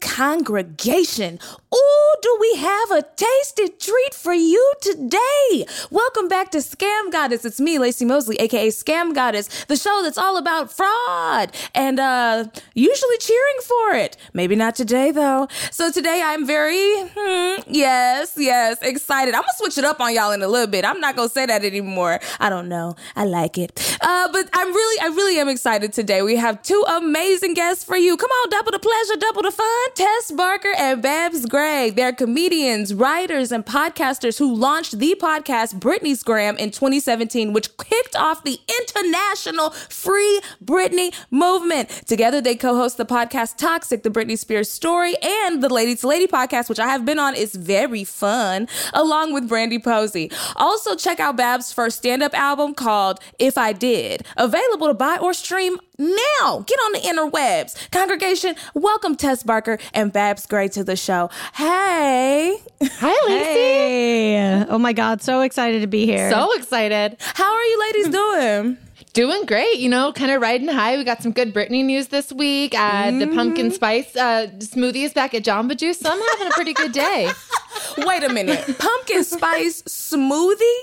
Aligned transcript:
Congregation? 0.00 1.40
Ooh, 1.74 1.93
we 2.40 2.56
have 2.56 2.90
a 2.90 3.02
tasty 3.16 3.68
treat 3.68 4.14
for 4.14 4.32
you 4.32 4.72
today? 4.80 5.66
Welcome 5.90 6.28
back 6.28 6.50
to 6.52 6.58
Scam 6.58 7.12
Goddess. 7.12 7.44
It's 7.44 7.60
me, 7.60 7.78
Laci 7.78 8.06
Mosley, 8.06 8.36
aka 8.36 8.68
Scam 8.68 9.14
Goddess, 9.14 9.64
the 9.64 9.76
show 9.76 10.00
that's 10.02 10.18
all 10.18 10.36
about 10.36 10.72
fraud 10.72 11.52
and 11.74 12.00
uh 12.00 12.46
usually 12.74 13.18
cheering 13.18 13.58
for 13.62 13.94
it. 13.94 14.16
Maybe 14.32 14.56
not 14.56 14.74
today 14.74 15.10
though. 15.10 15.48
So 15.70 15.90
today 15.90 16.22
I'm 16.24 16.46
very 16.46 17.02
hmm, 17.14 17.62
yes, 17.68 18.34
yes, 18.36 18.78
excited. 18.82 19.34
I'm 19.34 19.42
gonna 19.42 19.52
switch 19.56 19.78
it 19.78 19.84
up 19.84 20.00
on 20.00 20.14
y'all 20.14 20.32
in 20.32 20.42
a 20.42 20.48
little 20.48 20.66
bit. 20.66 20.84
I'm 20.84 21.00
not 21.00 21.16
gonna 21.16 21.28
say 21.28 21.46
that 21.46 21.64
anymore. 21.64 22.20
I 22.40 22.48
don't 22.50 22.68
know. 22.68 22.96
I 23.14 23.24
like 23.24 23.58
it. 23.58 23.96
Uh, 24.00 24.28
but 24.32 24.48
I'm 24.52 24.68
really, 24.72 25.00
I 25.02 25.14
really 25.14 25.38
am 25.38 25.48
excited 25.48 25.92
today. 25.92 26.22
We 26.22 26.36
have 26.36 26.62
two 26.62 26.84
amazing 26.88 27.54
guests 27.54 27.84
for 27.84 27.96
you. 27.96 28.16
Come 28.16 28.30
on, 28.30 28.50
double 28.50 28.72
the 28.72 28.78
pleasure, 28.78 29.16
double 29.18 29.42
the 29.42 29.50
fun. 29.50 29.92
Tess 29.94 30.30
Barker 30.32 30.72
and 30.76 31.00
Babs 31.02 31.46
Gray. 31.46 31.90
They're 31.90 32.12
comedians, 32.24 32.94
writers, 32.94 33.52
and 33.52 33.66
podcasters 33.66 34.38
who 34.38 34.54
launched 34.54 34.98
the 34.98 35.14
podcast 35.20 35.78
Britney's 35.78 36.22
Gram 36.22 36.56
in 36.56 36.70
2017, 36.70 37.52
which 37.52 37.76
kicked 37.76 38.16
off 38.16 38.44
the 38.44 38.58
international 38.80 39.68
Free 39.68 40.40
Britney 40.64 41.14
movement. 41.30 41.90
Together, 42.06 42.40
they 42.40 42.56
co-host 42.56 42.96
the 42.96 43.04
podcast 43.04 43.58
Toxic, 43.58 44.04
the 44.04 44.08
Britney 44.08 44.38
Spears 44.38 44.70
story, 44.70 45.14
and 45.22 45.62
the 45.62 45.68
Lady 45.68 45.94
to 45.96 46.08
Lady 46.08 46.26
podcast, 46.26 46.70
which 46.70 46.78
I 46.78 46.86
have 46.86 47.04
been 47.04 47.18
on. 47.18 47.34
is 47.34 47.54
very 47.54 48.04
fun, 48.04 48.68
along 48.94 49.34
with 49.34 49.46
Brandie 49.46 49.78
Posey. 49.78 50.32
Also, 50.56 50.96
check 50.96 51.20
out 51.20 51.36
Babs' 51.36 51.74
first 51.74 51.98
stand-up 51.98 52.32
album 52.32 52.72
called 52.72 53.20
If 53.38 53.58
I 53.58 53.74
Did, 53.74 54.24
available 54.38 54.86
to 54.86 54.94
buy 54.94 55.18
or 55.18 55.34
stream 55.34 55.78
now. 55.98 56.64
Get 56.66 56.78
on 56.78 56.92
the 56.92 57.00
interwebs. 57.00 57.90
Congregation, 57.90 58.56
welcome 58.72 59.14
Tess 59.14 59.42
Barker 59.42 59.78
and 59.92 60.10
Babs 60.10 60.46
Gray 60.46 60.68
to 60.68 60.82
the 60.82 60.96
show. 60.96 61.28
Hey. 61.52 62.13
Hi, 62.18 63.28
Laci. 63.28 63.54
Hey. 63.54 64.64
Oh 64.68 64.78
my 64.78 64.92
God, 64.92 65.20
so 65.22 65.40
excited 65.40 65.80
to 65.80 65.86
be 65.86 66.06
here. 66.06 66.30
So 66.30 66.52
excited. 66.54 67.16
How 67.20 67.52
are 67.52 67.62
you 67.64 67.80
ladies 67.80 68.08
doing? 68.08 68.78
Doing 69.14 69.44
great, 69.46 69.78
you 69.78 69.88
know, 69.88 70.12
kind 70.12 70.30
of 70.30 70.40
riding 70.40 70.68
high. 70.68 70.96
We 70.96 71.04
got 71.04 71.22
some 71.22 71.32
good 71.32 71.52
Britney 71.54 71.84
news 71.84 72.08
this 72.08 72.32
week. 72.32 72.74
Uh, 72.76 73.10
The 73.12 73.26
pumpkin 73.28 73.70
spice 73.72 74.14
uh, 74.16 74.48
smoothie 74.58 75.04
is 75.04 75.12
back 75.12 75.34
at 75.34 75.42
Jamba 75.44 75.76
Juice, 75.76 75.98
so 76.00 76.10
I'm 76.10 76.20
having 76.30 76.48
a 76.48 76.50
pretty 76.50 76.72
good 76.72 76.92
day. 76.92 77.30
Wait 77.98 78.22
a 78.24 78.28
minute. 78.28 78.76
Pumpkin 78.78 79.24
spice 79.24 79.82
smoothie? 79.82 80.80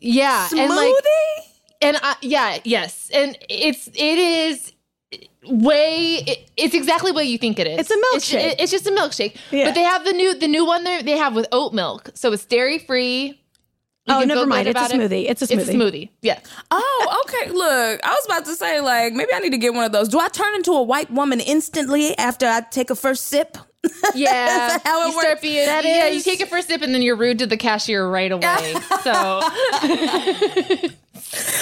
Yeah, 0.00 0.46
Smoothie? 0.48 0.58
and 0.60 0.70
like, 0.76 0.94
and 1.82 1.96
I, 2.02 2.16
yeah, 2.22 2.58
yes, 2.64 3.10
and 3.12 3.36
it's 3.48 3.88
it 3.88 4.18
is 4.18 4.72
way. 5.46 6.16
It, 6.26 6.50
it's 6.56 6.74
exactly 6.74 7.12
what 7.12 7.26
you 7.26 7.38
think 7.38 7.58
it 7.58 7.66
is. 7.66 7.80
It's 7.80 7.90
a 7.90 7.94
milkshake. 7.96 8.52
It's, 8.52 8.62
it's 8.62 8.72
just 8.72 8.86
a 8.86 8.90
milkshake. 8.90 9.36
Yeah. 9.50 9.66
But 9.66 9.74
they 9.74 9.82
have 9.82 10.04
the 10.04 10.12
new 10.12 10.38
the 10.38 10.48
new 10.48 10.64
one 10.66 10.84
there. 10.84 11.02
They 11.02 11.16
have 11.16 11.34
with 11.34 11.46
oat 11.52 11.72
milk, 11.72 12.10
so 12.14 12.32
it's 12.32 12.44
dairy 12.44 12.78
free. 12.78 13.40
Oh, 14.10 14.24
never 14.24 14.46
mind. 14.46 14.66
It's 14.68 14.80
a 14.80 14.84
smoothie. 14.84 15.26
It's 15.28 15.42
a 15.42 15.46
smoothie. 15.46 15.58
It's 15.60 15.68
a 15.68 15.72
smoothie. 15.74 16.08
Yeah. 16.22 16.40
Oh, 16.70 17.24
okay. 17.28 17.50
Look, 17.52 18.00
I 18.02 18.08
was 18.08 18.24
about 18.24 18.46
to 18.46 18.54
say, 18.54 18.80
like, 18.80 19.12
maybe 19.12 19.34
I 19.34 19.38
need 19.40 19.50
to 19.50 19.58
get 19.58 19.74
one 19.74 19.84
of 19.84 19.92
those. 19.92 20.08
Do 20.08 20.18
I 20.18 20.28
turn 20.28 20.54
into 20.54 20.72
a 20.72 20.82
white 20.82 21.10
woman 21.10 21.40
instantly 21.40 22.16
after 22.16 22.46
I 22.46 22.62
take 22.62 22.88
a 22.88 22.94
first 22.96 23.26
sip? 23.26 23.58
Yeah, 24.14 24.30
Is 24.66 24.72
that 24.72 24.80
how 24.84 25.02
it 25.02 25.06
you 25.08 25.12
start 25.12 25.26
works? 25.28 25.40
being 25.42 25.66
That 25.66 25.84
yeah. 25.84 26.06
is- 26.06 26.16
You 26.26 26.32
take 26.32 26.40
a 26.40 26.46
first 26.46 26.68
sip, 26.68 26.80
and 26.80 26.94
then 26.94 27.02
you're 27.02 27.16
rude 27.16 27.38
to 27.40 27.46
the 27.46 27.58
cashier 27.58 28.08
right 28.08 28.32
away. 28.32 28.74
so 29.04 29.40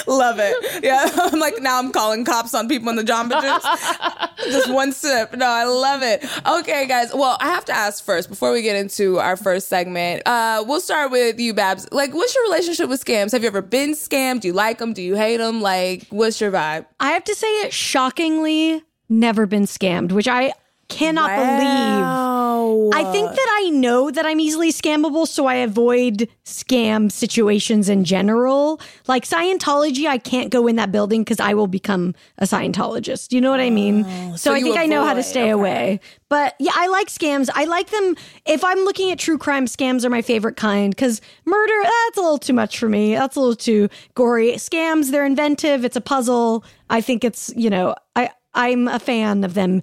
Love 0.06 0.36
it. 0.38 0.84
Yeah. 0.84 1.08
I'm 1.14 1.38
like, 1.40 1.60
now 1.60 1.78
I'm 1.78 1.92
calling 1.92 2.24
cops 2.24 2.54
on 2.54 2.68
people 2.68 2.88
in 2.88 2.96
the 2.96 3.02
Jamba 3.02 3.40
Juice. 3.40 4.52
Just 4.52 4.70
one 4.70 4.92
sip. 4.92 5.34
No, 5.34 5.46
I 5.46 5.64
love 5.64 6.02
it. 6.02 6.24
Okay, 6.46 6.86
guys. 6.86 7.12
Well, 7.14 7.36
I 7.40 7.46
have 7.46 7.64
to 7.66 7.72
ask 7.72 8.04
first 8.04 8.28
before 8.28 8.52
we 8.52 8.62
get 8.62 8.76
into 8.76 9.18
our 9.18 9.36
first 9.36 9.68
segment. 9.68 10.22
Uh, 10.26 10.64
we'll 10.66 10.80
start 10.80 11.10
with 11.10 11.40
you, 11.40 11.54
Babs. 11.54 11.88
Like, 11.90 12.14
what's 12.14 12.34
your 12.34 12.44
relationship 12.44 12.88
with 12.88 13.04
scams? 13.04 13.32
Have 13.32 13.42
you 13.42 13.48
ever 13.48 13.62
been 13.62 13.92
scammed? 13.92 14.40
Do 14.40 14.48
you 14.48 14.54
like 14.54 14.78
them? 14.78 14.92
Do 14.92 15.02
you 15.02 15.16
hate 15.16 15.38
them? 15.38 15.60
Like, 15.60 16.06
what's 16.10 16.40
your 16.40 16.52
vibe? 16.52 16.86
I 17.00 17.12
have 17.12 17.24
to 17.24 17.34
say 17.34 17.48
it 17.62 17.72
shockingly 17.72 18.82
never 19.08 19.46
been 19.46 19.64
scammed, 19.64 20.12
which 20.12 20.28
I 20.28 20.52
cannot 20.88 21.30
believe. 21.30 22.36
I 22.94 23.10
think 23.12 23.30
that 23.30 23.58
I 23.60 23.70
know 23.70 24.10
that 24.10 24.24
I'm 24.24 24.40
easily 24.40 24.72
scammable, 24.72 25.26
so 25.26 25.46
I 25.46 25.56
avoid 25.56 26.28
scam 26.44 27.10
situations 27.10 27.88
in 27.88 28.04
general. 28.04 28.80
Like 29.06 29.24
Scientology, 29.24 30.06
I 30.06 30.18
can't 30.18 30.50
go 30.50 30.66
in 30.66 30.76
that 30.76 30.92
building 30.92 31.22
because 31.22 31.40
I 31.40 31.54
will 31.54 31.66
become 31.66 32.14
a 32.38 32.44
Scientologist. 32.44 33.32
You 33.32 33.40
know 33.40 33.50
what 33.50 33.60
I 33.60 33.70
mean? 33.70 34.04
Oh, 34.06 34.30
so, 34.32 34.50
so 34.50 34.54
I 34.54 34.60
think 34.60 34.78
I 34.78 34.86
know 34.86 35.04
how 35.04 35.14
to 35.14 35.22
stay 35.22 35.42
okay. 35.42 35.50
away. 35.50 36.00
But 36.28 36.54
yeah, 36.58 36.72
I 36.74 36.88
like 36.88 37.08
scams. 37.08 37.48
I 37.54 37.64
like 37.64 37.90
them. 37.90 38.16
If 38.46 38.64
I'm 38.64 38.78
looking 38.80 39.10
at 39.10 39.18
true 39.18 39.38
crime, 39.38 39.66
scams 39.66 40.04
are 40.04 40.10
my 40.10 40.22
favorite 40.22 40.56
kind 40.56 40.94
because 40.94 41.20
murder, 41.44 41.80
eh, 41.84 41.90
that's 42.06 42.18
a 42.18 42.22
little 42.22 42.38
too 42.38 42.52
much 42.52 42.78
for 42.78 42.88
me. 42.88 43.14
That's 43.14 43.36
a 43.36 43.40
little 43.40 43.56
too 43.56 43.88
gory. 44.14 44.52
Scams, 44.52 45.10
they're 45.10 45.26
inventive. 45.26 45.84
It's 45.84 45.96
a 45.96 46.00
puzzle. 46.00 46.64
I 46.90 47.00
think 47.00 47.24
it's, 47.24 47.52
you 47.56 47.70
know, 47.70 47.94
I, 48.14 48.30
I'm 48.54 48.88
a 48.88 48.98
fan 48.98 49.44
of 49.44 49.54
them 49.54 49.82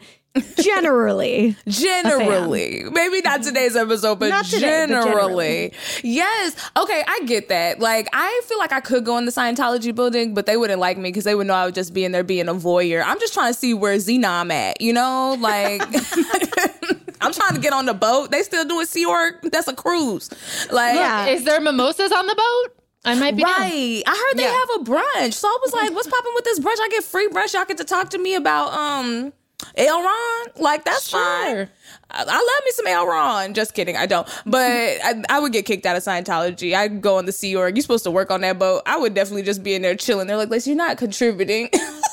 generally. 0.62 1.56
Generally, 1.68 2.86
maybe 2.92 3.22
not 3.22 3.44
today's 3.44 3.76
episode, 3.76 4.20
but 4.20 4.30
Not 4.30 4.46
today, 4.46 4.86
but 4.88 5.04
generally. 5.04 5.74
Yes. 6.04 6.56
Okay, 6.78 7.04
I 7.08 7.22
get 7.26 7.50
that. 7.50 7.80
Like, 7.80 8.10
I 8.14 8.42
feel 8.46 8.58
like 8.58 8.72
I 8.72 8.80
could 8.80 9.06
go 9.06 9.18
in 9.18 9.26
the 9.26 9.32
Scientology 9.32 9.94
building, 9.94 10.34
but 10.34 10.46
they 10.46 10.58
wouldn't 10.58 10.80
like 10.80 10.98
me 10.98 11.10
because 11.10 11.24
they 11.24 11.36
would 11.36 11.48
know 11.48 11.54
I 11.54 11.66
would 11.66 11.76
just 11.76 11.94
be 11.94 12.04
in 12.04 12.12
there 12.12 12.24
being 12.24 12.48
a 12.50 12.54
voyeur. 12.54 13.04
I'm 13.06 13.20
just 13.20 13.34
trying 13.34 13.54
to 13.54 13.58
see 13.60 13.74
where 13.74 13.96
Xenom 13.98 14.52
at, 14.52 14.82
you 14.82 14.94
know? 14.94 15.38
Like, 15.40 15.82
I'm 17.22 17.32
trying 17.34 17.54
to 17.56 17.62
get 17.62 17.74
on 17.74 17.86
the 17.86 17.94
boat. 17.94 18.32
They 18.32 18.42
still 18.44 18.66
doing 18.66 18.86
Sea 18.86 19.06
Org? 19.06 19.36
That's 19.52 19.68
a 19.68 19.76
cruise. 19.76 20.30
Like, 20.72 20.96
Yeah. 20.96 21.28
is 21.28 21.44
there 21.46 21.60
mimosas 21.62 22.12
on 22.12 22.26
the 22.28 22.36
boat? 22.36 22.76
I 23.06 23.16
might 23.16 23.36
be 23.36 23.44
down. 23.44 23.52
Right. 23.60 24.04
I 24.08 24.12
heard 24.30 24.38
they 24.38 24.44
Yeah. 24.44 24.52
have 24.52 24.70
a 24.82 24.84
brunch. 24.84 25.34
So 25.34 25.48
I 25.48 25.58
was 25.62 25.74
like, 25.74 25.92
what's 25.94 26.08
popping 26.08 26.32
with 26.36 26.46
this 26.46 26.60
brunch? 26.60 26.78
I 26.80 26.88
get 26.90 27.04
free 27.04 27.28
brunch. 27.28 27.54
Y'all 27.54 27.66
get 27.66 27.78
to 27.78 27.84
talk 27.84 28.10
to 28.12 28.18
me 28.18 28.36
about 28.36 28.74
um 28.74 29.34
L. 29.76 30.04
Ron. 30.04 30.48
Like, 30.58 30.86
that's 30.86 31.10
fine. 31.10 31.68
I, 32.12 32.22
I 32.22 32.24
love 32.24 32.66
me 32.66 32.72
some 32.72 32.88
L. 32.88 33.08
Ron. 33.08 33.54
Just 33.54 33.74
kidding. 33.74 33.98
I 33.98 34.06
don't. 34.06 34.28
But 34.46 34.72
I, 35.04 35.24
I 35.30 35.40
would 35.40 35.52
get 35.54 35.66
kicked 35.66 35.86
out 35.86 35.96
of 35.96 36.04
Scientology. 36.04 36.76
I'd 36.76 37.02
go 37.02 37.18
on 37.18 37.26
the 37.26 37.32
Sea 37.32 37.56
Org. 37.56 37.76
You're 37.76 37.82
supposed 37.82 38.04
to 38.04 38.12
work 38.12 38.32
on 38.32 38.42
that 38.42 38.60
boat. 38.60 38.84
I 38.86 38.98
would 38.98 39.14
definitely 39.14 39.44
just 39.44 39.64
be 39.64 39.74
in 39.76 39.82
there 39.82 39.96
chilling. 39.96 40.28
They're 40.28 40.38
like, 40.38 40.50
Laci, 40.50 40.68
you're 40.68 40.76
not 40.76 40.98
contributing. 40.98 41.70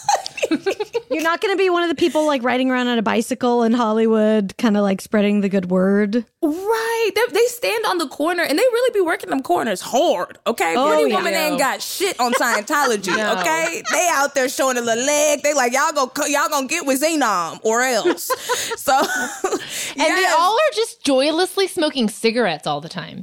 You're 1.11 1.23
not 1.23 1.41
going 1.41 1.55
to 1.55 1.59
be 1.59 1.71
one 1.71 1.83
of 1.83 1.89
the 1.89 1.95
people 1.95 2.27
like 2.27 2.43
riding 2.43 2.71
around 2.71 2.89
on 2.89 2.99
a 2.99 3.03
bicycle 3.03 3.63
in 3.63 3.73
Hollywood, 3.73 4.57
kind 4.59 4.77
of 4.77 4.83
like 4.83 5.01
spreading 5.01 5.41
the 5.41 5.49
good 5.49 5.71
word. 5.71 6.25
right. 6.43 7.11
They, 7.15 7.23
they 7.33 7.47
stand 7.47 7.85
on 7.87 7.99
the 7.99 8.09
corner 8.09 8.43
and 8.43 8.59
they 8.59 8.63
really 8.63 8.93
be 8.99 9.01
working 9.05 9.31
them 9.31 9.43
corners 9.43 9.81
hard. 9.81 10.39
Okay. 10.47 10.75
Oh, 10.77 10.89
Pretty 10.89 11.11
yeah. 11.11 11.17
woman 11.17 11.35
ain't 11.35 11.59
got 11.59 11.83
shit 11.83 12.19
on 12.21 12.33
Scientology. 12.35 13.11
No. 13.21 13.39
Okay. 13.41 13.83
They 13.93 14.09
out 14.13 14.35
there 14.35 14.49
showing 14.49 14.77
a 14.79 14.81
little 14.81 15.05
leg. 15.05 15.43
They 15.43 15.53
like, 15.53 15.73
y'all 15.73 15.93
go, 15.93 16.11
y'all 16.27 16.49
gonna 16.49 16.67
get 16.69 16.87
with 16.87 17.03
Xenom 17.03 17.59
or 17.65 17.83
else. 17.83 18.25
so, 18.77 18.93
And 18.95 20.17
they 20.17 20.27
all 20.39 20.55
are 20.55 20.75
just 20.75 21.05
joylessly 21.05 21.67
smoking 21.67 22.09
cigarettes 22.09 22.67
all 22.67 22.81
the 22.81 22.89
time. 22.89 23.23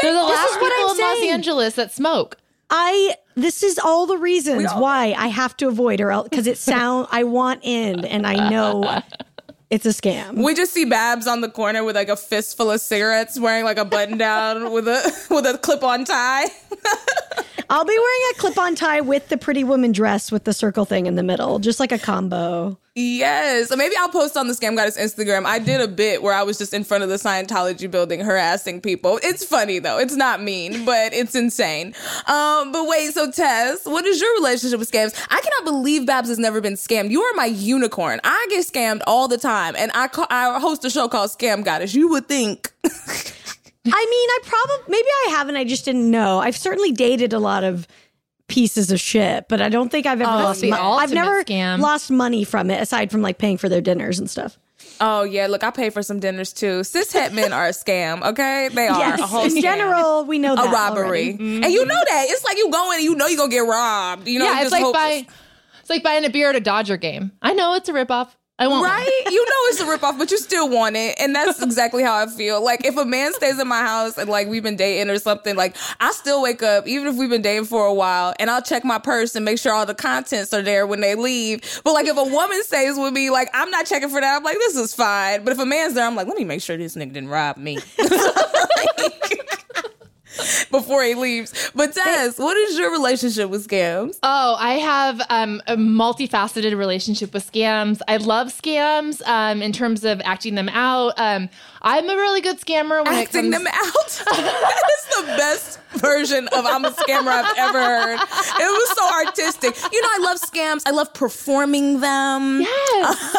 They're 0.00 0.12
the 0.14 0.22
last 0.22 0.54
people 0.54 0.68
I'm 0.68 0.98
in 0.98 0.98
Los. 0.98 1.32
Angeles 1.32 1.74
that 1.74 1.92
smoke. 1.92 2.36
I 2.70 3.14
this 3.42 3.62
is 3.62 3.78
all 3.78 4.06
the 4.06 4.18
reasons 4.18 4.66
all- 4.66 4.82
why 4.82 5.14
I 5.16 5.28
have 5.28 5.56
to 5.58 5.68
avoid 5.68 6.00
her 6.00 6.22
because 6.24 6.46
it 6.46 6.58
sound 6.72 7.08
I 7.10 7.24
want 7.24 7.60
in 7.62 8.04
and 8.04 8.26
I 8.26 8.50
know 8.50 9.02
it's 9.70 9.86
a 9.86 9.90
scam. 9.90 10.42
We 10.42 10.54
just 10.54 10.72
see 10.72 10.84
Babs 10.84 11.26
on 11.26 11.40
the 11.40 11.50
corner 11.50 11.84
with 11.84 11.94
like 11.96 12.08
a 12.08 12.16
fistful 12.16 12.70
of 12.70 12.80
cigarettes, 12.80 13.38
wearing 13.38 13.64
like 13.64 13.78
a 13.78 13.84
button 13.84 14.18
down 14.18 14.72
with 14.72 14.88
a 14.88 15.26
with 15.30 15.46
a 15.46 15.58
clip 15.58 15.82
on 15.82 16.04
tie. 16.04 16.46
I'll 17.70 17.84
be 17.84 17.92
wearing 17.92 18.32
a 18.34 18.38
clip-on 18.38 18.74
tie 18.76 19.02
with 19.02 19.28
the 19.28 19.36
pretty 19.36 19.62
woman 19.62 19.92
dress 19.92 20.32
with 20.32 20.44
the 20.44 20.54
circle 20.54 20.86
thing 20.86 21.04
in 21.04 21.16
the 21.16 21.22
middle, 21.22 21.58
just 21.58 21.78
like 21.78 21.92
a 21.92 21.98
combo. 21.98 22.78
Yes. 23.00 23.70
Maybe 23.76 23.94
I'll 23.96 24.08
post 24.08 24.36
on 24.36 24.48
the 24.48 24.54
Scam 24.54 24.74
Goddess 24.74 24.98
Instagram. 24.98 25.44
I 25.44 25.60
did 25.60 25.80
a 25.80 25.86
bit 25.86 26.20
where 26.20 26.34
I 26.34 26.42
was 26.42 26.58
just 26.58 26.74
in 26.74 26.82
front 26.82 27.04
of 27.04 27.08
the 27.08 27.14
Scientology 27.14 27.88
building 27.88 28.18
harassing 28.18 28.80
people. 28.80 29.20
It's 29.22 29.44
funny 29.44 29.78
though. 29.78 30.00
It's 30.00 30.16
not 30.16 30.42
mean, 30.42 30.84
but 30.84 31.14
it's 31.14 31.36
insane. 31.36 31.94
Um, 32.26 32.72
but 32.72 32.88
wait, 32.88 33.14
so 33.14 33.30
Tess, 33.30 33.86
what 33.86 34.04
is 34.04 34.20
your 34.20 34.34
relationship 34.34 34.80
with 34.80 34.90
scams? 34.90 35.14
I 35.30 35.40
cannot 35.40 35.64
believe 35.64 36.06
Babs 36.06 36.28
has 36.28 36.40
never 36.40 36.60
been 36.60 36.74
scammed. 36.74 37.10
You 37.10 37.22
are 37.22 37.32
my 37.34 37.44
unicorn. 37.46 38.18
I 38.24 38.46
get 38.50 38.66
scammed 38.66 39.02
all 39.06 39.28
the 39.28 39.38
time, 39.38 39.76
and 39.76 39.92
I 39.94 40.08
ca- 40.08 40.26
I 40.28 40.58
host 40.58 40.84
a 40.84 40.90
show 40.90 41.06
called 41.06 41.30
Scam 41.30 41.64
Goddess. 41.64 41.94
You 41.94 42.08
would 42.08 42.26
think. 42.26 42.72
I 42.84 42.88
mean, 43.86 43.92
I 43.92 44.38
probably 44.44 44.90
maybe 44.90 45.08
I 45.26 45.30
haven't. 45.30 45.56
I 45.56 45.62
just 45.62 45.84
didn't 45.84 46.10
know. 46.10 46.40
I've 46.40 46.56
certainly 46.56 46.90
dated 46.90 47.32
a 47.32 47.38
lot 47.38 47.62
of 47.62 47.86
pieces 48.48 48.90
of 48.90 48.98
shit, 48.98 49.46
but 49.48 49.60
I 49.60 49.68
don't 49.68 49.90
think 49.90 50.06
I've 50.06 50.20
ever 50.20 50.30
oh, 50.30 50.34
lost. 50.44 50.60
the 50.60 50.70
mo- 50.70 50.92
I've 50.94 51.12
never 51.12 51.44
scam. 51.44 51.78
lost 51.80 52.10
money 52.10 52.44
from 52.44 52.70
it 52.70 52.80
aside 52.82 53.10
from 53.10 53.22
like 53.22 53.38
paying 53.38 53.58
for 53.58 53.68
their 53.68 53.80
dinners 53.80 54.18
and 54.18 54.28
stuff. 54.28 54.58
Oh 55.00 55.22
yeah, 55.22 55.46
look, 55.48 55.62
I 55.62 55.70
pay 55.70 55.90
for 55.90 56.02
some 56.02 56.18
dinners 56.18 56.52
too. 56.52 56.82
Cis 56.82 57.12
het 57.12 57.32
men 57.32 57.52
are 57.52 57.66
a 57.66 57.70
scam, 57.70 58.22
okay? 58.24 58.68
They 58.72 58.88
are 58.88 58.98
Yes, 58.98 59.20
a 59.20 59.26
whole 59.26 59.44
in 59.44 59.50
scam. 59.50 59.62
general, 59.62 60.24
we 60.24 60.38
know 60.38 60.54
a 60.54 60.56
that 60.56 60.72
robbery, 60.72 61.06
already. 61.08 61.30
and 61.62 61.66
you 61.66 61.84
know 61.84 62.02
that 62.08 62.26
it's 62.28 62.44
like 62.44 62.56
you 62.56 62.70
go 62.70 62.90
in 62.92 62.96
and 62.96 63.04
you 63.04 63.14
know 63.14 63.26
you're 63.26 63.36
gonna 63.38 63.50
get 63.50 63.60
robbed. 63.60 64.26
You 64.26 64.38
know, 64.40 64.46
yeah, 64.46 64.52
it's 64.54 64.62
just 64.62 64.72
like 64.72 64.82
hope- 64.82 64.94
buy, 64.94 65.26
it's 65.80 65.90
like 65.90 66.02
buying 66.02 66.24
a 66.24 66.30
beer 66.30 66.48
at 66.50 66.56
a 66.56 66.60
Dodger 66.60 66.96
game. 66.96 67.32
I 67.42 67.52
know 67.54 67.74
it's 67.74 67.88
a 67.88 67.92
ripoff. 67.92 68.28
I. 68.58 68.66
Right? 68.66 69.22
You 69.30 69.44
know 69.44 69.56
it's 69.68 69.80
a 69.80 69.84
ripoff, 69.84 70.18
but 70.18 70.30
you 70.30 70.38
still 70.38 70.68
want 70.68 70.96
it. 70.96 71.16
And 71.20 71.34
that's 71.34 71.62
exactly 71.62 72.02
how 72.02 72.16
I 72.16 72.26
feel. 72.26 72.62
Like 72.62 72.84
if 72.84 72.96
a 72.96 73.04
man 73.04 73.32
stays 73.34 73.58
in 73.58 73.68
my 73.68 73.80
house 73.80 74.18
and 74.18 74.28
like 74.28 74.48
we've 74.48 74.62
been 74.62 74.76
dating 74.76 75.10
or 75.10 75.18
something, 75.18 75.54
like 75.54 75.76
I 76.00 76.10
still 76.12 76.42
wake 76.42 76.62
up, 76.62 76.86
even 76.88 77.06
if 77.06 77.16
we've 77.16 77.30
been 77.30 77.42
dating 77.42 77.66
for 77.66 77.86
a 77.86 77.94
while, 77.94 78.34
and 78.40 78.50
I'll 78.50 78.62
check 78.62 78.84
my 78.84 78.98
purse 78.98 79.36
and 79.36 79.44
make 79.44 79.58
sure 79.58 79.72
all 79.72 79.86
the 79.86 79.94
contents 79.94 80.52
are 80.52 80.62
there 80.62 80.86
when 80.86 81.00
they 81.00 81.14
leave. 81.14 81.80
But 81.84 81.92
like 81.92 82.06
if 82.06 82.16
a 82.16 82.24
woman 82.24 82.62
stays 82.64 82.98
with 82.98 83.12
me, 83.12 83.30
like 83.30 83.48
I'm 83.54 83.70
not 83.70 83.86
checking 83.86 84.08
for 84.08 84.20
that. 84.20 84.36
I'm 84.36 84.42
like, 84.42 84.58
this 84.58 84.76
is 84.76 84.94
fine. 84.94 85.44
But 85.44 85.52
if 85.52 85.58
a 85.58 85.66
man's 85.66 85.94
there, 85.94 86.06
I'm 86.06 86.16
like, 86.16 86.26
let 86.26 86.36
me 86.36 86.44
make 86.44 86.62
sure 86.62 86.76
this 86.76 86.96
nigga 86.96 87.12
didn't 87.12 87.28
rob 87.28 87.56
me. 87.58 87.78
before 90.70 91.02
he 91.02 91.14
leaves. 91.14 91.70
But 91.74 91.94
Tess, 91.94 92.38
what 92.38 92.56
is 92.56 92.78
your 92.78 92.90
relationship 92.92 93.50
with 93.50 93.66
scams? 93.66 94.18
Oh, 94.22 94.56
I 94.58 94.74
have 94.74 95.20
um, 95.30 95.62
a 95.66 95.76
multifaceted 95.76 96.76
relationship 96.76 97.32
with 97.32 97.50
scams. 97.50 98.00
I 98.08 98.16
love 98.16 98.48
scams 98.48 99.26
um, 99.26 99.62
in 99.62 99.72
terms 99.72 100.04
of 100.04 100.20
acting 100.24 100.54
them 100.54 100.68
out. 100.68 101.14
Um, 101.16 101.48
I'm 101.82 102.08
a 102.08 102.14
really 102.16 102.40
good 102.40 102.60
scammer 102.60 103.04
when 103.04 103.14
Acting 103.14 103.46
it 103.46 103.52
comes. 103.52 103.64
them 103.64 103.66
out. 103.66 104.22
that 104.36 104.82
is 104.98 105.16
the 105.16 105.22
best 105.36 105.80
version 105.92 106.48
of 106.48 106.66
I'm 106.66 106.84
a 106.84 106.90
scammer 106.90 107.28
I've 107.28 107.54
ever 107.56 107.78
heard. 107.80 108.14
It 108.20 108.60
was 108.60 108.96
so 108.96 109.14
artistic. 109.26 109.92
You 109.92 110.02
know, 110.02 110.08
I 110.12 110.18
love 110.22 110.38
scams. 110.40 110.82
I 110.86 110.90
love 110.90 111.12
performing 111.14 112.00
them. 112.00 112.60
Yes. 112.62 113.36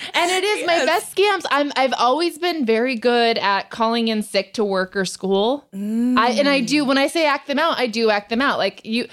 and 0.14 0.30
it 0.30 0.44
is 0.44 0.66
my 0.66 0.84
best 0.84 1.14
scams. 1.14 1.44
I'm 1.50 1.72
I've 1.76 1.94
always 1.98 2.38
been 2.38 2.64
very 2.66 2.96
good 2.96 3.38
at 3.38 3.70
calling 3.70 4.08
in 4.08 4.22
sick 4.22 4.54
to 4.54 4.64
work 4.64 4.96
or 4.96 5.04
school. 5.04 5.64
I 5.72 6.36
and 6.38 6.48
I 6.48 6.60
do 6.60 6.84
when 6.84 6.98
I 6.98 7.06
say 7.06 7.26
act 7.26 7.46
them 7.46 7.58
out, 7.58 7.78
I 7.78 7.86
do 7.86 8.10
act 8.10 8.28
them 8.30 8.40
out. 8.42 8.58
Like 8.58 8.84
you 8.84 9.06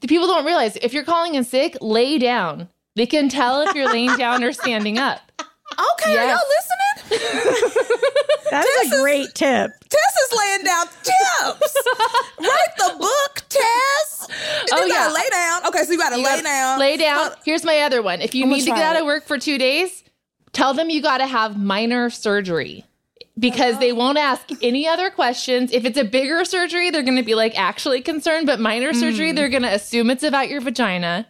the 0.00 0.06
people 0.08 0.26
don't 0.26 0.44
realize 0.46 0.76
if 0.76 0.92
you're 0.92 1.04
calling 1.04 1.34
in 1.34 1.44
sick, 1.44 1.76
lay 1.80 2.18
down. 2.18 2.68
They 2.96 3.06
can 3.06 3.28
tell 3.28 3.60
if 3.62 3.74
you're 3.74 3.90
laying 3.90 4.16
down 4.16 4.42
or 4.44 4.52
standing 4.52 4.98
up. 4.98 5.20
Okay, 5.72 6.12
Yes. 6.14 6.18
are 6.18 6.26
y'all 6.26 6.48
listening? 6.58 6.89
That 8.50 8.64
This 8.64 8.86
is 8.86 8.92
a 8.92 8.94
is- 8.96 9.00
great 9.02 9.34
tip. 9.34 9.70
Tess 9.88 10.16
is 10.24 10.38
laying 10.38 10.64
down 10.64 10.86
tips. 11.04 11.76
Write 12.40 12.76
the 12.78 12.96
book, 12.98 13.42
Tess. 13.48 14.26
And 14.28 14.68
Oh, 14.72 14.84
you 14.84 14.88
gotta 14.92 15.10
yeah. 15.10 15.14
lay 15.14 15.28
down. 15.30 15.66
Okay, 15.66 15.84
so 15.84 15.92
you 15.92 15.98
gotta 15.98 16.16
You 16.16 16.24
lay 16.24 16.30
gotta 16.30 16.42
down. 16.42 16.80
Lay 16.80 16.96
down. 16.96 17.30
Here's 17.44 17.64
my 17.64 17.78
other 17.82 18.02
one. 18.02 18.20
If 18.20 18.34
you 18.34 18.42
I'm 18.44 18.50
need 18.50 18.66
gonna 18.66 18.80
get 18.80 18.86
out 18.86 18.96
it. 18.96 19.02
of 19.02 19.06
work 19.06 19.24
for 19.24 19.38
two 19.38 19.56
days, 19.56 20.02
tell 20.52 20.74
them 20.74 20.90
you 20.90 21.00
got 21.00 21.18
to 21.18 21.26
have 21.28 21.56
minor 21.56 22.10
surgery 22.10 22.84
because 23.38 23.78
they 23.78 23.92
won't 23.92 24.18
ask 24.18 24.48
any 24.62 24.88
other 24.88 25.10
questions. 25.10 25.70
If 25.72 25.84
it's 25.84 25.96
a 25.98 26.04
bigger 26.04 26.44
surgery, 26.44 26.90
they're 26.90 27.04
going 27.04 27.16
to 27.18 27.22
be 27.22 27.36
like 27.36 27.56
actually 27.56 28.00
concerned, 28.02 28.46
but 28.48 28.58
minor 28.58 28.90
Mm. 28.92 28.96
surgery, 29.00 29.30
they're 29.32 29.48
going 29.48 29.62
to 29.62 29.72
assume 29.72 30.10
it's 30.10 30.24
about 30.24 30.48
your 30.48 30.60
vagina 30.60 31.28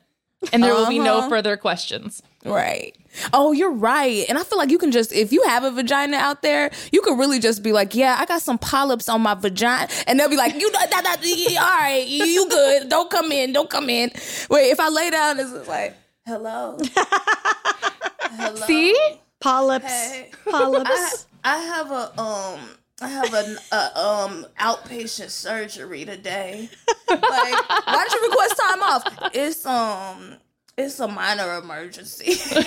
and 0.54 0.62
there 0.64 0.72
will 0.72 0.88
be 0.88 0.98
no 0.98 1.18
Uh-huh. 1.18 1.28
further 1.28 1.56
questions. 1.58 2.22
Right. 2.46 2.96
Oh, 3.32 3.52
you're 3.52 3.72
right. 3.72 4.24
And 4.28 4.38
I 4.38 4.44
feel 4.44 4.58
like 4.58 4.70
you 4.70 4.78
can 4.78 4.92
just, 4.92 5.12
if 5.12 5.32
you 5.32 5.42
have 5.44 5.64
a 5.64 5.70
vagina 5.70 6.16
out 6.16 6.42
there, 6.42 6.70
you 6.92 7.02
could 7.02 7.18
really 7.18 7.38
just 7.38 7.62
be 7.62 7.72
like, 7.72 7.94
yeah, 7.94 8.16
I 8.18 8.26
got 8.26 8.42
some 8.42 8.58
polyps 8.58 9.08
on 9.08 9.20
my 9.20 9.34
vagina. 9.34 9.88
And 10.06 10.18
they'll 10.18 10.28
be 10.28 10.36
like, 10.36 10.54
you, 10.54 10.70
that, 10.72 10.90
that, 10.90 11.56
all 11.60 11.80
right, 11.80 12.06
you, 12.06 12.24
you 12.24 12.48
good. 12.48 12.88
Don't 12.88 13.10
come 13.10 13.32
in. 13.32 13.52
Don't 13.52 13.70
come 13.70 13.90
in. 13.90 14.10
Wait, 14.48 14.70
if 14.70 14.80
I 14.80 14.88
lay 14.88 15.10
down, 15.10 15.40
it's 15.40 15.68
like, 15.68 15.96
hello. 16.26 16.78
hello. 16.96 18.54
See? 18.66 18.96
Polyps. 19.40 19.86
Hey. 19.86 20.30
Polyps. 20.48 21.26
I 21.42 21.56
have 21.58 21.90
a 21.90 22.20
um 22.20 22.60
I 23.00 23.08
have 23.08 23.32
a, 23.32 23.56
a 23.72 23.98
um 23.98 24.46
outpatient 24.58 25.30
surgery 25.30 26.04
today. 26.04 26.68
Like, 27.08 27.68
why 27.86 28.06
did 28.08 28.12
you 28.12 28.28
request 28.28 28.60
time 28.60 28.82
off? 28.82 29.30
It's, 29.34 29.64
um, 29.64 30.36
It's 30.76 30.98
a 31.00 31.08
minor 31.08 31.58
emergency. 31.58 32.24
wait, 32.54 32.62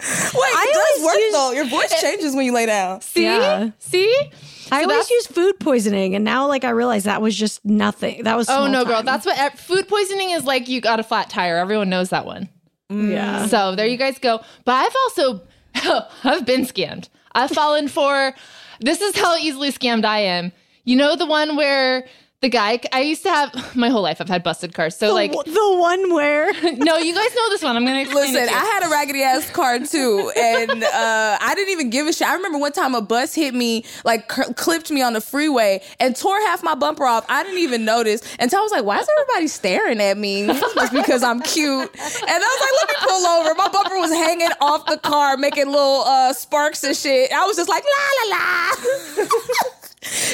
it 0.00 0.74
does 0.74 1.04
work 1.04 1.16
use- 1.16 1.32
though. 1.32 1.52
Your 1.52 1.66
voice 1.66 2.00
changes 2.00 2.34
when 2.34 2.44
you 2.46 2.52
lay 2.52 2.66
down. 2.66 3.00
See? 3.00 3.24
Yeah. 3.24 3.70
See? 3.78 4.30
I 4.70 4.82
always 4.82 5.08
use 5.10 5.26
food 5.26 5.58
poisoning, 5.60 6.14
and 6.14 6.24
now 6.24 6.46
like 6.46 6.62
I 6.64 6.70
realize 6.70 7.04
that 7.04 7.22
was 7.22 7.34
just 7.34 7.64
nothing. 7.64 8.24
That 8.24 8.36
was 8.36 8.48
Oh 8.50 8.66
small 8.66 8.68
no, 8.68 8.84
girl. 8.84 9.02
That's 9.02 9.24
what 9.24 9.58
food 9.58 9.88
poisoning 9.88 10.30
is 10.30 10.44
like. 10.44 10.68
You 10.68 10.80
got 10.80 11.00
a 11.00 11.02
flat 11.02 11.30
tire. 11.30 11.56
Everyone 11.56 11.88
knows 11.88 12.10
that 12.10 12.26
one. 12.26 12.48
Mm. 12.90 13.10
yeah. 13.10 13.46
So 13.46 13.74
there 13.74 13.86
you 13.86 13.96
guys 13.96 14.18
go. 14.18 14.40
But 14.64 14.72
I've 14.72 14.94
also 15.04 15.40
I've 16.24 16.44
been 16.44 16.62
scammed. 16.62 17.08
I've 17.32 17.50
fallen 17.50 17.88
for 17.88 18.34
this 18.80 19.00
is 19.00 19.16
how 19.16 19.36
easily 19.36 19.70
scammed 19.72 20.04
I 20.04 20.20
am. 20.20 20.52
You 20.84 20.96
know 20.96 21.16
the 21.16 21.26
one 21.26 21.56
where 21.56 22.06
the 22.40 22.48
guy 22.48 22.78
I 22.92 23.00
used 23.00 23.24
to 23.24 23.30
have 23.30 23.76
my 23.76 23.88
whole 23.88 24.02
life 24.02 24.20
I've 24.20 24.28
had 24.28 24.42
busted 24.44 24.72
cars. 24.72 24.96
So 24.96 25.12
like 25.12 25.32
the, 25.32 25.42
the 25.44 25.76
one 25.78 26.14
where 26.14 26.52
no, 26.76 26.96
you 26.98 27.14
guys 27.14 27.34
know 27.34 27.50
this 27.50 27.62
one. 27.62 27.76
I'm 27.76 27.84
gonna 27.84 28.00
explain 28.00 28.32
Listen, 28.32 28.44
it 28.44 28.46
to 28.46 28.52
you. 28.52 28.56
I 28.56 28.64
had 28.64 28.86
a 28.86 28.90
raggedy 28.90 29.22
ass 29.22 29.50
car 29.50 29.78
too, 29.80 30.32
and 30.36 30.84
uh, 30.84 31.38
I 31.40 31.52
didn't 31.54 31.72
even 31.72 31.90
give 31.90 32.06
a 32.06 32.12
shit. 32.12 32.28
I 32.28 32.34
remember 32.34 32.58
one 32.58 32.72
time 32.72 32.94
a 32.94 33.02
bus 33.02 33.34
hit 33.34 33.54
me, 33.54 33.84
like 34.04 34.30
cl- 34.30 34.52
clipped 34.54 34.90
me 34.90 35.02
on 35.02 35.14
the 35.14 35.20
freeway, 35.20 35.82
and 35.98 36.14
tore 36.14 36.38
half 36.40 36.62
my 36.62 36.74
bumper 36.74 37.04
off. 37.04 37.24
I 37.28 37.42
didn't 37.42 37.58
even 37.58 37.84
notice 37.84 38.22
until 38.38 38.60
I 38.60 38.62
was 38.62 38.72
like, 38.72 38.84
"Why 38.84 38.98
is 38.98 39.08
everybody 39.18 39.48
staring 39.48 40.00
at 40.00 40.16
me?" 40.16 40.46
Just 40.46 40.92
because 40.92 41.22
I'm 41.24 41.40
cute. 41.42 41.90
And 41.90 42.00
I 42.00 42.38
was 42.38 42.60
like, 42.60 42.72
"Let 42.80 42.88
me 42.88 43.08
pull 43.08 43.26
over." 43.26 43.54
My 43.54 43.68
bumper 43.68 43.98
was 43.98 44.12
hanging 44.12 44.52
off 44.60 44.86
the 44.86 44.98
car, 44.98 45.36
making 45.36 45.66
little 45.66 46.02
uh, 46.02 46.32
sparks 46.32 46.84
and 46.84 46.96
shit. 46.96 47.32
I 47.32 47.44
was 47.46 47.56
just 47.56 47.68
like, 47.68 47.82
"La 47.82 48.36
la 48.36 48.36
la." 48.36 49.87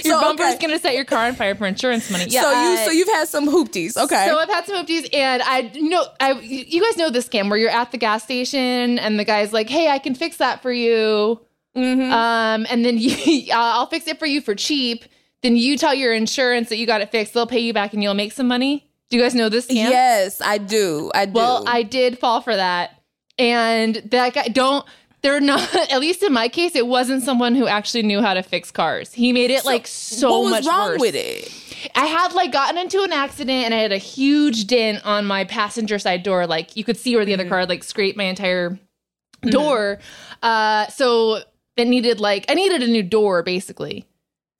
Your 0.05 0.15
So, 0.15 0.21
bumper 0.21 0.43
is 0.45 0.55
okay. 0.57 0.67
gonna 0.67 0.79
set 0.79 0.95
your 0.95 1.05
car 1.05 1.27
on 1.27 1.35
fire 1.35 1.55
for 1.55 1.67
insurance 1.67 2.11
money. 2.11 2.27
Yeah. 2.29 2.43
so 2.43 2.51
you, 2.51 2.57
uh, 2.81 2.85
so 2.85 2.91
you've 2.91 3.09
had 3.09 3.29
some 3.29 3.49
hoopties, 3.49 3.97
okay? 3.97 4.27
So 4.29 4.39
I've 4.39 4.49
had 4.49 4.67
some 4.67 4.77
oopsies, 4.85 5.09
and 5.15 5.43
I 5.43 5.71
you 5.75 5.89
know 5.89 6.05
I 6.21 6.33
you 6.41 6.83
guys 6.83 6.97
know 6.97 7.11
this 7.11 7.29
scam 7.29 7.49
where 7.49 7.59
you're 7.59 7.71
at 7.71 7.91
the 7.93 7.99
gas 7.99 8.23
station 8.25 8.99
and 8.99 9.19
the 9.19 9.25
guy's 9.25 9.53
like, 9.53 9.69
"Hey, 9.69 9.89
I 9.89 9.99
can 9.99 10.15
fix 10.15 10.37
that 10.39 10.63
for 10.63 10.73
you," 10.73 11.41
Mm-hmm. 11.77 12.13
um, 12.13 12.67
and 12.71 12.85
then 12.85 12.99
you, 12.99 13.49
I'll 13.53 13.87
fix 13.87 14.07
it 14.07 14.19
for 14.19 14.27
you 14.27 14.41
for 14.41 14.55
cheap. 14.55 15.05
Then 15.43 15.57
you 15.57 15.77
tell 15.77 15.93
your 15.95 16.15
insurance 16.15 16.69
that 16.71 16.77
you 16.79 16.87
got 16.87 17.01
it 17.03 17.11
fixed. 17.11 17.35
They'll 17.35 17.47
pay 17.47 17.59
you 17.61 17.73
back, 17.75 17.93
and 17.93 18.03
you'll 18.03 18.15
make 18.15 18.33
some 18.33 18.49
money. 18.49 18.89
Do 19.11 19.17
you 19.19 19.23
guys 19.23 19.35
know 19.35 19.49
this 19.51 19.67
scam? 19.67 19.75
Yes, 19.91 20.41
I 20.41 20.57
do. 20.59 21.11
I 21.15 21.27
do. 21.27 21.33
Well, 21.35 21.65
I 21.69 21.83
did 21.83 22.19
fall 22.19 22.41
for 22.41 22.57
that, 22.57 23.03
and 23.39 23.97
that 23.97 24.35
guy 24.35 24.49
don't. 24.49 24.87
They're 25.25 25.41
not. 25.41 25.75
At 25.91 25.99
least 26.01 26.23
in 26.23 26.33
my 26.33 26.49
case, 26.49 26.77
it 26.77 26.87
wasn't 26.87 27.23
someone 27.25 27.55
who 27.55 27.67
actually 27.67 28.03
knew 28.05 28.21
how 28.21 28.35
to 28.35 28.43
fix 28.43 28.71
cars. 28.71 29.13
He 29.13 29.33
made 29.33 29.51
it 29.51 29.65
like 29.65 29.87
so 29.87 30.31
what 30.31 30.43
was 30.43 30.51
much 30.51 30.67
wrong 30.67 30.89
worse. 30.91 31.01
with 31.01 31.15
it? 31.17 31.51
I 31.95 32.05
had 32.07 32.33
like 32.35 32.53
gotten 32.53 32.79
into 32.79 33.03
an 33.03 33.13
accident 33.13 33.65
and 33.65 33.75
I 33.75 33.79
had 33.79 33.91
a 33.93 33.97
huge 33.99 34.67
dent 34.67 35.05
on 35.05 35.25
my 35.27 35.45
passenger 35.45 35.99
side 35.99 36.23
door. 36.23 36.47
Like 36.47 36.77
you 36.77 36.85
could 36.85 36.97
see 36.99 37.17
where 37.17 37.25
the 37.25 37.33
Mm-hmm. 37.33 37.41
other 37.41 37.49
car 37.49 37.61
had, 37.61 37.69
like 37.71 37.83
scraped 37.83 38.17
my 38.19 38.25
entire 38.25 38.79
door. 39.43 39.99
Uh, 40.43 40.87
so 40.89 41.41
it 41.77 41.87
needed 41.89 42.21
like 42.21 42.45
I 42.51 42.55
needed 42.55 42.83
a 42.83 42.87
new 42.87 43.03
door 43.03 43.43
basically. 43.43 44.07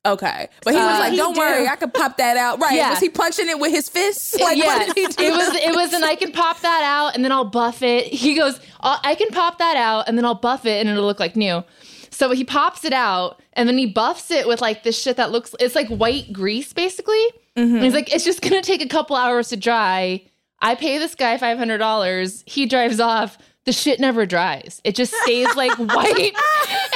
Okay, 0.05 0.47
but 0.63 0.73
he 0.73 0.79
was 0.79 0.95
Uh, 0.95 0.99
like, 0.99 1.15
"Don't 1.17 1.35
worry, 1.37 1.67
I 1.67 1.75
can 1.75 1.89
pop 1.91 2.17
that 2.17 2.37
out." 2.37 2.59
Right? 2.59 2.75
Yeah. 2.75 2.91
Was 2.91 2.99
he 2.99 3.09
punching 3.09 3.47
it 3.49 3.59
with 3.59 3.71
his 3.71 3.89
fists? 3.89 4.39
Like, 4.39 4.57
yeah, 4.57 4.65
what 4.77 4.95
did 4.95 4.97
he 4.97 5.07
do? 5.13 5.23
it 5.23 5.31
was 5.31 5.55
it 5.55 5.75
was, 5.75 5.93
and 5.93 6.05
I 6.05 6.15
can 6.15 6.31
pop 6.31 6.61
that 6.61 6.83
out 6.83 7.15
and 7.15 7.23
then 7.25 7.31
I'll 7.31 7.43
buff 7.45 7.81
it. 7.81 8.05
He 8.05 8.35
goes, 8.35 8.59
"I'll- 8.81 8.99
can 9.15 9.29
pop 9.31 9.57
that 9.59 9.77
out 9.77 10.07
and 10.07 10.17
then 10.17 10.25
I'll 10.25 10.35
buff 10.35 10.65
it 10.65 10.79
and 10.79 10.89
it'll 10.89 11.05
look 11.05 11.19
like 11.19 11.35
new. 11.35 11.63
So 12.11 12.31
he 12.31 12.43
pops 12.45 12.85
it 12.85 12.93
out 12.93 13.41
and 13.53 13.67
then 13.67 13.77
he 13.77 13.85
buffs 13.87 14.31
it 14.31 14.47
with 14.47 14.61
like 14.61 14.83
this 14.83 15.01
shit 15.01 15.17
that 15.17 15.31
looks 15.31 15.53
it's 15.59 15.75
like 15.75 15.87
white 15.89 16.31
grease 16.31 16.71
basically. 16.71 17.25
And 17.57 17.81
he's 17.83 17.93
like, 17.93 18.13
it's 18.13 18.23
just 18.25 18.41
gonna 18.41 18.61
take 18.61 18.81
a 18.81 18.87
couple 18.87 19.15
hours 19.15 19.49
to 19.49 19.57
dry. 19.57 20.21
I 20.61 20.75
pay 20.75 20.97
this 20.97 21.15
guy 21.15 21.37
five 21.37 21.57
hundred 21.57 21.79
dollars. 21.79 22.43
He 22.45 22.65
drives 22.67 22.99
off. 22.99 23.37
The 23.65 23.71
shit 23.71 23.99
never 23.99 24.25
dries. 24.27 24.79
It 24.83 24.93
just 24.95 25.11
stays 25.23 25.53
like 25.55 25.71
white 25.79 26.33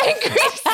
and 0.05 0.21
greasy. 0.21 0.69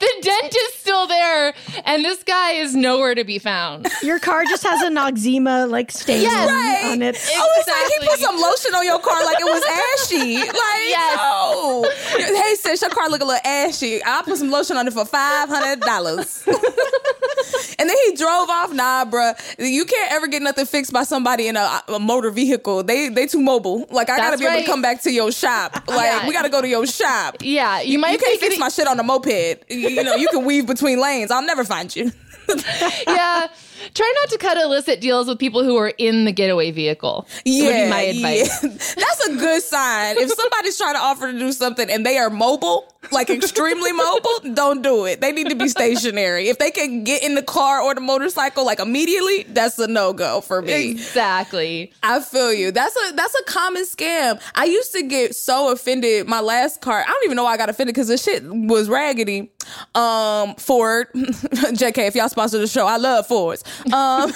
The 0.00 0.10
dent 0.22 0.54
is 0.54 0.74
still 0.74 1.06
there, 1.06 1.54
and 1.84 2.04
this 2.04 2.22
guy 2.22 2.52
is 2.52 2.74
nowhere 2.74 3.14
to 3.14 3.24
be 3.24 3.38
found. 3.38 3.88
your 4.02 4.18
car 4.18 4.44
just 4.44 4.62
has 4.64 4.82
a 4.82 4.88
Noxzema 4.90 5.68
like 5.70 5.90
stain 5.90 6.22
Yes. 6.22 6.48
Right. 6.50 6.92
on 6.92 7.02
it. 7.02 7.16
Oh, 7.36 7.50
it's 7.58 7.68
like 7.68 8.00
he 8.00 8.08
put 8.08 8.18
some 8.20 8.36
lotion 8.40 8.74
on 8.74 8.84
your 8.84 8.98
car 9.00 9.24
like 9.24 9.38
it 9.40 9.44
was 9.44 9.64
ashy. 10.10 10.36
Like, 10.38 10.88
Yes. 10.88 11.16
no. 11.16 11.90
Hey, 12.18 12.54
sis, 12.56 12.80
your 12.82 12.90
car 12.90 13.08
look 13.08 13.20
a 13.22 13.24
little 13.24 13.40
ashy. 13.44 14.02
I'll 14.02 14.22
put 14.22 14.36
some 14.38 14.50
lotion 14.50 14.76
on 14.76 14.86
it 14.86 14.92
for 14.92 15.04
five 15.04 15.48
hundred 15.48 15.80
dollars. 15.80 16.42
and 17.78 17.88
then 17.88 17.96
he 18.06 18.14
drove 18.16 18.48
off. 18.50 18.72
Nah, 18.72 19.04
bruh. 19.04 19.34
You 19.58 19.84
can't 19.84 20.12
ever 20.12 20.26
get 20.26 20.42
nothing 20.42 20.66
fixed 20.66 20.92
by 20.92 21.04
somebody 21.04 21.48
in 21.48 21.56
a, 21.56 21.82
a 21.88 21.98
motor 21.98 22.30
vehicle. 22.30 22.82
They 22.82 23.08
they 23.08 23.26
too 23.26 23.40
mobile. 23.40 23.86
Like 23.90 24.08
I 24.10 24.16
gotta 24.16 24.30
That's 24.36 24.40
be 24.42 24.46
able 24.46 24.60
to 24.60 24.66
come 24.66 24.82
back 24.82 25.02
to 25.02 25.10
your 25.12 25.30
shop. 25.32 25.86
Like 25.88 26.06
Yeah. 26.06 26.26
we 26.26 26.32
gotta 26.32 26.48
go 26.48 26.60
to 26.60 26.68
your 26.68 26.86
shop. 26.86 27.36
Yeah, 27.40 27.80
you 27.80 27.98
might 27.98 28.12
You 28.12 28.18
can't 28.18 28.40
think 28.40 28.52
fix 28.52 28.58
my 28.60 28.68
shit 28.68 28.86
on 28.86 28.98
a 28.98 29.02
moped. 29.02 29.64
You, 29.90 30.02
know, 30.02 30.14
you 30.14 30.28
can 30.28 30.44
weave 30.44 30.66
between 30.66 31.00
lanes. 31.00 31.30
I'll 31.30 31.44
never 31.44 31.64
find 31.64 31.94
you. 31.94 32.12
yeah. 33.06 33.48
Try 33.94 34.12
not 34.22 34.30
to 34.30 34.38
cut 34.38 34.56
illicit 34.56 35.00
deals 35.00 35.26
with 35.26 35.38
people 35.38 35.62
who 35.64 35.76
are 35.76 35.92
in 35.98 36.24
the 36.24 36.32
getaway 36.32 36.70
vehicle. 36.70 37.26
Yeah, 37.44 37.66
would 37.66 37.84
be 37.84 37.90
my 37.90 38.00
advice. 38.02 38.62
Yeah. 38.62 38.70
That's 39.04 39.26
a 39.26 39.36
good 39.36 39.62
sign. 39.62 40.16
If 40.18 40.30
somebody's 40.30 40.76
trying 40.78 40.94
to 40.94 41.00
offer 41.00 41.32
to 41.32 41.38
do 41.38 41.52
something 41.52 41.90
and 41.90 42.04
they 42.04 42.18
are 42.18 42.30
mobile, 42.30 42.92
like 43.12 43.30
extremely 43.30 43.92
mobile, 43.92 44.38
don't 44.54 44.82
do 44.82 45.04
it. 45.06 45.20
They 45.20 45.32
need 45.32 45.48
to 45.50 45.56
be 45.56 45.68
stationary. 45.68 46.48
If 46.48 46.58
they 46.58 46.70
can 46.70 47.04
get 47.04 47.22
in 47.22 47.34
the 47.34 47.42
car 47.42 47.80
or 47.80 47.94
the 47.94 48.00
motorcycle 48.00 48.64
like 48.64 48.80
immediately, 48.80 49.44
that's 49.44 49.78
a 49.78 49.86
no 49.86 50.12
go 50.12 50.40
for 50.40 50.62
me. 50.62 50.90
Exactly. 50.90 51.92
I 52.02 52.20
feel 52.20 52.52
you. 52.52 52.72
That's 52.72 52.96
a 52.96 53.12
that's 53.14 53.34
a 53.34 53.44
common 53.44 53.84
scam. 53.84 54.40
I 54.54 54.64
used 54.64 54.92
to 54.92 55.02
get 55.02 55.34
so 55.34 55.70
offended. 55.72 56.28
My 56.28 56.40
last 56.40 56.80
car, 56.80 57.00
I 57.06 57.10
don't 57.10 57.24
even 57.24 57.36
know 57.36 57.44
why 57.44 57.52
I 57.52 57.56
got 57.56 57.68
offended 57.68 57.94
because 57.94 58.08
the 58.08 58.18
shit 58.18 58.42
was 58.44 58.88
raggedy. 58.88 59.50
Um, 59.94 60.54
Ford, 60.56 61.08
JK, 61.14 62.08
if 62.08 62.14
y'all 62.14 62.28
sponsor 62.28 62.58
the 62.58 62.66
show, 62.66 62.86
I 62.86 62.96
love 62.96 63.26
Fords. 63.26 63.64
Um, 63.92 64.32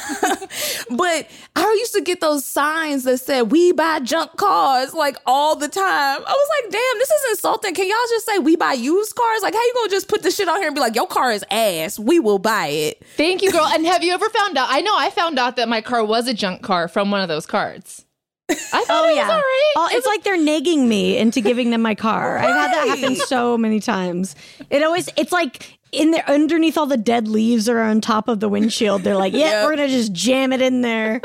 but 0.97 1.28
I 1.57 1.76
used 1.78 1.95
to 1.95 2.00
get 2.00 2.21
those 2.21 2.45
signs 2.45 3.04
that 3.04 3.18
said 3.18 3.50
"We 3.50 3.73
buy 3.73 4.00
junk 4.00 4.37
cars" 4.37 4.95
like 4.95 5.16
all 5.26 5.57
the 5.57 5.68
time. 5.68 5.85
I 5.85 6.18
was 6.18 6.49
like, 6.62 6.73
damn, 6.73 6.99
this 6.99 7.11
is 7.11 7.30
insulting. 7.30 7.75
Can 7.75 7.88
y'all 7.88 7.97
just 8.11 8.26
say 8.26 8.38
we 8.38 8.57
buy 8.57 8.73
used 8.73 9.14
cars? 9.14 9.42
Like, 9.42 9.54
how 9.54 9.61
you 9.61 9.73
gonna 9.75 9.90
just 9.90 10.09
put 10.09 10.23
this 10.23 10.37
shit 10.37 10.49
on 10.49 10.59
here 10.59 10.68
and 10.68 10.75
be 10.75 10.80
like, 10.80 10.95
your 10.95 11.07
car 11.07 11.33
is 11.33 11.45
ass? 11.50 11.99
We 11.99 12.21
will 12.21 12.38
buy 12.38 12.68
it. 12.68 13.02
Thank 13.16 13.42
you, 13.42 13.52
girl. 13.52 13.66
And 13.66 13.87
have 13.87 14.02
you 14.02 14.12
ever 14.12 14.28
found 14.28 14.57
out? 14.59 14.68
I 14.71 14.80
know 14.80 14.97
I 14.97 15.11
found 15.11 15.38
out 15.38 15.57
that 15.57 15.68
my 15.68 15.80
car 15.80 16.04
was 16.04 16.28
a 16.28 16.35
junk 16.35 16.62
car 16.62 16.88
from 16.88 17.11
one 17.11 17.21
of 17.21 17.28
those 17.28 17.47
cards. 17.47 18.04
I 18.50 18.54
thought 18.54 19.04
oh, 19.04 19.09
it 19.11 19.16
yeah. 19.16 19.25
was 19.25 19.30
all 19.30 19.37
right. 19.37 19.73
Oh, 19.76 19.88
it's 19.92 20.07
like 20.07 20.25
they're 20.25 20.42
nagging 20.42 20.88
me 20.88 21.18
into 21.18 21.42
giving 21.42 21.71
them 21.71 21.83
my 21.83 21.95
car. 21.95 22.37
Right. 22.37 22.49
I've 22.49 22.54
had 22.54 22.73
that 22.73 22.97
happen 22.97 23.14
so 23.14 23.59
many 23.59 23.78
times. 23.78 24.35
It 24.71 24.83
always, 24.83 25.11
it's 25.18 25.33
like 25.33 25.77
in 25.92 26.11
there 26.11 26.25
underneath 26.28 26.76
all 26.76 26.87
the 26.87 26.97
dead 26.97 27.28
leaves 27.28 27.68
are 27.68 27.80
on 27.80 28.00
top 28.00 28.28
of 28.28 28.40
the 28.40 28.49
windshield. 28.49 29.02
They're 29.02 29.16
like, 29.16 29.33
yeah, 29.33 29.38
yep. 29.38 29.64
we're 29.64 29.76
gonna 29.76 29.88
just 29.88 30.12
jam 30.12 30.52
it 30.52 30.61
in 30.61 30.83
there. 30.83 31.21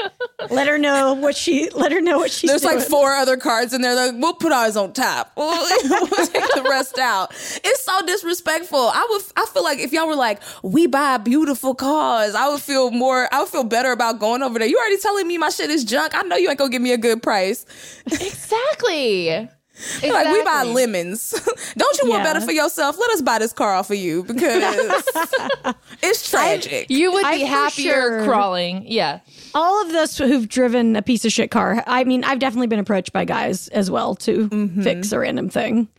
let 0.50 0.68
her 0.68 0.78
know 0.78 1.14
what 1.14 1.36
she. 1.36 1.70
Let 1.72 1.92
her 1.92 2.02
know 2.02 2.20
what 2.20 2.32
she's. 2.32 2.50
There's 2.50 2.62
doing. 2.62 2.78
like 2.78 2.88
four 2.88 3.14
other 3.14 3.38
cards 3.38 3.74
in 3.74 3.82
there. 3.82 3.96
Like, 3.96 4.14
we'll 4.22 4.34
put 4.34 4.52
ours 4.52 4.78
on 4.78 4.94
top. 4.94 5.32
We'll, 5.44 6.10
we'll 6.10 6.28
take 6.28 6.54
the 6.54 6.66
rest 6.70 6.98
out. 6.98 7.32
It's 7.32 7.84
so 7.84 8.06
disrespectful. 8.06 8.80
I 8.80 9.06
would. 9.10 9.22
I 9.36 9.46
feel 9.48 9.64
like 9.64 9.80
if 9.80 9.92
y'all 9.92 10.08
were 10.08 10.16
like, 10.16 10.42
we 10.62 10.88
buy 10.88 11.18
beautiful 11.18 11.76
cars, 11.76 12.34
I 12.34 12.48
would 12.50 12.62
feel 12.62 12.92
more. 12.92 13.28
I 13.34 13.42
would 13.42 13.50
feel 13.50 13.64
better 13.64 13.92
about 13.92 14.20
going 14.20 14.42
over 14.42 14.58
there. 14.58 14.68
You 14.68 14.78
already 14.78 14.98
telling 14.98 15.28
me 15.28 15.38
my 15.38 15.50
shit 15.50 15.70
is 15.70 15.84
junk. 15.84 16.16
I 16.16 16.22
know 16.22 16.38
you 16.38 16.50
ain't 16.50 16.58
gonna 16.58 16.72
give 16.72 16.82
me 16.82 16.94
a 16.94 16.98
good 16.98 17.22
price. 17.22 17.66
Exactly. 18.06 19.50
Exactly. 19.84 20.12
Like 20.12 20.28
we 20.28 20.44
buy 20.44 20.64
lemons. 20.64 21.32
Don't 21.78 21.98
you 21.98 22.08
yeah. 22.08 22.10
want 22.10 22.24
better 22.24 22.42
for 22.42 22.52
yourself? 22.52 22.98
Let 22.98 23.12
us 23.12 23.22
buy 23.22 23.40
this 23.40 23.54
car 23.54 23.74
off 23.74 23.92
of 23.92 23.98
you 23.98 24.24
because 24.24 24.44
it's 26.02 26.30
tragic. 26.30 26.88
I, 26.90 26.94
you 26.94 27.12
would 27.12 27.22
be 27.22 27.28
I 27.28 27.36
happier 27.40 27.94
sure. 27.94 28.24
crawling. 28.26 28.86
Yeah. 28.88 29.20
All 29.54 29.86
of 29.86 29.94
us 29.94 30.18
who've 30.18 30.48
driven 30.48 30.96
a 30.96 31.02
piece 31.02 31.26
of 31.26 31.32
shit 31.32 31.52
car. 31.52 31.84
I 31.86 32.04
mean, 32.04 32.24
I've 32.24 32.40
definitely 32.40 32.68
been 32.68 32.80
approached 32.80 33.14
by 33.14 33.26
guys 33.26 33.68
as 33.70 33.92
well 33.92 34.16
to 34.16 34.48
mm-hmm. 34.50 34.84
fix 34.84 35.12
a 35.12 35.20
random 35.20 35.50
thing. 35.50 35.90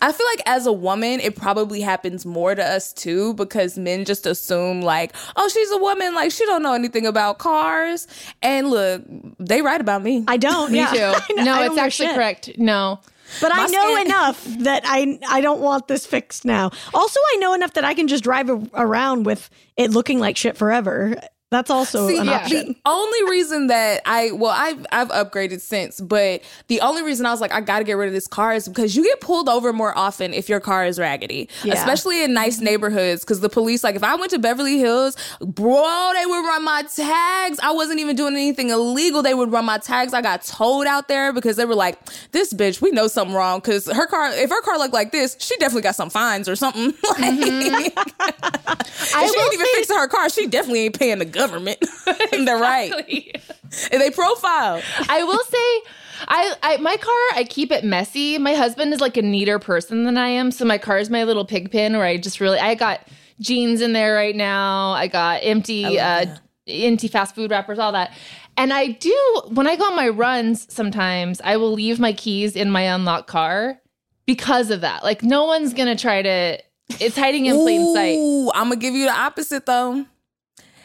I 0.00 0.12
feel 0.12 0.26
like 0.26 0.42
as 0.46 0.66
a 0.66 0.72
woman, 0.72 1.20
it 1.20 1.36
probably 1.36 1.80
happens 1.80 2.26
more 2.26 2.54
to 2.54 2.64
us 2.64 2.92
too 2.92 3.34
because 3.34 3.78
men 3.78 4.04
just 4.04 4.26
assume 4.26 4.82
like, 4.82 5.14
oh, 5.36 5.48
she's 5.48 5.70
a 5.70 5.78
woman, 5.78 6.14
like 6.14 6.32
she 6.32 6.44
don't 6.46 6.62
know 6.62 6.74
anything 6.74 7.06
about 7.06 7.38
cars. 7.38 8.06
And 8.42 8.70
look, 8.70 9.02
they 9.38 9.62
write 9.62 9.80
about 9.80 10.02
me. 10.02 10.24
I 10.26 10.36
don't. 10.36 10.72
me 10.72 10.78
yeah. 10.78 11.20
too. 11.28 11.34
no, 11.36 11.62
it's 11.62 11.78
actually 11.78 12.12
correct. 12.14 12.50
No. 12.58 13.00
But 13.40 13.52
I 13.54 13.66
know 13.66 13.94
skin- 13.94 14.06
enough 14.06 14.44
that 14.60 14.82
I 14.86 15.18
I 15.28 15.40
don't 15.40 15.60
want 15.60 15.88
this 15.88 16.06
fixed 16.06 16.44
now. 16.44 16.70
Also, 16.92 17.18
I 17.34 17.36
know 17.36 17.54
enough 17.54 17.72
that 17.74 17.84
I 17.84 17.94
can 17.94 18.06
just 18.08 18.22
drive 18.24 18.48
a- 18.50 18.62
around 18.74 19.24
with 19.24 19.50
it 19.76 19.90
looking 19.90 20.18
like 20.20 20.36
shit 20.36 20.56
forever. 20.56 21.16
That's 21.54 21.70
also 21.70 22.08
See, 22.08 22.18
an 22.18 22.26
yeah. 22.26 22.32
option. 22.32 22.66
The 22.66 22.76
only 22.84 23.30
reason 23.30 23.68
that 23.68 24.02
I 24.06 24.32
well, 24.32 24.50
I've 24.50 24.84
I've 24.90 25.08
upgraded 25.10 25.60
since, 25.60 26.00
but 26.00 26.42
the 26.66 26.80
only 26.80 27.04
reason 27.04 27.26
I 27.26 27.30
was 27.30 27.40
like, 27.40 27.52
I 27.52 27.60
gotta 27.60 27.84
get 27.84 27.92
rid 27.92 28.08
of 28.08 28.12
this 28.12 28.26
car 28.26 28.54
is 28.54 28.66
because 28.66 28.96
you 28.96 29.04
get 29.04 29.20
pulled 29.20 29.48
over 29.48 29.72
more 29.72 29.96
often 29.96 30.34
if 30.34 30.48
your 30.48 30.58
car 30.58 30.84
is 30.84 30.98
raggedy. 30.98 31.48
Yeah. 31.62 31.74
Especially 31.74 32.24
in 32.24 32.34
nice 32.34 32.60
neighborhoods. 32.60 33.24
Cause 33.24 33.38
the 33.38 33.48
police, 33.48 33.84
like 33.84 33.94
if 33.94 34.02
I 34.02 34.16
went 34.16 34.32
to 34.32 34.40
Beverly 34.40 34.78
Hills, 34.78 35.16
bro, 35.40 36.10
they 36.16 36.26
would 36.26 36.44
run 36.44 36.64
my 36.64 36.82
tags. 36.82 37.60
I 37.62 37.70
wasn't 37.70 38.00
even 38.00 38.16
doing 38.16 38.34
anything 38.34 38.70
illegal. 38.70 39.22
They 39.22 39.34
would 39.34 39.52
run 39.52 39.64
my 39.64 39.78
tags. 39.78 40.12
I 40.12 40.22
got 40.22 40.42
towed 40.42 40.88
out 40.88 41.06
there 41.06 41.32
because 41.32 41.54
they 41.54 41.66
were 41.66 41.76
like, 41.76 42.04
This 42.32 42.52
bitch, 42.52 42.80
we 42.80 42.90
know 42.90 43.06
something 43.06 43.36
wrong. 43.36 43.60
Cause 43.60 43.86
her 43.86 44.08
car, 44.08 44.32
if 44.32 44.50
her 44.50 44.62
car 44.62 44.76
looked 44.76 44.94
like 44.94 45.12
this, 45.12 45.36
she 45.38 45.56
definitely 45.58 45.82
got 45.82 45.94
some 45.94 46.10
fines 46.10 46.48
or 46.48 46.56
something. 46.56 46.86
like, 47.10 47.32
mm-hmm. 47.32 47.98
I 49.14 49.26
she 49.26 49.40
ain't 49.40 49.54
even 49.54 49.66
say- 49.66 49.72
fixing 49.74 49.96
her 49.98 50.08
car. 50.08 50.28
She 50.30 50.46
definitely 50.48 50.80
ain't 50.86 50.98
paying 50.98 51.18
the 51.20 51.24
government. 51.46 51.84
They're 52.30 52.58
right. 52.58 53.42
And 53.90 54.00
they 54.00 54.10
profile. 54.10 54.82
I 55.08 55.24
will 55.24 55.44
say, 55.44 55.90
I, 56.28 56.54
I 56.62 56.76
my 56.78 56.96
car, 56.96 57.14
I 57.34 57.44
keep 57.48 57.72
it 57.72 57.84
messy. 57.84 58.38
My 58.38 58.54
husband 58.54 58.92
is 58.92 59.00
like 59.00 59.16
a 59.16 59.22
neater 59.22 59.58
person 59.58 60.04
than 60.04 60.16
I 60.16 60.28
am, 60.28 60.50
so 60.50 60.64
my 60.64 60.78
car 60.78 60.98
is 60.98 61.10
my 61.10 61.24
little 61.24 61.44
pig 61.44 61.70
pen 61.70 61.94
where 61.94 62.06
I 62.06 62.16
just 62.16 62.40
really 62.40 62.58
I 62.58 62.74
got 62.74 63.06
jeans 63.40 63.80
in 63.80 63.92
there 63.92 64.14
right 64.14 64.36
now. 64.36 64.92
I 64.92 65.08
got 65.08 65.40
empty 65.42 65.98
I 65.98 66.22
uh 66.22 66.36
empty 66.66 67.08
fast 67.08 67.34
food 67.34 67.50
wrappers, 67.50 67.78
all 67.78 67.92
that. 67.92 68.12
And 68.56 68.72
I 68.72 68.88
do 68.88 69.42
when 69.48 69.66
I 69.66 69.76
go 69.76 69.84
on 69.84 69.96
my 69.96 70.08
runs 70.08 70.72
sometimes, 70.72 71.40
I 71.42 71.56
will 71.56 71.72
leave 71.72 71.98
my 71.98 72.12
keys 72.12 72.54
in 72.54 72.70
my 72.70 72.82
unlocked 72.82 73.26
car 73.26 73.80
because 74.26 74.70
of 74.70 74.82
that. 74.82 75.02
Like 75.02 75.22
no 75.22 75.44
one's 75.44 75.74
going 75.74 75.94
to 75.94 76.00
try 76.00 76.22
to 76.22 76.58
it's 77.00 77.16
hiding 77.16 77.46
in 77.46 77.56
plain 77.56 77.94
sight. 77.94 78.18
I'm 78.54 78.68
gonna 78.68 78.76
give 78.76 78.94
you 78.94 79.06
the 79.06 79.12
opposite 79.12 79.66
though. 79.66 80.04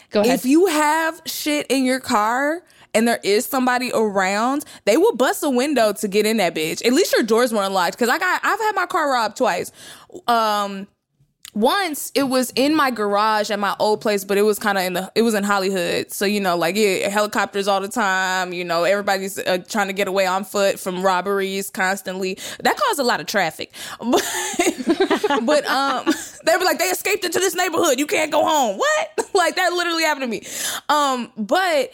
Go 0.09 0.21
ahead. 0.21 0.35
If 0.35 0.45
you 0.45 0.67
have 0.67 1.21
shit 1.25 1.67
in 1.69 1.85
your 1.85 1.99
car 1.99 2.63
and 2.93 3.07
there 3.07 3.19
is 3.23 3.45
somebody 3.45 3.91
around, 3.93 4.65
they 4.85 4.97
will 4.97 5.15
bust 5.15 5.43
a 5.43 5.49
window 5.49 5.93
to 5.93 6.07
get 6.07 6.25
in 6.25 6.37
that 6.37 6.55
bitch. 6.55 6.85
At 6.85 6.93
least 6.93 7.13
your 7.13 7.23
doors 7.23 7.53
were 7.53 7.63
unlocked. 7.63 7.97
Cause 7.97 8.09
I 8.09 8.17
got 8.17 8.41
I've 8.43 8.59
had 8.59 8.75
my 8.75 8.85
car 8.85 9.11
robbed 9.11 9.37
twice. 9.37 9.71
Um 10.27 10.87
once 11.53 12.11
it 12.13 12.23
was 12.23 12.51
in 12.55 12.75
my 12.75 12.91
garage 12.91 13.49
at 13.49 13.59
my 13.59 13.75
old 13.79 14.01
place, 14.01 14.23
but 14.23 14.37
it 14.37 14.43
was 14.43 14.59
kind 14.59 14.77
of 14.77 14.83
in 14.83 14.93
the 14.93 15.11
it 15.15 15.23
was 15.23 15.33
in 15.33 15.43
Hollywood, 15.43 16.11
so 16.11 16.25
you 16.25 16.39
know, 16.39 16.55
like 16.55 16.75
yeah, 16.75 17.09
helicopters 17.09 17.67
all 17.67 17.81
the 17.81 17.87
time. 17.87 18.53
You 18.53 18.63
know, 18.63 18.83
everybody's 18.83 19.39
uh, 19.39 19.59
trying 19.67 19.87
to 19.87 19.93
get 19.93 20.07
away 20.07 20.25
on 20.25 20.43
foot 20.43 20.79
from 20.79 21.01
robberies 21.01 21.69
constantly. 21.69 22.37
That 22.61 22.77
caused 22.77 22.99
a 22.99 23.03
lot 23.03 23.19
of 23.19 23.25
traffic, 23.25 23.71
but, 23.99 24.23
but 25.43 25.65
um, 25.65 26.13
they 26.45 26.55
were 26.55 26.65
like 26.65 26.77
they 26.77 26.85
escaped 26.85 27.25
into 27.25 27.39
this 27.39 27.55
neighborhood. 27.55 27.99
You 27.99 28.07
can't 28.07 28.31
go 28.31 28.45
home. 28.45 28.77
What? 28.77 29.29
like 29.33 29.55
that 29.55 29.73
literally 29.73 30.03
happened 30.03 30.23
to 30.23 30.27
me. 30.27 30.43
Um, 30.87 31.31
but 31.35 31.91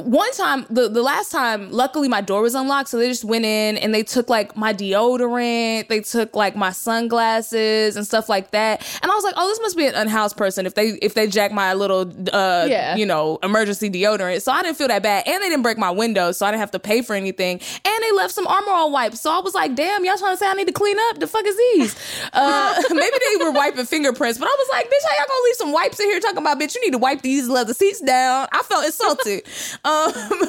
one 0.00 0.32
time 0.32 0.66
the, 0.70 0.88
the 0.88 1.02
last 1.02 1.30
time 1.30 1.70
luckily 1.70 2.08
my 2.08 2.20
door 2.20 2.42
was 2.42 2.54
unlocked 2.54 2.88
so 2.88 2.98
they 2.98 3.08
just 3.08 3.24
went 3.24 3.44
in 3.44 3.76
and 3.78 3.94
they 3.94 4.02
took 4.02 4.28
like 4.28 4.56
my 4.56 4.72
deodorant 4.72 5.88
they 5.88 6.00
took 6.00 6.34
like 6.34 6.56
my 6.56 6.70
sunglasses 6.70 7.96
and 7.96 8.06
stuff 8.06 8.28
like 8.28 8.50
that. 8.50 8.80
And 9.02 9.10
i 9.10 9.14
was 9.14 9.24
like 9.24 9.34
oh 9.36 9.46
this 9.48 9.60
must 9.60 9.76
be 9.76 9.86
an 9.86 9.94
unhoused 9.94 10.36
person 10.36 10.66
if 10.66 10.74
they 10.74 10.90
if 11.02 11.14
they 11.14 11.26
jack 11.26 11.52
my 11.52 11.74
little 11.74 12.12
uh 12.32 12.66
yeah. 12.68 12.96
you 12.96 13.06
know 13.06 13.38
emergency 13.42 13.90
deodorant. 13.90 14.42
So 14.42 14.52
i 14.52 14.62
didn't 14.62 14.76
feel 14.76 14.88
that 14.88 15.02
bad. 15.02 15.26
And 15.26 15.42
they 15.42 15.48
didn't 15.48 15.62
break 15.62 15.78
my 15.78 15.90
window 15.90 16.32
so 16.32 16.46
i 16.46 16.50
didn't 16.50 16.60
have 16.60 16.70
to 16.72 16.80
pay 16.80 17.02
for 17.02 17.14
anything. 17.14 17.60
And 17.84 18.02
they 18.02 18.12
left 18.12 18.34
some 18.34 18.46
Armor 18.46 18.72
All 18.72 18.90
wipes. 18.90 19.20
So 19.20 19.30
i 19.30 19.40
was 19.40 19.54
like 19.54 19.74
damn 19.74 20.04
y'all 20.04 20.18
trying 20.18 20.34
to 20.34 20.38
say 20.38 20.48
i 20.48 20.54
need 20.54 20.66
to 20.66 20.72
clean 20.72 20.96
up? 21.10 21.18
The 21.20 21.26
fuck 21.26 21.46
is 21.46 21.56
these? 21.56 21.96
Uh 22.32 22.82
maybe 22.90 23.16
they 23.28 23.44
were 23.44 23.52
wiping 23.52 23.84
fingerprints 23.84 24.38
but 24.38 24.46
i 24.46 24.56
was 24.58 24.68
like 24.70 24.86
bitch 24.86 25.08
how 25.08 25.16
y'all 25.18 25.28
gonna 25.28 25.44
leave 25.44 25.56
some 25.56 25.72
wipes 25.72 26.00
in 26.00 26.06
here 26.06 26.20
talking 26.20 26.38
about 26.38 26.58
bitch 26.58 26.74
you 26.74 26.80
need 26.82 26.92
to 26.92 26.98
wipe 26.98 27.22
these 27.22 27.48
leather 27.48 27.74
seats 27.74 28.00
down? 28.00 28.48
I 28.52 28.62
felt 28.62 28.84
insulted. 28.84 29.42
Um, 29.84 29.89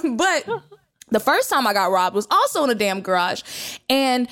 but 0.15 0.47
the 1.09 1.19
first 1.19 1.49
time 1.49 1.67
I 1.67 1.73
got 1.73 1.91
robbed 1.91 2.15
was 2.15 2.27
also 2.31 2.63
in 2.63 2.69
a 2.69 2.75
damn 2.75 3.01
garage. 3.01 3.43
And 3.89 4.27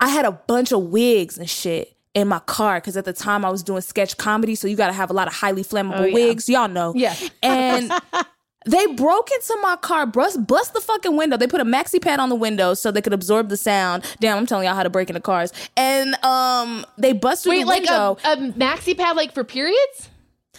I 0.00 0.08
had 0.08 0.24
a 0.24 0.32
bunch 0.32 0.72
of 0.72 0.84
wigs 0.84 1.38
and 1.38 1.48
shit 1.48 1.96
in 2.14 2.28
my 2.28 2.40
car 2.40 2.80
because 2.80 2.96
at 2.96 3.04
the 3.04 3.12
time 3.12 3.44
I 3.44 3.50
was 3.50 3.62
doing 3.62 3.82
sketch 3.82 4.16
comedy. 4.16 4.54
So 4.54 4.68
you 4.68 4.76
got 4.76 4.88
to 4.88 4.92
have 4.92 5.10
a 5.10 5.14
lot 5.14 5.28
of 5.28 5.34
highly 5.34 5.62
flammable 5.62 6.00
oh, 6.00 6.04
yeah. 6.04 6.14
wigs. 6.14 6.48
Y'all 6.48 6.68
know. 6.68 6.92
Yeah. 6.94 7.14
And. 7.42 7.92
They 8.64 8.86
broke 8.86 9.28
into 9.32 9.58
my 9.60 9.76
car, 9.76 10.06
bust, 10.06 10.46
bust 10.46 10.72
the 10.72 10.80
fucking 10.80 11.16
window. 11.16 11.36
They 11.36 11.48
put 11.48 11.60
a 11.60 11.64
maxi 11.64 12.00
pad 12.00 12.20
on 12.20 12.28
the 12.28 12.36
window 12.36 12.74
so 12.74 12.92
they 12.92 13.02
could 13.02 13.12
absorb 13.12 13.48
the 13.48 13.56
sound. 13.56 14.04
Damn, 14.20 14.38
I'm 14.38 14.46
telling 14.46 14.66
y'all 14.66 14.76
how 14.76 14.84
to 14.84 14.90
break 14.90 15.10
into 15.10 15.20
cars. 15.20 15.52
And 15.76 16.14
um, 16.24 16.86
they 16.96 17.12
busted 17.12 17.50
Wait, 17.50 17.62
the 17.62 17.66
like 17.66 17.80
window. 17.82 18.18
A, 18.24 18.32
a 18.32 18.36
maxi 18.52 18.96
pad, 18.96 19.16
like 19.16 19.34
for 19.34 19.42
periods? 19.42 20.10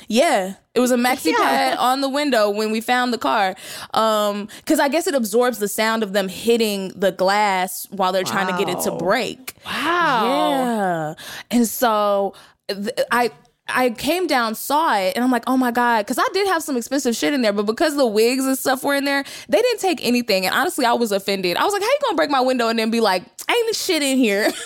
Yeah. 0.08 0.56
It 0.74 0.80
was 0.80 0.92
a 0.92 0.98
maxi 0.98 1.32
yeah. 1.32 1.38
pad 1.38 1.78
on 1.80 2.02
the 2.02 2.10
window 2.10 2.50
when 2.50 2.72
we 2.72 2.82
found 2.82 3.14
the 3.14 3.18
car. 3.18 3.56
Um, 3.94 4.48
cause 4.66 4.80
I 4.80 4.88
guess 4.88 5.08
it 5.08 5.16
absorbs 5.16 5.60
the 5.60 5.68
sound 5.68 6.04
of 6.04 6.14
them 6.14 6.28
hitting 6.28 6.90
the 6.96 7.12
glass 7.12 7.88
while 7.92 8.12
they're 8.12 8.24
wow. 8.24 8.32
trying 8.32 8.48
to 8.48 8.66
get 8.66 8.76
it 8.76 8.82
to 8.84 8.92
break. 8.92 9.54
Wow. 9.66 10.26
Yeah. 10.26 11.14
And 11.52 11.68
so 11.68 12.34
th- 12.68 12.92
I, 13.12 13.32
I 13.68 13.92
came 13.92 14.28
down, 14.28 14.56
saw 14.56 14.98
it, 14.98 15.16
and 15.16 15.24
I'm 15.24 15.32
like, 15.32 15.44
oh 15.48 15.56
my 15.56 15.72
God. 15.72 16.06
Because 16.06 16.20
I 16.20 16.28
did 16.34 16.48
have 16.48 16.62
some 16.64 16.76
expensive 16.76 17.16
shit 17.16 17.34
in 17.34 17.42
there, 17.42 17.54
but 17.54 17.66
because 17.66 17.96
the 17.96 18.06
wigs 18.06 18.46
and 18.46 18.58
stuff 18.58 18.84
were 18.84 18.96
in 18.96 19.06
there, 19.06 19.24
they 19.48 19.62
didn't 19.62 19.80
take 19.80 20.04
anything. 20.06 20.46
And 20.46 20.54
honestly, 20.54 20.86
I 20.86 20.94
was 20.94 21.12
offended. 21.12 21.56
I 21.56 21.64
was 21.64 21.74
like, 21.74 21.82
how 21.82 21.88
you 21.88 21.98
gonna 22.02 22.18
break 22.18 22.30
my 22.30 22.42
window 22.42 22.68
and 22.68 22.78
then 22.78 22.92
be 22.92 23.00
like, 23.00 23.24
ain't 23.50 23.76
shit 23.76 24.04
in 24.04 24.18
here? 24.18 24.52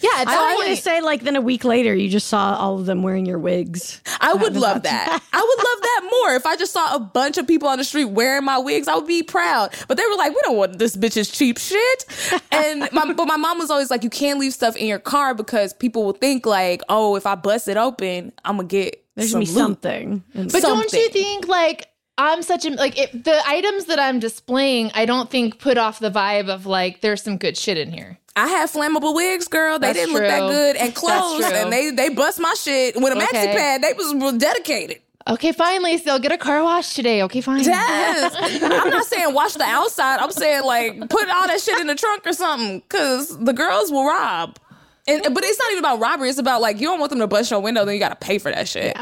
Yeah, 0.00 0.10
at 0.18 0.28
I 0.28 0.34
some 0.34 0.44
was 0.44 0.54
going 0.54 0.76
to 0.76 0.82
say, 0.82 1.00
like, 1.00 1.22
then 1.22 1.34
a 1.34 1.40
week 1.40 1.64
later, 1.64 1.92
you 1.92 2.08
just 2.08 2.28
saw 2.28 2.54
all 2.54 2.78
of 2.78 2.86
them 2.86 3.02
wearing 3.02 3.26
your 3.26 3.40
wigs. 3.40 4.00
I 4.20 4.32
would 4.32 4.54
love 4.54 4.84
that. 4.84 5.22
I 5.32 5.40
would 5.40 5.58
love 5.64 5.82
that 5.82 6.08
more. 6.08 6.36
If 6.36 6.46
I 6.46 6.54
just 6.54 6.72
saw 6.72 6.94
a 6.94 7.00
bunch 7.00 7.36
of 7.36 7.48
people 7.48 7.68
on 7.68 7.78
the 7.78 7.84
street 7.84 8.04
wearing 8.04 8.44
my 8.44 8.58
wigs, 8.58 8.86
I 8.86 8.94
would 8.94 9.08
be 9.08 9.24
proud. 9.24 9.74
But 9.88 9.96
they 9.96 10.04
were 10.06 10.14
like, 10.14 10.30
we 10.30 10.40
don't 10.44 10.56
want 10.56 10.78
this 10.78 10.96
bitch's 10.96 11.28
cheap 11.28 11.58
shit. 11.58 12.04
And 12.52 12.88
my, 12.92 13.12
but 13.12 13.26
my 13.26 13.36
mom 13.36 13.58
was 13.58 13.70
always 13.72 13.90
like, 13.90 14.04
you 14.04 14.10
can't 14.10 14.38
leave 14.38 14.52
stuff 14.52 14.76
in 14.76 14.86
your 14.86 15.00
car 15.00 15.34
because 15.34 15.72
people 15.72 16.04
will 16.04 16.12
think 16.12 16.46
like, 16.46 16.80
oh, 16.88 17.16
if 17.16 17.26
I 17.26 17.34
bust 17.34 17.66
it 17.66 17.76
open, 17.76 18.32
I'm 18.44 18.58
gonna 18.58 18.68
get 18.68 19.04
There's 19.16 19.32
going 19.32 19.46
to 19.46 19.52
be 19.52 19.58
something. 19.58 20.22
And 20.34 20.52
But 20.52 20.62
don't 20.62 20.92
you 20.92 21.08
think 21.08 21.48
like 21.48 21.88
I'm 22.18 22.42
such 22.42 22.66
a 22.66 22.70
like 22.70 22.98
it, 22.98 23.24
the 23.24 23.40
items 23.46 23.86
that 23.86 23.98
I'm 23.98 24.18
displaying? 24.18 24.90
I 24.94 25.06
don't 25.06 25.30
think 25.30 25.58
put 25.58 25.78
off 25.78 26.00
the 26.00 26.10
vibe 26.10 26.48
of 26.48 26.66
like 26.66 27.00
there's 27.00 27.22
some 27.22 27.38
good 27.38 27.56
shit 27.56 27.78
in 27.78 27.92
here. 27.92 28.18
I 28.36 28.48
had 28.48 28.68
flammable 28.68 29.14
wigs, 29.14 29.48
girl. 29.48 29.78
They 29.78 29.88
That's 29.88 29.98
didn't 30.00 30.14
look 30.14 30.22
that 30.22 30.48
good, 30.48 30.76
and 30.76 30.94
clothes, 31.02 31.46
true. 31.46 31.54
and 31.54 31.72
they 31.72 31.90
they 31.90 32.08
bust 32.08 32.40
my 32.40 32.54
shit 32.54 32.96
with 32.96 33.12
a 33.12 33.16
maxi 33.16 33.28
Okay. 33.28 33.54
pad. 33.56 33.82
They 33.82 33.92
was 33.94 34.34
dedicated. 34.38 35.00
Okay, 35.28 35.52
fine, 35.52 35.84
Laci. 35.84 36.08
I'll 36.08 36.18
get 36.18 36.32
a 36.32 36.38
car 36.38 36.62
wash 36.62 36.94
today. 36.94 37.22
Okay, 37.24 37.40
fine. 37.42 37.62
Yes. 37.62 38.34
I'm 38.62 38.90
not 38.90 39.04
saying 39.04 39.34
wash 39.34 39.54
the 39.54 39.64
outside. 39.64 40.18
I'm 40.20 40.30
saying 40.32 40.64
like 40.64 41.08
put 41.10 41.28
all 41.28 41.46
that 41.46 41.60
shit 41.60 41.78
in 41.80 41.86
the 41.86 41.94
trunk 41.94 42.26
or 42.26 42.32
something, 42.32 42.80
because 42.80 43.38
the 43.38 43.52
girls 43.52 43.90
will 43.92 44.06
rob. 44.06 44.58
And 45.06 45.22
but 45.34 45.44
it's 45.44 45.58
not 45.58 45.70
even 45.72 45.84
about 45.84 46.00
robbery. 46.00 46.28
It's 46.30 46.38
about 46.38 46.60
like 46.60 46.80
you 46.80 46.86
don't 46.86 46.98
want 46.98 47.10
them 47.10 47.18
to 47.20 47.26
bust 47.26 47.50
your 47.50 47.60
window, 47.60 47.84
then 47.84 47.94
you 47.94 48.00
got 48.00 48.18
to 48.18 48.26
pay 48.26 48.38
for 48.38 48.50
that 48.50 48.66
shit. 48.68 48.96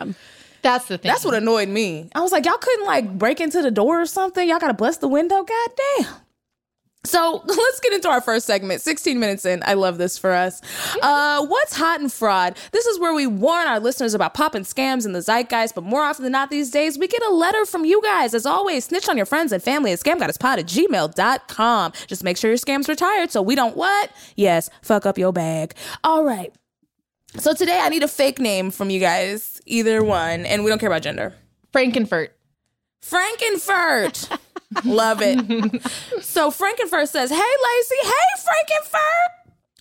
That's 0.62 0.86
the 0.86 0.98
thing. 0.98 1.10
That's 1.10 1.24
what 1.24 1.34
annoyed 1.34 1.68
me. 1.68 2.10
I 2.14 2.20
was 2.20 2.32
like, 2.32 2.44
y'all 2.44 2.58
couldn't 2.58 2.86
like 2.86 3.18
break 3.18 3.40
into 3.40 3.62
the 3.62 3.70
door 3.70 4.00
or 4.00 4.06
something. 4.06 4.48
Y'all 4.48 4.58
got 4.58 4.68
to 4.68 4.74
bust 4.74 5.00
the 5.00 5.08
window. 5.08 5.42
God 5.44 5.70
damn. 5.98 6.14
So 7.06 7.42
let's 7.46 7.80
get 7.80 7.92
into 7.92 8.08
our 8.08 8.20
first 8.20 8.46
segment. 8.46 8.80
16 8.80 9.18
minutes 9.18 9.44
in. 9.46 9.62
I 9.64 9.74
love 9.74 9.98
this 9.98 10.18
for 10.18 10.32
us. 10.32 10.60
Uh, 11.00 11.46
what's 11.46 11.76
hot 11.76 12.00
and 12.00 12.12
fraud? 12.12 12.56
This 12.72 12.86
is 12.86 12.98
where 12.98 13.14
we 13.14 13.26
warn 13.26 13.66
our 13.66 13.80
listeners 13.80 14.12
about 14.14 14.34
popping 14.34 14.62
scams 14.62 15.06
in 15.06 15.12
the 15.12 15.22
zeitgeist, 15.22 15.74
but 15.74 15.84
more 15.84 16.02
often 16.02 16.24
than 16.24 16.32
not 16.32 16.50
these 16.50 16.70
days, 16.70 16.98
we 16.98 17.06
get 17.06 17.22
a 17.22 17.30
letter 17.30 17.64
from 17.64 17.84
you 17.84 18.02
guys. 18.02 18.34
As 18.34 18.44
always, 18.44 18.84
snitch 18.86 19.08
on 19.08 19.16
your 19.16 19.26
friends 19.26 19.52
and 19.52 19.62
family 19.62 19.92
at 19.92 20.00
scamgoddesspod 20.00 20.58
at 20.58 20.66
gmail.com. 20.66 21.92
Just 22.06 22.24
make 22.24 22.36
sure 22.36 22.50
your 22.50 22.58
scam's 22.58 22.88
retired 22.88 23.30
so 23.30 23.40
we 23.40 23.54
don't 23.54 23.76
what? 23.76 24.10
Yes, 24.36 24.68
fuck 24.82 25.06
up 25.06 25.16
your 25.16 25.32
bag. 25.32 25.74
All 26.02 26.24
right. 26.24 26.52
So 27.38 27.52
today 27.52 27.78
I 27.82 27.90
need 27.90 28.02
a 28.02 28.08
fake 28.08 28.38
name 28.38 28.70
from 28.70 28.88
you 28.88 28.98
guys, 28.98 29.55
either 29.66 30.02
one, 30.02 30.46
and 30.46 30.64
we 30.64 30.70
don't 30.70 30.78
care 30.78 30.88
about 30.88 31.02
gender. 31.02 31.34
Frankenfurt. 31.72 32.30
Frankenfurt. 33.02 34.38
Love 34.84 35.20
it. 35.22 35.38
so 36.22 36.50
Frankenfurt 36.50 37.08
says, 37.08 37.30
Hey 37.30 37.36
Laci, 37.36 38.02
hey 38.02 38.42
Frankenfurt. 38.42 39.35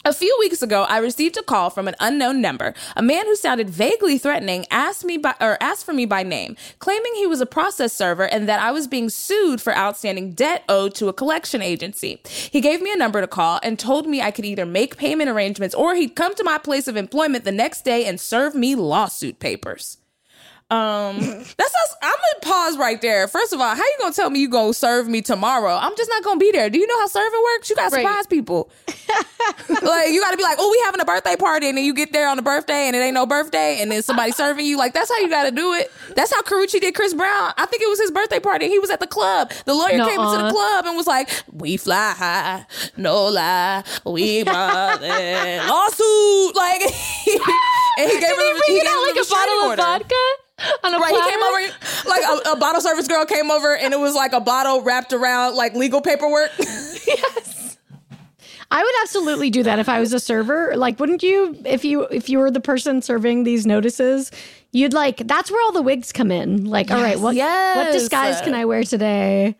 A 0.07 0.13
few 0.13 0.37
weeks 0.39 0.61
ago, 0.61 0.83
I 0.83 0.99
received 0.99 1.35
a 1.35 1.41
call 1.41 1.71
from 1.71 1.87
an 1.87 1.95
unknown 1.99 2.39
number. 2.39 2.75
A 2.95 3.01
man 3.01 3.25
who 3.25 3.35
sounded 3.35 3.71
vaguely 3.71 4.19
threatening 4.19 4.67
asked 4.69 5.03
me 5.03 5.17
by 5.17 5.33
or 5.41 5.57
asked 5.59 5.83
for 5.83 5.93
me 5.93 6.05
by 6.05 6.21
name, 6.21 6.55
claiming 6.77 7.15
he 7.15 7.25
was 7.25 7.41
a 7.41 7.47
process 7.47 7.91
server 7.91 8.25
and 8.27 8.47
that 8.47 8.61
I 8.61 8.71
was 8.71 8.87
being 8.87 9.09
sued 9.09 9.61
for 9.61 9.75
outstanding 9.75 10.33
debt 10.33 10.63
owed 10.69 10.93
to 10.95 11.07
a 11.07 11.13
collection 11.13 11.63
agency. 11.63 12.21
He 12.23 12.61
gave 12.61 12.83
me 12.83 12.93
a 12.93 12.97
number 12.97 13.19
to 13.19 13.25
call 13.25 13.59
and 13.63 13.79
told 13.79 14.05
me 14.05 14.21
I 14.21 14.29
could 14.29 14.45
either 14.45 14.63
make 14.63 14.95
payment 14.95 15.27
arrangements 15.27 15.73
or 15.73 15.95
he'd 15.95 16.15
come 16.15 16.35
to 16.35 16.43
my 16.43 16.59
place 16.59 16.87
of 16.87 16.97
employment 16.97 17.43
the 17.43 17.51
next 17.51 17.83
day 17.83 18.05
and 18.05 18.21
serve 18.21 18.53
me 18.53 18.75
lawsuit 18.75 19.39
papers. 19.39 19.97
Um, 20.71 21.19
that's 21.19 21.75
us. 21.75 21.95
I'm 22.01 22.11
gonna 22.11 22.41
pause 22.53 22.77
right 22.77 22.99
there. 23.01 23.27
First 23.27 23.53
of 23.53 23.61
all, 23.61 23.75
how 23.75 23.83
you 23.83 23.95
gonna 23.99 24.13
tell 24.13 24.29
me 24.29 24.39
you 24.39 24.49
gonna 24.49 24.73
serve 24.73 25.07
me 25.07 25.21
tomorrow? 25.21 25.75
I'm 25.75 25.95
just 25.95 26.09
not 26.09 26.23
gonna 26.23 26.39
be 26.39 26.51
there. 26.51 26.69
Do 26.71 26.79
you 26.79 26.87
know 26.87 26.99
how 26.99 27.07
serving 27.07 27.39
works? 27.53 27.69
You 27.69 27.75
gotta 27.75 27.95
Right. 27.95 28.01
surprise 28.03 28.25
people. 28.27 28.69
like 28.87 30.09
you 30.11 30.21
gotta 30.21 30.37
be 30.37 30.43
like, 30.43 30.57
oh, 30.59 30.69
we 30.71 30.81
having 30.85 31.01
a 31.01 31.05
birthday 31.05 31.35
party, 31.35 31.69
and 31.69 31.77
then 31.77 31.85
you 31.85 31.93
get 31.93 32.11
there 32.13 32.27
on 32.27 32.37
the 32.37 32.43
birthday, 32.43 32.87
and 32.87 32.95
it 32.95 32.99
ain't 32.99 33.13
no 33.13 33.25
birthday, 33.27 33.77
and 33.79 33.91
then 33.91 34.01
somebody 34.01 34.31
serving 34.43 34.65
you. 34.65 34.77
Like 34.77 34.93
that's 34.93 35.09
how 35.09 35.19
you 35.19 35.29
gotta 35.29 35.51
do 35.51 35.73
it. 35.73 35.91
That's 36.15 36.33
how 36.33 36.41
Karrueche 36.41 36.79
did 36.81 36.95
Chris 36.95 37.13
Brown. 37.13 37.53
I 37.57 37.65
think 37.67 37.83
it 37.83 37.89
was 37.89 37.99
his 37.99 38.09
birthday 38.11 38.39
party. 38.39 38.67
He 38.67 38.79
was 38.79 38.89
at 38.89 38.99
the 38.99 39.07
club. 39.07 39.51
The 39.65 39.73
lawyer 39.75 39.91
came 39.99 40.19
into 40.19 40.37
the 40.43 40.49
club 40.51 40.85
and 40.87 40.97
was 40.97 41.07
like, 41.07 41.29
"We 41.51 41.77
fly 41.77 42.13
high, 42.17 42.65
no 42.97 43.25
lie, 43.27 43.83
we 44.05 44.43
bother 44.43 45.61
lawsuit." 45.67 46.55
Like, 46.55 46.81
and 46.81 48.09
he 48.11 48.19
gave 48.19 48.21
Did 48.21 48.37
her 48.37 48.53
he 48.67 48.73
he 48.73 48.77
it 48.79 48.83
gave 48.83 48.91
out 48.91 49.15
like 49.15 49.25
a 49.25 49.29
bottle 49.29 49.59
of 49.59 49.65
order. 49.69 49.81
vodka 49.81 50.15
on 50.83 50.93
a 50.93 50.97
Right, 50.99 51.13
platter? 51.13 51.25
he 51.25 51.31
came 51.31 51.43
over 51.43 52.09
like 52.09 52.23
a, 52.45 52.51
a 52.51 52.55
bottle 52.57 52.81
service 52.81 53.07
girl 53.07 53.25
came 53.25 53.51
over 53.51 53.75
and 53.75 53.93
it 53.93 53.99
was 53.99 54.15
like 54.15 54.33
a 54.33 54.39
bottle 54.41 54.81
wrapped 54.81 55.13
around 55.13 55.55
like 55.55 55.73
legal 55.75 56.01
paperwork. 56.01 56.51
Yes. 57.07 57.77
I 58.71 58.81
would 58.81 58.93
absolutely 59.03 59.51
do 59.51 59.61
that 59.63 59.77
if 59.77 59.87
I 59.87 59.99
was 59.99 60.11
a 60.11 60.19
server. 60.19 60.73
Like, 60.75 60.99
wouldn't 60.99 61.21
you? 61.21 61.55
If 61.65 61.85
you 61.85 62.03
if 62.07 62.29
you 62.29 62.39
were 62.39 62.49
the 62.49 62.59
person 62.59 63.01
serving 63.03 63.43
these 63.43 63.65
notices, 63.67 64.31
you'd 64.71 64.91
like 64.91 65.17
that's 65.27 65.51
where 65.51 65.61
all 65.63 65.71
the 65.71 65.83
wigs 65.83 66.11
come 66.11 66.31
in. 66.31 66.65
Like, 66.65 66.89
all 66.89 66.99
right, 67.01 67.19
what 67.19 67.35
what 67.35 67.91
disguise 67.93 68.41
can 68.41 68.55
I 68.55 68.65
wear 68.65 68.83
today? 68.83 69.55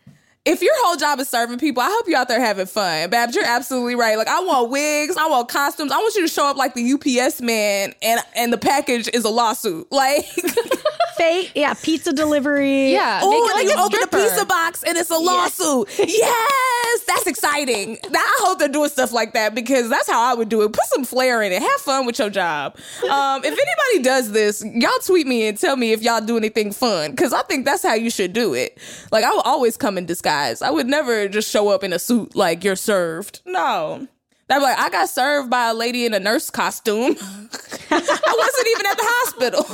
If 0.46 0.62
your 0.62 0.72
whole 0.84 0.96
job 0.96 1.18
is 1.18 1.28
serving 1.28 1.58
people, 1.58 1.82
I 1.82 1.90
hope 1.90 2.08
you 2.08 2.16
out 2.16 2.28
there 2.28 2.40
having 2.40 2.66
fun. 2.66 3.10
Babs, 3.10 3.34
you're 3.34 3.44
absolutely 3.44 3.96
right. 3.96 4.16
Like 4.16 4.28
I 4.28 4.40
want 4.40 4.70
wigs, 4.70 5.16
I 5.16 5.26
want 5.28 5.48
costumes. 5.48 5.90
I 5.90 5.96
want 5.96 6.14
you 6.14 6.22
to 6.22 6.28
show 6.28 6.46
up 6.46 6.56
like 6.56 6.74
the 6.74 6.92
UPS 6.92 7.42
man 7.42 7.92
and 8.00 8.20
and 8.36 8.52
the 8.52 8.58
package 8.58 9.08
is 9.12 9.24
a 9.24 9.28
lawsuit. 9.28 9.90
Like 9.90 10.24
Fake, 11.16 11.52
yeah, 11.54 11.74
pizza 11.74 12.12
delivery. 12.12 12.92
Yeah, 12.92 13.20
Oh, 13.22 13.30
and 13.32 13.50
it 13.50 13.54
like 13.54 13.76
you 13.76 13.82
open 13.82 14.02
a 14.02 14.06
pizza 14.06 14.44
box 14.44 14.82
and 14.82 14.96
it's 14.98 15.10
a 15.10 15.16
lawsuit. 15.16 15.88
Yes, 15.98 17.02
that's 17.06 17.26
exciting. 17.26 17.98
Now, 18.10 18.20
I 18.20 18.36
hope 18.40 18.58
they're 18.58 18.68
doing 18.68 18.90
stuff 18.90 19.12
like 19.12 19.32
that 19.34 19.54
because 19.54 19.88
that's 19.88 20.08
how 20.08 20.20
I 20.22 20.34
would 20.34 20.48
do 20.48 20.62
it. 20.62 20.72
Put 20.72 20.84
some 20.86 21.04
flair 21.04 21.42
in 21.42 21.52
it. 21.52 21.62
Have 21.62 21.80
fun 21.80 22.06
with 22.06 22.18
your 22.18 22.30
job. 22.30 22.76
Um, 23.08 23.42
if 23.44 23.52
anybody 23.52 24.02
does 24.02 24.32
this, 24.32 24.64
y'all 24.64 24.90
tweet 25.04 25.26
me 25.26 25.46
and 25.48 25.58
tell 25.58 25.76
me 25.76 25.92
if 25.92 26.02
y'all 26.02 26.20
do 26.20 26.36
anything 26.36 26.72
fun 26.72 27.10
because 27.12 27.32
I 27.32 27.42
think 27.42 27.64
that's 27.64 27.82
how 27.82 27.94
you 27.94 28.10
should 28.10 28.32
do 28.32 28.54
it. 28.54 28.78
Like 29.10 29.24
I 29.24 29.30
will 29.30 29.40
always 29.40 29.76
come 29.76 29.98
in 29.98 30.06
disguise. 30.06 30.62
I 30.62 30.70
would 30.70 30.86
never 30.86 31.28
just 31.28 31.50
show 31.50 31.68
up 31.68 31.82
in 31.82 31.92
a 31.92 31.98
suit 31.98 32.34
like 32.36 32.62
you're 32.64 32.76
served. 32.76 33.40
No. 33.46 34.06
They'd 34.48 34.58
be 34.58 34.62
like, 34.62 34.78
I 34.78 34.90
got 34.90 35.08
served 35.08 35.50
by 35.50 35.70
a 35.70 35.74
lady 35.74 36.06
in 36.06 36.14
a 36.14 36.20
nurse 36.20 36.50
costume. 36.50 37.16
I 37.20 38.34
wasn't 38.38 38.68
even 38.68 38.86
at 38.86 38.96
the 38.96 39.04
hospital. 39.04 39.66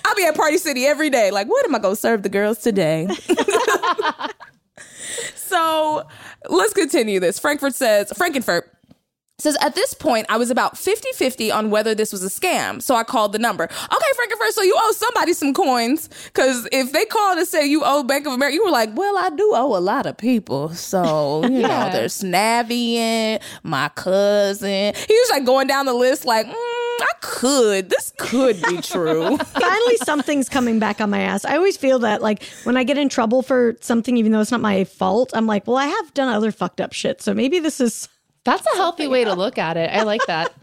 I'll 0.04 0.16
be 0.16 0.24
at 0.24 0.34
Party 0.34 0.58
City 0.58 0.84
every 0.84 1.08
day. 1.08 1.30
Like, 1.30 1.48
what 1.48 1.64
am 1.64 1.74
I 1.74 1.78
going 1.78 1.94
to 1.94 2.00
serve 2.00 2.24
the 2.24 2.28
girls 2.28 2.58
today? 2.58 3.06
so 5.36 6.04
let's 6.48 6.72
continue 6.72 7.20
this. 7.20 7.38
Frankfurt 7.38 7.74
says, 7.74 8.10
Frankenfurt 8.10 8.62
says, 9.40 9.56
at 9.60 9.76
this 9.76 9.94
point, 9.94 10.26
I 10.28 10.36
was 10.36 10.50
about 10.50 10.76
50 10.76 11.10
50 11.14 11.52
on 11.52 11.70
whether 11.70 11.94
this 11.94 12.10
was 12.10 12.24
a 12.24 12.28
scam. 12.28 12.82
So 12.82 12.96
I 12.96 13.04
called 13.04 13.32
the 13.32 13.38
number. 13.38 13.64
Okay, 13.64 13.70
Frankenfurt, 13.72 14.50
so 14.50 14.62
you 14.62 14.74
owe 14.76 14.92
somebody 14.92 15.32
some 15.32 15.54
coins. 15.54 16.08
Because 16.24 16.66
if 16.72 16.90
they 16.92 17.04
called 17.04 17.38
and 17.38 17.46
said 17.46 17.62
you 17.66 17.82
owe 17.84 18.02
Bank 18.02 18.26
of 18.26 18.32
America, 18.32 18.54
you 18.54 18.64
were 18.64 18.70
like, 18.72 18.90
well, 18.96 19.16
I 19.16 19.30
do 19.30 19.52
owe 19.54 19.76
a 19.76 19.78
lot 19.78 20.06
of 20.06 20.16
people. 20.16 20.70
So, 20.70 21.42
you 21.44 21.50
know, 21.50 21.68
Yeah. 21.68 21.90
there's 21.90 22.20
Snavian, 22.20 23.40
my 23.62 23.88
cousin. 23.90 24.94
He 24.96 25.14
was 25.14 25.30
like 25.30 25.44
going 25.44 25.68
down 25.68 25.86
the 25.86 25.94
list, 25.94 26.24
like, 26.24 26.46
mm, 26.46 26.52
I 26.52 27.12
could. 27.20 27.90
This 27.90 28.12
could 28.18 28.60
be 28.62 28.78
true. 28.82 29.36
Finally, 29.38 29.96
something's 29.98 30.48
coming 30.48 30.80
back 30.80 31.00
on 31.00 31.10
my 31.10 31.20
ass. 31.20 31.44
I 31.44 31.54
always 31.56 31.76
feel 31.76 32.00
that, 32.00 32.22
like, 32.22 32.42
when 32.64 32.76
I 32.76 32.82
get 32.82 32.98
in 32.98 33.08
trouble 33.08 33.42
for 33.42 33.76
something, 33.80 34.16
even 34.16 34.32
though 34.32 34.40
it's 34.40 34.50
not 34.50 34.60
my 34.60 34.82
fault, 34.82 35.30
I'm 35.32 35.46
like, 35.46 35.68
well, 35.68 35.76
I 35.76 35.86
have 35.86 36.12
done 36.14 36.28
other 36.34 36.50
fucked 36.50 36.80
up 36.80 36.92
shit. 36.92 37.22
So 37.22 37.34
maybe 37.34 37.60
this 37.60 37.80
is. 37.80 38.08
That's 38.48 38.66
a 38.66 38.76
healthy 38.76 39.06
way 39.08 39.24
to 39.24 39.34
look 39.34 39.58
at 39.58 39.76
it. 39.76 39.90
I 39.92 40.02
like 40.04 40.24
that. 40.26 40.52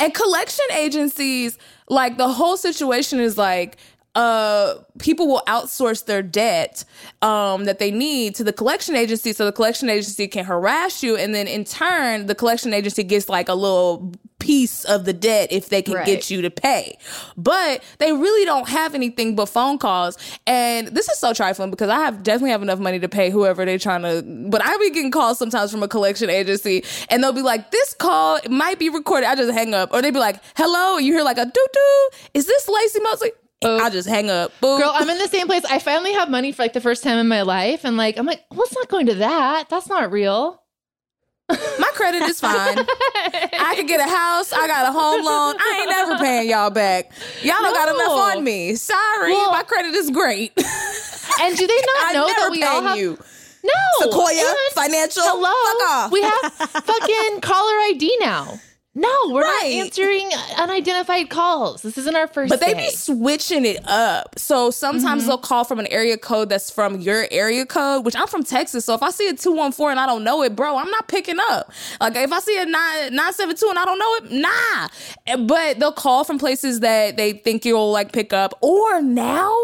And 0.00 0.12
collection 0.12 0.64
agencies, 0.72 1.56
like 1.88 2.16
the 2.16 2.26
whole 2.26 2.56
situation 2.56 3.20
is 3.20 3.38
like 3.38 3.76
uh 4.14 4.74
people 4.98 5.26
will 5.26 5.42
outsource 5.48 6.04
their 6.06 6.22
debt 6.22 6.84
um 7.22 7.64
that 7.64 7.78
they 7.80 7.90
need 7.90 8.34
to 8.36 8.44
the 8.44 8.52
collection 8.52 8.94
agency 8.94 9.32
so 9.32 9.44
the 9.44 9.52
collection 9.52 9.88
agency 9.90 10.28
can 10.28 10.44
harass 10.44 11.02
you. 11.02 11.16
And 11.16 11.34
then 11.34 11.46
in 11.48 11.64
turn 11.64 12.26
the 12.26 12.34
collection 12.34 12.72
agency 12.72 13.02
gets 13.02 13.28
like 13.28 13.48
a 13.48 13.54
little 13.54 14.12
piece 14.38 14.84
of 14.84 15.04
the 15.06 15.12
debt 15.14 15.48
if 15.50 15.68
they 15.70 15.80
can 15.80 15.94
Right. 15.94 16.04
get 16.06 16.30
you 16.30 16.42
to 16.42 16.50
pay. 16.50 16.98
But 17.36 17.82
they 17.98 18.12
really 18.12 18.44
don't 18.44 18.68
have 18.68 18.94
anything 18.94 19.34
but 19.36 19.46
phone 19.46 19.78
calls. 19.78 20.18
And 20.46 20.88
this 20.88 21.08
is 21.08 21.18
so 21.18 21.32
trifling 21.32 21.70
because 21.70 21.88
i 21.88 21.96
have 21.98 22.22
definitely 22.22 22.50
have 22.50 22.62
enough 22.62 22.78
money 22.78 22.98
to 23.00 23.08
pay 23.08 23.30
whoever 23.30 23.64
they're 23.64 23.78
trying 23.78 24.02
to 24.02 24.22
but 24.50 24.60
i 24.64 24.76
be 24.78 24.90
getting 24.90 25.10
calls 25.10 25.38
sometimes 25.38 25.70
from 25.70 25.82
a 25.82 25.88
collection 25.88 26.28
agency 26.30 26.84
and 27.08 27.22
they'll 27.22 27.32
be 27.32 27.42
like 27.42 27.70
this 27.70 27.94
call 27.94 28.38
might 28.48 28.78
be 28.78 28.88
recorded. 28.90 29.26
I 29.28 29.34
just 29.34 29.52
hang 29.52 29.72
up. 29.74 29.92
Or 29.92 30.02
they'd 30.02 30.12
be 30.12 30.18
like 30.20 30.40
hello 30.56 30.98
and 30.98 31.06
you 31.06 31.12
hear 31.14 31.24
like 31.24 31.38
a 31.38 31.44
doo 31.46 31.66
doo 31.72 32.08
is 32.34 32.46
this 32.46 32.66
laci 32.66 33.02
mosley 33.02 33.32
i 33.64 33.90
just 33.90 34.08
hang 34.08 34.30
up 34.30 34.52
Boop. 34.62 34.78
Girl, 34.78 34.90
I'm 34.94 35.08
in 35.08 35.18
the 35.18 35.28
same 35.28 35.46
place. 35.46 35.64
I 35.64 35.78
finally 35.78 36.12
have 36.12 36.28
money 36.30 36.52
for 36.52 36.62
like 36.62 36.72
the 36.74 36.80
first 36.80 37.02
time 37.02 37.18
in 37.18 37.28
my 37.28 37.42
life. 37.42 37.84
And 37.84 37.96
like, 37.96 38.18
I'm 38.18 38.26
like, 38.26 38.44
well, 38.50 38.62
it's 38.62 38.74
not 38.74 38.88
going 38.88 39.06
to 39.06 39.14
that. 39.16 39.68
That's 39.70 39.88
not 39.88 40.10
real. 40.12 40.60
my 41.50 41.90
credit 41.92 42.22
is 42.22 42.40
fine 42.40 42.78
i 42.78 43.74
can 43.76 43.84
get 43.84 44.00
a 44.00 44.10
house 44.10 44.50
i 44.54 44.66
got 44.66 44.88
a 44.88 44.92
home 44.92 45.22
loan 45.22 45.54
i 45.60 45.78
ain't 45.80 45.90
never 45.90 46.16
paying 46.16 46.48
y'all 46.48 46.70
back 46.70 47.12
y'all 47.42 47.56
don't 47.60 47.74
got 47.74 47.94
enough 47.94 48.36
on 48.36 48.42
me 48.42 48.74
sorry 48.76 49.30
Well- 49.30 49.52
my 49.52 49.62
credit 49.62 49.92
is 49.92 50.10
great 50.10 50.52
And 50.56 51.54
do 51.54 51.66
they 51.66 51.80
not 52.00 52.14
know 52.14 52.26
that 52.28 52.48
we 52.50 52.62
all 52.62 52.82
have 52.82 52.96
you 52.96 53.18
No. 53.62 53.72
Sequoia 54.00 54.40
and- 54.40 54.56
Financial. 54.72 55.22
Hello. 55.22 55.52
Fuck 55.78 55.90
off. 55.90 56.12
We 56.12 56.22
have 56.22 56.52
fucking 56.84 57.40
caller 57.42 57.74
ID 57.90 58.16
now. 58.20 58.58
No, 58.96 59.08
we're 59.30 59.42
not 59.42 59.64
answering 59.64 60.30
unidentified 60.56 61.28
calls. 61.28 61.82
This 61.82 61.98
isn't 61.98 62.14
our 62.14 62.28
first 62.28 62.48
But 62.50 62.60
they 62.60 62.74
day. 62.74 62.86
be 62.86 62.90
switching 62.90 63.64
it 63.64 63.80
up. 63.88 64.38
So 64.38 64.70
sometimes 64.70 65.22
Mm-hmm. 65.22 65.28
they'll 65.30 65.38
call 65.38 65.64
from 65.64 65.80
an 65.80 65.88
area 65.88 66.16
code 66.16 66.48
that's 66.48 66.70
from 66.70 67.00
your 67.00 67.26
area 67.32 67.66
code, 67.66 68.04
which 68.04 68.14
I'm 68.14 68.28
from 68.28 68.44
Texas. 68.44 68.84
So 68.84 68.94
if 68.94 69.02
I 69.02 69.10
see 69.10 69.26
a 69.28 69.34
214 69.34 69.90
and 69.90 69.98
I 70.00 70.06
don't 70.06 70.22
know 70.22 70.42
it, 70.44 70.54
bro, 70.54 70.76
I'm 70.76 70.90
not 70.90 71.08
picking 71.08 71.38
up. 71.50 71.72
Like 72.00 72.14
if 72.14 72.32
I 72.32 72.38
see 72.38 72.56
a 72.56 72.64
9, 72.66 72.72
972 72.72 73.66
and 73.68 73.78
I 73.80 73.84
don't 73.84 73.98
know 73.98 74.14
it, 74.16 74.30
nah. 74.30 75.44
But 75.44 75.80
they'll 75.80 75.90
call 75.92 76.22
from 76.22 76.38
places 76.38 76.78
that 76.80 77.16
they 77.16 77.32
think 77.32 77.64
you'll 77.64 77.90
like 77.90 78.12
pick 78.12 78.32
up. 78.32 78.56
Or 78.60 79.02
now, 79.02 79.56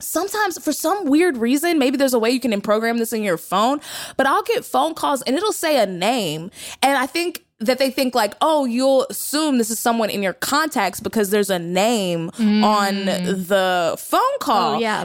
sometimes 0.00 0.58
for 0.62 0.72
some 0.72 1.04
weird 1.06 1.36
reason, 1.36 1.78
maybe 1.78 1.96
there's 1.96 2.14
a 2.14 2.18
way 2.18 2.30
you 2.30 2.40
can 2.40 2.60
program 2.60 2.98
this 2.98 3.12
in 3.12 3.22
your 3.22 3.38
phone, 3.38 3.80
but 4.16 4.26
I'll 4.26 4.42
get 4.42 4.64
phone 4.64 4.94
calls 4.94 5.22
and 5.22 5.36
it'll 5.36 5.52
say 5.52 5.80
a 5.80 5.86
name. 5.86 6.50
And 6.82 6.98
I 6.98 7.06
think 7.06 7.44
that 7.62 7.78
they 7.78 7.90
think 7.90 8.14
like, 8.14 8.34
oh, 8.40 8.64
you'll 8.64 9.06
assume 9.10 9.58
this 9.58 9.70
is 9.70 9.78
someone 9.78 10.10
in 10.10 10.22
your 10.22 10.34
contacts 10.34 11.00
because 11.00 11.30
there's 11.30 11.50
a 11.50 11.58
name 11.58 12.28
on 12.38 12.94
mm. 12.94 13.46
the 13.48 13.96
phone 13.98 14.20
oh, 14.20 14.38
call. 14.40 14.74
Oh, 14.74 14.78
yeah. 14.78 15.04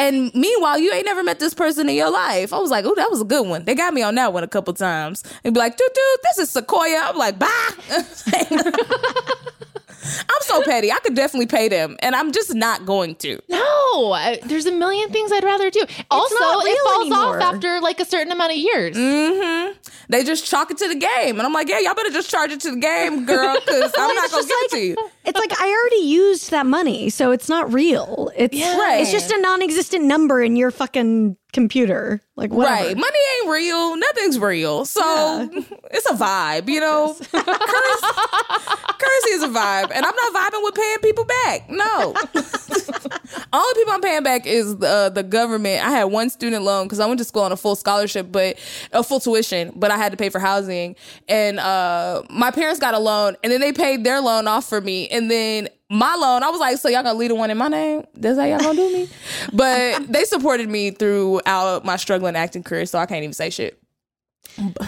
And 0.00 0.32
meanwhile, 0.32 0.78
you 0.78 0.92
ain't 0.92 1.06
never 1.06 1.24
met 1.24 1.40
this 1.40 1.54
person 1.54 1.88
in 1.88 1.96
your 1.96 2.10
life. 2.10 2.52
I 2.52 2.58
was 2.58 2.70
like, 2.70 2.84
oh, 2.84 2.94
that 2.94 3.10
was 3.10 3.20
a 3.20 3.24
good 3.24 3.48
one. 3.48 3.64
They 3.64 3.74
got 3.74 3.92
me 3.92 4.02
on 4.02 4.14
that 4.14 4.32
one 4.32 4.44
a 4.44 4.48
couple 4.48 4.72
times. 4.74 5.24
And 5.42 5.52
be 5.52 5.58
like, 5.58 5.76
dude, 5.76 5.88
dude, 5.92 6.20
this 6.22 6.38
is 6.38 6.50
Sequoia. 6.50 7.00
I'm 7.02 7.16
like, 7.16 7.36
bye. 7.36 7.70
I'm 10.20 10.42
so 10.42 10.62
petty. 10.62 10.90
I 10.90 10.98
could 10.98 11.14
definitely 11.14 11.46
pay 11.46 11.68
them, 11.68 11.96
and 12.00 12.14
I'm 12.14 12.32
just 12.32 12.54
not 12.54 12.86
going 12.86 13.14
to. 13.16 13.40
no, 13.48 14.12
I, 14.12 14.38
there's 14.44 14.66
a 14.66 14.72
million 14.72 15.10
things 15.10 15.32
I'd 15.32 15.44
rather 15.44 15.70
do. 15.70 15.84
Also, 16.10 16.34
it 16.36 16.78
falls 16.84 17.00
anymore. 17.06 17.36
off 17.36 17.54
after 17.54 17.80
like 17.80 18.00
a 18.00 18.04
certain 18.04 18.32
amount 18.32 18.52
of 18.52 18.58
years. 18.58 18.96
Mm-hmm. 18.96 19.78
They 20.10 20.24
just 20.24 20.46
chalk 20.46 20.70
it 20.70 20.78
to 20.78 20.88
the 20.88 20.94
game, 20.94 21.38
and 21.38 21.42
I'm 21.42 21.52
like, 21.52 21.68
yeah, 21.68 21.80
y'all 21.80 21.94
better 21.94 22.10
just 22.10 22.30
charge 22.30 22.50
it 22.50 22.60
to 22.62 22.70
the 22.70 22.80
game, 22.80 23.26
girl, 23.26 23.54
because 23.54 23.92
I'm 23.98 24.14
not 24.14 24.30
gonna 24.30 24.42
give 24.46 24.56
it 24.62 24.70
to 24.70 24.78
you. 24.78 24.96
It's 25.28 25.38
like 25.38 25.60
I 25.60 25.68
already 25.68 26.06
used 26.08 26.50
that 26.52 26.64
money, 26.64 27.10
so 27.10 27.32
it's 27.32 27.50
not 27.50 27.70
real. 27.72 28.30
It's 28.34 28.56
Right. 28.58 29.00
it's 29.02 29.12
just 29.12 29.30
a 29.30 29.38
non-existent 29.38 30.02
number 30.04 30.40
in 30.40 30.56
your 30.56 30.70
fucking 30.70 31.36
computer. 31.52 32.20
Like 32.36 32.50
whatever. 32.50 32.74
Right, 32.86 32.96
money 32.96 33.18
ain't 33.42 33.50
real. 33.50 33.96
Nothing's 33.96 34.38
real. 34.38 34.84
So 34.86 35.02
it's 35.90 36.08
a 36.10 36.14
vibe, 36.14 36.68
you 36.68 36.80
know. 36.80 37.14
currency, 37.30 38.06
currency 38.98 39.30
is 39.30 39.42
a 39.42 39.48
vibe, 39.48 39.90
and 39.94 40.06
I'm 40.06 40.14
not 40.14 40.32
vibing 40.34 40.62
with 40.62 40.74
paying 40.74 40.98
people 41.02 41.24
back. 41.24 41.68
No. 41.68 42.14
Only 43.52 43.74
people 43.74 43.92
I'm 43.92 44.00
paying 44.00 44.22
back 44.22 44.46
is 44.46 44.74
uh, 44.82 45.10
the 45.10 45.22
government. 45.22 45.84
I 45.84 45.90
had 45.90 46.04
one 46.04 46.30
student 46.30 46.64
loan 46.64 46.86
because 46.86 47.00
I 47.00 47.06
went 47.06 47.18
to 47.18 47.24
school 47.24 47.42
on 47.42 47.52
a 47.52 47.56
full 47.56 47.76
scholarship, 47.76 48.30
but 48.30 48.58
a 48.92 49.02
full 49.02 49.20
tuition, 49.20 49.72
but 49.74 49.90
I 49.90 49.96
had 49.96 50.12
to 50.12 50.16
pay 50.18 50.28
for 50.28 50.38
housing. 50.38 50.96
And 51.28 51.58
uh, 51.58 52.22
my 52.30 52.50
parents 52.50 52.78
got 52.80 52.94
a 52.94 52.98
loan, 52.98 53.36
and 53.42 53.52
then 53.52 53.60
they 53.60 53.72
paid 53.72 54.04
their 54.04 54.20
loan 54.20 54.46
off 54.46 54.68
for 54.68 54.80
me, 54.80 55.08
and 55.18 55.30
then. 55.30 55.68
My 55.90 56.16
loan, 56.16 56.42
I 56.42 56.50
was 56.50 56.60
like, 56.60 56.76
so 56.76 56.90
y'all 56.90 57.02
gonna 57.02 57.18
leave 57.18 57.30
the 57.30 57.34
one 57.34 57.50
in 57.50 57.56
my 57.56 57.68
name? 57.68 58.04
That's 58.12 58.38
how 58.38 58.44
y'all 58.44 58.58
gonna 58.58 58.74
do 58.74 58.92
me? 58.92 59.08
But 59.54 60.06
they 60.12 60.24
supported 60.24 60.68
me 60.68 60.90
throughout 60.90 61.82
my 61.82 61.96
struggling 61.96 62.36
acting 62.36 62.62
career, 62.62 62.84
so 62.84 62.98
I 62.98 63.06
can't 63.06 63.22
even 63.22 63.32
say 63.32 63.48
shit. 63.48 63.82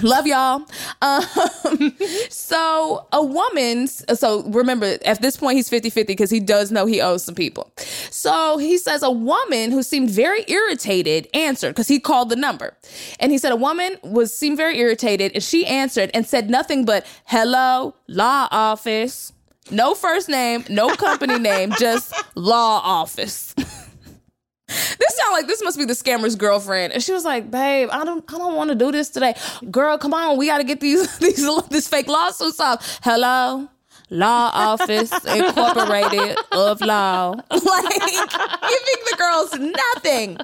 Love 0.03 0.27
y'all. 0.27 0.65
Um, 1.01 1.23
so 2.29 3.07
a 3.13 3.25
woman, 3.25 3.87
so 3.87 4.43
remember 4.45 4.99
at 5.05 5.23
this 5.23 5.37
point 5.37 5.57
he's 5.57 5.71
50-50 5.71 6.07
because 6.07 6.31
he 6.31 6.41
does 6.41 6.73
know 6.73 6.87
he 6.87 7.01
owes 7.01 7.25
some 7.25 7.35
people. 7.35 7.73
So 8.11 8.59
he 8.59 8.79
says 8.79 9.03
a 9.03 9.11
woman 9.11 9.71
who 9.71 9.83
seemed 9.83 10.11
very 10.11 10.45
irritated 10.49 11.29
answered 11.35 11.71
because 11.71 11.89
he 11.89 12.01
called 12.01 12.31
the 12.31 12.37
number. 12.37 12.77
And 13.21 13.31
he 13.31 13.39
said 13.39 13.53
a 13.53 13.57
woman 13.57 13.97
was 14.03 14.37
seemed 14.37 14.57
very 14.57 14.79
irritated 14.79 15.33
and 15.35 15.43
she 15.43 15.67
answered 15.67 16.11
and 16.15 16.27
said 16.27 16.51
nothing 16.51 16.85
but 16.85 17.07
hello, 17.27 17.95
law 18.09 18.49
office. 18.51 19.33
No 19.71 19.95
first 19.95 20.29
name, 20.29 20.65
no 20.69 20.95
company 20.97 21.39
name, 21.39 21.73
just 21.79 22.13
law 22.35 22.81
office. 22.83 23.55
This 23.55 25.17
sound 25.17 25.33
like 25.33 25.47
this 25.49 25.63
must 25.63 25.79
be 25.79 25.85
the 25.85 25.95
scammer's 25.95 26.37
girlfriend. 26.37 26.93
And 26.93 27.03
she 27.03 27.13
was 27.13 27.25
like, 27.25 27.51
"Babe, 27.51 27.89
I 27.91 28.05
don't, 28.05 28.25
I 28.33 28.39
don't 28.39 28.55
want 28.55 28.71
to 28.71 28.77
do 28.77 28.93
this 28.93 29.09
today. 29.09 29.35
Girl, 29.71 29.99
come 29.99 30.15
on, 30.15 30.37
we 30.39 30.47
got 30.47 30.59
to 30.59 30.65
get 30.65 30.81
these, 30.81 31.19
these, 31.19 31.45
this 31.69 31.89
fake 31.89 32.07
lawsuits 32.09 32.61
off. 32.61 33.01
Hello, 33.03 33.69
Law 34.11 34.51
Office 34.53 35.13
Incorporated 35.25 36.37
of 36.53 36.81
Law. 36.81 37.35
Like, 37.71 38.01
giving 38.01 39.05
the 39.11 39.17
girls 39.17 39.59
nothing. 39.59 40.39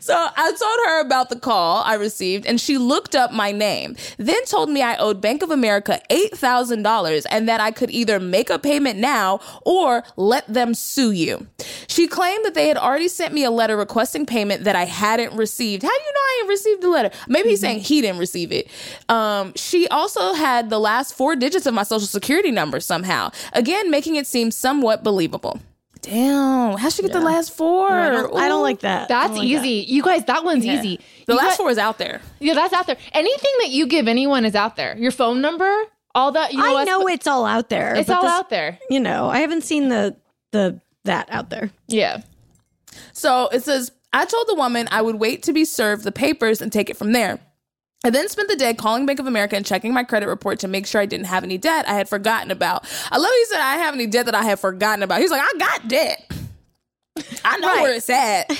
So 0.00 0.14
I 0.14 0.52
told 0.52 0.78
her 0.86 1.00
about 1.00 1.28
the 1.28 1.38
call 1.38 1.82
I 1.84 1.94
received, 1.94 2.44
and 2.46 2.60
she 2.60 2.76
looked 2.78 3.14
up 3.14 3.32
my 3.32 3.52
name. 3.52 3.96
Then 4.16 4.44
told 4.46 4.68
me 4.70 4.82
I 4.82 4.96
owed 4.96 5.20
Bank 5.20 5.42
of 5.42 5.50
America 5.50 6.00
eight 6.10 6.36
thousand 6.36 6.82
dollars, 6.82 7.24
and 7.26 7.48
that 7.48 7.60
I 7.60 7.70
could 7.70 7.90
either 7.90 8.18
make 8.18 8.50
a 8.50 8.58
payment 8.58 8.98
now 8.98 9.40
or 9.64 10.02
let 10.16 10.52
them 10.52 10.74
sue 10.74 11.12
you. 11.12 11.46
She 11.86 12.08
claimed 12.08 12.44
that 12.44 12.54
they 12.54 12.68
had 12.68 12.76
already 12.78 13.08
sent 13.08 13.32
me 13.32 13.44
a 13.44 13.50
letter 13.50 13.76
requesting 13.76 14.26
payment 14.26 14.64
that 14.64 14.74
I 14.76 14.84
hadn't 14.84 15.34
received. 15.36 15.82
How 15.82 15.88
do 15.90 15.94
you 15.94 16.12
know 16.12 16.20
I 16.20 16.38
ain't 16.40 16.48
received 16.48 16.82
the 16.82 16.88
letter? 16.90 17.10
Maybe 17.28 17.50
he's 17.50 17.60
saying 17.60 17.80
he 17.80 18.00
didn't 18.00 18.18
receive 18.18 18.50
it. 18.50 18.68
Um, 19.08 19.52
she 19.56 19.86
also 19.88 20.32
had 20.34 20.70
the 20.70 20.80
last 20.80 21.14
four 21.14 21.36
digits 21.36 21.66
of 21.66 21.74
my 21.74 21.82
social 21.84 22.08
security 22.08 22.50
number 22.50 22.80
somehow. 22.80 23.11
Again, 23.52 23.90
making 23.90 24.16
it 24.16 24.26
seem 24.26 24.50
somewhat 24.50 25.02
believable. 25.02 25.60
Damn, 26.00 26.76
how'd 26.78 26.92
she 26.92 27.02
get 27.02 27.12
the 27.12 27.20
last 27.20 27.52
four? 27.52 27.88
I 27.88 28.10
don't, 28.10 28.36
I 28.36 28.48
don't 28.48 28.62
like 28.62 28.80
that. 28.80 29.08
That's 29.08 29.34
like 29.34 29.44
easy. 29.46 29.84
You 29.88 30.02
guys, 30.02 30.24
that 30.24 30.42
one's 30.44 30.66
easy. 30.66 30.98
The 31.26 31.34
You 31.34 31.38
last 31.38 31.50
got- 31.50 31.56
four 31.58 31.70
is 31.70 31.78
out 31.78 31.98
there. 31.98 32.20
Yeah, 32.40 32.54
that's 32.54 32.72
out 32.74 32.86
there. 32.88 32.96
Anything 33.12 33.52
that 33.60 33.68
you 33.70 33.86
give 33.86 34.08
anyone 34.08 34.44
is 34.44 34.56
out 34.56 34.74
there. 34.74 34.96
Your 34.98 35.12
phone 35.12 35.40
number, 35.40 35.70
all 36.14 36.32
that. 36.32 36.52
You 36.52 36.58
know 36.58 36.76
I 36.76 36.82
know 36.84 37.06
it's 37.06 37.28
all 37.28 37.44
out 37.46 37.68
there. 37.68 37.94
it's 37.94 38.10
all 38.10 38.22
this- 38.22 38.30
out 38.32 38.50
there. 38.50 38.78
You 38.90 38.98
know, 38.98 39.28
I 39.28 39.38
haven't 39.38 39.62
seen 39.62 39.88
the 39.90 40.16
the 40.50 40.80
that 41.04 41.28
out 41.30 41.50
there. 41.50 41.70
Yeah. 41.86 42.22
So 43.12 43.48
it 43.52 43.62
says, 43.62 43.92
I 44.12 44.24
told 44.24 44.48
the 44.48 44.54
woman 44.54 44.88
I 44.90 45.02
would 45.02 45.16
wait 45.16 45.44
to 45.44 45.52
be 45.52 45.64
served 45.64 46.02
the 46.04 46.12
papers 46.12 46.60
and 46.60 46.72
take 46.72 46.90
it 46.90 46.96
from 46.96 47.12
there. 47.12 47.38
I 48.04 48.10
then 48.10 48.28
spent 48.28 48.48
the 48.48 48.56
day 48.56 48.74
calling 48.74 49.06
Bank 49.06 49.20
of 49.20 49.28
America 49.28 49.54
and 49.54 49.64
checking 49.64 49.94
my 49.94 50.02
credit 50.02 50.26
report 50.26 50.58
to 50.60 50.68
make 50.68 50.88
sure 50.88 51.00
I 51.00 51.06
didn't 51.06 51.26
have 51.26 51.44
any 51.44 51.56
debt 51.56 51.88
I 51.88 51.94
had 51.94 52.08
forgotten 52.08 52.50
about. 52.50 52.84
I 53.12 53.18
love 53.18 53.30
he 53.30 53.44
said 53.44 53.60
I 53.60 53.76
have 53.76 53.94
any 53.94 54.08
debt 54.08 54.26
that 54.26 54.34
I 54.34 54.42
had 54.42 54.58
forgotten 54.58 55.04
about. 55.04 55.20
He's 55.20 55.30
like, 55.30 55.40
I 55.40 55.58
got 55.58 55.86
debt. 55.86 56.32
I 57.44 57.58
know 57.58 57.68
where 57.80 57.94
it's 57.94 58.10
at. 58.10 58.50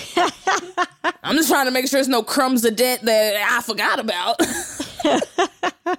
I'm 1.25 1.35
just 1.35 1.49
trying 1.49 1.65
to 1.65 1.73
make 1.73 1.89
sure 1.89 1.99
there's 1.99 2.07
no 2.07 2.23
crumbs 2.23 2.65
of 2.65 2.77
debt 2.77 3.03
that 3.03 3.35
I 3.51 3.61
forgot 3.63 3.99
about. 3.99 4.39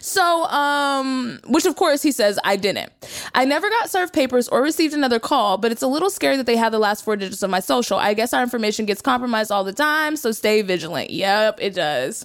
So, 0.00 0.44
um, 0.46 1.40
which 1.46 1.64
of 1.66 1.76
course 1.76 2.02
he 2.02 2.12
says 2.12 2.38
I 2.44 2.56
didn't. 2.56 2.92
I 3.34 3.44
never 3.44 3.68
got 3.70 3.90
served 3.90 4.12
papers 4.12 4.48
or 4.48 4.62
received 4.62 4.94
another 4.94 5.18
call, 5.18 5.58
but 5.58 5.72
it's 5.72 5.82
a 5.82 5.86
little 5.86 6.10
scary 6.10 6.36
that 6.36 6.46
they 6.46 6.56
have 6.56 6.72
the 6.72 6.78
last 6.78 7.04
four 7.04 7.16
digits 7.16 7.42
of 7.42 7.50
my 7.50 7.60
social. 7.60 7.98
I 7.98 8.14
guess 8.14 8.32
our 8.32 8.42
information 8.42 8.86
gets 8.86 9.00
compromised 9.02 9.50
all 9.52 9.64
the 9.64 9.72
time, 9.72 10.16
so 10.16 10.32
stay 10.32 10.62
vigilant. 10.62 11.10
Yep, 11.10 11.58
it 11.60 11.74
does. 11.74 12.24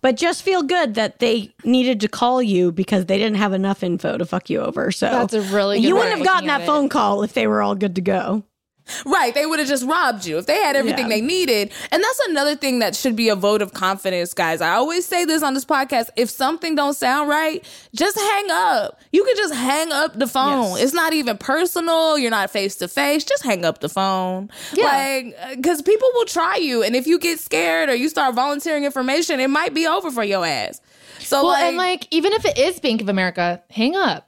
But 0.00 0.16
just 0.16 0.42
feel 0.42 0.62
good 0.62 0.94
that 0.94 1.18
they 1.18 1.54
needed 1.64 2.00
to 2.00 2.08
call 2.08 2.42
you 2.42 2.72
because 2.72 3.06
they 3.06 3.18
didn't 3.18 3.36
have 3.36 3.52
enough 3.52 3.82
info 3.82 4.18
to 4.18 4.26
fuck 4.26 4.50
you 4.50 4.60
over. 4.60 4.90
So 4.92 5.06
That's 5.10 5.34
a 5.34 5.42
really 5.42 5.78
good 5.80 5.88
you 5.88 5.94
way 5.94 6.00
wouldn't 6.02 6.18
have 6.18 6.26
gotten 6.26 6.48
that 6.48 6.62
at 6.62 6.66
phone 6.66 6.88
call 6.88 7.22
if 7.22 7.32
they 7.32 7.46
were 7.46 7.62
all 7.62 7.74
good 7.74 7.94
to 7.96 8.00
go. 8.00 8.44
Right, 9.04 9.34
they 9.34 9.46
would 9.46 9.58
have 9.58 9.68
just 9.68 9.84
robbed 9.84 10.24
you 10.26 10.38
if 10.38 10.46
they 10.46 10.56
had 10.62 10.76
everything 10.76 11.06
Yeah. 11.06 11.16
they 11.16 11.20
needed. 11.20 11.72
And 11.90 12.02
that's 12.02 12.20
another 12.28 12.54
thing 12.54 12.78
that 12.78 12.94
should 12.94 13.16
be 13.16 13.28
a 13.28 13.34
vote 13.36 13.60
of 13.62 13.72
confidence, 13.72 14.32
guys. 14.32 14.60
I 14.60 14.74
always 14.74 15.04
say 15.04 15.24
this 15.24 15.42
on 15.42 15.54
this 15.54 15.64
podcast, 15.64 16.08
if 16.16 16.30
something 16.30 16.74
don't 16.76 16.94
sound 16.94 17.28
right, 17.28 17.64
just 17.94 18.16
hang 18.18 18.46
up. 18.50 19.00
You 19.12 19.24
can 19.24 19.36
just 19.36 19.54
hang 19.54 19.90
up 19.92 20.18
the 20.18 20.26
phone. 20.26 20.72
Yes. 20.76 20.82
It's 20.84 20.92
not 20.94 21.12
even 21.14 21.36
personal, 21.36 22.16
you're 22.18 22.30
not 22.30 22.50
face 22.50 22.76
to 22.76 22.88
face, 22.88 23.24
just 23.24 23.42
hang 23.42 23.64
up 23.64 23.80
the 23.80 23.88
phone. 23.88 24.50
Yeah. 24.72 24.84
Like 24.84 25.36
uh, 25.40 25.60
cuz 25.62 25.82
people 25.82 26.08
will 26.14 26.26
try 26.26 26.56
you 26.56 26.82
and 26.82 26.94
if 26.94 27.06
you 27.06 27.18
get 27.18 27.40
scared 27.40 27.88
or 27.88 27.94
you 27.94 28.08
start 28.08 28.34
volunteering 28.34 28.84
information, 28.84 29.40
it 29.40 29.50
might 29.50 29.74
be 29.74 29.86
over 29.86 30.10
for 30.10 30.22
your 30.24 30.46
ass. 30.46 30.80
So 31.18 31.38
Well, 31.42 31.46
like, 31.52 31.64
and 31.64 31.76
like, 31.76 32.06
even 32.12 32.32
if 32.34 32.44
it 32.44 32.56
is 32.56 32.78
Bank 32.78 33.00
of 33.02 33.08
America, 33.08 33.62
hang 33.70 33.96
up. 33.96 34.25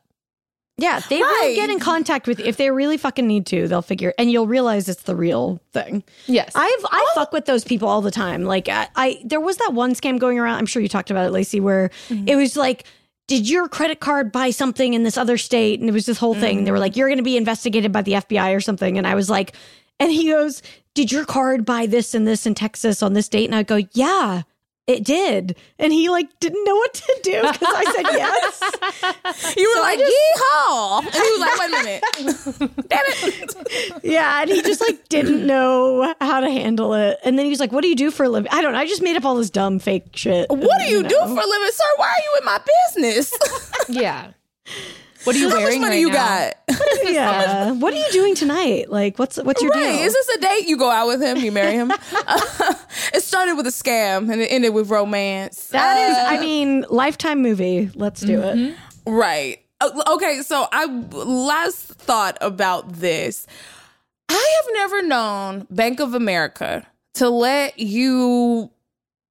Yeah, 0.80 1.00
they 1.10 1.18
will 1.18 1.54
get 1.56 1.70
in 1.70 1.80
contact 1.80 2.28
with 2.28 2.38
you 2.38 2.44
if 2.44 2.56
they 2.56 2.70
really 2.70 2.96
fucking 2.96 3.26
need 3.26 3.46
to. 3.46 3.66
They'll 3.66 3.82
figure, 3.82 4.14
and 4.16 4.30
you'll 4.30 4.46
realize 4.46 4.88
it's 4.88 5.02
the 5.02 5.16
real 5.16 5.60
thing. 5.72 6.04
Yes. 6.26 6.52
I've 6.54 6.86
I 6.90 7.04
fuck 7.16 7.32
with 7.32 7.46
those 7.46 7.64
people 7.64 7.88
all 7.88 8.00
the 8.00 8.12
time. 8.12 8.44
Like 8.44 8.68
I, 8.68 8.88
I 8.94 9.20
there 9.24 9.40
was 9.40 9.56
that 9.56 9.74
one 9.74 9.94
scam 9.94 10.20
going 10.20 10.38
around. 10.38 10.56
I'm 10.58 10.66
sure 10.66 10.80
you 10.80 10.88
talked 10.88 11.10
about 11.10 11.26
it, 11.26 11.32
Laci, 11.32 11.60
where 11.60 11.90
mm-hmm. 12.08 12.28
it 12.28 12.36
was 12.36 12.56
like, 12.56 12.84
did 13.26 13.48
your 13.48 13.68
credit 13.68 13.98
card 13.98 14.30
buy 14.30 14.50
something 14.50 14.94
in 14.94 15.02
this 15.02 15.18
other 15.18 15.36
state? 15.36 15.80
And 15.80 15.88
it 15.88 15.92
was 15.92 16.06
this 16.06 16.18
whole 16.18 16.34
thing. 16.34 16.62
They 16.62 16.70
were 16.70 16.78
like, 16.78 16.96
you're 16.96 17.08
going 17.08 17.18
to 17.18 17.24
be 17.24 17.36
investigated 17.36 17.90
by 17.90 18.02
the 18.02 18.12
FBI 18.12 18.54
or 18.56 18.60
something. 18.60 18.96
And 18.96 19.06
I 19.06 19.16
was 19.16 19.28
like, 19.28 19.54
and 19.98 20.12
he 20.12 20.30
goes, 20.30 20.62
did 20.94 21.12
your 21.12 21.24
card 21.24 21.64
buy 21.64 21.86
this 21.86 22.14
and 22.14 22.26
this 22.26 22.46
in 22.46 22.54
Texas 22.54 23.02
on 23.02 23.14
this 23.14 23.28
date? 23.28 23.46
And 23.46 23.54
I 23.54 23.64
go, 23.64 23.80
yeah. 23.92 24.42
It 24.88 25.04
did. 25.04 25.54
And 25.78 25.92
he 25.92 26.08
like 26.08 26.40
didn't 26.40 26.64
know 26.64 26.74
what 26.74 26.94
to 26.94 27.20
do 27.22 27.42
because 27.42 27.68
I 27.70 27.84
said 27.92 28.06
yes. 28.12 29.54
You 29.56 29.74
were 29.76 29.82
like, 29.82 29.98
yeehaw. 29.98 31.04
And 31.04 31.14
he 31.14 31.30
was 31.30 31.40
like, 31.40 31.58
wait 31.58 31.68
a 31.68 32.60
minute. 32.62 32.88
Damn 32.88 33.04
it. 33.06 34.02
Yeah, 34.02 34.42
and 34.42 34.50
he 34.50 34.62
just 34.62 34.80
like 34.80 35.08
didn't 35.08 35.46
know 35.46 36.14
how 36.20 36.40
to 36.40 36.50
handle 36.50 36.94
it. 36.94 37.18
And 37.24 37.38
then 37.38 37.44
he 37.44 37.50
was 37.50 37.60
like, 37.60 37.72
"What 37.72 37.82
do 37.82 37.88
you 37.88 37.96
do 37.96 38.10
for 38.10 38.24
a 38.24 38.28
living?" 38.28 38.50
I 38.52 38.62
don't 38.62 38.72
know. 38.72 38.78
I 38.78 38.86
just 38.86 39.02
made 39.02 39.16
up 39.16 39.24
all 39.24 39.34
this 39.34 39.50
dumb 39.50 39.78
fake 39.78 40.04
shit. 40.14 40.48
What 40.48 40.78
do 40.78 40.84
you 40.86 41.02
do 41.02 41.16
for 41.16 41.24
a 41.24 41.26
living, 41.26 41.70
sir? 41.72 41.84
Why 41.96 42.06
are 42.06 42.22
you 42.22 42.38
in 42.38 42.44
my 42.44 42.60
business? 42.86 43.32
Yeah. 43.88 44.32
What 45.28 45.36
are 45.36 45.38
you 45.38 45.48
wearing? 45.48 45.62
How 45.64 45.68
much 45.70 45.80
money 45.80 45.94
right 45.96 46.00
you 46.00 46.08
now? 46.08 46.14
got? 46.14 46.54
Yeah. 47.12 47.30
Uh, 47.70 47.74
what 47.74 47.92
are 47.94 47.96
you 47.96 48.10
doing 48.12 48.34
tonight? 48.34 48.90
Like, 48.90 49.18
what's 49.18 49.36
what's 49.36 49.62
your 49.62 49.70
Right. 49.72 49.92
deal? 49.96 50.04
Is 50.06 50.12
this 50.14 50.28
a 50.36 50.40
date? 50.40 50.68
You 50.68 50.76
go 50.76 50.90
out 50.90 51.06
with 51.06 51.22
him, 51.22 51.36
you 51.38 51.52
marry 51.52 51.72
him. 51.74 51.90
it 53.14 53.22
started 53.22 53.54
with 53.56 53.66
a 53.66 53.70
scam 53.70 54.30
and 54.32 54.40
it 54.40 54.46
ended 54.46 54.72
with 54.74 54.90
romance. 54.90 55.68
that 55.68 55.96
is, 56.10 56.16
I 56.16 56.36
uh, 56.36 56.40
mean, 56.40 56.84
lifetime 56.90 57.42
movie. 57.42 57.90
Let's 57.94 58.20
do 58.22 58.40
it. 58.42 58.56
Mm-hmm. 58.56 59.10
Right. 59.12 59.58
Uh, 59.80 59.90
Okay, 60.14 60.40
so 60.42 60.66
I 60.72 60.86
last 60.86 61.76
thought 61.86 62.36
about 62.40 62.94
this. 62.94 63.46
I 64.28 64.60
have 64.62 64.74
never 64.74 65.02
known 65.02 65.66
Bank 65.70 66.00
of 66.00 66.14
America 66.14 66.86
to 67.14 67.28
let 67.30 67.78
you 67.78 68.70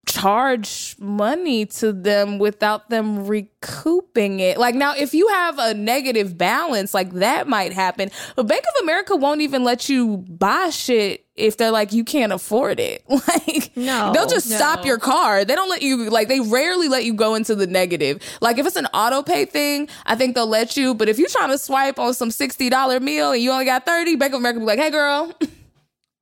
charge 0.08 0.96
money 1.00 1.66
to 1.66 1.94
them 1.94 2.40
without 2.40 2.90
them 2.90 3.28
recouping 3.28 4.40
it. 4.40 4.58
Like 4.58 4.74
now 4.74 4.96
if 4.96 5.14
you 5.14 5.28
have 5.28 5.60
a 5.60 5.74
negative 5.74 6.38
balance, 6.38 6.94
like 6.94 7.12
that 7.14 7.48
might 7.48 7.74
happen. 7.74 8.10
But 8.36 8.48
Bank 8.48 8.64
of 8.64 8.84
America 8.84 9.16
won't 9.16 9.42
even 9.42 9.64
let 9.64 9.90
you 9.90 10.18
buy 10.30 10.70
shit 10.70 11.26
if 11.36 11.58
they're 11.58 11.72
like 11.72 11.94
you 11.94 12.04
can't 12.04 12.32
afford 12.32 12.80
it. 12.80 13.04
Like 13.28 13.76
No, 13.76 14.14
they'll 14.14 14.28
just 14.28 14.50
stop 14.50 14.86
your 14.86 14.98
car. 14.98 15.44
They 15.44 15.54
don't 15.54 15.70
let 15.70 15.82
you 15.82 16.10
like 16.10 16.28
they 16.30 16.40
rarely 16.40 16.88
let 16.88 17.04
you 17.04 17.14
go 17.14 17.36
into 17.36 17.54
the 17.56 17.68
negative. 17.68 18.22
Like 18.42 18.58
if 18.58 18.66
it's 18.66 18.78
an 18.78 18.88
auto 18.88 19.22
pay 19.22 19.46
thing, 19.46 19.90
I 20.06 20.16
think 20.16 20.34
they'll 20.36 20.48
let 20.48 20.78
you. 20.78 20.96
But 20.96 21.10
if 21.10 21.20
you're 21.20 21.30
trying 21.30 21.50
to 21.50 21.58
swipe 21.58 22.00
on 22.00 22.14
some 22.14 22.32
sixty 22.32 22.70
dollar 22.70 23.00
meal 23.00 23.32
and 23.34 23.42
you 23.42 23.52
only 23.52 23.66
got 23.66 23.86
thirty, 23.86 24.16
Bank 24.16 24.34
of 24.34 24.40
America 24.40 24.60
will 24.60 24.66
be 24.66 24.72
like, 24.72 24.80
"Hey, 24.80 24.90
girl, 24.90 25.34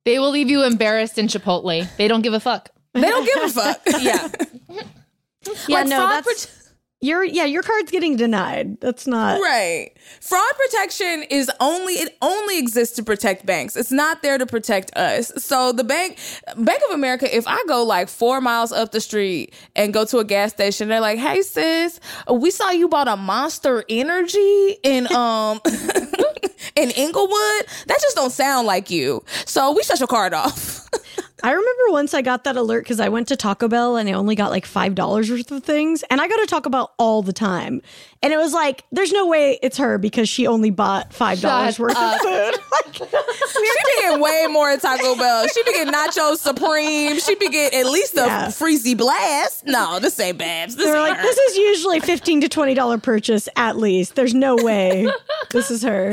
They 0.06 0.20
will 0.20 0.30
leave 0.30 0.48
you 0.48 0.62
embarrassed 0.62 1.18
in 1.18 1.26
Chipotle. 1.26 1.84
They 1.96 2.06
don't 2.06 2.22
give 2.22 2.32
a 2.32 2.38
fuck. 2.38 2.70
They 3.02 3.08
don't 3.08 3.24
give 3.24 3.44
a 3.44 3.48
fuck." 3.48 3.80
Yeah. 4.00 4.28
Yeah, 5.68 5.78
Like, 5.78 5.86
no, 5.88 5.96
fraud 5.98 6.24
that's 6.24 6.66
your 7.00 7.22
yeah, 7.22 7.44
your 7.44 7.62
card's 7.62 7.92
getting 7.92 8.16
denied. 8.16 8.80
That's 8.80 9.06
not 9.06 9.40
Right. 9.40 9.92
Fraud 10.20 10.52
protection 10.56 11.22
is 11.30 11.48
only 11.60 11.92
it 11.94 12.16
only 12.20 12.58
exists 12.58 12.96
to 12.96 13.04
protect 13.04 13.46
banks. 13.46 13.76
It's 13.76 13.92
not 13.92 14.22
there 14.22 14.38
to 14.38 14.46
protect 14.46 14.96
us. 14.96 15.30
So 15.36 15.70
the 15.70 15.84
bank 15.84 16.18
Bank 16.56 16.80
of 16.88 16.94
America, 16.94 17.34
if 17.34 17.46
I 17.46 17.62
go 17.68 17.84
like 17.84 18.08
four 18.08 18.40
miles 18.40 18.72
up 18.72 18.90
the 18.90 19.00
street 19.00 19.54
and 19.76 19.92
go 19.94 20.04
to 20.06 20.18
a 20.18 20.24
gas 20.24 20.50
station, 20.52 20.88
they're 20.88 21.00
like, 21.00 21.18
Hey 21.20 21.42
sis, 21.42 22.00
we 22.28 22.50
saw 22.50 22.70
you 22.70 22.88
bought 22.88 23.06
a 23.06 23.16
monster 23.16 23.84
energy 23.88 24.76
in 24.82 25.06
um 25.14 25.60
in 26.74 26.90
Inglewood. 26.90 27.66
That 27.86 27.98
just 28.00 28.16
don't 28.16 28.32
sound 28.32 28.66
like 28.66 28.90
you. 28.90 29.22
So 29.44 29.70
we 29.76 29.84
shut 29.84 30.00
your 30.00 30.08
card 30.08 30.34
off. 30.34 30.88
I 31.42 31.50
remember 31.50 31.82
once 31.90 32.14
I 32.14 32.22
got 32.22 32.44
that 32.44 32.56
alert 32.56 32.84
because 32.84 32.98
I 32.98 33.10
went 33.10 33.28
to 33.28 33.36
Taco 33.36 33.68
Bell 33.68 33.96
and 33.96 34.08
I 34.08 34.12
only 34.12 34.34
got 34.34 34.50
like 34.50 34.64
five 34.64 34.94
dollars 34.94 35.30
worth 35.30 35.50
of 35.52 35.62
things, 35.62 36.02
and 36.10 36.20
I 36.20 36.28
go 36.28 36.36
to 36.38 36.46
Taco 36.46 36.70
Bell 36.70 36.94
all 36.98 37.22
the 37.22 37.32
time, 37.34 37.82
and 38.22 38.32
it 38.32 38.38
was 38.38 38.54
like, 38.54 38.84
"There's 38.90 39.12
no 39.12 39.26
way 39.26 39.58
it's 39.62 39.76
her 39.76 39.98
because 39.98 40.28
she 40.30 40.46
only 40.46 40.70
bought 40.70 41.12
five 41.12 41.40
dollars 41.42 41.74
Shut 41.74 41.80
worth 41.80 41.96
up. 41.96 42.14
of 42.14 42.20
food." 42.22 42.60
Like, 42.72 42.94
she 42.94 43.60
be 43.60 44.00
getting 44.02 44.20
way 44.20 44.46
more 44.50 44.70
at 44.70 44.80
Taco 44.80 45.14
Bell. 45.16 45.46
She 45.48 45.62
be 45.64 45.72
getting 45.72 45.92
nachos 45.92 46.38
supreme. 46.38 47.18
She 47.20 47.34
be 47.34 47.48
getting 47.50 47.80
at 47.80 47.86
least 47.86 48.14
a 48.14 48.20
Yeah. 48.26 48.46
freezy 48.48 48.96
blast. 48.96 49.66
No, 49.66 49.98
this 49.98 50.18
ain't 50.20 50.38
Babs. 50.38 50.76
This 50.76 50.86
they're 50.86 51.00
like, 51.00 51.16
her. 51.16 51.22
"This 51.22 51.36
is 51.36 51.56
usually 51.58 52.00
fifteen 52.00 52.40
to 52.40 52.48
twenty 52.48 52.72
dollar 52.74 52.96
purchase 52.98 53.48
at 53.56 53.76
least. 53.76 54.14
There's 54.14 54.34
no 54.34 54.56
way 54.56 55.06
this 55.50 55.70
is 55.70 55.82
her." 55.82 56.10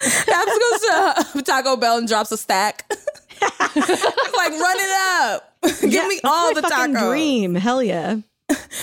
Babs 0.00 0.22
goes 0.26 1.32
to 1.32 1.42
Taco 1.44 1.76
Bell 1.76 1.96
and 1.98 2.06
drops 2.08 2.30
a 2.32 2.36
stack. 2.36 2.90
like 3.42 4.52
run 4.52 4.76
it 4.78 5.32
up. 5.32 5.54
Give 5.80 5.92
Yeah, 5.92 6.08
me 6.08 6.20
all 6.24 6.54
the 6.54 6.62
tacos. 6.62 7.08
dream. 7.10 7.54
Hell 7.54 7.82
yeah. 7.82 8.16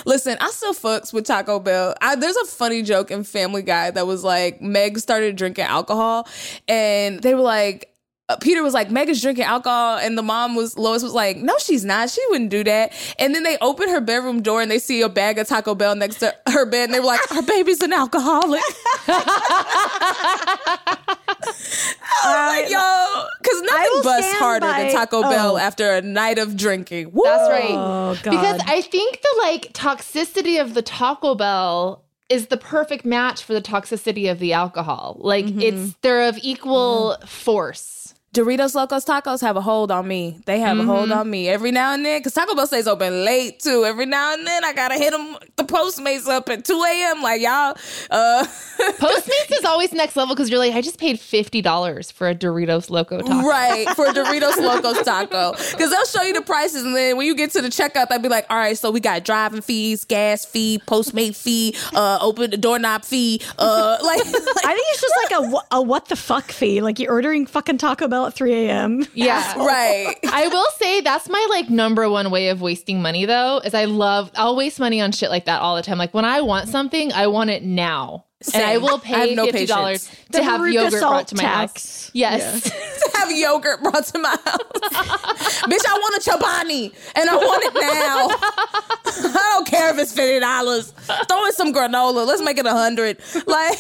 Listen, 0.06 0.38
I 0.42 0.50
still 0.50 0.74
fucks 0.74 1.14
with 1.14 1.26
Taco 1.26 1.60
Bell. 1.60 1.94
I, 2.02 2.16
there's 2.16 2.36
a 2.38 2.46
funny 2.46 2.82
joke 2.82 3.12
in 3.12 3.24
Family 3.24 3.62
Guy 3.62 3.92
that 3.92 4.08
was 4.08 4.24
like 4.24 4.60
Meg 4.62 4.98
started 4.98 5.36
drinking 5.36 5.66
alcohol, 5.66 6.28
and 6.68 7.22
they 7.22 7.36
were 7.36 7.42
like. 7.42 7.88
uh, 8.30 8.38
Peter 8.38 8.64
was 8.64 8.74
like, 8.74 8.90
Meg 8.90 9.10
is 9.10 9.22
drinking 9.22 9.44
alcohol, 9.44 9.98
and 10.00 10.18
the 10.18 10.24
mom 10.24 10.56
was 10.56 10.78
Lois 10.78 11.04
was 11.04 11.14
like, 11.14 11.38
No, 11.38 11.56
she's 11.60 11.86
not. 11.86 12.10
She 12.10 12.22
wouldn't 12.30 12.50
do 12.50 12.64
that. 12.64 12.92
And 13.20 13.36
then 13.36 13.44
they 13.44 13.58
open 13.62 13.88
her 13.90 14.02
bedroom 14.02 14.42
door 14.42 14.62
and 14.64 14.72
they 14.72 14.80
see 14.80 15.02
a 15.04 15.10
bag 15.10 15.38
of 15.38 15.48
Taco 15.48 15.76
Bell 15.76 15.96
next 15.96 16.16
to 16.20 16.34
her 16.48 16.66
bed, 16.66 16.86
and 16.86 16.94
they 16.94 17.00
were 17.00 17.06
like, 17.06 17.32
Our 17.32 17.44
baby's 17.44 17.82
an 17.82 17.94
alcoholic. 17.94 18.64
I 22.24 22.54
was 22.54 22.62
like, 22.62 22.72
yo, 22.72 23.24
because 23.42 23.62
nothing 23.62 24.04
busts 24.04 24.34
harder 24.34 24.68
by- 24.68 24.84
than 24.84 24.92
Taco 24.94 25.20
oh. 25.20 25.22
Bell 25.24 25.56
oh. 25.56 25.58
after 25.58 25.92
a 25.92 26.02
night 26.02 26.38
of 26.38 26.56
drinking. 26.56 27.12
Woo! 27.12 27.24
That's 27.24 27.50
right. 27.50 27.72
Oh 27.72 28.18
god. 28.24 28.32
Because 28.32 28.62
I 28.66 28.82
think 28.82 29.22
the 29.22 29.42
like 29.44 29.74
toxicity 29.74 30.62
of 30.62 30.74
the 30.74 30.82
Taco 30.82 31.36
Bell 31.36 32.04
is 32.30 32.48
the 32.48 32.58
perfect 32.58 33.06
match 33.06 33.44
for 33.44 33.54
the 33.54 33.62
toxicity 33.62 34.32
of 34.32 34.40
the 34.40 34.54
alcohol. 34.54 35.18
Like 35.20 35.46
mm-hmm. 35.46 35.62
it's 35.62 35.96
they're 36.02 36.28
of 36.28 36.40
equal 36.42 37.18
force. 37.26 38.01
Doritos 38.34 38.76
Locos 38.76 39.04
Tacos 39.04 39.42
have 39.42 39.58
a 39.58 39.62
hold 39.62 39.92
on 39.92 40.08
me. 40.08 40.40
They 40.46 40.60
have 40.62 40.78
a 40.78 40.82
Mm-hmm. 40.82 40.90
hold 40.90 41.12
on 41.12 41.30
me 41.30 41.50
every 41.50 41.72
now 41.72 41.94
and 41.94 42.06
then 42.06 42.20
because 42.22 42.34
Taco 42.34 42.56
Bell 42.56 42.66
stays 42.66 42.88
open 42.88 43.26
late 43.26 43.60
too. 43.60 43.84
Every 43.84 44.06
now 44.06 44.34
and 44.34 44.48
then 44.48 44.64
I 44.64 44.72
gotta 44.72 44.96
hit 44.96 45.12
them 45.12 45.36
the 45.58 45.64
Postmates 45.66 46.28
up 46.28 46.48
at 46.48 46.64
two 46.64 46.82
a.m. 46.82 47.22
Like 47.22 47.42
y'all, 47.42 47.76
uh, 48.10 48.46
Postmates 48.80 49.52
is 49.60 49.66
always 49.66 49.92
next 49.92 50.16
level 50.16 50.34
because 50.34 50.50
you're 50.50 50.60
like, 50.60 50.74
I 50.74 50.80
just 50.82 50.98
paid 50.98 51.20
fifty 51.20 51.62
dollars 51.62 52.10
for 52.10 52.30
a 52.30 52.34
Doritos 52.34 52.90
Loco 52.90 53.20
taco. 53.20 53.42
right 53.48 53.88
for 53.98 54.06
a 54.06 54.14
Doritos 54.14 54.56
Locos 54.62 55.04
Taco 55.04 55.52
because 55.52 55.92
they'll 55.92 56.06
show 56.06 56.22
you 56.22 56.34
the 56.34 56.42
prices 56.42 56.84
and 56.86 56.96
then 56.96 57.18
when 57.18 57.28
you 57.28 57.36
get 57.36 57.52
to 57.52 57.62
the 57.62 57.68
checkout, 57.68 58.08
they'll 58.08 58.20
be 58.20 58.30
like, 58.30 58.46
all 58.50 58.58
right, 58.58 58.78
so 58.78 58.92
we 58.92 59.02
got 59.02 59.26
driving 59.26 59.62
fees, 59.62 60.06
gas 60.06 60.46
fee, 60.46 60.82
Postmate 60.88 61.36
fee, 61.36 61.76
uh, 61.94 62.18
open 62.22 62.50
the 62.50 62.58
doorknob 62.58 63.04
fee, 63.04 63.42
uh, 63.60 63.98
like. 64.04 64.20
I 64.20 64.24
think 64.24 64.88
it's 64.90 65.02
just 65.02 65.14
like 65.24 65.54
a, 65.72 65.76
a 65.76 65.82
what 65.82 66.08
the 66.08 66.16
fuck 66.16 66.50
fee. 66.52 66.80
Like 66.82 66.98
you're 66.98 67.12
ordering 67.12 67.46
fucking 67.46 67.78
Taco 67.78 68.08
Bell 68.08 68.21
at 68.28 68.34
3 68.34 68.54
a.m. 68.68 69.06
Yeah. 69.14 69.54
Right. 69.58 70.16
I 70.24 70.48
will 70.48 70.66
say 70.78 71.02
that's 71.02 71.30
my 71.30 71.48
like 71.50 71.70
number 71.70 72.10
one 72.10 72.32
way 72.32 72.50
of 72.50 72.62
wasting 72.62 73.02
money 73.02 73.26
though, 73.26 73.60
is 73.64 73.74
I 73.74 73.86
love 73.86 74.32
I'll 74.36 74.56
waste 74.56 74.80
money 74.80 75.02
on 75.02 75.12
shit 75.12 75.30
like 75.30 75.46
that 75.46 75.62
all 75.62 75.76
the 75.76 75.82
time. 75.82 75.98
Like 75.98 76.14
when 76.14 76.26
I 76.26 76.42
want 76.42 76.70
something, 76.70 77.12
I 77.14 77.28
want 77.28 77.50
it 77.50 77.64
now. 77.64 78.26
And 78.54 78.64
I 78.64 78.74
Same. 78.74 78.82
will 78.82 78.90
I 78.90 78.92
have 78.94 79.02
pay 79.04 79.36
no 79.36 79.46
fifty 79.46 79.66
dollars 79.68 80.08
patience. 80.08 80.26
to 80.32 80.38
The 80.40 80.44
have 80.44 80.68
yogurt 80.68 81.00
brought 81.02 81.28
to 81.28 81.36
my 81.36 81.44
tax. 81.44 81.74
house. 82.06 82.12
Yes. 82.14 82.64
to 83.12 83.18
have 83.18 83.32
yogurt 83.32 83.84
brought 83.84 84.06
to 84.06 84.20
my 84.20 84.30
house. 84.30 84.62
Bitch, 85.64 85.86
I 85.88 85.94
want 85.94 86.16
a 86.26 86.30
Chobani 86.30 86.94
and 87.16 87.30
I 87.30 87.36
want 87.36 87.64
it 87.66 87.74
now. 87.76 88.28
I 89.40 89.54
don't 89.54 89.68
care 89.68 89.92
if 89.94 90.00
it's 90.00 90.14
fifty 90.14 90.40
dollars. 90.40 90.92
Throw 91.28 91.46
in 91.46 91.54
some 91.54 91.74
granola. 91.74 92.26
Let's 92.26 92.42
make 92.42 92.58
it 92.58 92.66
a 92.66 92.72
hundred. 92.72 93.18
Like, 93.46 93.78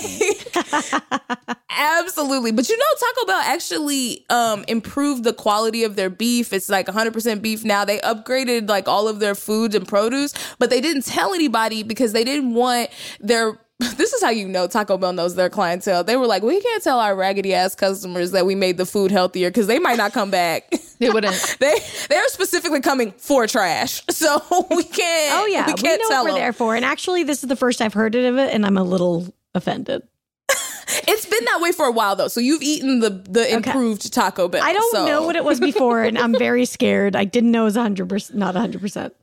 absolutely. 1.70 2.52
But 2.52 2.70
you 2.70 2.78
know, 2.78 2.86
Taco 3.00 3.26
Bell 3.28 3.42
actually 3.46 4.26
um, 4.30 4.64
improved 4.68 5.24
the 5.24 5.34
quality 5.34 5.84
of 5.84 5.96
their 5.96 6.10
beef. 6.10 6.54
It's 6.54 6.70
like 6.70 6.88
100% 6.88 7.42
beef 7.42 7.64
now. 7.64 7.86
They 7.86 8.00
upgraded 8.00 8.70
like 8.70 8.88
all 8.88 9.08
of 9.08 9.20
their 9.20 9.36
foods 9.36 9.76
and 9.76 9.88
produce, 9.88 10.34
but 10.60 10.70
they 10.70 10.82
didn't 10.82 11.06
tell 11.06 11.34
anybody 11.34 11.84
because 11.84 12.14
they 12.14 12.24
didn't 12.24 12.54
want 12.54 12.90
their 13.20 13.58
this 13.98 14.14
is 14.14 14.22
how 14.22 14.30
you 14.30 14.48
know 14.48 14.68
Taco 14.68 14.98
Bell 14.98 15.14
knows 15.14 15.36
their 15.36 15.50
clientele. 15.50 16.04
They 16.04 16.16
were 16.16 16.28
like, 16.28 16.44
we 16.44 16.62
can't 16.62 16.84
tell 16.84 17.00
our 17.00 17.16
raggedy 17.16 17.54
ass 17.54 17.74
customers 17.74 18.32
that 18.32 18.46
we 18.46 18.54
made 18.54 18.78
the 18.78 18.86
food 18.86 19.12
healthier 19.12 19.50
because 19.50 19.66
they 19.66 19.80
might 19.80 19.98
not 19.98 20.14
come 20.14 20.32
back. 20.32 20.72
They 21.02 21.10
wouldn't. 21.10 21.56
they 21.60 21.74
they're 22.10 22.28
specifically 22.28 22.80
coming 22.80 23.12
for 23.14 23.48
trash, 23.48 24.04
so 24.12 24.40
we 24.70 24.84
can't. 24.84 25.34
Oh 25.34 25.48
yeah, 25.48 25.66
we 25.66 25.74
we, 25.74 25.82
can't 25.82 26.00
know 26.00 26.10
tell 26.10 26.24
what 26.24 26.26
we're 26.26 26.36
them. 26.36 26.44
there 26.44 26.54
for. 26.54 26.76
And 26.76 26.86
actually, 26.86 27.24
this 27.24 27.42
is 27.42 27.50
the 27.50 27.56
first 27.56 27.82
I've 27.82 27.96
heard 27.96 28.14
of 28.14 28.38
it, 28.38 28.54
and 28.54 28.64
I'm 28.64 28.78
a 28.78 28.84
little 28.84 29.34
offended. 29.56 30.04
It's 31.08 31.26
been 31.26 31.46
that 31.46 31.60
way 31.62 31.72
for 31.72 31.86
a 31.86 31.92
while 31.92 32.16
though. 32.16 32.28
So 32.28 32.40
you've 32.40 32.62
eaten 32.62 33.00
the 33.00 33.10
the 33.10 33.54
improved 33.54 34.12
Taco 34.14 34.48
Bell. 34.48 34.62
I 34.64 34.74
don't 34.74 34.92
so 34.92 35.06
know 35.06 35.24
what 35.24 35.36
it 35.36 35.44
was 35.44 35.60
before, 35.60 36.02
and 36.04 36.18
I'm 36.18 36.38
very 36.38 36.66
scared. 36.76 37.16
I 37.16 37.26
didn't 37.26 37.52
know 37.52 37.62
it 37.62 37.66
was 37.66 37.76
100 37.76 38.10
percent, 38.10 38.38
not 38.38 38.54
100. 38.56 38.82
percent 38.82 39.14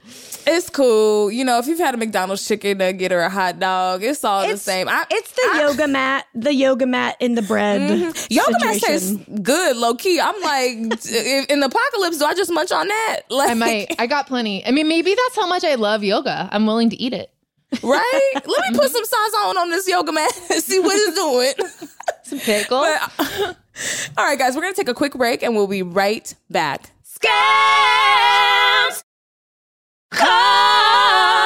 It's 0.46 0.70
cool. 0.70 1.30
You 1.30 1.44
know, 1.44 1.58
if 1.58 1.66
you've 1.66 1.78
had 1.78 1.94
a 1.94 1.96
McDonald's 1.98 2.46
chicken 2.46 2.78
nugget 2.78 3.12
or 3.12 3.20
a 3.20 3.30
hot 3.30 3.58
dog, 3.58 4.02
it's 4.02 4.24
all 4.24 4.46
the 4.48 4.56
same. 4.56 4.88
I, 4.88 5.06
It's 5.10 5.32
the 5.32 5.58
yoga 5.60 5.88
mat, 5.88 6.26
the 6.34 6.54
yoga 6.54 6.86
mat 6.86 7.16
in 7.20 7.34
the 7.34 7.42
bread. 7.42 7.80
Mm-hmm. 7.80 8.32
Yoga 8.32 8.52
mat 8.64 8.74
situation. 8.74 9.18
tastes 9.24 9.40
good, 9.42 9.76
low 9.76 9.94
key. 9.94 10.20
I'm 10.20 10.40
like, 10.42 10.72
in 10.72 11.60
the 11.60 11.66
apocalypse, 11.66 12.18
do 12.18 12.24
I 12.24 12.34
just 12.34 12.52
munch 12.52 12.72
on 12.72 12.88
that? 12.88 13.20
Like, 13.30 13.50
I 13.50 13.54
might. 13.54 13.94
I 13.98 14.06
got 14.06 14.26
plenty. 14.26 14.64
I 14.64 14.70
mean, 14.70 14.88
maybe 14.88 15.14
that's 15.14 15.36
how 15.36 15.46
much 15.46 15.64
I 15.64 15.74
love 15.74 16.02
yoga. 16.04 16.48
I'm 16.52 16.66
willing 16.66 16.90
to 16.90 16.96
eat 17.00 17.12
it. 17.12 17.30
Right? 17.82 18.30
Let 18.34 18.72
me 18.72 18.78
put 18.78 18.90
some 18.90 19.04
sauce 19.04 19.34
on 19.46 19.58
on 19.58 19.70
this 19.70 19.86
yoga 19.88 20.12
mat 20.12 20.32
and 20.50 20.62
see 20.62 20.78
what 20.80 20.96
it's 20.96 21.14
doing. 21.14 21.52
Some 22.24 22.40
pickle. 22.40 22.80
But- 22.80 23.12
uh, 23.18 23.54
all 24.16 24.24
right, 24.24 24.38
guys, 24.38 24.54
we're 24.56 24.62
gonna 24.62 24.74
take 24.74 24.88
a 24.88 24.94
quick 24.94 25.14
break 25.14 25.42
and 25.42 25.54
we'll 25.54 25.66
be 25.68 25.82
right 25.82 26.34
back. 26.50 26.90
Scams! 27.04 29.02
Call 30.10 31.37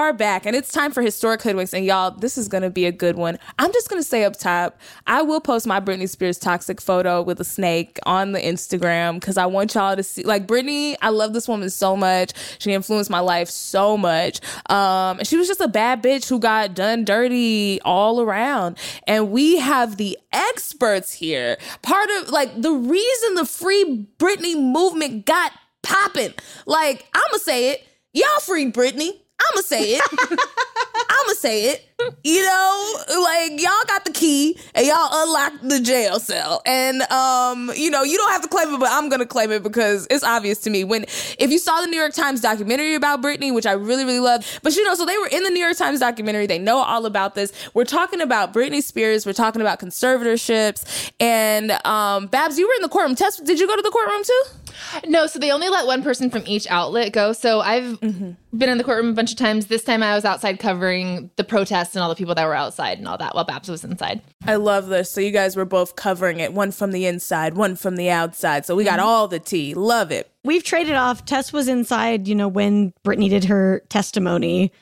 are 0.00 0.12
back, 0.12 0.46
and 0.46 0.56
it's 0.56 0.72
time 0.72 0.92
for 0.92 1.02
historic 1.02 1.40
hoodwinks. 1.40 1.72
And 1.72 1.84
y'all, 1.84 2.10
this 2.10 2.38
is 2.38 2.48
gonna 2.48 2.70
be 2.70 2.86
a 2.86 2.92
good 2.92 3.16
one. 3.16 3.38
I'm 3.58 3.72
just 3.72 3.88
gonna 3.88 4.02
say 4.02 4.24
up 4.24 4.36
top, 4.36 4.80
I 5.06 5.22
will 5.22 5.40
post 5.40 5.66
my 5.66 5.80
Britney 5.80 6.08
Spears 6.08 6.38
toxic 6.38 6.80
photo 6.80 7.22
with 7.22 7.40
a 7.40 7.44
snake 7.44 7.98
on 8.06 8.32
the 8.32 8.40
Instagram 8.40 9.14
because 9.14 9.36
I 9.36 9.46
want 9.46 9.74
y'all 9.74 9.96
to 9.96 10.02
see. 10.02 10.22
Like 10.22 10.46
Britney, 10.46 10.96
I 11.02 11.10
love 11.10 11.32
this 11.32 11.48
woman 11.48 11.70
so 11.70 11.96
much. 11.96 12.32
She 12.58 12.72
influenced 12.72 13.10
my 13.10 13.20
life 13.20 13.48
so 13.48 13.96
much. 13.96 14.40
Um, 14.68 15.18
and 15.18 15.26
she 15.26 15.36
was 15.36 15.48
just 15.48 15.60
a 15.60 15.68
bad 15.68 16.02
bitch 16.02 16.28
who 16.28 16.38
got 16.38 16.74
done 16.74 17.04
dirty 17.04 17.80
all 17.82 18.20
around. 18.20 18.78
And 19.06 19.30
we 19.30 19.58
have 19.58 19.96
the 19.96 20.18
experts 20.32 21.12
here. 21.12 21.58
Part 21.82 22.08
of 22.18 22.30
like 22.30 22.60
the 22.60 22.72
reason 22.72 23.34
the 23.34 23.44
free 23.44 24.06
Britney 24.18 24.60
movement 24.60 25.26
got 25.26 25.52
popping. 25.82 26.34
Like 26.66 27.06
I'ma 27.14 27.38
say 27.38 27.70
it, 27.70 27.86
y'all 28.12 28.40
free 28.40 28.70
Britney. 28.70 29.12
I'ma 29.52 29.62
say 29.62 29.94
it. 29.94 30.02
I'ma 31.10 31.32
say 31.34 31.70
it. 31.70 31.86
You 32.24 32.42
know, 32.44 32.94
like 33.08 33.60
y'all 33.60 33.84
got 33.86 34.04
the 34.04 34.12
key 34.12 34.58
and 34.74 34.86
y'all 34.86 35.08
unlocked 35.12 35.68
the 35.68 35.80
jail 35.80 36.18
cell. 36.18 36.62
And 36.64 37.02
um, 37.10 37.70
you 37.74 37.90
know, 37.90 38.02
you 38.02 38.16
don't 38.16 38.30
have 38.32 38.42
to 38.42 38.48
claim 38.48 38.72
it, 38.74 38.78
but 38.78 38.88
I'm 38.90 39.08
gonna 39.08 39.26
claim 39.26 39.50
it 39.50 39.62
because 39.62 40.06
it's 40.10 40.24
obvious 40.24 40.58
to 40.60 40.70
me. 40.70 40.84
When 40.84 41.04
if 41.38 41.50
you 41.50 41.58
saw 41.58 41.80
the 41.80 41.86
New 41.88 41.98
York 41.98 42.14
Times 42.14 42.40
documentary 42.40 42.94
about 42.94 43.22
Britney, 43.22 43.52
which 43.54 43.66
I 43.66 43.72
really, 43.72 44.04
really 44.04 44.20
love, 44.20 44.46
but 44.62 44.74
you 44.76 44.84
know, 44.84 44.94
so 44.94 45.04
they 45.04 45.16
were 45.18 45.28
in 45.28 45.42
the 45.42 45.50
New 45.50 45.60
York 45.62 45.76
Times 45.76 46.00
documentary, 46.00 46.46
they 46.46 46.58
know 46.58 46.78
all 46.78 47.04
about 47.06 47.34
this. 47.34 47.52
We're 47.74 47.84
talking 47.84 48.20
about 48.20 48.54
Britney 48.54 48.82
Spears, 48.82 49.26
we're 49.26 49.32
talking 49.32 49.60
about 49.60 49.78
conservatorships, 49.78 51.12
and 51.20 51.72
um 51.84 52.28
Babs, 52.28 52.58
you 52.58 52.66
were 52.66 52.74
in 52.74 52.82
the 52.82 52.88
courtroom. 52.88 53.14
Tess, 53.14 53.38
did 53.38 53.60
you 53.60 53.66
go 53.66 53.76
to 53.76 53.82
the 53.82 53.90
courtroom 53.90 54.24
too? 54.24 54.42
No, 55.06 55.26
so 55.26 55.38
they 55.38 55.50
only 55.50 55.68
let 55.68 55.86
one 55.86 56.02
person 56.02 56.30
from 56.30 56.42
each 56.46 56.66
outlet 56.68 57.12
go. 57.12 57.32
So 57.32 57.60
I've 57.60 58.00
mm-hmm. 58.00 58.32
been 58.56 58.68
in 58.68 58.78
the 58.78 58.84
courtroom 58.84 59.10
a 59.10 59.12
bunch 59.12 59.30
of 59.32 59.36
times. 59.36 59.66
This 59.66 59.84
time 59.84 60.02
I 60.02 60.14
was 60.14 60.24
outside 60.24 60.58
covering 60.58 61.30
the 61.36 61.44
protests 61.44 61.94
and 61.94 62.02
all 62.02 62.08
the 62.08 62.14
people 62.14 62.34
that 62.34 62.46
were 62.46 62.54
outside 62.54 62.98
and 62.98 63.08
all 63.08 63.18
that 63.18 63.34
while 63.34 63.44
Babs 63.44 63.68
was 63.68 63.84
inside. 63.84 64.20
I 64.46 64.56
love 64.56 64.86
this. 64.86 65.10
So 65.10 65.20
you 65.20 65.30
guys 65.30 65.56
were 65.56 65.64
both 65.64 65.96
covering 65.96 66.40
it, 66.40 66.52
one 66.52 66.72
from 66.72 66.92
the 66.92 67.06
inside, 67.06 67.54
one 67.54 67.76
from 67.76 67.96
the 67.96 68.10
outside. 68.10 68.66
So 68.66 68.74
we 68.74 68.84
got 68.84 68.98
mm-hmm. 68.98 69.08
all 69.08 69.28
the 69.28 69.38
tea. 69.38 69.74
Love 69.74 70.10
it. 70.10 70.30
We've 70.44 70.64
traded 70.64 70.94
off. 70.94 71.24
Tess 71.24 71.52
was 71.52 71.68
inside, 71.68 72.26
you 72.26 72.34
know, 72.34 72.48
when 72.48 72.92
Britney 73.04 73.28
did 73.28 73.44
her 73.44 73.82
testimony. 73.88 74.72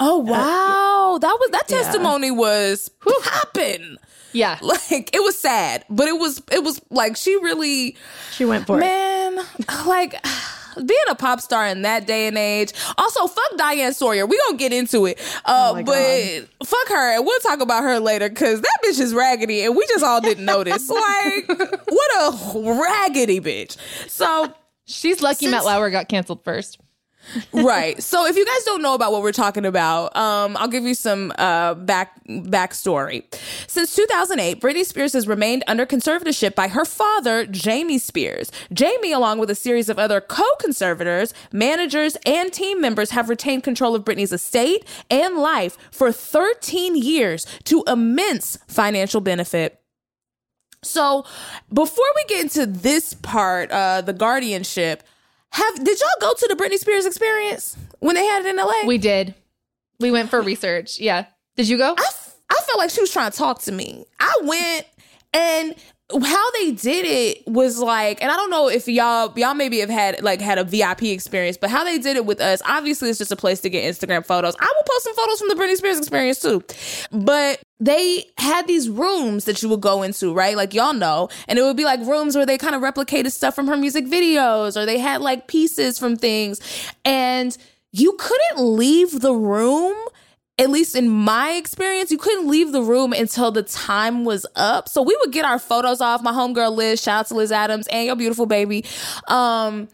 Oh 0.00 0.20
uh, 0.20 0.30
wow, 0.30 1.18
that 1.20 1.36
was 1.40 1.50
that 1.50 1.66
testimony 1.66 2.30
was 2.30 2.88
popping. 3.00 3.96
Yeah. 4.32 4.58
Like 4.68 5.14
it 5.14 5.22
was 5.22 5.38
sad, 5.38 5.84
but 5.90 6.08
it 6.08 6.18
was 6.18 6.42
it 6.52 6.62
was 6.62 6.80
like 6.90 7.16
she 7.16 7.34
really 7.36 7.96
She 8.32 8.44
went 8.44 8.66
for 8.66 8.78
it. 8.78 8.82
Man 9.38 9.86
like 9.86 10.14
being 10.76 10.98
a 11.10 11.14
pop 11.14 11.40
star 11.40 11.66
in 11.66 11.82
that 11.82 12.06
day 12.06 12.28
and 12.28 12.38
age. 12.38 12.72
Also, 12.96 13.26
fuck 13.26 13.56
Diane 13.56 13.92
Sawyer. 13.92 14.26
We 14.26 14.38
gonna 14.46 14.58
get 14.58 14.72
into 14.72 15.06
it, 15.06 15.18
uh, 15.44 15.70
Oh 15.70 15.74
my 15.74 15.82
but 15.82 16.66
fuck 16.66 16.88
her, 16.88 17.16
and 17.16 17.24
we'll 17.26 17.40
talk 17.40 17.60
about 17.60 17.82
her 17.82 17.98
later 17.98 18.28
because 18.28 18.60
that 18.60 18.78
bitch 18.84 19.00
is 19.00 19.12
raggedy, 19.14 19.64
and 19.64 19.74
we 19.76 19.86
just 19.88 20.04
all 20.04 20.20
didn't 20.20 20.44
notice. 20.44 20.88
like, 20.90 21.48
what 21.48 22.10
a 22.16 22.72
raggedy 22.80 23.40
bitch. 23.40 23.76
So 24.08 24.52
She's 24.90 25.20
lucky 25.20 25.44
Since- 25.46 25.50
Matt 25.52 25.64
Lauer 25.66 25.90
got 25.90 26.08
canceled 26.08 26.42
first. 26.44 26.78
Right. 27.52 28.02
So 28.02 28.26
if 28.26 28.36
you 28.36 28.44
guys 28.44 28.64
don't 28.64 28.82
know 28.82 28.94
about 28.94 29.12
what 29.12 29.22
we're 29.22 29.32
talking 29.32 29.66
about, 29.66 30.16
um, 30.16 30.56
I'll 30.56 30.68
give 30.68 30.84
you 30.84 30.94
some 30.94 31.32
uh, 31.38 31.74
back 31.74 32.24
backstory. 32.26 33.24
Since 33.66 33.94
2008, 33.96 34.60
Britney 34.60 34.84
Spears 34.84 35.12
has 35.12 35.28
remained 35.28 35.64
under 35.66 35.86
conservatorship 35.86 36.54
by 36.54 36.68
her 36.68 36.84
father, 36.84 37.46
Jamie 37.46 37.98
Spears. 37.98 38.50
Jamie, 38.72 39.12
along 39.12 39.38
with 39.38 39.50
a 39.50 39.54
series 39.54 39.88
of 39.88 39.98
other 39.98 40.20
co-conservators, 40.20 41.34
managers, 41.52 42.16
and 42.24 42.52
team 42.52 42.80
members, 42.80 43.10
have 43.10 43.28
retained 43.28 43.62
control 43.62 43.94
of 43.94 44.04
Britney's 44.04 44.32
estate 44.32 44.84
and 45.10 45.36
life 45.36 45.76
for 45.90 46.12
13 46.12 46.96
years 46.96 47.46
to 47.64 47.84
immense 47.86 48.58
financial 48.68 49.20
benefit. 49.20 49.80
So, 50.82 51.24
before 51.72 52.06
we 52.14 52.24
get 52.28 52.42
into 52.44 52.64
this 52.64 53.12
part, 53.14 53.70
uh, 53.72 54.00
the 54.00 54.12
guardianship, 54.12 55.02
have 55.52 55.84
did 55.84 55.98
y'all 56.00 56.08
go 56.20 56.34
to 56.34 56.46
the 56.48 56.54
Britney 56.54 56.78
Spears 56.78 57.06
experience 57.06 57.76
when 58.00 58.14
they 58.14 58.24
had 58.24 58.44
it 58.44 58.48
in 58.48 58.56
LA? 58.56 58.84
We 58.86 58.98
did. 58.98 59.34
We 60.00 60.10
went 60.10 60.30
for 60.30 60.40
research. 60.40 61.00
Yeah. 61.00 61.26
Did 61.56 61.68
you 61.68 61.76
go? 61.78 61.94
I, 61.98 62.04
f- 62.06 62.36
I 62.50 62.54
felt 62.66 62.78
like 62.78 62.90
she 62.90 63.00
was 63.00 63.10
trying 63.10 63.30
to 63.32 63.36
talk 63.36 63.62
to 63.62 63.72
me. 63.72 64.06
I 64.20 64.32
went 64.42 64.86
and 65.32 65.74
how 66.10 66.50
they 66.52 66.72
did 66.72 67.04
it 67.04 67.46
was 67.46 67.78
like, 67.78 68.22
and 68.22 68.30
I 68.30 68.36
don't 68.36 68.48
know 68.48 68.68
if 68.68 68.88
y'all 68.88 69.32
y'all 69.36 69.54
maybe 69.54 69.80
have 69.80 69.90
had 69.90 70.22
like 70.22 70.40
had 70.40 70.56
a 70.56 70.64
VIP 70.64 71.04
experience, 71.04 71.58
but 71.58 71.68
how 71.68 71.84
they 71.84 71.98
did 71.98 72.16
it 72.16 72.24
with 72.24 72.40
us, 72.40 72.62
obviously 72.64 73.10
it's 73.10 73.18
just 73.18 73.30
a 73.30 73.36
place 73.36 73.60
to 73.60 73.70
get 73.70 73.84
Instagram 73.84 74.24
photos. 74.24 74.56
I 74.58 74.72
will 74.74 74.84
post 74.88 75.04
some 75.04 75.14
photos 75.14 75.38
from 75.38 75.48
the 75.48 75.54
Britney 75.54 75.76
Spears 75.76 75.98
experience 75.98 76.40
too. 76.40 76.64
But 77.12 77.60
they 77.78 78.24
had 78.38 78.66
these 78.66 78.88
rooms 78.88 79.44
that 79.44 79.62
you 79.62 79.68
would 79.68 79.82
go 79.82 80.02
into, 80.02 80.32
right? 80.32 80.56
Like 80.56 80.72
y'all 80.72 80.94
know, 80.94 81.28
and 81.46 81.58
it 81.58 81.62
would 81.62 81.76
be 81.76 81.84
like 81.84 82.00
rooms 82.00 82.34
where 82.34 82.46
they 82.46 82.56
kind 82.56 82.74
of 82.74 82.80
replicated 82.80 83.30
stuff 83.30 83.54
from 83.54 83.68
her 83.68 83.76
music 83.76 84.06
videos 84.06 84.80
or 84.80 84.86
they 84.86 84.98
had 84.98 85.20
like 85.20 85.46
pieces 85.46 85.98
from 85.98 86.16
things. 86.16 86.60
And 87.04 87.56
you 87.92 88.16
couldn't 88.18 88.64
leave 88.64 89.20
the 89.20 89.34
room 89.34 89.96
at 90.58 90.70
least 90.70 90.96
in 90.96 91.08
my 91.08 91.52
experience, 91.52 92.10
you 92.10 92.18
couldn't 92.18 92.48
leave 92.48 92.72
the 92.72 92.82
room 92.82 93.12
until 93.12 93.52
the 93.52 93.62
time 93.62 94.24
was 94.24 94.44
up. 94.56 94.88
So 94.88 95.02
we 95.02 95.16
would 95.20 95.32
get 95.32 95.44
our 95.44 95.58
photos 95.58 96.00
off. 96.00 96.22
My 96.22 96.32
homegirl 96.32 96.74
Liz, 96.76 97.00
shout 97.00 97.20
out 97.20 97.26
to 97.28 97.34
Liz 97.34 97.52
Adams 97.52 97.86
and 97.86 98.06
your 98.06 98.16
beautiful 98.16 98.46
baby. 98.46 98.84
Um, 99.28 99.88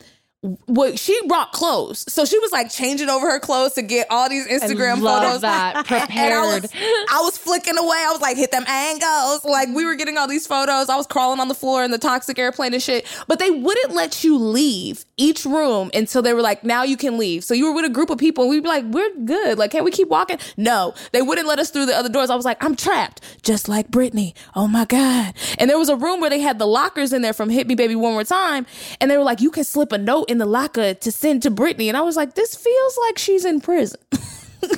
what 0.66 0.98
she 0.98 1.18
brought 1.26 1.52
clothes, 1.52 2.04
so 2.12 2.24
she 2.24 2.38
was 2.38 2.52
like 2.52 2.70
changing 2.70 3.08
over 3.08 3.30
her 3.30 3.40
clothes 3.40 3.72
to 3.74 3.82
get 3.82 4.06
all 4.10 4.28
these 4.28 4.46
Instagram 4.46 5.00
love 5.00 5.22
photos. 5.22 5.40
that. 5.40 5.76
And- 5.90 6.10
and 6.10 6.34
I 6.34 6.40
was, 6.42 6.60
Prepared. 6.60 7.06
I 7.10 7.20
was 7.22 7.38
flicking 7.38 7.78
away. 7.78 7.96
I 8.06 8.10
was 8.12 8.20
like, 8.20 8.36
hit 8.36 8.50
them 8.50 8.64
angles. 8.66 9.44
Like 9.44 9.68
we 9.74 9.84
were 9.86 9.94
getting 9.94 10.18
all 10.18 10.28
these 10.28 10.46
photos. 10.46 10.88
I 10.88 10.96
was 10.96 11.06
crawling 11.06 11.40
on 11.40 11.48
the 11.48 11.54
floor 11.54 11.82
in 11.84 11.90
the 11.90 11.98
toxic 11.98 12.38
airplane 12.38 12.74
and 12.74 12.82
shit. 12.82 13.06
But 13.26 13.38
they 13.38 13.50
wouldn't 13.50 13.92
let 13.92 14.22
you 14.24 14.36
leave 14.36 15.04
each 15.16 15.44
room 15.44 15.90
until 15.94 16.20
they 16.22 16.34
were 16.34 16.42
like, 16.42 16.62
now 16.64 16.82
you 16.82 16.96
can 16.96 17.16
leave. 17.18 17.44
So 17.44 17.54
you 17.54 17.66
were 17.66 17.72
with 17.74 17.84
a 17.84 17.88
group 17.90 18.10
of 18.10 18.18
people 18.18 18.44
and 18.44 18.50
we'd 18.50 18.62
be 18.62 18.68
like, 18.68 18.84
we're 18.84 19.14
good. 19.24 19.56
Like, 19.58 19.70
can 19.70 19.84
we 19.84 19.90
keep 19.90 20.08
walking? 20.08 20.38
No, 20.56 20.94
they 21.12 21.22
wouldn't 21.22 21.46
let 21.48 21.58
us 21.58 21.70
through 21.70 21.86
the 21.86 21.96
other 21.96 22.08
doors. 22.08 22.28
I 22.30 22.34
was 22.34 22.44
like, 22.44 22.62
I'm 22.62 22.76
trapped, 22.76 23.20
just 23.42 23.68
like 23.68 23.88
Britney. 23.90 24.34
Oh 24.54 24.66
my 24.68 24.84
God. 24.84 25.32
And 25.58 25.70
there 25.70 25.78
was 25.78 25.88
a 25.88 25.96
room 25.96 26.20
where 26.20 26.30
they 26.30 26.40
had 26.40 26.58
the 26.58 26.66
lockers 26.66 27.12
in 27.12 27.22
there 27.22 27.32
from 27.32 27.48
Hit 27.48 27.66
Me 27.66 27.74
Baby 27.74 27.94
One 27.96 28.12
More 28.12 28.24
Time. 28.24 28.66
And 29.00 29.10
they 29.10 29.16
were 29.16 29.24
like, 29.24 29.40
you 29.40 29.50
can 29.50 29.64
slip 29.64 29.92
a 29.92 29.98
note 29.98 30.30
in 30.34 30.38
the 30.38 30.46
locker 30.46 30.94
to 30.94 31.12
send 31.12 31.42
to 31.44 31.50
Britney. 31.50 31.86
And 31.86 31.96
I 31.96 32.00
was 32.00 32.16
like, 32.16 32.34
this 32.34 32.56
feels 32.56 32.98
like 33.06 33.18
she's 33.18 33.44
in 33.44 33.60
prison. 33.60 34.00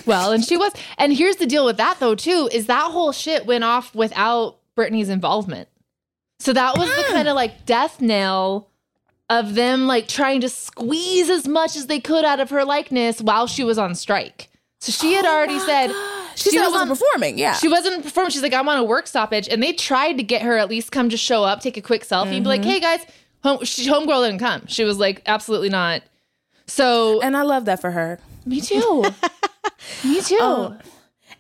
Well, 0.05 0.33
and 0.33 0.45
she 0.45 0.57
was. 0.57 0.73
And 0.99 1.13
here's 1.13 1.37
the 1.37 1.47
deal 1.47 1.65
with 1.65 1.77
that 1.77 2.01
though, 2.01 2.17
too, 2.17 2.49
is 2.51 2.67
that 2.67 2.91
whole 2.91 3.13
shit 3.13 3.47
went 3.47 3.63
off 3.63 3.95
without 3.95 4.59
Britney's 4.77 5.09
involvement. 5.09 5.69
So 6.41 6.53
that 6.53 6.77
was 6.77 6.89
the 6.89 7.05
ah. 7.07 7.13
kind 7.13 7.29
of 7.29 7.37
like 7.37 7.67
death 7.67 8.01
knell 8.01 8.69
of 9.31 9.55
them 9.55 9.87
like 9.87 10.09
trying 10.09 10.41
to 10.41 10.49
squeeze 10.49 11.31
as 11.31 11.47
much 11.47 11.77
as 11.77 11.87
they 11.87 12.01
could 12.01 12.25
out 12.25 12.41
of 12.41 12.51
her 12.51 12.65
likeness 12.65 13.21
while 13.21 13.47
she 13.47 13.63
was 13.63 13.79
on 13.79 13.95
strike. 13.95 14.49
So 14.81 14.91
she 14.91 15.15
had 15.15 15.25
oh 15.25 15.33
already 15.33 15.61
said 15.61 15.93
She, 16.37 16.51
said 16.51 16.65
was 16.65 16.73
wasn't 16.73 16.91
performing. 16.91 17.39
Yeah. 17.39 17.55
She 17.55 17.69
wasn't 17.69 18.03
performing. 18.03 18.31
She's 18.31 18.43
like, 18.43 18.53
I'm 18.53 18.69
on 18.69 18.79
a 18.79 18.85
work 18.85 19.07
stoppage. 19.07 19.49
And 19.49 19.63
they 19.63 19.73
tried 19.73 20.15
to 20.15 20.23
get 20.23 20.43
her 20.43 20.59
at 20.59 20.69
least 20.69 20.93
come 20.93 21.09
to 21.09 21.17
show 21.17 21.45
up, 21.45 21.61
take 21.61 21.77
a 21.77 21.83
quick 21.83 22.03
selfie, 22.03 22.35
and 22.35 22.45
be 22.45 22.49
like, 22.49 22.61
mm-hmm. 22.61 22.71
hey 22.71 22.81
guys, 22.81 23.07
home, 23.47 23.65
she, 23.65 23.87
homegirl 23.89 24.27
didn't 24.27 24.41
come. 24.41 24.67
She 24.67 24.85
was 24.85 24.99
like, 24.99 25.23
absolutely 25.27 25.69
not. 25.71 26.03
So, 26.67 27.21
and 27.21 27.37
I 27.37 27.43
love 27.43 27.67
that 27.67 27.81
for 27.81 27.91
her. 27.91 28.19
me 28.45 28.61
too. 28.61 29.05
me 30.05 30.21
too. 30.21 30.39
Um, 30.39 30.79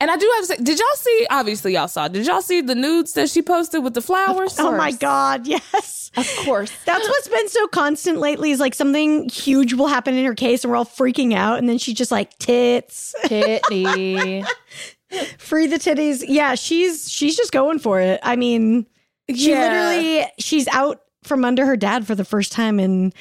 and 0.00 0.10
I 0.10 0.16
do 0.16 0.30
have 0.34 0.42
to 0.42 0.46
say, 0.46 0.56
did 0.62 0.78
y'all 0.78 0.86
see? 0.96 1.26
Obviously, 1.30 1.72
y'all 1.74 1.88
saw. 1.88 2.06
Did 2.06 2.26
y'all 2.26 2.42
see 2.42 2.60
the 2.60 2.74
nudes 2.74 3.14
that 3.14 3.30
she 3.30 3.40
posted 3.42 3.82
with 3.82 3.94
the 3.94 4.02
flowers? 4.02 4.56
Oh 4.58 4.76
my. 4.76 4.92
God, 4.92 5.46
yes. 5.46 6.10
of 6.16 6.26
course. 6.44 6.70
That's 6.84 7.08
what's 7.08 7.28
been 7.28 7.48
so 7.48 7.66
constant 7.68 8.18
lately 8.18 8.50
is 8.50 8.60
like 8.60 8.74
something 8.74 9.28
huge 9.28 9.72
will 9.74 9.86
happen 9.86 10.14
in 10.14 10.24
her 10.26 10.34
case 10.34 10.64
and 10.64 10.70
we're 10.70 10.76
all 10.76 10.84
freaking 10.84 11.34
out. 11.34 11.58
And 11.58 11.68
then 11.68 11.78
she's 11.78 11.94
just 11.94 12.10
like, 12.12 12.38
tits, 12.38 13.14
Titty. 13.24 14.44
free 15.38 15.66
the 15.66 15.76
titties. 15.76 16.24
Yeah, 16.26 16.54
she's 16.56 17.10
she's 17.10 17.36
just 17.36 17.52
going 17.52 17.78
for 17.78 18.00
it. 18.00 18.20
I 18.22 18.36
mean, 18.36 18.86
she 19.30 19.50
Yeah. 19.50 19.60
literally 19.60 20.26
she's 20.38 20.68
out 20.68 21.00
from 21.26 21.44
under 21.44 21.66
her 21.66 21.76
dad 21.76 22.06
for 22.06 22.14
the 22.14 22.24
first 22.24 22.52
time 22.52 22.80
in, 22.80 23.12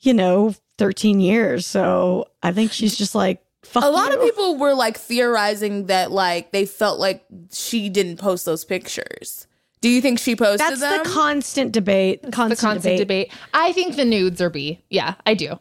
you 0.00 0.14
know, 0.14 0.54
13 0.78 1.20
years. 1.20 1.66
So 1.66 2.26
I 2.42 2.52
think 2.52 2.72
she's 2.72 2.96
just 2.96 3.14
like, 3.14 3.42
fuck 3.62 3.84
A 3.84 3.88
lot 3.88 4.12
of 4.12 4.20
people 4.22 4.56
were 4.56 4.74
like 4.74 4.96
theorizing 4.96 5.86
that 5.86 6.10
like 6.10 6.52
they 6.52 6.66
felt 6.66 6.98
like 6.98 7.24
she 7.52 7.88
didn't 7.88 8.16
post 8.16 8.44
those 8.44 8.64
pictures. 8.64 9.46
Do 9.80 9.88
you 9.88 10.00
think 10.00 10.18
she 10.18 10.36
posted 10.36 10.60
That's 10.60 10.80
them? 10.80 11.02
the 11.02 11.08
constant 11.08 11.72
debate. 11.72 12.22
Constant, 12.22 12.50
the 12.50 12.56
constant 12.56 12.98
debate. 12.98 13.30
debate. 13.30 13.40
I 13.54 13.72
think 13.72 13.96
the 13.96 14.04
nudes 14.04 14.40
are 14.40 14.50
B. 14.50 14.82
Yeah, 14.90 15.14
I 15.24 15.34
do. 15.34 15.58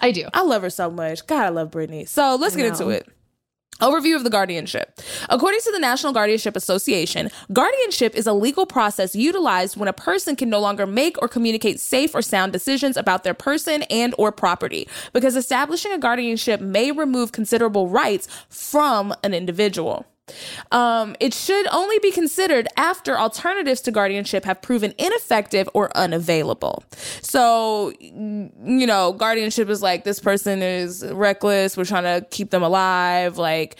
I 0.00 0.10
do. 0.10 0.28
I 0.34 0.42
love 0.42 0.62
her 0.62 0.70
so 0.70 0.90
much. 0.90 1.26
God, 1.26 1.44
I 1.44 1.48
love 1.48 1.70
Britney. 1.70 2.06
So 2.06 2.36
let's 2.36 2.56
get 2.56 2.66
into 2.66 2.88
it. 2.90 3.08
Overview 3.80 4.14
of 4.14 4.24
the 4.24 4.30
guardianship. 4.30 5.00
According 5.28 5.60
to 5.60 5.72
the 5.72 5.78
National 5.78 6.12
Guardianship 6.12 6.56
Association, 6.56 7.30
guardianship 7.52 8.14
is 8.14 8.26
a 8.26 8.32
legal 8.32 8.66
process 8.66 9.16
utilized 9.16 9.76
when 9.76 9.88
a 9.88 9.92
person 9.92 10.36
can 10.36 10.48
no 10.48 10.60
longer 10.60 10.86
make 10.86 11.20
or 11.20 11.28
communicate 11.28 11.80
safe 11.80 12.14
or 12.14 12.22
sound 12.22 12.52
decisions 12.52 12.96
about 12.96 13.24
their 13.24 13.34
person 13.34 13.82
and 13.84 14.14
or 14.16 14.30
property 14.30 14.88
because 15.12 15.34
establishing 15.36 15.92
a 15.92 15.98
guardianship 15.98 16.60
may 16.60 16.92
remove 16.92 17.32
considerable 17.32 17.88
rights 17.88 18.28
from 18.48 19.12
an 19.22 19.34
individual. 19.34 20.06
Um, 20.72 21.14
it 21.20 21.34
should 21.34 21.66
only 21.68 21.98
be 21.98 22.10
considered 22.10 22.66
after 22.76 23.18
alternatives 23.18 23.80
to 23.82 23.90
guardianship 23.90 24.44
have 24.44 24.62
proven 24.62 24.94
ineffective 24.98 25.68
or 25.74 25.94
unavailable. 25.96 26.82
So, 27.20 27.92
you 28.00 28.86
know, 28.86 29.12
guardianship 29.12 29.68
is 29.68 29.82
like 29.82 30.04
this 30.04 30.20
person 30.20 30.62
is 30.62 31.04
reckless. 31.12 31.76
We're 31.76 31.84
trying 31.84 32.04
to 32.04 32.26
keep 32.30 32.50
them 32.50 32.62
alive. 32.62 33.36
Like, 33.36 33.76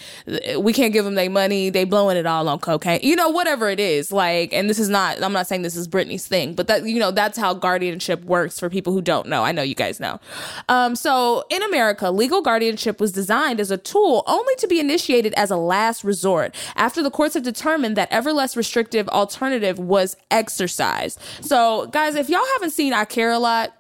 we 0.59 0.73
can't 0.73 0.93
give 0.93 1.05
them 1.05 1.15
their 1.15 1.31
money. 1.31 1.71
They 1.71 1.85
blowing 1.85 2.17
it 2.17 2.27
all 2.27 2.49
on 2.49 2.59
cocaine. 2.59 3.01
You 3.03 3.17
know, 3.17 3.31
whatever 3.31 3.71
it 3.71 3.81
is. 3.81 4.13
Like, 4.13 4.53
and 4.53 4.69
this 4.69 4.79
is 4.79 4.89
not. 4.89 5.23
I'm 5.23 5.33
not 5.33 5.47
saying 5.47 5.63
this 5.63 5.77
is 5.77 5.89
Britney's 5.89 6.27
thing, 6.27 6.55
but 6.55 6.67
that 6.67 6.87
you 6.87 6.99
know 6.99 7.11
that's 7.11 7.39
how 7.39 7.55
guardianship 7.55 8.23
works 8.25 8.61
for 8.61 8.69
people 8.69 8.93
who 8.93 9.01
don't 9.01 9.29
know. 9.29 9.43
I 9.43 9.53
know 9.53 9.63
you 9.63 9.75
guys 9.75 9.99
know. 9.99 10.21
Um, 10.69 10.95
so 10.95 11.45
in 11.51 11.63
America, 11.63 12.11
legal 12.11 12.43
guardianship 12.43 13.01
was 13.01 13.13
designed 13.13 13.61
as 13.61 13.71
a 13.71 13.79
tool 13.79 14.23
only 14.27 14.55
to 14.57 14.69
be 14.69 14.79
initiated 14.79 15.33
as 15.35 15.51
a 15.51 15.57
last 15.57 16.05
resort 16.05 16.34
after 16.77 17.03
the 17.03 17.11
courts 17.11 17.35
have 17.35 17.43
determined 17.43 17.97
that 17.97 18.09
ever 18.11 18.33
less 18.33 18.57
restrictive 18.57 19.09
alternative 19.09 19.79
was 19.79 20.17
exercised. 20.31 21.21
So, 21.41 21.87
guys, 21.87 22.15
if 22.15 22.29
y'all 22.29 22.45
haven't 22.55 22.71
seen 22.71 22.93
I 22.93 23.05
Care 23.05 23.33
a 23.33 23.39
Lot, 23.39 23.75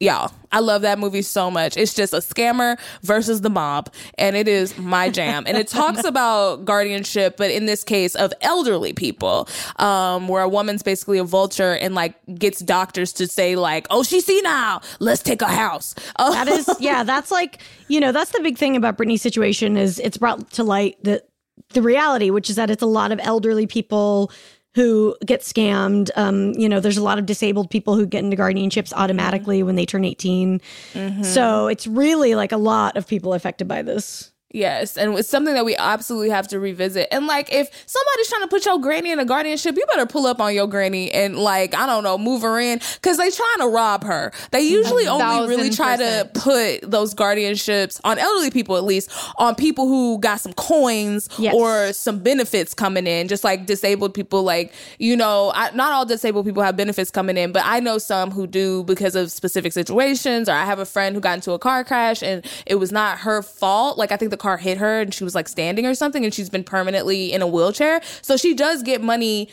y'all 0.00 0.32
i 0.54 0.60
love 0.60 0.82
that 0.82 0.98
movie 0.98 1.22
so 1.22 1.50
much. 1.50 1.76
It's 1.76 1.94
just 1.94 2.12
a 2.12 2.18
scammer 2.18 2.78
versus 3.02 3.40
the 3.40 3.50
mob 3.50 3.92
and 4.16 4.36
it 4.36 4.46
is 4.46 4.78
my 4.78 5.10
jam. 5.10 5.44
And 5.46 5.56
it 5.56 5.66
talks 5.66 6.04
about 6.04 6.64
guardianship 6.64 7.36
but 7.36 7.50
in 7.50 7.66
this 7.66 7.82
case 7.82 8.14
of 8.14 8.32
elderly 8.40 8.92
people 8.92 9.48
um, 9.76 10.28
where 10.28 10.42
a 10.42 10.48
woman's 10.48 10.82
basically 10.82 11.18
a 11.18 11.24
vulture 11.24 11.72
and 11.72 11.94
like 11.94 12.14
gets 12.36 12.60
doctors 12.60 13.12
to 13.14 13.26
say 13.26 13.56
like 13.56 13.86
oh 13.90 14.02
she's 14.04 14.28
now 14.42 14.80
let's 15.00 15.22
take 15.22 15.42
a 15.42 15.48
house. 15.48 15.94
Oh. 16.18 16.32
that 16.44 16.48
is 16.48 16.68
yeah 16.80 17.02
that's 17.02 17.30
like 17.30 17.60
you 17.88 17.98
know 17.98 18.12
that's 18.12 18.30
the 18.30 18.40
big 18.40 18.56
thing 18.56 18.76
about 18.76 18.96
Britney's 18.96 19.22
situation 19.22 19.76
is 19.76 19.98
it's 19.98 20.16
brought 20.16 20.50
to 20.52 20.62
light 20.62 20.96
that 21.02 21.28
the 21.70 21.82
reality 21.82 22.30
which 22.30 22.48
is 22.48 22.56
that 22.56 22.70
it's 22.70 22.82
a 22.82 22.86
lot 22.86 23.10
of 23.10 23.20
elderly 23.22 23.66
people 23.66 24.30
who 24.74 25.16
get 25.24 25.40
scammed. 25.40 26.10
Um, 26.16 26.52
you 26.52 26.68
know, 26.68 26.80
there's 26.80 26.96
a 26.96 27.02
lot 27.02 27.18
of 27.18 27.26
disabled 27.26 27.70
people 27.70 27.96
who 27.96 28.06
get 28.06 28.24
into 28.24 28.36
guardianships 28.36 28.92
automatically 28.94 29.58
mm-hmm. 29.58 29.66
when 29.66 29.76
they 29.76 29.86
turn 29.86 30.04
18. 30.04 30.60
Mm-hmm. 30.92 31.22
So 31.22 31.68
it's 31.68 31.86
really 31.86 32.34
like 32.34 32.52
a 32.52 32.56
lot 32.56 32.96
of 32.96 33.06
people 33.06 33.34
affected 33.34 33.68
by 33.68 33.82
this. 33.82 34.32
Yes, 34.54 34.96
and 34.96 35.18
it's 35.18 35.28
something 35.28 35.52
that 35.54 35.64
we 35.64 35.74
absolutely 35.74 36.30
have 36.30 36.46
to 36.48 36.60
revisit. 36.60 37.08
And 37.10 37.26
like, 37.26 37.52
if 37.52 37.68
somebody's 37.86 38.28
trying 38.28 38.42
to 38.42 38.46
put 38.46 38.64
your 38.64 38.78
granny 38.78 39.10
in 39.10 39.18
a 39.18 39.24
guardianship, 39.24 39.74
you 39.74 39.84
better 39.86 40.06
pull 40.06 40.26
up 40.26 40.40
on 40.40 40.54
your 40.54 40.68
granny 40.68 41.10
and 41.10 41.36
like, 41.36 41.74
I 41.74 41.86
don't 41.86 42.04
know, 42.04 42.16
move 42.16 42.42
her 42.42 42.60
in 42.60 42.78
because 42.78 43.18
they 43.18 43.32
trying 43.32 43.58
to 43.58 43.66
rob 43.66 44.04
her. 44.04 44.30
They 44.52 44.60
usually 44.60 45.08
only 45.08 45.48
really 45.48 45.70
try 45.70 45.96
percent. 45.96 46.34
to 46.34 46.40
put 46.40 46.88
those 46.88 47.16
guardianships 47.16 48.00
on 48.04 48.16
elderly 48.20 48.52
people, 48.52 48.76
at 48.76 48.84
least 48.84 49.10
on 49.38 49.56
people 49.56 49.88
who 49.88 50.20
got 50.20 50.40
some 50.40 50.52
coins 50.52 51.28
yes. 51.36 51.52
or 51.52 51.92
some 51.92 52.20
benefits 52.20 52.74
coming 52.74 53.08
in. 53.08 53.26
Just 53.26 53.42
like 53.42 53.66
disabled 53.66 54.14
people, 54.14 54.44
like 54.44 54.72
you 55.00 55.16
know, 55.16 55.50
I, 55.52 55.72
not 55.72 55.90
all 55.90 56.06
disabled 56.06 56.46
people 56.46 56.62
have 56.62 56.76
benefits 56.76 57.10
coming 57.10 57.36
in, 57.36 57.50
but 57.50 57.62
I 57.64 57.80
know 57.80 57.98
some 57.98 58.30
who 58.30 58.46
do 58.46 58.84
because 58.84 59.16
of 59.16 59.32
specific 59.32 59.72
situations. 59.72 60.48
Or 60.48 60.52
I 60.52 60.64
have 60.64 60.78
a 60.78 60.86
friend 60.86 61.16
who 61.16 61.20
got 61.20 61.34
into 61.34 61.50
a 61.50 61.58
car 61.58 61.82
crash 61.82 62.22
and 62.22 62.46
it 62.66 62.76
was 62.76 62.92
not 62.92 63.18
her 63.18 63.42
fault. 63.42 63.98
Like 63.98 64.12
I 64.12 64.16
think 64.16 64.30
the 64.30 64.43
car 64.44 64.58
hit 64.58 64.76
her 64.76 65.00
and 65.00 65.14
she 65.14 65.24
was 65.24 65.34
like 65.34 65.48
standing 65.48 65.86
or 65.86 65.94
something 65.94 66.22
and 66.22 66.34
she's 66.34 66.50
been 66.50 66.64
permanently 66.64 67.32
in 67.32 67.40
a 67.40 67.46
wheelchair. 67.46 68.02
So 68.20 68.36
she 68.36 68.52
does 68.54 68.82
get 68.82 69.02
money 69.02 69.48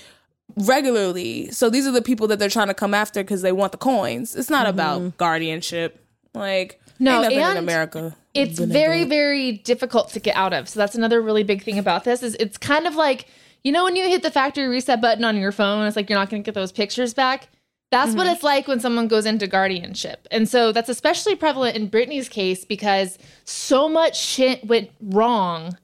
regularly. 0.58 1.50
So 1.52 1.70
these 1.70 1.88
are 1.88 1.94
the 1.94 2.02
people 2.02 2.28
that 2.28 2.40
they're 2.40 2.50
trying 2.50 2.68
to 2.68 2.74
come 2.74 2.94
after 2.94 3.24
because 3.24 3.42
they 3.42 3.54
want 3.54 3.72
the 3.72 3.78
coins. 3.78 4.36
It's 4.36 4.50
not 4.50 4.66
mm-hmm. 4.66 4.76
about 4.76 5.18
guardianship. 5.18 5.98
Like 6.34 6.82
no, 7.00 7.24
and 7.24 7.34
in 7.34 7.58
America. 7.58 8.16
It's 8.34 8.60
very, 8.60 9.06
very 9.06 9.54
difficult 9.54 10.10
to 10.12 10.20
get 10.20 10.36
out 10.36 10.54
of. 10.54 10.70
So 10.70 10.80
that's 10.80 10.96
another 10.96 11.22
really 11.22 11.44
big 11.44 11.64
thing 11.64 11.80
about 11.80 12.04
this 12.04 12.22
is 12.22 12.36
it's 12.40 12.58
kind 12.58 12.86
of 12.86 12.96
like, 12.96 13.28
you 13.64 13.72
know, 13.72 13.84
when 13.86 13.96
you 13.96 14.04
hit 14.08 14.24
the 14.24 14.32
factory 14.32 14.68
reset 14.68 15.02
button 15.02 15.24
on 15.24 15.38
your 15.38 15.52
phone, 15.52 15.86
it's 15.86 15.96
like 15.96 16.10
you're 16.10 16.20
not 16.20 16.30
going 16.30 16.44
to 16.44 16.46
get 16.46 16.56
those 16.56 16.72
pictures 16.72 17.14
back. 17.14 17.50
That's 17.92 18.10
mm-hmm. 18.10 18.18
what 18.18 18.28
it's 18.28 18.44
like 18.44 18.68
when 18.68 18.80
someone 18.80 19.08
goes 19.08 19.26
into 19.26 19.48
guardianship. 19.48 20.28
And 20.32 20.48
so 20.48 20.72
that's 20.72 20.90
especially 20.90 21.36
prevalent 21.36 21.76
in 21.76 21.90
Britney's 21.90 22.30
case 22.30 22.66
because 22.66 23.20
so 23.44 23.90
much 23.90 24.20
shit 24.20 24.66
went 24.66 24.90
wrong 25.02 25.78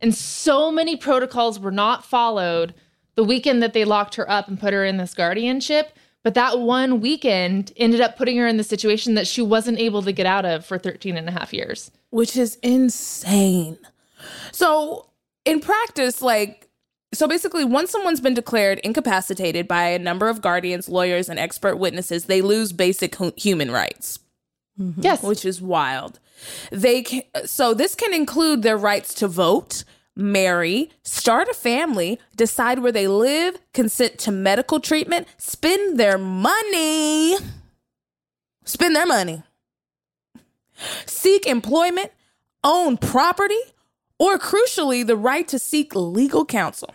and 0.00 0.14
so 0.14 0.70
many 0.70 0.96
protocols 0.96 1.58
were 1.58 1.70
not 1.72 2.04
followed 2.04 2.74
the 3.14 3.24
weekend 3.24 3.62
that 3.62 3.72
they 3.72 3.86
locked 3.86 4.16
her 4.16 4.30
up 4.30 4.48
and 4.48 4.60
put 4.60 4.74
her 4.74 4.84
in 4.84 4.98
this 4.98 5.14
guardianship. 5.14 5.96
But 6.22 6.34
that 6.34 6.58
one 6.58 7.00
weekend 7.00 7.72
ended 7.76 8.02
up 8.02 8.16
putting 8.16 8.36
her 8.38 8.46
in 8.46 8.58
the 8.58 8.64
situation 8.64 9.14
that 9.14 9.26
she 9.26 9.40
wasn't 9.40 9.78
able 9.78 10.02
to 10.02 10.12
get 10.12 10.26
out 10.26 10.44
of 10.44 10.66
for 10.66 10.78
13 10.78 11.16
and 11.16 11.28
a 11.28 11.32
half 11.32 11.52
years. 11.52 11.90
Which 12.10 12.36
is 12.36 12.56
insane. 12.56 13.78
So, 14.52 15.08
in 15.44 15.60
practice, 15.60 16.22
like 16.22 16.68
so 17.16 17.26
basically, 17.28 17.64
once 17.64 17.90
someone's 17.90 18.20
been 18.20 18.34
declared 18.34 18.78
incapacitated 18.80 19.68
by 19.68 19.84
a 19.88 19.98
number 19.98 20.28
of 20.28 20.40
guardians, 20.40 20.88
lawyers, 20.88 21.28
and 21.28 21.38
expert 21.38 21.76
witnesses, 21.76 22.26
they 22.26 22.42
lose 22.42 22.72
basic 22.72 23.16
human 23.36 23.70
rights. 23.70 24.18
Mm-hmm. 24.78 25.02
Yes, 25.02 25.22
which 25.22 25.44
is 25.44 25.60
wild. 25.60 26.18
They 26.70 27.02
can, 27.02 27.22
so 27.44 27.74
this 27.74 27.94
can 27.94 28.12
include 28.12 28.62
their 28.62 28.76
rights 28.76 29.14
to 29.14 29.28
vote, 29.28 29.84
marry, 30.16 30.90
start 31.02 31.48
a 31.48 31.54
family, 31.54 32.18
decide 32.36 32.80
where 32.80 32.92
they 32.92 33.06
live, 33.06 33.58
consent 33.72 34.18
to 34.20 34.32
medical 34.32 34.80
treatment, 34.80 35.28
spend 35.38 35.98
their 35.98 36.18
money, 36.18 37.36
spend 38.64 38.96
their 38.96 39.06
money, 39.06 39.42
seek 41.06 41.46
employment, 41.46 42.10
own 42.62 42.96
property, 42.96 43.60
or 44.18 44.38
crucially, 44.38 45.06
the 45.06 45.16
right 45.16 45.46
to 45.48 45.58
seek 45.58 45.94
legal 45.94 46.44
counsel. 46.44 46.94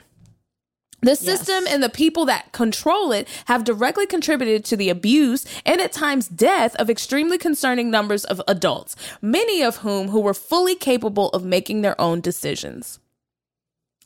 The 1.02 1.16
system 1.16 1.64
yes. 1.66 1.74
and 1.74 1.84
the 1.84 1.90
people 1.90 2.26
that 2.26 2.52
control 2.52 3.12
it 3.12 3.28
have 3.46 3.64
directly 3.64 4.06
contributed 4.06 4.66
to 4.66 4.78
the 4.78 4.90
abuse 4.90 5.46
and 5.66 5.80
at 5.80 5.92
times 5.92 6.28
death 6.28 6.76
of 6.76 6.90
extremely 6.90 7.38
concerning 7.38 7.90
numbers 7.90 8.26
of 8.26 8.42
adults, 8.48 8.96
many 9.22 9.64
of 9.64 9.78
whom 9.78 10.10
who 10.10 10.20
were 10.20 10.34
fully 10.34 10.76
capable 10.76 11.30
of 11.30 11.44
making 11.44 11.82
their 11.82 12.00
own 12.00 12.22
decisions. 12.22 13.00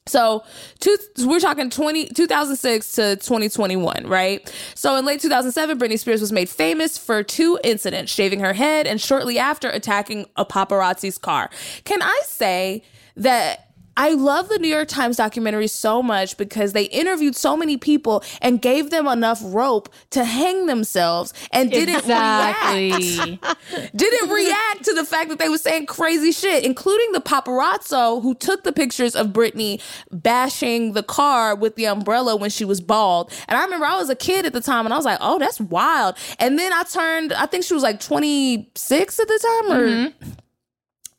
So, 0.06 0.44
two, 0.80 0.98
we're 1.20 1.40
talking 1.40 1.70
20, 1.70 2.08
2006 2.10 2.92
to 2.94 3.16
2021, 3.16 4.06
right? 4.06 4.54
So, 4.76 4.98
in 4.98 5.06
late 5.06 5.22
2007, 5.22 5.80
Britney 5.80 5.98
Spears 5.98 6.20
was 6.20 6.32
made 6.32 6.50
famous 6.50 6.98
for 6.98 7.24
two 7.24 7.58
incidents 7.64 8.12
shaving 8.12 8.42
her 8.42 8.52
head 8.52 8.86
and 8.86 9.00
shortly 9.00 9.40
after 9.40 9.70
attacking 9.70 10.26
a 10.36 10.46
paparazzi's 10.46 11.18
car. 11.18 11.50
Can 11.86 12.02
I 12.02 12.22
say 12.26 12.84
that 13.16 13.73
I 13.96 14.14
love 14.14 14.50
the 14.50 14.58
New 14.58 14.68
York 14.68 14.88
Times 14.88 15.18
documentary 15.18 15.68
so 15.68 16.02
much 16.02 16.36
because 16.38 16.74
they 16.74 16.86
interviewed 16.86 17.36
so 17.36 17.56
many 17.56 17.78
people 17.78 18.24
and 18.42 18.62
gave 18.62 18.90
them 18.90 19.08
enough 19.08 19.40
rope 19.44 19.90
to 20.12 20.26
hang 20.26 20.66
themselves 20.66 21.34
and 21.52 21.70
didn't 21.70 21.98
exactly. 21.98 22.92
react. 22.92 23.96
didn't 23.96 24.30
react 24.30 24.84
to 24.86 24.94
the 24.94 25.06
fact 25.06 25.30
that 25.30 25.38
they 25.38 25.50
were 25.50 25.60
saying 25.60 25.86
crazy 25.86 26.32
shit, 26.32 26.64
including 26.64 27.12
the 27.12 27.22
paparazzo 27.22 28.22
who 28.22 28.34
took 28.34 28.64
the 28.64 28.74
pictures 28.74 29.16
of 29.16 29.28
Britney 29.28 29.82
bashing 30.12 30.94
the 30.94 31.04
car 31.04 31.56
with 31.56 31.76
the 31.76 31.86
umbrella 31.86 32.36
when 32.36 32.50
she 32.50 32.66
was 32.66 32.82
bald. 32.82 33.32
And 33.48 33.58
I 33.58 33.64
remember 33.64 33.86
I 33.86 33.98
was 33.98 34.10
a 34.10 34.16
kid 34.16 34.46
at 34.46 34.54
the 34.54 34.62
time 34.62 34.86
and 34.86 34.94
I 34.94 34.98
was 34.98 35.06
like, 35.06 35.20
oh, 35.22 35.38
that's 35.38 35.60
wild. 35.60 36.18
And 36.40 36.58
then 36.58 36.74
I 36.74 36.84
turned, 36.84 37.34
I 37.34 37.46
think 37.46 37.64
she 37.64 37.76
was 37.76 37.84
like 37.84 38.00
26 38.00 39.20
at 39.20 39.28
the 39.28 39.62
time 39.68 39.78
or. 39.78 39.88
Mm-hmm. 39.88 40.30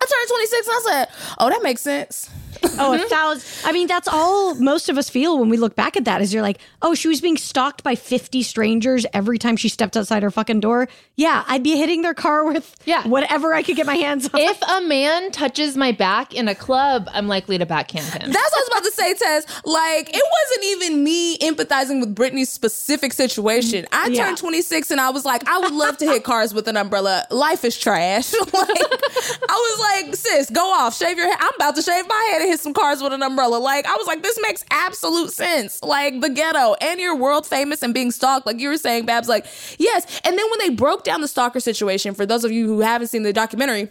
I 0.01 0.07
turned 0.07 0.29
26 0.29 0.67
and 0.67 0.75
I 0.75 0.91
said, 0.91 1.09
oh, 1.39 1.49
that 1.49 1.63
makes 1.63 1.81
sense 1.81 2.29
oh, 2.79 2.95
a 2.95 2.99
mm-hmm. 2.99 3.09
thousand. 3.09 3.69
I 3.69 3.73
mean, 3.73 3.87
that's 3.87 4.09
all 4.09 4.55
most 4.55 4.89
of 4.89 4.99
us 4.99 5.09
feel 5.09 5.39
when 5.39 5.49
we 5.49 5.57
look 5.57 5.75
back 5.75 5.97
at 5.97 6.05
that. 6.05 6.21
Is 6.21 6.33
you're 6.33 6.43
like, 6.43 6.59
oh, 6.83 6.95
she 6.95 7.09
was 7.09 7.21
being 7.21 7.37
stalked 7.37 7.83
by 7.83 7.95
50 7.95 8.43
strangers 8.43 9.07
every 9.13 9.39
time 9.39 9.57
she 9.57 9.69
stepped 9.69 9.97
outside 9.97 10.23
her 10.23 10.31
fucking 10.31 10.61
door. 10.61 10.89
Yeah, 11.17 11.45
I'd 11.47 11.63
be 11.63 11.77
hitting 11.77 12.03
their 12.03 12.15
car 12.15 12.45
with 12.45 12.75
yeah. 12.85 13.07
whatever 13.07 13.55
I 13.55 13.63
could 13.63 13.77
get 13.77 13.87
my 13.87 13.97
hands 13.97 14.29
on. 14.33 14.41
If 14.41 14.61
a 14.63 14.81
man 14.83 15.31
touches 15.31 15.77
my 15.77 15.93
back 15.93 16.35
in 16.35 16.49
a 16.49 16.55
club, 16.55 17.09
I'm 17.13 17.29
likely 17.29 17.59
to 17.59 17.67
backhand 17.67 18.07
him. 18.07 18.33
That's 18.33 18.53
what 18.53 18.59
I 18.59 18.61
was 18.61 18.69
about 18.69 18.85
to 18.85 18.93
say, 18.93 19.15
Tess. 19.15 19.65
Like, 19.65 20.11
it 20.15 20.23
wasn't 20.23 20.65
even 20.67 21.05
me 21.05 21.39
empathizing 21.39 22.01
with 22.01 22.15
Britney's 22.15 22.51
specific 22.51 23.13
situation. 23.13 23.87
I 23.93 24.09
yeah. 24.09 24.25
turned 24.25 24.39
26 24.39 24.91
and 24.91 25.01
I 25.01 25.11
was 25.11 25.25
like, 25.25 25.47
I 25.49 25.59
would 25.59 25.73
love 25.73 25.99
to 25.99 26.07
hit 26.07 26.25
cars 26.25 26.53
with 26.53 26.69
an 26.69 26.77
umbrella. 26.77 27.27
Life 27.31 27.65
is 27.65 27.79
trash. 27.79 28.33
like, 28.39 28.53
I 28.53 29.47
was 29.49 30.05
like, 30.05 30.17
sis, 30.17 30.51
go 30.51 30.73
off, 30.73 30.97
shave 30.97 31.17
your 31.17 31.29
head. 31.29 31.39
I'm 31.41 31.55
about 31.57 31.77
to 31.77 31.83
shave 31.83 32.07
my 32.09 32.29
head 32.33 32.43
and 32.43 32.51
hit 32.55 32.61
some 32.61 32.73
cars 32.73 33.03
with 33.03 33.13
an 33.13 33.23
umbrella. 33.23 33.57
Like, 33.57 33.85
I 33.87 33.97
was 33.97 34.07
like, 34.07 34.23
this 34.23 34.39
makes 34.41 34.65
absolute 34.71 35.33
sense. 35.33 35.83
Like, 35.83 36.21
the 36.21 36.31
ghetto, 36.31 36.75
and 36.75 37.01
you're 37.01 37.17
world 37.17 37.47
famous 37.47 37.83
and 37.83 37.93
being 37.93 38.13
stalked. 38.13 38.47
Like 38.47 38.61
you 38.61 38.69
were 38.69 38.77
saying, 38.77 39.07
Babs, 39.07 39.29
like, 39.29 39.47
yes. 39.79 40.21
And 40.25 40.39
then 40.39 40.51
when 40.51 40.59
they 40.61 40.71
broke 40.71 41.03
down 41.03 41.21
the 41.21 41.29
stalker 41.29 41.61
situation, 41.61 42.15
for 42.15 42.25
those 42.25 42.45
of 42.45 42.53
you 42.53 42.67
who 42.67 42.81
haven't 42.81 43.09
seen 43.09 43.25
the 43.25 43.33
documentary, 43.33 43.89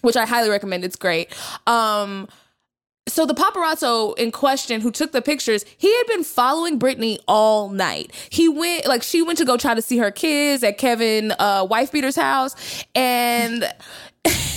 which 0.00 0.16
I 0.16 0.24
highly 0.24 0.48
recommend. 0.48 0.84
It's 0.84 0.96
great. 0.96 1.32
Um, 1.66 2.28
so 3.08 3.24
the 3.24 3.34
paparazzo 3.34 4.16
in 4.18 4.32
question 4.32 4.80
who 4.80 4.90
took 4.90 5.12
the 5.12 5.22
pictures, 5.22 5.64
he 5.76 5.94
had 5.96 6.06
been 6.06 6.24
following 6.24 6.78
Britney 6.78 7.18
all 7.28 7.68
night. 7.68 8.12
He 8.30 8.48
went 8.48 8.86
like 8.86 9.02
she 9.02 9.22
went 9.22 9.38
to 9.38 9.44
go 9.44 9.56
try 9.56 9.74
to 9.74 9.82
see 9.82 9.98
her 9.98 10.10
kids 10.10 10.64
at 10.64 10.76
Kevin 10.76 11.32
uh 11.38 11.66
wife 11.68 11.92
beater's 11.92 12.16
house 12.16 12.56
and 12.96 13.64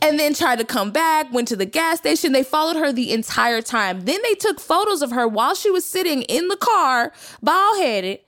and 0.00 0.18
then 0.18 0.34
tried 0.34 0.58
to 0.58 0.64
come 0.64 0.90
back, 0.90 1.32
went 1.32 1.48
to 1.48 1.56
the 1.56 1.66
gas 1.66 1.98
station. 1.98 2.32
They 2.32 2.44
followed 2.44 2.76
her 2.76 2.92
the 2.92 3.12
entire 3.12 3.62
time. 3.62 4.04
Then 4.04 4.20
they 4.22 4.34
took 4.34 4.60
photos 4.60 5.02
of 5.02 5.10
her 5.12 5.26
while 5.26 5.54
she 5.54 5.70
was 5.70 5.84
sitting 5.84 6.22
in 6.22 6.48
the 6.48 6.56
car, 6.56 7.12
bald 7.42 7.78
headed 7.78 8.20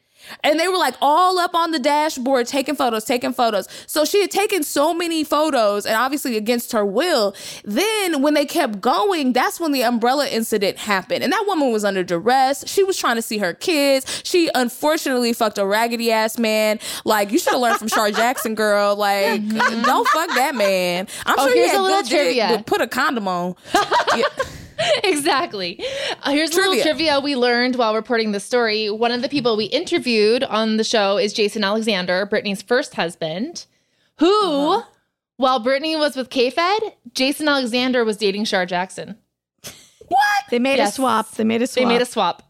and 0.42 0.58
they 0.58 0.68
were 0.68 0.76
like 0.78 0.94
all 1.00 1.38
up 1.38 1.54
on 1.54 1.70
the 1.70 1.78
dashboard 1.78 2.46
taking 2.46 2.76
photos, 2.76 3.04
taking 3.04 3.32
photos. 3.32 3.68
So 3.86 4.04
she 4.04 4.20
had 4.20 4.30
taken 4.30 4.62
so 4.62 4.92
many 4.94 5.24
photos 5.24 5.86
and 5.86 5.96
obviously 5.96 6.36
against 6.36 6.72
her 6.72 6.84
will. 6.84 7.34
Then 7.64 8.22
when 8.22 8.34
they 8.34 8.46
kept 8.46 8.80
going, 8.80 9.32
that's 9.32 9.58
when 9.60 9.72
the 9.72 9.82
umbrella 9.84 10.28
incident 10.28 10.78
happened. 10.78 11.24
And 11.24 11.32
that 11.32 11.44
woman 11.46 11.72
was 11.72 11.84
under 11.84 12.02
duress. 12.02 12.64
She 12.68 12.82
was 12.84 12.96
trying 12.96 13.16
to 13.16 13.22
see 13.22 13.38
her 13.38 13.54
kids. 13.54 14.22
She 14.24 14.50
unfortunately 14.54 15.32
fucked 15.32 15.58
a 15.58 15.66
raggedy 15.66 16.10
ass 16.12 16.38
man. 16.38 16.78
Like 17.04 17.30
you 17.32 17.38
should 17.38 17.52
have 17.52 17.62
learned 17.62 17.78
from 17.78 17.88
Shar 17.88 18.10
Jackson, 18.10 18.54
girl. 18.54 18.96
Like 18.96 19.46
don't 19.48 20.08
fuck 20.08 20.28
that 20.34 20.54
man. 20.54 21.06
I'm 21.26 21.36
Oh, 21.38 21.46
sure 21.48 21.54
he 21.54 21.68
had 21.68 21.78
a 21.78 21.82
little 21.82 22.02
good 22.02 22.08
dick, 22.08 22.36
but 22.48 22.66
Put 22.66 22.80
a 22.80 22.86
condom 22.86 23.28
on. 23.28 23.54
Yeah. 24.16 24.24
exactly. 25.04 25.82
Uh, 26.22 26.30
here's 26.30 26.50
a 26.52 26.56
little 26.56 26.72
Trivia. 26.74 26.84
trivia 26.84 27.20
we 27.20 27.36
learned 27.36 27.76
while 27.76 27.94
reporting 27.94 28.32
the 28.32 28.40
story. 28.40 28.90
One 28.90 29.12
of 29.12 29.22
the 29.22 29.28
people 29.28 29.56
we 29.56 29.66
interviewed 29.66 30.44
on 30.44 30.76
the 30.76 30.84
show 30.84 31.16
is 31.18 31.32
Jason 31.32 31.64
Alexander, 31.64 32.26
Britney's 32.30 32.62
first 32.62 32.94
husband, 32.94 33.66
who, 34.18 34.30
Uh-huh. 34.70 34.82
while 35.36 35.60
Britney 35.60 35.98
was 35.98 36.16
with 36.16 36.30
K-Fed, 36.30 36.94
Jason 37.12 37.48
Alexander 37.48 38.04
was 38.04 38.16
dating 38.16 38.44
Shar 38.44 38.66
Jackson. 38.66 39.16
What? 40.08 40.20
They 40.50 40.58
made 40.58 40.76
Yes. 40.76 40.92
a 40.92 40.94
swap. 40.96 41.30
They 41.32 41.44
made 41.44 41.62
a 41.62 41.66
swap. 41.66 41.82
They 41.82 41.88
made 41.88 42.02
a 42.02 42.06
swap. 42.06 42.42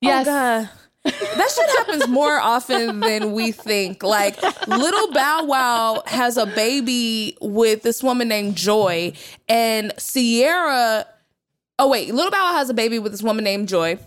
Yes. 0.00 0.26
Oh, 0.28 0.68
that 1.04 1.50
shit 1.50 1.68
happens 1.78 2.06
more 2.08 2.38
often 2.38 3.00
than 3.00 3.32
we 3.32 3.50
think. 3.50 4.04
Like, 4.04 4.40
little 4.68 5.10
Bow 5.12 5.44
Wow 5.44 6.02
has 6.06 6.36
a 6.36 6.46
baby 6.46 7.36
with 7.40 7.82
this 7.82 8.04
woman 8.04 8.28
named 8.28 8.54
Joy, 8.56 9.12
and 9.48 9.92
Ciara. 9.98 11.06
Oh, 11.82 11.88
wait. 11.88 12.14
Little 12.14 12.30
Bow 12.30 12.44
Wow 12.44 12.52
has 12.58 12.70
a 12.70 12.74
baby 12.74 13.00
with 13.00 13.10
this 13.10 13.24
woman 13.24 13.42
named 13.42 13.66
Joy. 13.68 13.98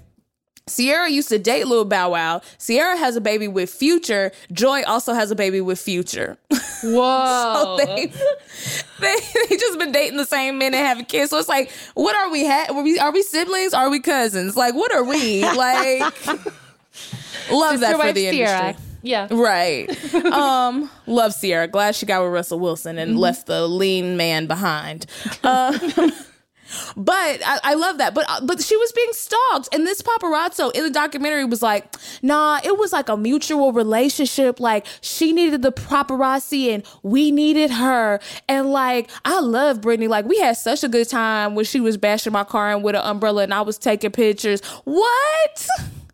Ciara 0.73 1.09
used 1.09 1.27
to 1.27 1.37
date 1.37 1.67
Lil 1.67 1.83
Bow 1.83 2.11
Wow. 2.11 2.41
Ciara 2.57 2.95
has 2.97 3.17
a 3.17 3.21
baby 3.21 3.49
with 3.49 3.69
Future. 3.69 4.31
Joy 4.53 4.83
also 4.83 5.13
has 5.13 5.29
a 5.29 5.35
baby 5.35 5.59
with 5.59 5.77
Future. 5.77 6.37
Whoa. 6.83 7.77
So 7.77 7.85
they, 7.85 8.05
they 9.01 9.15
they 9.49 9.57
just 9.57 9.77
been 9.77 9.91
dating 9.91 10.15
the 10.15 10.25
same 10.25 10.57
men 10.57 10.73
and 10.73 10.85
having 10.85 11.03
kids. 11.03 11.31
So 11.31 11.37
it's 11.37 11.49
like, 11.49 11.69
what 11.95 12.15
are 12.15 12.31
we? 12.31 12.45
Ha- 12.45 12.67
are 12.69 12.81
we 12.81 12.97
are 12.97 13.11
we 13.11 13.21
siblings? 13.23 13.73
Are 13.73 13.89
we 13.89 13.99
cousins? 13.99 14.55
Like, 14.55 14.73
what 14.73 14.93
are 14.93 15.03
we? 15.03 15.41
Like, 15.55 15.99
love 17.51 17.81
that 17.81 17.99
for 17.99 18.13
the 18.13 18.27
industry. 18.27 18.81
Yeah. 19.01 19.27
Right. 19.29 19.89
Um, 20.15 20.89
love 21.07 21.33
Ciara. 21.39 21.67
Glad 21.67 21.95
she 21.95 22.05
got 22.05 22.23
with 22.23 22.31
Russell 22.31 22.59
Wilson 22.59 22.97
and 22.97 23.19
left 23.19 23.47
the 23.47 23.67
lean 23.67 24.15
man 24.15 24.47
behind. 24.47 25.07
Um, 25.43 25.75
but 26.95 27.41
I, 27.45 27.59
I 27.63 27.73
love 27.75 27.97
that. 27.97 28.13
But 28.13 28.25
uh, 28.27 28.41
but 28.43 28.61
she 28.61 28.75
was 28.77 28.91
being 28.91 29.13
stalked, 29.13 29.73
and 29.73 29.85
this 29.85 30.01
paparazzo 30.01 30.73
in 30.75 30.83
the 30.83 30.89
documentary 30.89 31.45
was 31.45 31.61
like, 31.61 31.85
"Nah, 32.21 32.59
it 32.63 32.77
was 32.77 32.91
like 32.93 33.09
a 33.09 33.17
mutual 33.17 33.73
relationship. 33.73 34.59
Like 34.59 34.85
she 35.01 35.31
needed 35.33 35.61
the 35.61 35.71
paparazzi, 35.71 36.73
and 36.73 36.83
we 37.03 37.31
needed 37.31 37.71
her. 37.71 38.19
And 38.47 38.71
like 38.71 39.09
I 39.23 39.39
love 39.39 39.81
Britney. 39.81 40.07
Like 40.09 40.25
we 40.25 40.39
had 40.39 40.57
such 40.57 40.83
a 40.83 40.87
good 40.87 41.09
time 41.09 41.55
when 41.55 41.65
she 41.65 41.79
was 41.79 41.97
bashing 41.97 42.33
my 42.33 42.43
car 42.43 42.71
in 42.71 42.81
with 42.81 42.95
an 42.95 43.01
umbrella, 43.01 43.43
and 43.43 43.53
I 43.53 43.61
was 43.61 43.77
taking 43.77 44.11
pictures. 44.11 44.61
What? 44.83 45.67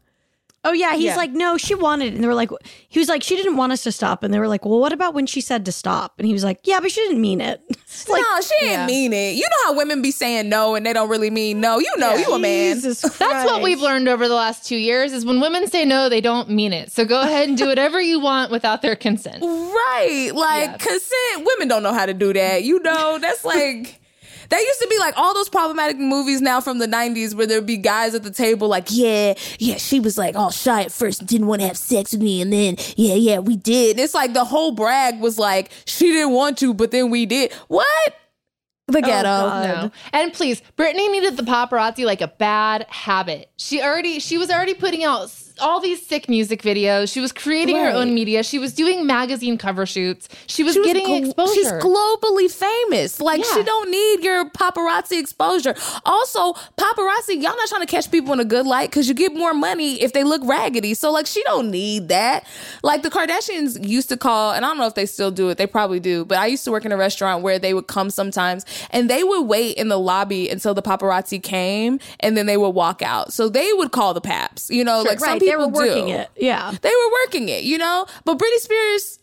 Oh 0.63 0.73
yeah, 0.73 0.93
he's 0.93 1.05
Yeah. 1.05 1.15
like, 1.15 1.31
no, 1.31 1.57
she 1.57 1.73
wanted, 1.73 2.07
it. 2.09 2.13
and 2.15 2.23
they 2.23 2.27
were 2.27 2.35
like, 2.35 2.51
he 2.87 2.99
was 2.99 3.09
like, 3.09 3.23
she 3.23 3.35
didn't 3.35 3.57
want 3.57 3.71
us 3.71 3.81
to 3.83 3.91
stop, 3.91 4.23
and 4.23 4.31
they 4.31 4.37
were 4.39 4.47
like, 4.47 4.63
well, 4.63 4.79
what 4.79 4.93
about 4.93 5.15
when 5.15 5.25
she 5.25 5.41
said 5.41 5.65
to 5.65 5.71
stop? 5.71 6.13
And 6.19 6.27
he 6.27 6.33
was 6.33 6.43
like, 6.43 6.59
yeah, 6.65 6.79
but 6.79 6.91
she 6.91 7.01
didn't 7.01 7.21
mean 7.21 7.41
it. 7.41 7.61
Like, 8.07 8.21
no, 8.21 8.41
she 8.41 8.55
didn't 8.61 8.71
Yeah. 8.79 8.85
mean 8.87 9.13
it. 9.13 9.35
You 9.35 9.41
know 9.43 9.65
how 9.65 9.77
women 9.77 10.01
be 10.01 10.11
saying 10.11 10.49
no 10.49 10.75
and 10.75 10.85
they 10.85 10.91
don't 10.93 11.09
really 11.09 11.29
mean 11.29 11.59
no. 11.61 11.77
You 11.77 11.91
know, 11.97 12.15
you 12.15 12.33
a 12.33 12.39
man. 12.39 12.75
Jesus 12.75 13.01
That's 13.01 13.45
what 13.45 13.61
we've 13.61 13.79
learned 13.81 14.07
over 14.07 14.27
the 14.27 14.33
last 14.33 14.65
two 14.65 14.77
years 14.77 15.11
is 15.13 15.23
when 15.25 15.39
women 15.41 15.67
say 15.67 15.83
no, 15.85 16.07
they 16.09 16.21
don't 16.21 16.49
mean 16.49 16.73
it. 16.73 16.91
So 16.91 17.05
go 17.05 17.21
ahead 17.27 17.49
and 17.49 17.57
do 17.57 17.67
whatever 17.67 18.01
you 18.01 18.19
want 18.19 18.49
without 18.49 18.81
their 18.81 18.95
consent. 18.95 19.43
Right. 19.43 20.31
Like 20.33 20.69
Yeah. 20.71 20.77
consent. 20.77 21.45
Women 21.45 21.67
don't 21.67 21.83
know 21.83 21.93
how 21.93 22.05
to 22.07 22.13
do 22.13 22.33
that. 22.33 22.63
You 22.63 22.79
know, 22.81 23.19
that's 23.21 23.43
like 23.55 24.00
that 24.51 24.61
used 24.61 24.79
to 24.81 24.87
be 24.87 24.99
like 24.99 25.15
all 25.17 25.33
those 25.33 25.49
problematic 25.49 25.97
movies 25.97 26.41
now 26.41 26.61
from 26.61 26.77
the 26.77 26.85
90s 26.87 27.33
where 27.33 27.47
there'd 27.47 27.65
be 27.65 27.77
guys 27.77 28.13
at 28.13 28.21
the 28.23 28.31
table 28.31 28.67
like, 28.67 28.87
yeah, 28.89 29.33
yeah, 29.57 29.77
she 29.77 29.99
was 29.99 30.17
like 30.17 30.35
all 30.35 30.51
shy 30.51 30.83
at 30.83 30.91
first 30.91 31.19
and 31.21 31.27
didn't 31.27 31.47
want 31.47 31.61
to 31.61 31.67
have 31.67 31.77
sex 31.77 32.11
with 32.11 32.21
me. 32.21 32.41
And 32.41 32.53
then, 32.53 32.75
yeah, 32.95 33.15
yeah, 33.15 33.39
we 33.39 33.55
did. 33.55 33.99
It's 33.99 34.13
like 34.13 34.33
the 34.33 34.45
whole 34.45 34.71
brag 34.71 35.19
was 35.19 35.39
like, 35.39 35.71
she 35.85 36.11
didn't 36.11 36.33
want 36.33 36.57
to, 36.59 36.73
but 36.73 36.91
then 36.91 37.09
we 37.09 37.25
did. 37.25 37.51
What? 37.67 37.87
Oh, 38.89 38.93
the 38.93 39.01
ghetto. 39.01 39.23
God. 39.23 39.83
No. 39.85 39.91
And 40.11 40.33
please, 40.33 40.61
Britney 40.77 41.09
needed 41.09 41.37
the 41.37 41.43
paparazzi 41.43 42.03
like 42.05 42.19
a 42.21 42.27
bad 42.27 42.85
habit. 42.89 43.49
She 43.55 43.81
already 43.81 44.19
she 44.19 44.37
was 44.37 44.49
already 44.51 44.73
putting 44.73 45.03
out 45.05 45.23
s- 45.23 45.50
all 45.61 45.79
these 45.79 46.05
sick 46.05 46.27
music 46.27 46.61
videos. 46.61 47.11
She 47.11 47.19
was 47.19 47.31
creating 47.31 47.75
her 47.77 47.91
own 47.91 48.13
media. 48.13 48.43
She 48.43 48.59
was 48.59 48.73
doing 48.73 49.05
magazine 49.05 49.57
cover 49.57 49.85
shoots. 49.85 50.27
She 50.47 50.63
was 50.63 50.73
She 50.73 50.79
was 50.79 50.87
getting 50.87 51.05
gl- 51.07 51.25
exposure. 51.27 51.53
She's 51.53 51.71
globally 51.71 52.51
famous. 52.51 53.21
Like 53.21 53.43
she 53.43 53.63
don't 53.63 53.89
need 53.91 54.23
your 54.23 54.49
paparazzi 54.49 55.19
exposure. 55.19 55.75
Also, 56.05 56.53
paparazzi, 56.77 57.35
y'all 57.35 57.55
not 57.55 57.67
trying 57.69 57.81
to 57.81 57.87
catch 57.87 58.09
people 58.11 58.33
in 58.33 58.39
a 58.39 58.45
good 58.45 58.65
light 58.65 58.89
because 58.89 59.07
you 59.07 59.13
get 59.13 59.33
more 59.33 59.53
money 59.53 60.01
if 60.01 60.13
they 60.13 60.23
look 60.23 60.41
raggedy. 60.43 60.93
So 60.93 61.11
like 61.11 61.27
she 61.27 61.43
don't 61.43 61.69
need 61.71 62.09
that. 62.09 62.45
Like 62.83 63.03
the 63.03 63.09
Kardashians 63.09 63.87
used 63.87 64.09
to 64.09 64.17
call, 64.17 64.51
and 64.53 64.65
I 64.65 64.69
don't 64.69 64.77
know 64.77 64.87
if 64.87 64.95
they 64.95 65.05
still 65.05 65.31
do 65.31 65.49
it. 65.49 65.57
They 65.57 65.67
probably 65.67 65.99
do. 65.99 66.25
But 66.25 66.37
I 66.39 66.47
used 66.47 66.63
to 66.65 66.71
work 66.71 66.85
in 66.85 66.91
a 66.91 66.97
restaurant 66.97 67.43
where 67.43 67.59
they 67.59 67.73
would 67.73 67.87
come 67.87 68.09
sometimes 68.09 68.65
and 68.89 69.09
they 69.09 69.23
would 69.23 69.43
wait 69.43 69.77
in 69.77 69.89
the 69.89 69.99
lobby 69.99 70.49
until 70.49 70.73
the 70.73 70.81
paparazzi 70.81 71.41
came 71.41 71.99
and 72.19 72.35
then 72.35 72.45
they 72.45 72.57
would 72.57 72.69
walk 72.69 73.01
out. 73.01 73.33
So 73.33 73.49
they 73.49 73.71
would 73.73 73.91
call 73.91 74.13
the 74.13 74.21
paps. 74.21 74.69
You 74.69 74.83
know, 74.83 75.01
like 75.01 75.19
some 75.19 75.29
right, 75.29 75.39
people 75.51 75.71
they 75.71 75.79
were 75.79 75.87
working 75.87 76.07
do 76.07 76.13
it. 76.13 76.29
Yeah. 76.37 76.71
they 76.81 76.89
were 76.89 77.11
working 77.25 77.49
it, 77.49 77.63
you 77.63 77.77
know. 77.77 78.05
But 78.25 78.37
Britney 78.37 78.57
Spears, 78.57 79.19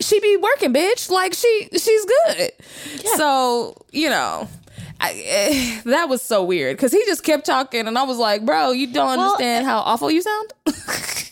she 0.00 0.20
be 0.20 0.36
working, 0.36 0.72
bitch. 0.72 1.10
Like 1.10 1.34
she, 1.34 1.68
she's 1.72 2.04
good. 2.04 2.52
So 3.16 3.76
you 3.92 4.10
know, 4.10 4.48
I, 5.00 5.22
eh, 5.24 5.80
that 5.84 6.08
was 6.08 6.22
so 6.22 6.42
weird 6.44 6.76
because 6.76 6.92
he 6.92 7.04
just 7.06 7.24
kept 7.24 7.46
talking, 7.46 7.86
and 7.86 7.98
I 7.98 8.02
was 8.04 8.18
like, 8.18 8.44
bro, 8.44 8.70
you 8.72 8.92
don't 8.92 9.06
Well, 9.18 9.32
understand 9.32 9.66
how 9.66 9.80
awful 9.80 10.10
you 10.10 10.22
sound. 10.22 10.52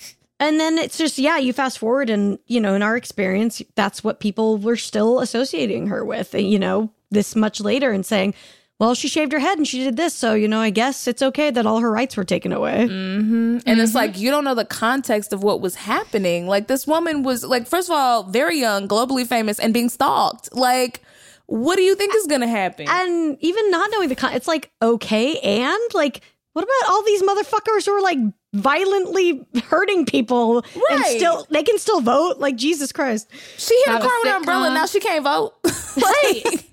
And 0.40 0.58
then 0.58 0.78
it's 0.78 0.96
just, 0.96 1.18
yeah, 1.18 1.36
you 1.36 1.52
fast 1.52 1.78
forward 1.78 2.08
and, 2.08 2.38
you 2.46 2.60
know, 2.62 2.74
in 2.74 2.80
our 2.82 2.96
experience, 2.96 3.60
that's 3.74 4.02
what 4.02 4.20
people 4.20 4.56
were 4.56 4.76
still 4.76 5.20
associating 5.20 5.88
her 5.88 6.02
with, 6.02 6.32
you 6.34 6.58
know, 6.58 6.90
this 7.10 7.36
much 7.36 7.60
later 7.60 7.92
and 7.92 8.06
saying, 8.06 8.32
well, 8.80 8.94
she 8.94 9.08
shaved 9.08 9.30
her 9.32 9.38
head 9.38 9.58
and 9.58 9.68
she 9.68 9.84
did 9.84 9.98
this. 9.98 10.14
So, 10.14 10.32
you 10.32 10.48
know, 10.48 10.58
I 10.58 10.70
guess 10.70 11.06
it's 11.06 11.20
okay 11.20 11.50
that 11.50 11.66
all 11.66 11.80
her 11.80 11.92
rights 11.92 12.16
were 12.16 12.24
taken 12.24 12.50
away. 12.50 12.88
Mm-hmm. 12.88 13.58
and 13.66 13.78
it's 13.78 13.90
mm-hmm. 13.90 13.96
like 13.96 14.18
you 14.18 14.30
don't 14.30 14.42
know 14.42 14.54
the 14.54 14.64
context 14.64 15.34
of 15.34 15.42
what 15.42 15.60
was 15.60 15.74
happening. 15.74 16.46
Like 16.46 16.66
this 16.66 16.86
woman 16.86 17.22
was 17.22 17.44
like, 17.44 17.68
first 17.68 17.90
of 17.90 17.94
all, 17.94 18.22
very 18.22 18.58
young, 18.58 18.88
globally 18.88 19.26
famous, 19.26 19.58
and 19.58 19.74
being 19.74 19.90
stalked. 19.90 20.54
Like, 20.54 21.02
what 21.44 21.76
do 21.76 21.82
you 21.82 21.94
think 21.94 22.14
is 22.14 22.26
gonna 22.26 22.48
happen? 22.48 22.86
And 22.88 23.36
even 23.40 23.70
not 23.70 23.90
knowing 23.92 24.08
the 24.08 24.16
con, 24.16 24.32
it's 24.32 24.48
like, 24.48 24.70
okay. 24.80 25.38
And 25.40 25.78
like, 25.92 26.22
what 26.54 26.62
about 26.62 26.90
all 26.90 27.04
these 27.04 27.22
motherfuckers 27.22 27.84
who 27.84 27.92
are 27.92 28.02
like 28.02 28.18
violently 28.54 29.46
hurting 29.64 30.06
people 30.06 30.64
and 30.90 31.00
Right. 31.00 31.16
still, 31.18 31.46
they 31.50 31.62
can 31.62 31.78
still 31.78 32.00
vote? 32.00 32.38
Like, 32.38 32.56
Jesus 32.56 32.92
Christ. 32.92 33.28
She 33.58 33.74
hit 33.84 33.88
Have 33.88 34.02
a 34.02 34.06
a 34.06 34.08
car 34.08 34.18
with 34.22 34.30
an 34.30 34.36
umbrella. 34.36 34.68
sitcom. 34.68 34.74
Now 34.74 34.86
she 34.86 35.00
can't 35.00 35.22
vote. 35.22 35.54
like, 35.96 36.69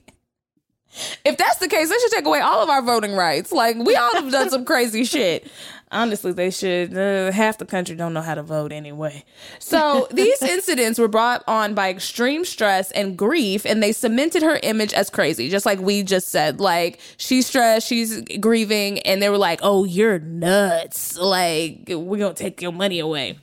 if 1.25 1.37
that's 1.37 1.57
the 1.57 1.67
case, 1.67 1.89
they 1.89 1.97
should 1.99 2.11
take 2.11 2.25
away 2.25 2.39
all 2.39 2.61
of 2.61 2.69
our 2.69 2.81
voting 2.81 3.13
rights. 3.13 3.51
Like 3.51 3.77
we 3.77 3.95
all 3.95 4.13
have 4.13 4.31
done 4.31 4.49
some 4.49 4.65
crazy 4.71 5.03
shit. 5.03 5.49
Honestly, 5.89 6.33
they 6.33 6.49
should. 6.49 6.97
Uh, 6.97 7.31
half 7.31 7.59
the 7.59 7.65
country 7.65 7.95
don't 7.95 8.13
know 8.13 8.21
how 8.21 8.35
to 8.35 8.43
vote 8.43 8.73
anyway. 8.73 9.23
So 9.59 10.07
these 10.11 10.41
incidents 10.41 10.99
were 10.99 11.07
brought 11.07 11.43
on 11.47 11.75
by 11.75 11.89
extreme 11.89 12.43
stress 12.43 12.91
and 12.91 13.17
grief, 13.17 13.65
and 13.65 13.81
they 13.81 13.93
cemented 13.93 14.43
her 14.43 14.59
image 14.63 14.93
as 14.93 15.09
crazy. 15.09 15.49
Just 15.49 15.65
like 15.65 15.79
we 15.79 16.03
just 16.03 16.27
said, 16.27 16.59
like 16.59 16.99
she's 17.15 17.47
stressed, 17.47 17.87
she's 17.87 18.21
grieving, 18.41 18.99
and 18.99 19.21
they 19.21 19.29
were 19.29 19.37
like, 19.37 19.59
"Oh, 19.63 19.85
you're 19.85 20.19
nuts! 20.19 21.17
Like 21.17 21.85
we're 21.87 22.19
gonna 22.19 22.33
take 22.33 22.61
your 22.61 22.73
money 22.73 22.99
away." 22.99 23.37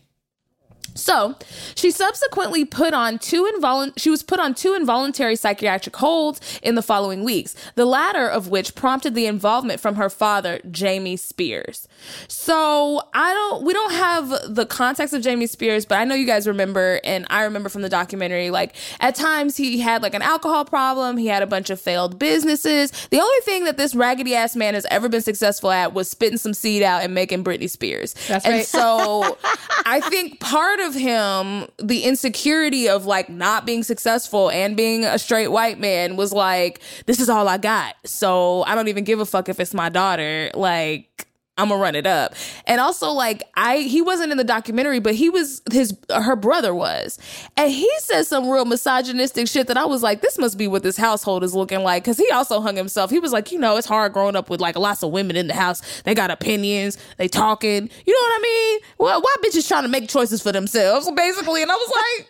So 0.95 1.34
she 1.74 1.90
subsequently 1.90 2.64
put 2.64 2.95
on 2.95 3.18
two 3.18 3.51
involunt 3.53 3.95
she 3.97 4.11
was 4.11 4.22
put 4.22 4.38
on 4.38 4.55
two 4.55 4.74
involuntary 4.74 5.36
psychiatric 5.36 5.97
holds 5.97 6.40
in 6.62 6.74
the 6.74 6.82
following 6.82 7.24
weeks, 7.24 7.55
the 7.74 7.84
latter 7.84 8.28
of 8.28 8.49
which 8.49 8.74
prompted 8.74 9.14
the 9.14 9.26
involvement 9.26 9.80
from 9.80 9.97
her 9.97 10.09
father, 10.09 10.61
Jamie 10.70 11.16
Spears. 11.16 11.88
So 12.28 13.03
I 13.12 13.32
don't 13.32 13.64
we 13.64 13.72
don't 13.72 13.92
have 13.92 14.55
the 14.55 14.66
context 14.66 15.14
of 15.14 15.22
Jamie 15.22 15.47
Spears, 15.47 15.84
but 15.84 15.99
I 15.99 16.05
know 16.05 16.14
you 16.14 16.26
guys 16.26 16.47
remember 16.47 17.01
and 17.05 17.26
I 17.28 17.42
remember 17.42 17.68
from 17.68 17.82
the 17.82 17.88
documentary, 17.88 18.51
like 18.51 18.76
at 19.01 19.14
times 19.14 19.57
he 19.57 19.80
had 19.80 20.03
like 20.03 20.14
an 20.14 20.22
alcohol 20.22 20.64
problem, 20.64 21.16
he 21.16 21.26
had 21.26 21.42
a 21.42 21.47
bunch 21.47 21.70
of 21.70 21.80
failed 21.80 22.18
businesses. 22.18 22.90
The 23.09 23.20
only 23.20 23.40
thing 23.42 23.64
that 23.64 23.76
this 23.76 23.95
raggedy 23.95 24.34
ass 24.34 24.55
man 24.55 24.74
has 24.74 24.86
ever 24.90 25.09
been 25.09 25.22
successful 25.22 25.70
at 25.70 25.92
was 25.92 26.09
spitting 26.09 26.38
some 26.38 26.55
seed 26.55 26.82
out 26.82 27.03
and 27.03 27.14
making 27.14 27.42
Britney 27.42 27.68
Spears. 27.68 28.14
That's 28.28 28.45
and 28.45 28.55
right. 28.55 28.66
so 28.66 29.38
I 29.86 30.01
think 30.01 30.40
part 30.40 30.80
of 30.80 30.84
him, 30.93 31.68
the 31.78 32.03
insecurity 32.03 32.87
of 32.89 33.07
like 33.07 33.30
not 33.30 33.64
being 33.64 33.82
successful 33.82 34.51
and 34.51 34.76
being 34.76 35.07
a 35.07 35.18
straight 35.18 35.49
white 35.49 35.80
man 35.80 36.16
was 36.16 36.32
like, 36.35 36.82
this 37.07 37.20
is 37.20 37.30
all 37.30 37.49
I 37.49 37.57
got. 37.57 37.95
So 38.05 38.64
I 38.64 38.74
don't 38.74 38.89
even 38.89 39.05
give 39.05 39.20
a 39.20 39.24
fuck 39.24 39.49
if 39.49 39.59
it's 39.59 39.72
my 39.72 39.89
daughter. 39.89 40.51
Like, 40.53 41.26
I'm 41.57 41.68
gonna 41.68 41.80
run 41.80 41.94
it 41.94 42.05
up. 42.07 42.34
And 42.66 42.80
also 42.80 43.11
like 43.12 43.44
I 43.55 43.78
he 43.78 44.02
wasn't 44.02 44.32
in 44.32 44.38
the 44.38 44.44
documentary, 44.44 44.98
but 44.98 45.14
he 45.14 45.30
was 45.30 45.62
his 45.70 45.96
her 46.11 46.34
brother 46.34 46.74
was. 46.74 47.16
And 47.57 47.70
he 47.70 47.88
said 47.98 48.24
some 48.24 48.48
real 48.50 48.64
misogynistic 48.64 49.46
shit 49.46 49.68
that 49.68 49.76
I 49.76 49.84
was 49.84 50.02
like, 50.02 50.20
this 50.20 50.36
must 50.36 50.59
be 50.59 50.66
what 50.66 50.82
this 50.82 50.96
household 50.96 51.44
is 51.44 51.55
looking 51.55 51.80
like. 51.84 52.05
Cause 52.05 52.16
he 52.18 52.28
also 52.32 52.61
hung 52.61 52.74
himself. 52.76 53.11
He 53.11 53.20
was 53.20 53.32
like, 53.32 53.52
you 53.52 53.59
know, 53.61 53.76
it's 53.76 53.86
hard 53.86 54.12
growing 54.12 54.34
up 54.34 54.50
with 54.50 54.61
like 54.61 54.76
lots 54.76 55.05
of 55.05 55.12
women 55.12 55.36
in 55.36 55.46
the 55.46 55.55
house. 55.55 55.80
They 56.02 56.14
got 56.14 56.32
opinions, 56.32 56.98
they 57.18 57.28
talking. 57.28 57.88
You 58.05 58.12
know 58.12 58.20
what 58.28 58.40
I 58.40 58.42
mean? 58.42 58.80
Well, 58.98 59.22
why 59.22 59.34
bitches 59.44 59.68
trying 59.68 59.84
to 59.84 59.88
make 59.88 60.09
choices 60.09 60.42
for 60.42 60.50
themselves, 60.50 61.09
basically. 61.12 61.62
And 61.62 61.70
I 61.70 61.74
was 61.76 61.92
like, 62.18 62.28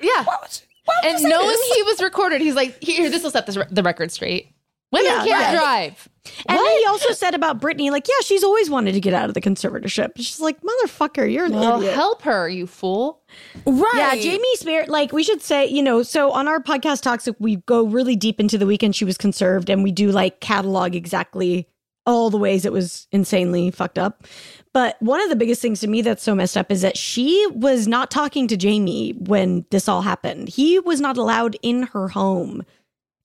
Yeah. 0.00 0.24
why 0.24 0.36
would 0.42 0.60
you, 0.60 0.66
why 0.86 0.94
would 1.04 1.20
you 1.20 1.26
And 1.26 1.30
knowing 1.30 1.46
this? 1.46 1.74
he 1.76 1.82
was 1.84 2.02
recorded, 2.02 2.40
he's 2.40 2.56
like, 2.56 2.82
here, 2.82 3.08
this 3.10 3.22
will 3.22 3.30
set 3.30 3.46
this, 3.46 3.56
the 3.70 3.82
record 3.84 4.10
straight. 4.10 4.52
Women 4.92 5.06
Yeah, 5.10 5.24
can't 5.24 5.32
right. 5.32 5.56
drive. 5.56 6.08
And 6.48 6.58
then 6.58 6.78
he 6.78 6.84
also 6.86 7.12
said 7.12 7.34
about 7.34 7.60
Britney, 7.60 7.90
like, 7.90 8.06
yeah, 8.08 8.14
she's 8.24 8.44
always 8.44 8.68
wanted 8.68 8.92
to 8.92 9.00
get 9.00 9.14
out 9.14 9.28
of 9.28 9.34
the 9.34 9.40
conservatorship. 9.40 10.10
She's 10.16 10.40
like, 10.40 10.58
motherfucker, 10.62 11.32
you're 11.32 11.46
an 11.46 11.52
Well, 11.52 11.78
idiot. 11.80 11.94
help 11.94 12.22
her, 12.22 12.48
you 12.48 12.66
fool. 12.66 13.22
right. 13.66 13.92
Yeah, 13.96 14.14
Jamie 14.16 14.56
Spear, 14.56 14.84
like 14.88 15.12
we 15.12 15.22
should 15.22 15.42
say, 15.42 15.66
you 15.66 15.82
know, 15.82 16.02
so 16.02 16.30
on 16.32 16.46
our 16.48 16.60
podcast 16.60 17.02
Toxic, 17.02 17.36
we 17.38 17.56
go 17.56 17.84
really 17.84 18.16
deep 18.16 18.38
into 18.40 18.58
the 18.58 18.66
weekend 18.66 18.94
she 18.96 19.04
was 19.04 19.16
conserved 19.16 19.70
and 19.70 19.82
we 19.82 19.92
do 19.92 20.10
like 20.12 20.40
catalog 20.40 20.94
exactly 20.94 21.68
all 22.06 22.30
the 22.30 22.38
ways 22.38 22.64
it 22.64 22.72
was 22.72 23.06
insanely 23.12 23.70
fucked 23.70 23.98
up. 23.98 24.24
But 24.72 24.96
one 25.00 25.20
of 25.20 25.28
the 25.30 25.36
biggest 25.36 25.60
things 25.62 25.80
to 25.80 25.86
me 25.88 26.00
that's 26.02 26.22
so 26.22 26.34
messed 26.34 26.56
up 26.56 26.70
is 26.70 26.80
that 26.82 26.96
she 26.96 27.46
was 27.52 27.86
not 27.88 28.10
talking 28.10 28.48
to 28.48 28.56
Jamie 28.56 29.12
when 29.18 29.64
this 29.70 29.88
all 29.88 30.02
happened. 30.02 30.48
He 30.48 30.78
was 30.80 31.00
not 31.00 31.16
allowed 31.16 31.56
in 31.62 31.84
her 31.84 32.08
home. 32.08 32.62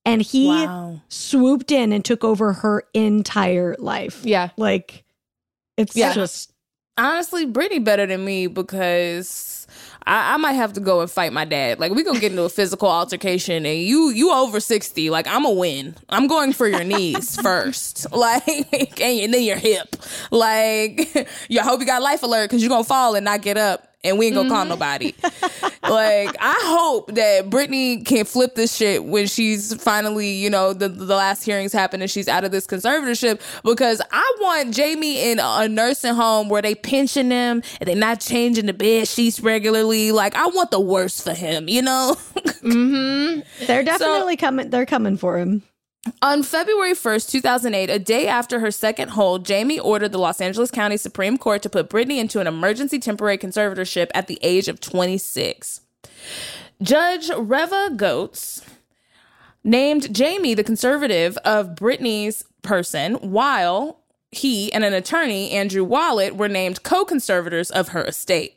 And 0.06 0.22
he 0.22 0.46
Wow. 0.48 1.00
swooped 1.08 1.70
in 1.70 1.92
and 1.92 2.02
took 2.04 2.24
over 2.24 2.52
her 2.54 2.84
entire 2.94 3.76
life. 3.78 4.20
Yeah. 4.24 4.50
Like 4.56 5.04
it's 5.76 5.94
Yeah. 5.96 6.14
just 6.14 6.52
honestly, 6.96 7.44
Britney 7.46 7.84
better 7.84 8.06
than 8.06 8.24
me 8.24 8.46
because 8.46 9.66
I, 10.06 10.34
I 10.34 10.36
might 10.38 10.52
have 10.52 10.72
to 10.74 10.80
go 10.80 11.00
and 11.02 11.10
fight 11.10 11.32
my 11.32 11.44
dad. 11.44 11.78
Like 11.80 11.92
we 11.92 12.02
gonna 12.04 12.20
get 12.20 12.30
into 12.30 12.44
a 12.44 12.48
physical 12.48 12.88
altercation, 12.88 13.66
and 13.66 13.80
you 13.80 14.10
you 14.10 14.32
over 14.32 14.60
sixty. 14.60 15.10
Like 15.10 15.26
I'm 15.26 15.44
a 15.44 15.50
win. 15.50 15.96
I'm 16.08 16.28
going 16.28 16.52
for 16.52 16.66
your 16.68 16.84
knees 16.84 17.36
first, 17.42 18.10
like 18.12 18.46
and 19.00 19.34
then 19.34 19.42
your 19.42 19.56
hip. 19.58 19.96
Like 20.30 21.28
you 21.48 21.60
hope 21.62 21.80
you 21.80 21.86
got 21.86 22.00
life 22.00 22.22
alert 22.22 22.48
because 22.48 22.62
you're 22.62 22.70
gonna 22.70 22.84
fall 22.84 23.14
and 23.16 23.24
not 23.24 23.42
get 23.42 23.56
up. 23.58 23.88
And 24.04 24.18
we 24.18 24.26
ain't 24.26 24.36
gonna 24.36 24.48
call 24.48 24.64
nobody. 24.66 25.14
like 25.82 26.36
I 26.40 26.60
hope 26.64 27.14
that 27.14 27.50
Britney 27.50 28.04
can 28.06 28.24
flip 28.24 28.54
this 28.54 28.74
shit 28.76 29.04
when 29.04 29.26
she's 29.26 29.74
finally, 29.82 30.28
you 30.30 30.48
know, 30.48 30.72
the 30.72 30.88
the 30.88 31.16
last 31.16 31.42
hearings 31.42 31.72
happen 31.72 32.00
and 32.02 32.10
she's 32.10 32.28
out 32.28 32.44
of 32.44 32.52
this 32.52 32.66
conservatorship 32.66 33.40
because 33.64 34.00
I 34.12 34.36
want 34.40 34.72
Jamie 34.74 35.30
in 35.30 35.40
a 35.40 35.68
nursing 35.68 36.14
home 36.14 36.48
where 36.48 36.62
they 36.62 36.74
pinching 36.76 37.30
them 37.30 37.62
and 37.80 37.88
they're 37.88 37.96
not 37.96 38.20
changing 38.20 38.66
the 38.66 38.72
bed 38.74 39.08
sheets 39.08 39.40
regularly. 39.40 40.12
Like 40.12 40.34
I 40.36 40.46
want 40.48 40.70
the 40.70 40.80
worst 40.80 41.24
for 41.24 41.34
him, 41.34 41.68
you 41.68 41.82
know? 41.82 42.16
Mhm. 42.66 43.44
They're 43.66 43.84
definitely 43.84 44.36
coming 44.36 44.70
they're 44.70 44.86
coming 44.86 45.16
for 45.16 45.38
him. 45.38 45.62
On 46.22 46.42
February 46.42 46.92
1st, 46.92 47.30
2008, 47.30 47.90
a 47.90 47.98
day 47.98 48.28
after 48.28 48.60
her 48.60 48.70
second 48.70 49.10
hold, 49.10 49.44
Jamie 49.44 49.80
ordered 49.80 50.12
the 50.12 50.18
Los 50.18 50.40
Angeles 50.40 50.70
County 50.70 50.96
Supreme 50.96 51.36
Court 51.36 51.62
to 51.62 51.70
put 51.70 51.90
Britney 51.90 52.18
into 52.18 52.40
an 52.40 52.46
emergency 52.46 52.98
temporary 52.98 53.38
conservatorship 53.38 54.08
at 54.14 54.26
the 54.26 54.38
age 54.42 54.68
of 54.68 54.80
26. 54.80 55.80
Judge 56.82 57.30
Reva 57.36 57.90
Goetz 57.96 58.62
named 59.64 60.14
Jamie 60.14 60.54
the 60.54 60.64
conservative 60.64 61.36
of 61.38 61.74
Britney's 61.74 62.44
person, 62.62 63.14
while 63.14 64.00
he 64.30 64.72
and 64.72 64.84
an 64.84 64.92
attorney, 64.92 65.50
Andrew 65.50 65.84
Wallet, 65.84 66.36
were 66.36 66.48
named 66.48 66.82
co 66.82 67.04
conservators 67.04 67.70
of 67.70 67.88
her 67.88 68.04
estate. 68.04 68.56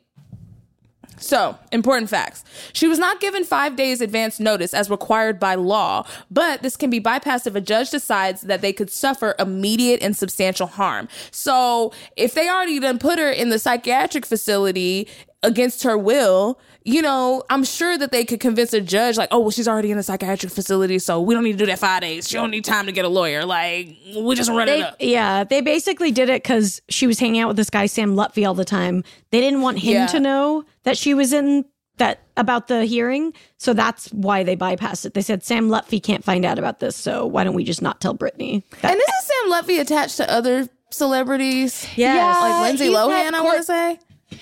So, 1.20 1.58
important 1.72 2.10
facts. 2.10 2.44
She 2.74 2.88
was 2.88 2.98
not 2.98 3.20
given 3.20 3.44
five 3.44 3.76
days 3.76 4.02
advance 4.02 4.40
notice 4.40 4.74
as 4.74 4.90
required 4.90 5.40
by 5.40 5.56
law, 5.56 6.08
but 6.32 6.62
this 6.62 6.76
can 6.76 6.90
be 6.90 7.00
bypassed 7.02 7.46
if 7.46 7.56
a 7.56 7.62
judge 7.62 7.90
decides 7.92 8.42
that 8.42 8.62
they 8.62 8.74
could 8.74 8.90
suffer 8.90 9.36
immediate 9.38 10.02
and 10.02 10.16
substantial 10.16 10.68
harm. 10.68 11.08
So, 11.32 11.92
if 12.16 12.34
they 12.34 12.50
already 12.50 12.80
done 12.80 13.00
put 13.00 13.20
her 13.20 13.30
in 13.30 13.50
the 13.50 13.60
psychiatric 13.60 14.26
facility 14.26 15.08
against 15.44 15.84
her 15.84 15.98
will, 15.98 16.60
you 16.92 17.02
know, 17.04 17.44
I'm 17.50 17.64
sure 17.64 17.98
that 17.98 18.12
they 18.12 18.26
could 18.26 18.40
convince 18.40 18.74
a 18.74 18.82
judge, 18.82 19.16
like, 19.18 19.30
oh, 19.32 19.40
well, 19.40 19.52
she's 19.52 19.68
already 19.68 19.92
in 19.92 19.98
a 19.98 20.04
psychiatric 20.04 20.52
facility, 20.52 20.98
so 20.98 21.22
we 21.22 21.34
don't 21.36 21.44
need 21.44 21.52
to 21.54 21.58
do 21.60 21.66
that 21.68 21.78
five 21.80 22.02
days. 22.02 22.28
She 22.28 22.36
don't 22.36 22.50
need 22.50 22.66
time 22.66 22.88
to 22.88 22.92
get 22.92 23.06
a 23.06 23.10
lawyer. 23.10 23.46
Like, 23.46 23.96
we 24.18 24.36
just 24.36 24.50
run 24.50 24.68
it 24.70 24.82
up. 24.82 24.96
yeah, 25.00 25.44
they 25.44 25.62
basically 25.62 26.12
did 26.12 26.30
it 26.30 26.42
because 26.42 26.82
she 26.90 27.06
was 27.06 27.20
hanging 27.20 27.42
out 27.42 27.48
with 27.50 27.58
this 27.58 27.70
guy 27.70 27.86
Sam 27.86 28.16
Lutfi 28.16 28.48
all 28.48 28.54
the 28.56 28.66
time. 28.66 29.04
They 29.32 29.40
didn't 29.40 29.62
want 29.62 29.78
him 29.80 29.94
Yeah. 29.94 30.08
to 30.08 30.20
know 30.20 30.64
that 30.84 30.98
she 30.98 31.14
was 31.14 31.32
in 31.34 31.66
that 31.98 32.22
about 32.38 32.68
the 32.70 32.86
hearing, 32.86 33.34
so 33.58 33.74
that's 33.74 34.08
why 34.14 34.42
they 34.44 34.56
bypassed 34.56 35.06
it. 35.06 35.14
They 35.14 35.22
said 35.22 35.44
Sam 35.44 35.68
Lutfi 35.70 36.02
can't 36.02 36.24
find 36.24 36.46
out 36.46 36.58
about 36.58 36.80
this, 36.80 36.96
so 36.96 37.26
why 37.28 37.44
don't 37.44 37.54
we 37.56 37.64
just 37.66 37.82
not 37.82 38.00
tell 38.02 38.16
Britney? 38.16 38.64
That- 38.82 38.92
And 38.94 39.00
isn't 39.02 39.24
Sam 39.24 39.52
Lutfi 39.52 39.80
attached 39.82 40.18
to 40.18 40.32
other 40.32 40.68
celebrities? 40.92 41.86
Yes. 41.96 42.42
Like 42.42 42.62
Lindsay 42.64 42.86
he's 42.88 42.96
had 42.98 43.08
Lohan, 43.10 43.34
I 43.34 43.42
want 43.42 43.58
to 43.58 43.64
say. 43.64 44.00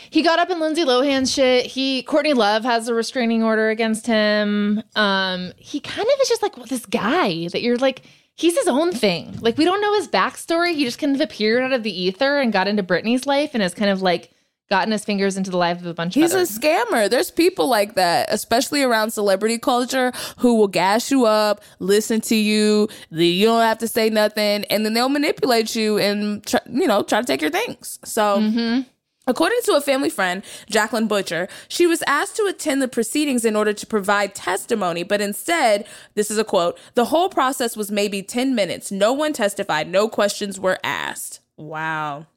He 0.09 0.21
got 0.21 0.39
up 0.39 0.49
in 0.49 0.59
Lindsay 0.59 0.83
Lohan's 0.83 1.33
shit. 1.33 1.65
He 1.65 2.03
Courtney 2.03 2.33
Love 2.33 2.63
has 2.63 2.87
a 2.87 2.93
restraining 2.93 3.43
order 3.43 3.69
against 3.69 4.07
him. 4.07 4.83
Um, 4.95 5.53
he 5.57 5.79
kind 5.79 6.07
of 6.07 6.21
is 6.21 6.29
just 6.29 6.41
like 6.41 6.55
this 6.67 6.85
guy 6.85 7.47
that 7.49 7.61
you're 7.61 7.77
like. 7.77 8.03
He's 8.35 8.55
his 8.55 8.67
own 8.67 8.91
thing. 8.91 9.35
Like 9.41 9.57
we 9.57 9.65
don't 9.65 9.81
know 9.81 9.95
his 9.95 10.07
backstory. 10.07 10.75
He 10.75 10.85
just 10.85 10.99
kind 10.99 11.15
of 11.15 11.21
appeared 11.21 11.63
out 11.63 11.73
of 11.73 11.81
the 11.81 12.03
ether 12.03 12.39
and 12.39 12.53
got 12.53 12.67
into 12.67 12.83
Britney's 12.83 13.25
life 13.25 13.55
and 13.55 13.63
has 13.63 13.73
kind 13.73 13.89
of 13.89 14.03
like 14.03 14.29
gotten 14.69 14.91
his 14.91 15.03
fingers 15.05 15.37
into 15.37 15.49
the 15.49 15.57
life 15.57 15.79
of 15.79 15.85
a 15.85 15.93
bunch 15.93 16.15
of 16.15 16.21
people. 16.21 16.37
He's 16.39 16.55
of 16.55 16.63
a 16.63 16.67
scammer. 16.67 17.09
There's 17.09 17.31
people 17.31 17.67
like 17.67 17.95
that, 17.95 18.27
especially 18.31 18.83
around 18.83 19.11
celebrity 19.11 19.57
culture, 19.57 20.11
who 20.37 20.55
will 20.55 20.67
gas 20.67 21.09
you 21.09 21.25
up, 21.25 21.63
listen 21.79 22.21
to 22.21 22.35
you. 22.35 22.89
You 23.09 23.45
don't 23.47 23.61
have 23.61 23.79
to 23.79 23.87
say 23.87 24.09
nothing, 24.09 24.65
and 24.65 24.85
then 24.85 24.93
they'll 24.93 25.09
manipulate 25.09 25.75
you 25.75 25.97
and 25.97 26.45
try, 26.45 26.59
you 26.69 26.87
know 26.87 27.03
try 27.03 27.19
to 27.21 27.25
take 27.25 27.41
your 27.41 27.51
things. 27.51 27.99
So. 28.05 28.83
According 29.27 29.59
to 29.65 29.73
a 29.75 29.81
family 29.81 30.09
friend, 30.09 30.41
Jacqueline 30.69 31.07
Butcher, 31.07 31.49
she 31.67 31.85
was 31.85 32.01
asked 32.07 32.37
to 32.37 32.45
attend 32.45 32.81
the 32.81 32.87
proceedings 32.87 33.43
in 33.43 33.55
order 33.55 33.73
to 33.73 33.85
provide 33.85 34.33
testimony, 34.33 35.03
but 35.03 35.19
instead, 35.21 35.85
this 36.15 36.31
is 36.31 36.37
a 36.37 36.45
quote, 36.45 36.79
the 36.95 37.05
whole 37.05 37.27
process 37.29 37.75
was 37.75 37.91
maybe 37.91 38.23
10 38.23 38.55
minutes. 38.55 38.91
No 38.91 39.11
one 39.11 39.33
testified, 39.33 39.89
no 39.89 40.07
questions 40.07 40.59
were 40.59 40.79
asked. 40.83 41.41
Wow. 41.57 42.27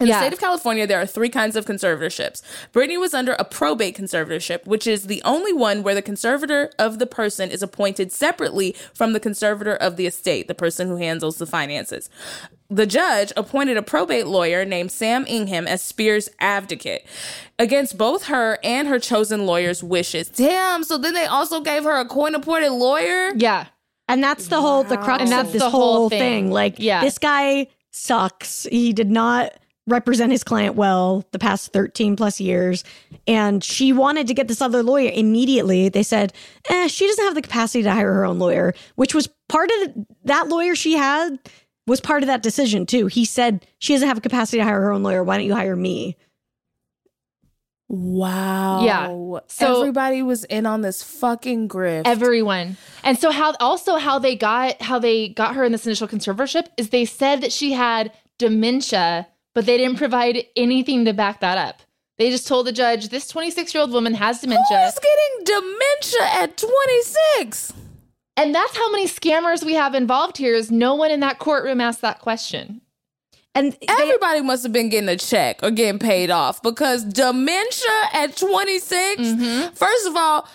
In 0.00 0.08
Yeah. 0.08 0.14
the 0.18 0.24
state 0.24 0.32
of 0.32 0.40
California, 0.40 0.86
there 0.86 1.00
are 1.00 1.06
three 1.06 1.28
kinds 1.28 1.54
of 1.56 1.66
conservatorships. 1.66 2.42
Britney 2.72 2.98
was 2.98 3.14
under 3.14 3.34
a 3.34 3.44
probate 3.44 3.96
conservatorship, 3.96 4.66
which 4.66 4.86
is 4.86 5.04
the 5.04 5.22
only 5.24 5.52
one 5.52 5.82
where 5.82 5.94
the 5.94 6.02
conservator 6.02 6.70
of 6.78 6.98
the 6.98 7.06
person 7.06 7.50
is 7.50 7.62
appointed 7.62 8.10
separately 8.10 8.74
from 8.92 9.12
the 9.12 9.20
conservator 9.20 9.76
of 9.76 9.96
the 9.96 10.06
estate, 10.06 10.48
the 10.48 10.54
person 10.54 10.88
who 10.88 10.96
handles 10.96 11.36
the 11.38 11.46
finances. 11.46 12.10
The 12.70 12.86
judge 12.86 13.32
appointed 13.36 13.76
a 13.76 13.82
probate 13.82 14.26
lawyer 14.26 14.64
named 14.64 14.90
Sam 14.90 15.24
Ingham 15.28 15.66
as 15.66 15.82
Spears' 15.82 16.28
advocate 16.40 17.06
against 17.58 17.96
both 17.98 18.24
her 18.24 18.58
and 18.64 18.88
her 18.88 18.98
chosen 18.98 19.46
lawyer's 19.46 19.82
wishes. 19.84 20.28
Damn, 20.30 20.82
so 20.82 20.96
then 20.98 21.14
they 21.14 21.26
also 21.26 21.60
gave 21.60 21.84
her 21.84 22.00
a 22.00 22.04
coin 22.06 22.34
appointed 22.34 22.70
lawyer? 22.72 23.30
yeah. 23.36 23.66
And 24.06 24.22
that's 24.22 24.48
the 24.48 24.60
whole 24.60 24.84
the 24.84 24.98
crux 24.98 25.22
And 25.22 25.32
of 25.32 25.50
this 25.52 25.62
the 25.62 25.70
whole 25.70 25.94
whole 25.94 26.08
thing. 26.10 26.18
thing. 26.20 26.50
Like, 26.50 26.74
Yeah. 26.78 27.00
this 27.00 27.16
guy 27.18 27.68
sucks. 27.90 28.64
He 28.70 28.92
did 28.92 29.10
not 29.10 29.54
represent 29.86 30.30
his 30.32 30.44
client 30.44 30.74
well 30.76 31.24
the 31.32 31.38
past 31.38 31.72
13 31.72 32.14
plus 32.16 32.38
years. 32.40 32.84
And 33.26 33.64
she 33.64 33.92
wanted 33.94 34.26
to 34.26 34.34
get 34.34 34.46
this 34.48 34.60
other 34.60 34.82
lawyer 34.82 35.10
immediately. 35.14 35.88
They 35.88 36.02
said, 36.02 36.32
eh, 36.68 36.86
she 36.88 37.06
doesn't 37.06 37.24
have 37.24 37.34
the 37.34 37.40
capacity 37.42 37.82
to 37.82 37.90
hire 37.92 38.12
her 38.12 38.24
own 38.26 38.38
lawyer, 38.38 38.74
which 38.96 39.14
was 39.14 39.26
part 39.48 39.70
of 39.70 39.94
the, 39.94 40.06
that 40.24 40.48
lawyer 40.48 40.74
she 40.74 40.94
had 40.94 41.38
was 41.86 42.00
part 42.00 42.22
of 42.22 42.26
that 42.28 42.42
decision 42.42 42.86
too. 42.86 43.06
He 43.06 43.24
said 43.24 43.66
she 43.78 43.92
doesn't 43.94 44.08
have 44.08 44.18
a 44.18 44.22
capacity 44.22 44.58
to 44.58 44.64
hire 44.64 44.80
her 44.80 44.92
own 44.92 45.02
lawyer. 45.02 45.22
Why 45.22 45.36
don't 45.36 45.46
you 45.46 45.54
hire 45.54 45.76
me? 45.76 46.16
Wow. 47.88 48.84
Yeah. 48.84 49.40
So- 49.48 49.80
everybody 49.80 50.22
was 50.22 50.44
in 50.44 50.66
on 50.66 50.80
this 50.80 51.02
fucking 51.02 51.68
grift. 51.68 52.02
Everyone. 52.06 52.76
And 53.02 53.18
so 53.18 53.30
how 53.30 53.54
also 53.60 53.96
how 53.96 54.18
they 54.18 54.34
got 54.36 54.80
how 54.80 54.98
they 54.98 55.28
got 55.28 55.54
her 55.54 55.64
in 55.64 55.72
this 55.72 55.86
initial 55.86 56.08
conservatorship 56.08 56.66
is 56.76 56.88
they 56.90 57.04
said 57.04 57.40
that 57.42 57.52
she 57.52 57.72
had 57.72 58.12
dementia, 58.38 59.28
but 59.54 59.66
they 59.66 59.76
didn't 59.76 59.98
provide 59.98 60.44
anything 60.56 61.04
to 61.04 61.12
back 61.12 61.40
that 61.40 61.58
up. 61.58 61.82
They 62.16 62.30
just 62.30 62.46
told 62.46 62.66
the 62.66 62.72
judge 62.72 63.08
this 63.08 63.30
26-year-old 63.32 63.90
woman 63.90 64.14
has 64.14 64.40
dementia. 64.40 64.64
Who's 64.84 64.98
getting 65.00 65.44
dementia 65.62 66.42
at 66.42 66.56
26? 66.56 67.72
And 68.36 68.54
that's 68.54 68.76
how 68.76 68.90
many 68.90 69.06
scammers 69.06 69.64
we 69.64 69.74
have 69.74 69.94
involved 69.94 70.36
here 70.36 70.54
is 70.54 70.70
no 70.70 70.94
one 70.94 71.10
in 71.10 71.20
that 71.20 71.38
courtroom 71.38 71.80
asked 71.80 72.00
that 72.00 72.20
question. 72.20 72.80
And 73.54 73.72
they, 73.72 73.86
Everybody 73.88 74.40
must 74.40 74.64
have 74.64 74.72
been 74.72 74.88
getting 74.88 75.08
a 75.08 75.16
check 75.16 75.60
or 75.62 75.70
getting 75.70 76.00
paid 76.00 76.30
off 76.30 76.60
because 76.60 77.04
dementia 77.04 78.02
at 78.12 78.36
26. 78.36 79.22
Mm-hmm. 79.22 79.74
First 79.74 80.08
of 80.08 80.16
all, 80.16 80.48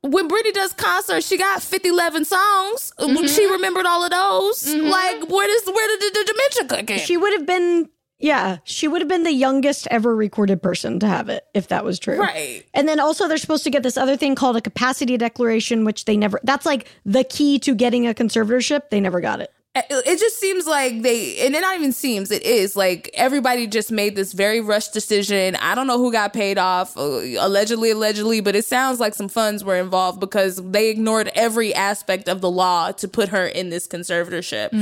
when 0.00 0.28
Britney 0.28 0.52
does 0.52 0.72
concerts, 0.72 1.26
she 1.26 1.36
got 1.36 1.62
50, 1.62 1.90
11 1.90 2.24
songs. 2.24 2.92
Mm-hmm. 2.98 3.26
She 3.26 3.46
remembered 3.46 3.86
all 3.86 4.04
of 4.04 4.10
those. 4.10 4.66
Like, 4.74 5.28
where 5.28 5.46
does 5.46 5.74
where 5.74 5.88
did 5.88 6.00
the, 6.00 6.18
the 6.18 6.32
dementia 6.32 6.78
kick 6.78 6.90
in? 6.90 7.06
she 7.06 7.16
would 7.16 7.32
have 7.34 7.46
been 7.46 7.88
yeah 8.20 8.58
she 8.64 8.86
would 8.86 9.00
have 9.00 9.08
been 9.08 9.24
the 9.24 9.32
youngest 9.32 9.88
ever 9.90 10.14
recorded 10.14 10.62
person 10.62 11.00
to 11.00 11.06
have 11.06 11.28
it 11.28 11.44
if 11.54 11.68
that 11.68 11.84
was 11.84 11.98
true. 11.98 12.18
Right. 12.18 12.64
and 12.74 12.86
then 12.86 13.00
also 13.00 13.26
they're 13.26 13.38
supposed 13.38 13.64
to 13.64 13.70
get 13.70 13.82
this 13.82 13.96
other 13.96 14.16
thing 14.16 14.34
called 14.34 14.56
a 14.56 14.60
capacity 14.60 15.16
declaration 15.16 15.84
which 15.84 16.04
they 16.04 16.16
never 16.16 16.40
that's 16.44 16.66
like 16.66 16.86
the 17.04 17.24
key 17.24 17.58
to 17.60 17.74
getting 17.74 18.06
a 18.06 18.14
conservatorship. 18.14 18.90
They 18.90 19.00
never 19.00 19.20
got 19.20 19.40
it 19.40 19.52
it 19.76 20.18
just 20.18 20.40
seems 20.40 20.66
like 20.66 21.02
they 21.02 21.38
and 21.46 21.54
it 21.54 21.60
not 21.60 21.76
even 21.76 21.92
seems 21.92 22.32
it 22.32 22.42
is 22.42 22.74
like 22.74 23.08
everybody 23.14 23.68
just 23.68 23.92
made 23.92 24.16
this 24.16 24.32
very 24.32 24.60
rushed 24.60 24.92
decision. 24.92 25.54
I 25.56 25.76
don't 25.76 25.86
know 25.86 25.98
who 25.98 26.10
got 26.10 26.32
paid 26.32 26.58
off 26.58 26.96
uh, 26.96 27.20
allegedly 27.38 27.90
allegedly 27.92 28.40
but 28.40 28.56
it 28.56 28.64
sounds 28.64 28.98
like 28.98 29.14
some 29.14 29.28
funds 29.28 29.62
were 29.62 29.76
involved 29.76 30.18
because 30.18 30.56
they 30.56 30.90
ignored 30.90 31.30
every 31.36 31.72
aspect 31.72 32.28
of 32.28 32.40
the 32.40 32.50
law 32.50 32.90
to 32.92 33.06
put 33.06 33.28
her 33.28 33.46
in 33.46 33.70
this 33.70 33.86
conservatorship. 33.86 34.72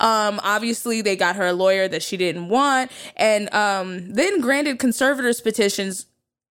Um 0.00 0.40
obviously 0.42 1.02
they 1.02 1.14
got 1.16 1.36
her 1.36 1.48
a 1.48 1.52
lawyer 1.52 1.86
that 1.86 2.02
she 2.02 2.16
didn't 2.16 2.48
want 2.48 2.90
and 3.16 3.52
um 3.52 4.10
then 4.14 4.40
granted 4.40 4.78
conservators 4.78 5.42
petitions 5.42 6.06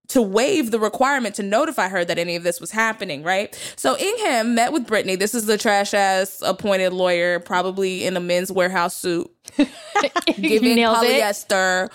to 0.09 0.21
waive 0.21 0.71
the 0.71 0.79
requirement 0.79 1.35
to 1.35 1.43
notify 1.43 1.89
her 1.89 2.05
that 2.05 2.17
any 2.17 2.35
of 2.35 2.43
this 2.43 2.61
was 2.61 2.71
happening, 2.71 3.23
right? 3.23 3.53
So 3.75 3.97
Ingham 3.97 4.55
met 4.55 4.71
with 4.71 4.87
Britney. 4.87 5.19
This 5.19 5.35
is 5.35 5.45
the 5.45 5.57
trash 5.57 5.93
ass 5.93 6.41
appointed 6.45 6.93
lawyer, 6.93 7.39
probably 7.39 8.05
in 8.05 8.15
a 8.15 8.21
men's 8.21 8.51
warehouse 8.51 8.95
suit, 8.95 9.29
giving 10.35 10.75
nailed 10.75 11.03
it. 11.03 11.21
polyester, 11.21 11.89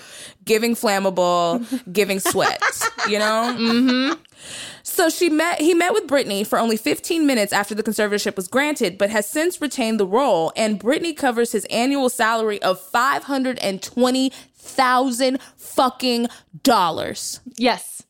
giving 0.44 0.74
flammable, 0.74 1.64
giving 1.92 2.20
sweat, 2.20 2.62
you 3.08 3.18
know? 3.18 3.54
Mm-hmm. 3.58 4.20
So 4.82 5.08
she 5.08 5.30
met 5.30 5.60
he 5.60 5.72
met 5.72 5.94
with 5.94 6.06
Britney 6.06 6.46
for 6.46 6.58
only 6.58 6.76
15 6.76 7.24
minutes 7.26 7.52
after 7.52 7.74
the 7.74 7.82
conservatorship 7.82 8.36
was 8.36 8.48
granted, 8.48 8.98
but 8.98 9.08
has 9.10 9.26
since 9.26 9.60
retained 9.60 9.98
the 9.98 10.06
role, 10.06 10.52
and 10.54 10.78
Britney 10.78 11.16
covers 11.16 11.52
his 11.52 11.64
annual 11.66 12.10
salary 12.10 12.60
of 12.62 12.78
520,000 14.62 15.40
fucking 15.56 16.28
dollars. 16.62 17.40
Yes. 17.56 18.02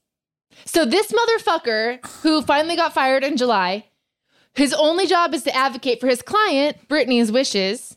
So 0.64 0.84
this 0.84 1.12
motherfucker 1.12 2.05
who 2.22 2.42
finally 2.42 2.76
got 2.76 2.92
fired 2.94 3.24
in 3.24 3.36
July, 3.36 3.86
his 4.55 4.72
only 4.74 5.07
job 5.07 5.34
is 5.34 5.42
to 5.44 5.55
advocate 5.57 6.00
for 6.00 6.07
his 6.07 6.22
client, 6.22 6.88
Britney's 6.88 7.32
wishes, 7.32 7.96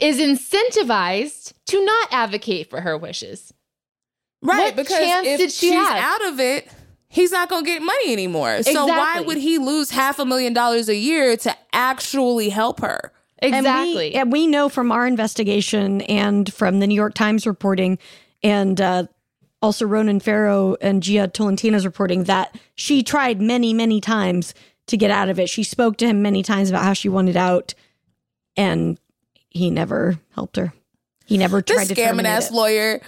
is 0.00 0.18
incentivized 0.18 1.52
to 1.66 1.84
not 1.84 2.08
advocate 2.12 2.70
for 2.70 2.80
her 2.82 2.96
wishes. 2.96 3.52
Right, 4.42 4.66
What 4.66 4.76
because 4.76 4.98
chance 4.98 5.26
if 5.26 5.38
did 5.38 5.50
she 5.52 5.68
she's 5.70 5.74
have? 5.74 5.96
out 5.96 6.28
of 6.32 6.38
it, 6.40 6.68
he's 7.08 7.32
not 7.32 7.48
going 7.48 7.64
to 7.64 7.70
get 7.70 7.80
money 7.82 8.12
anymore. 8.12 8.62
So 8.62 8.86
why 8.86 9.20
would 9.20 9.38
he 9.38 9.56
lose 9.58 9.90
half 9.90 10.18
a 10.18 10.26
million 10.26 10.52
dollars 10.52 10.88
a 10.90 10.96
year 10.96 11.36
to 11.38 11.56
actually 11.72 12.50
help 12.50 12.80
her? 12.80 13.12
Exactly. 13.44 14.14
And 14.14 14.14
we, 14.14 14.14
and 14.14 14.32
we 14.32 14.46
know 14.46 14.68
from 14.68 14.90
our 14.92 15.06
investigation 15.06 16.00
and 16.02 16.52
from 16.52 16.80
the 16.80 16.86
New 16.86 16.94
York 16.94 17.14
Times 17.14 17.46
reporting 17.46 17.98
and 18.42 18.80
uh, 18.80 19.06
also 19.62 19.86
Ronan 19.86 20.20
Farrow 20.20 20.76
and 20.80 21.02
Jia 21.02 21.32
Tolentino's 21.32 21.84
reporting 21.84 22.24
that 22.24 22.56
she 22.74 23.02
tried 23.02 23.40
many, 23.40 23.72
many 23.72 24.00
times 24.00 24.54
to 24.86 24.96
get 24.96 25.10
out 25.10 25.28
of 25.28 25.38
it. 25.38 25.48
She 25.48 25.62
spoke 25.62 25.96
to 25.98 26.06
him 26.06 26.22
many 26.22 26.42
times 26.42 26.68
about 26.70 26.84
how 26.84 26.92
she 26.92 27.08
wanted 27.08 27.36
out 27.36 27.74
and 28.56 28.98
he 29.48 29.70
never 29.70 30.18
helped 30.34 30.56
her. 30.56 30.72
He 31.24 31.38
never 31.38 31.62
This 31.62 31.76
tried 31.76 31.88
to 31.88 31.94
scamming 31.94 32.24
ass 32.24 32.50
it. 32.50 32.54
lawyer. 32.54 33.00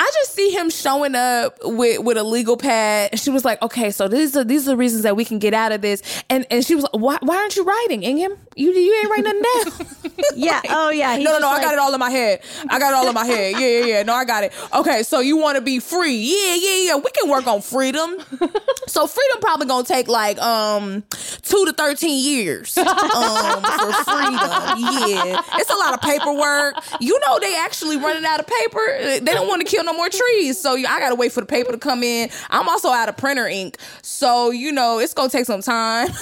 I 0.00 0.10
just 0.14 0.34
see 0.34 0.48
him 0.50 0.70
showing 0.70 1.14
up 1.14 1.58
with 1.62 2.00
with 2.00 2.16
a 2.16 2.22
legal 2.22 2.56
pad. 2.56 3.10
And 3.12 3.20
she 3.20 3.28
was 3.28 3.44
like, 3.44 3.60
"Okay, 3.60 3.90
so 3.90 4.08
these 4.08 4.34
are 4.34 4.44
these 4.44 4.66
are 4.66 4.70
the 4.70 4.76
reasons 4.78 5.02
that 5.02 5.14
we 5.14 5.26
can 5.26 5.38
get 5.38 5.52
out 5.52 5.72
of 5.72 5.82
this." 5.82 6.02
And 6.30 6.46
and 6.50 6.64
she 6.64 6.74
was 6.74 6.84
like, 6.84 6.94
"Why 6.94 7.18
why 7.20 7.36
aren't 7.36 7.54
you 7.54 7.64
writing, 7.64 8.02
Ingham? 8.02 8.32
You 8.56 8.72
you 8.72 8.94
ain't 8.98 9.10
writing 9.10 9.42
nothing 9.42 9.86
down." 9.86 9.86
Yeah. 10.34 10.60
Oh, 10.72 10.90
yeah. 10.90 11.16
He's 11.16 11.24
no, 11.24 11.32
no, 11.32 11.40
just 11.40 11.42
no. 11.42 11.48
I 11.48 11.60
got 11.62 11.72
it 11.74 11.78
all 11.78 11.92
in 11.92 12.00
my 12.00 12.10
head. 12.10 12.40
I 12.68 12.78
got 12.78 12.90
it 12.92 12.94
all 12.94 13.08
in 13.08 13.14
my 13.14 13.24
head. 13.26 13.54
Yeah, 13.58 13.66
yeah, 13.66 13.84
yeah. 13.84 14.02
No, 14.02 14.14
I 14.14 14.24
got 14.24 14.44
it. 14.44 14.52
Okay, 14.72 15.02
so 15.02 15.20
you 15.20 15.36
want 15.36 15.56
to 15.56 15.60
be 15.62 15.78
free? 15.80 16.14
Yeah, 16.14 16.54
yeah, 16.54 16.76
yeah. 16.86 16.96
We 16.96 17.10
can 17.10 17.28
work 17.28 17.46
on 17.46 17.60
freedom. 17.60 18.16
so 18.86 19.06
freedom 19.06 19.40
probably 19.40 19.66
gonna 19.66 19.84
take 19.84 20.08
like 20.08 20.38
um 20.38 21.02
two 21.42 21.64
to 21.66 21.72
thirteen 21.72 22.22
years 22.24 22.76
um 22.78 22.86
for 22.86 23.92
freedom. 24.04 24.38
Yeah, 24.78 25.42
it's 25.54 25.70
a 25.70 25.76
lot 25.76 25.94
of 25.94 26.00
paperwork. 26.02 26.76
You 27.00 27.18
know 27.26 27.38
they 27.40 27.56
actually 27.56 27.96
running 27.96 28.24
out 28.24 28.40
of 28.40 28.46
paper. 28.46 28.98
They 29.20 29.32
don't 29.32 29.48
want 29.48 29.66
to 29.66 29.66
kill 29.66 29.84
no 29.84 29.89
more 29.94 30.08
trees, 30.08 30.60
so 30.60 30.76
I 30.76 31.00
gotta 31.00 31.14
wait 31.14 31.32
for 31.32 31.40
the 31.40 31.46
paper 31.46 31.72
to 31.72 31.78
come 31.78 32.02
in. 32.02 32.30
I'm 32.50 32.68
also 32.68 32.90
out 32.90 33.08
of 33.08 33.16
printer 33.16 33.46
ink, 33.46 33.76
so 34.02 34.50
you 34.50 34.72
know 34.72 34.98
it's 34.98 35.14
gonna 35.14 35.30
take 35.30 35.46
some 35.46 35.62
time. 35.62 36.08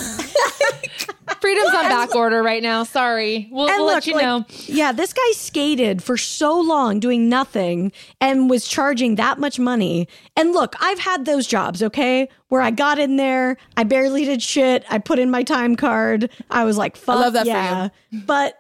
Freedom's 1.41 1.75
on 1.75 1.85
back 1.85 2.15
order 2.15 2.43
right 2.43 2.63
now. 2.63 2.85
Sorry. 2.85 3.49
We'll, 3.51 3.67
we'll 3.67 3.85
look, 3.85 3.95
let 3.95 4.07
you 4.07 4.15
like, 4.15 4.23
know. 4.23 4.45
Yeah, 4.67 4.93
this 4.93 5.13
guy 5.13 5.31
skated 5.33 6.03
for 6.03 6.17
so 6.17 6.59
long 6.59 7.01
doing 7.01 7.29
nothing 7.29 7.93
and 8.21 8.51
was 8.51 8.67
charging 8.67 9.17
that 9.17 9.39
much 9.39 9.59
money. 9.59 10.09
And 10.37 10.53
look, 10.53 10.75
I've 10.81 10.99
had 10.99 11.27
those 11.27 11.47
jobs, 11.47 11.83
okay, 11.83 12.29
where 12.49 12.61
I 12.61 12.71
got 12.71 12.99
in 12.99 13.17
there, 13.17 13.57
I 13.77 13.85
barely 13.85 14.25
did 14.25 14.43
shit, 14.43 14.85
I 14.91 14.99
put 14.99 15.19
in 15.19 15.31
my 15.31 15.43
time 15.43 15.77
card, 15.77 16.31
I 16.51 16.65
was 16.65 16.77
like, 16.77 16.97
fuck 16.97 17.17
I 17.17 17.21
love 17.21 17.33
that 17.35 17.47
yeah. 17.47 17.89
But 18.13 18.59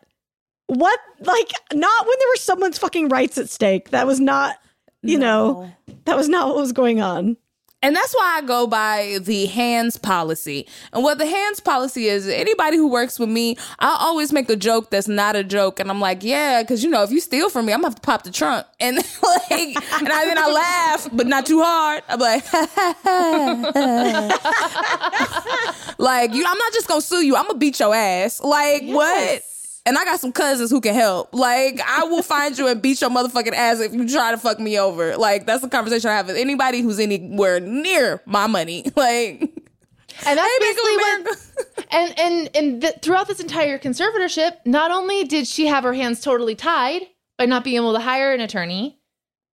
what, 0.66 0.98
like, 1.20 1.50
not 1.72 2.06
when 2.06 2.14
there 2.18 2.28
were 2.28 2.36
someone's 2.36 2.78
fucking 2.78 3.08
rights 3.08 3.38
at 3.38 3.48
stake. 3.48 3.90
That 3.90 4.06
was 4.06 4.20
not, 4.20 4.56
you 5.02 5.18
know, 5.18 5.70
that 6.04 6.16
was 6.16 6.28
not 6.28 6.48
what 6.48 6.56
was 6.56 6.72
going 6.72 7.00
on. 7.00 7.36
And 7.80 7.94
that's 7.94 8.12
why 8.12 8.38
I 8.38 8.40
go 8.44 8.66
by 8.66 9.20
the 9.22 9.46
hands 9.46 9.96
policy. 9.96 10.66
And 10.92 11.04
what 11.04 11.18
the 11.18 11.26
hands 11.26 11.60
policy 11.60 12.06
is, 12.06 12.26
anybody 12.26 12.76
who 12.76 12.88
works 12.88 13.20
with 13.20 13.28
me, 13.28 13.56
I 13.78 13.96
always 14.00 14.32
make 14.32 14.50
a 14.50 14.56
joke 14.56 14.90
that's 14.90 15.06
not 15.06 15.36
a 15.36 15.44
joke. 15.44 15.78
And 15.78 15.88
I'm 15.88 16.00
like, 16.00 16.24
yeah, 16.24 16.60
because 16.60 16.82
you 16.82 16.90
know, 16.90 17.04
if 17.04 17.12
you 17.12 17.20
steal 17.20 17.50
from 17.50 17.66
me, 17.66 17.72
I'm 17.72 17.78
gonna 17.78 17.90
have 17.90 17.94
to 17.94 18.00
pop 18.00 18.24
the 18.24 18.32
trunk. 18.32 18.66
And 18.80 18.96
like, 19.22 19.52
and 19.52 20.08
I, 20.08 20.24
then 20.24 20.38
I 20.38 20.50
laugh, 20.50 21.08
but 21.12 21.28
not 21.28 21.46
too 21.46 21.62
hard. 21.62 22.02
I'm 22.08 22.18
like, 22.18 22.52
like 25.98 26.34
you, 26.34 26.44
I'm 26.44 26.58
not 26.58 26.72
just 26.72 26.88
gonna 26.88 27.00
sue 27.00 27.24
you. 27.24 27.36
I'm 27.36 27.46
gonna 27.46 27.58
beat 27.58 27.78
your 27.78 27.94
ass. 27.94 28.42
Like 28.42 28.82
what? 28.86 29.44
And 29.88 29.96
I 29.96 30.04
got 30.04 30.20
some 30.20 30.32
cousins 30.32 30.70
who 30.70 30.82
can 30.82 30.94
help. 30.94 31.32
Like, 31.32 31.80
I 31.80 32.04
will 32.04 32.22
find 32.22 32.58
you 32.58 32.68
and 32.68 32.82
beat 32.82 33.00
your 33.00 33.08
motherfucking 33.08 33.54
ass 33.54 33.80
if 33.80 33.94
you 33.94 34.06
try 34.06 34.32
to 34.32 34.36
fuck 34.36 34.60
me 34.60 34.78
over. 34.78 35.16
Like, 35.16 35.46
that's 35.46 35.62
the 35.62 35.68
conversation 35.70 36.10
I 36.10 36.14
have 36.14 36.26
with 36.26 36.36
anybody 36.36 36.82
who's 36.82 36.98
anywhere 36.98 37.58
near 37.58 38.20
my 38.26 38.46
money. 38.46 38.84
Like, 38.98 39.40
And 40.26 40.38
that's 40.38 40.58
basically 40.58 40.96
what. 40.96 41.36
And 41.90 42.18
and 42.18 42.50
and 42.54 42.82
th- 42.82 42.96
throughout 43.00 43.28
this 43.28 43.40
entire 43.40 43.78
conservatorship, 43.78 44.56
not 44.66 44.90
only 44.90 45.24
did 45.24 45.46
she 45.46 45.66
have 45.68 45.84
her 45.84 45.94
hands 45.94 46.20
totally 46.20 46.54
tied 46.54 47.02
by 47.38 47.46
not 47.46 47.64
being 47.64 47.76
able 47.76 47.94
to 47.94 48.00
hire 48.00 48.34
an 48.34 48.40
attorney, 48.40 48.98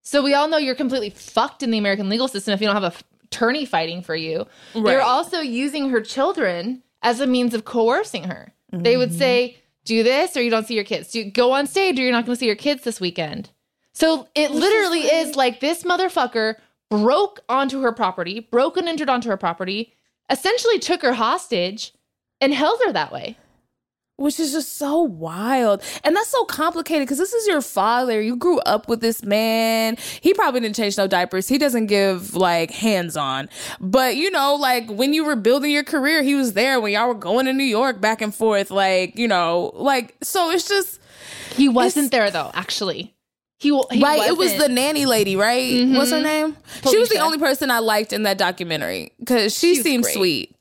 so 0.02 0.22
we 0.22 0.34
all 0.34 0.48
know 0.48 0.58
you're 0.58 0.74
completely 0.74 1.08
fucked 1.08 1.62
in 1.62 1.70
the 1.70 1.78
American 1.78 2.10
legal 2.10 2.28
system 2.28 2.52
if 2.52 2.60
you 2.60 2.66
don't 2.66 2.74
have 2.74 2.82
a 2.82 2.94
f- 2.94 3.04
attorney 3.24 3.64
fighting 3.64 4.02
for 4.02 4.14
you. 4.14 4.46
Right. 4.74 4.84
They're 4.84 5.02
also 5.02 5.40
using 5.40 5.88
her 5.90 6.02
children 6.02 6.82
as 7.00 7.20
a 7.20 7.26
means 7.26 7.54
of 7.54 7.64
coercing 7.64 8.24
her. 8.24 8.52
They 8.72 8.96
would 8.96 9.10
mm-hmm. 9.10 9.18
say, 9.18 9.56
"Do 9.86 10.02
this, 10.02 10.36
or 10.36 10.42
you 10.42 10.50
don't 10.50 10.66
see 10.66 10.74
your 10.74 10.84
kids. 10.84 11.10
Do 11.10 11.24
go 11.24 11.52
on 11.52 11.66
stage, 11.66 11.98
or 11.98 12.02
you're 12.02 12.12
not 12.12 12.26
going 12.26 12.36
to 12.36 12.40
see 12.40 12.46
your 12.46 12.54
kids 12.54 12.82
this 12.82 13.00
weekend." 13.00 13.50
So 13.92 14.28
it 14.34 14.50
literally 14.50 15.00
is 15.00 15.36
like 15.36 15.60
this 15.60 15.82
motherfucker 15.82 16.56
broke 16.90 17.40
onto 17.48 17.80
her 17.80 17.92
property, 17.92 18.40
broke 18.40 18.76
and 18.76 18.88
entered 18.88 19.08
onto 19.08 19.30
her 19.30 19.38
property, 19.38 19.94
essentially 20.28 20.78
took 20.78 21.00
her 21.00 21.14
hostage 21.14 21.94
and 22.40 22.52
held 22.52 22.80
her 22.84 22.92
that 22.92 23.10
way. 23.10 23.38
Which 24.16 24.40
is 24.40 24.52
just 24.52 24.78
so 24.78 25.00
wild. 25.00 25.82
And 26.02 26.16
that's 26.16 26.28
so 26.28 26.44
complicated 26.44 27.06
because 27.06 27.18
this 27.18 27.32
is 27.32 27.46
your 27.46 27.60
father. 27.60 28.20
You 28.20 28.36
grew 28.36 28.58
up 28.60 28.88
with 28.88 29.00
this 29.00 29.22
man. 29.22 29.96
He 30.20 30.32
probably 30.32 30.60
didn't 30.60 30.76
change 30.76 30.96
no 30.96 31.06
diapers. 31.06 31.48
He 31.48 31.58
doesn't 31.58 31.86
give 31.86 32.34
like 32.34 32.70
hands 32.70 33.16
on. 33.16 33.48
But 33.80 34.16
you 34.16 34.30
know, 34.30 34.54
like 34.54 34.88
when 34.88 35.12
you 35.12 35.24
were 35.24 35.36
building 35.36 35.70
your 35.70 35.84
career, 35.84 36.22
he 36.22 36.34
was 36.34 36.54
there 36.54 36.80
when 36.80 36.92
y'all 36.92 37.08
were 37.08 37.14
going 37.14 37.46
to 37.46 37.52
New 37.52 37.64
York 37.64 38.00
back 38.00 38.22
and 38.22 38.34
forth. 38.34 38.70
Like, 38.70 39.18
you 39.18 39.28
know, 39.28 39.72
like, 39.74 40.16
so 40.22 40.50
it's 40.50 40.68
just, 40.68 41.00
He 41.54 41.68
wasn't 41.68 42.10
there 42.10 42.30
though, 42.30 42.50
actually. 42.54 43.14
He, 43.58 43.68
he 43.90 44.02
right, 44.02 44.28
it 44.28 44.36
was 44.36 44.54
the 44.58 44.68
nanny 44.68 45.06
lady, 45.06 45.34
right? 45.34 45.88
What's 45.88 46.10
her 46.10 46.18
mm-hmm. 46.18 46.24
name? 46.24 46.56
She 46.90 46.98
was 46.98 47.08
the 47.08 47.20
only 47.20 47.38
person 47.38 47.70
I 47.70 47.78
liked 47.78 48.12
in 48.12 48.24
that 48.24 48.36
documentary 48.36 49.12
because 49.18 49.56
she 49.56 49.76
She's 49.76 49.82
seemed 49.82 50.04
great. 50.04 50.14
sweet. 50.14 50.55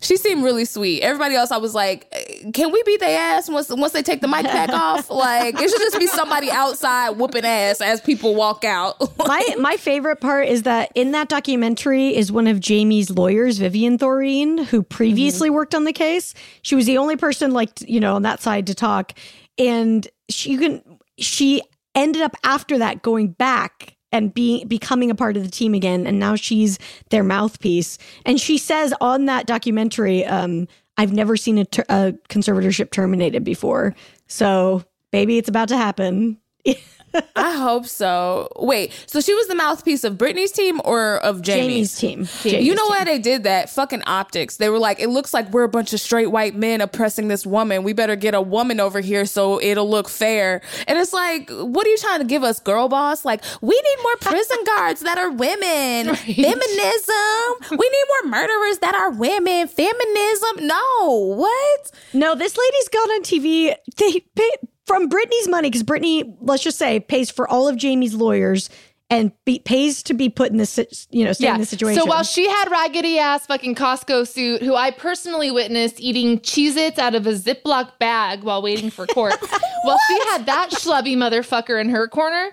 She 0.00 0.16
seemed 0.16 0.44
really 0.44 0.64
sweet. 0.64 1.02
Everybody 1.02 1.34
else, 1.34 1.50
I 1.50 1.56
was 1.56 1.74
like, 1.74 2.10
can 2.52 2.72
we 2.72 2.82
beat 2.84 3.00
their 3.00 3.18
ass 3.18 3.48
once 3.48 3.68
once 3.68 3.92
they 3.92 4.02
take 4.02 4.20
the 4.20 4.28
mic 4.28 4.44
back 4.44 4.68
off? 4.72 5.10
Like, 5.10 5.54
it 5.54 5.70
should 5.70 5.80
just 5.80 5.98
be 5.98 6.06
somebody 6.06 6.50
outside 6.50 7.10
whooping 7.10 7.44
ass 7.44 7.80
as 7.80 8.00
people 8.00 8.34
walk 8.34 8.64
out. 8.64 8.96
my 9.18 9.56
my 9.58 9.76
favorite 9.76 10.20
part 10.20 10.48
is 10.48 10.62
that 10.62 10.90
in 10.94 11.12
that 11.12 11.28
documentary 11.28 12.14
is 12.14 12.30
one 12.30 12.46
of 12.46 12.60
Jamie's 12.60 13.10
lawyers, 13.10 13.58
Vivian 13.58 13.98
Thoreen, 13.98 14.64
who 14.66 14.82
previously 14.82 15.48
mm-hmm. 15.48 15.56
worked 15.56 15.74
on 15.74 15.84
the 15.84 15.92
case. 15.92 16.34
She 16.62 16.74
was 16.74 16.86
the 16.86 16.98
only 16.98 17.16
person 17.16 17.52
like 17.52 17.70
you 17.80 18.00
know 18.00 18.14
on 18.14 18.22
that 18.22 18.40
side 18.40 18.66
to 18.68 18.74
talk, 18.74 19.12
and 19.58 20.06
she 20.28 20.56
can 20.56 20.82
she 21.18 21.62
ended 21.94 22.22
up 22.22 22.36
after 22.44 22.78
that 22.78 23.02
going 23.02 23.28
back 23.28 23.95
and 24.12 24.32
being 24.32 24.66
becoming 24.68 25.10
a 25.10 25.14
part 25.14 25.36
of 25.36 25.42
the 25.42 25.50
team 25.50 25.74
again, 25.74 26.06
and 26.06 26.18
now 26.18 26.34
she's 26.34 26.78
their 27.10 27.24
mouthpiece. 27.24 27.98
And 28.24 28.40
she 28.40 28.58
says 28.58 28.94
on 29.00 29.26
that 29.26 29.46
documentary, 29.46 30.24
um, 30.24 30.68
"I've 30.96 31.12
never 31.12 31.36
seen 31.36 31.58
a, 31.58 31.64
ter- 31.64 31.84
a 31.88 32.14
conservatorship 32.28 32.90
terminated 32.90 33.44
before, 33.44 33.94
so." 34.26 34.84
Baby, 35.12 35.38
it's 35.38 35.48
about 35.48 35.68
to 35.68 35.76
happen. 35.78 36.36
I 37.36 37.52
hope 37.56 37.86
so. 37.86 38.48
Wait, 38.56 38.92
so 39.06 39.20
she 39.20 39.34
was 39.34 39.46
the 39.48 39.54
mouthpiece 39.54 40.04
of 40.04 40.14
Britney's 40.14 40.52
team 40.52 40.80
or 40.84 41.16
of 41.18 41.42
Jamie's? 41.42 41.98
Jamie's 42.00 42.42
team. 42.42 42.62
You 42.62 42.74
know 42.74 42.86
why 42.86 43.04
they 43.04 43.18
did 43.18 43.44
that? 43.44 43.70
Fucking 43.70 44.02
optics. 44.06 44.56
They 44.56 44.68
were 44.68 44.78
like, 44.78 45.00
it 45.00 45.08
looks 45.08 45.32
like 45.34 45.50
we're 45.50 45.64
a 45.64 45.68
bunch 45.68 45.92
of 45.92 46.00
straight 46.00 46.30
white 46.30 46.54
men 46.54 46.80
oppressing 46.80 47.28
this 47.28 47.46
woman. 47.46 47.82
We 47.82 47.92
better 47.92 48.16
get 48.16 48.34
a 48.34 48.40
woman 48.40 48.80
over 48.80 49.00
here 49.00 49.26
so 49.26 49.60
it'll 49.60 49.88
look 49.88 50.08
fair. 50.08 50.60
And 50.86 50.98
it's 50.98 51.12
like, 51.12 51.50
what 51.50 51.86
are 51.86 51.90
you 51.90 51.98
trying 51.98 52.20
to 52.20 52.24
give 52.26 52.42
us, 52.44 52.60
girl 52.60 52.88
boss? 52.88 53.24
Like, 53.24 53.42
we 53.60 53.74
need 53.74 54.02
more 54.02 54.16
prison 54.20 54.58
guards 54.66 55.00
that 55.00 55.18
are 55.18 55.30
women. 55.30 56.14
Feminism. 56.14 57.78
We 57.78 57.88
need 57.88 58.04
more 58.22 58.30
murderers 58.30 58.78
that 58.78 58.94
are 58.94 59.10
women. 59.10 59.68
Feminism. 59.68 60.66
No. 60.66 61.34
What? 61.36 61.90
No, 62.12 62.34
this 62.34 62.56
lady's 62.56 62.88
gone 62.88 63.10
on 63.10 63.22
TV. 63.22 63.74
They 63.96 64.20
pay 64.34 64.50
from 64.86 65.08
Britney's 65.08 65.48
money 65.48 65.68
because 65.68 65.82
Britney, 65.82 66.36
let's 66.40 66.62
just 66.62 66.78
say, 66.78 67.00
pays 67.00 67.30
for 67.30 67.48
all 67.48 67.68
of 67.68 67.76
Jamie's 67.76 68.14
lawyers 68.14 68.70
and 69.08 69.32
be, 69.44 69.60
pays 69.60 70.02
to 70.04 70.14
be 70.14 70.28
put 70.28 70.50
in 70.50 70.56
this, 70.56 71.06
you 71.10 71.24
know, 71.24 71.32
stay 71.32 71.48
in 71.48 71.58
this 71.58 71.68
situation. 71.70 72.00
So 72.00 72.06
while 72.06 72.24
she 72.24 72.48
had 72.48 72.70
raggedy 72.70 73.18
ass 73.18 73.46
fucking 73.46 73.76
Costco 73.76 74.26
suit, 74.26 74.62
who 74.62 74.74
I 74.74 74.90
personally 74.90 75.50
witnessed 75.50 76.00
eating 76.00 76.40
Cheez 76.40 76.76
Its 76.76 76.98
out 76.98 77.14
of 77.14 77.26
a 77.26 77.32
Ziploc 77.32 77.98
bag 77.98 78.42
while 78.42 78.62
waiting 78.62 78.90
for 78.90 79.06
court, 79.06 79.34
while 79.82 79.98
she 80.08 80.18
had 80.30 80.46
that 80.46 80.70
schlubby 80.70 81.16
motherfucker 81.16 81.80
in 81.80 81.90
her 81.90 82.08
corner, 82.08 82.50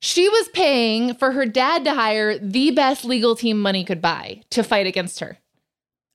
she 0.00 0.28
was 0.28 0.48
paying 0.48 1.14
for 1.14 1.32
her 1.32 1.46
dad 1.46 1.84
to 1.84 1.94
hire 1.94 2.38
the 2.38 2.70
best 2.72 3.04
legal 3.04 3.34
team 3.34 3.58
money 3.58 3.82
could 3.82 4.02
buy 4.02 4.42
to 4.50 4.62
fight 4.62 4.86
against 4.86 5.20
her. 5.20 5.38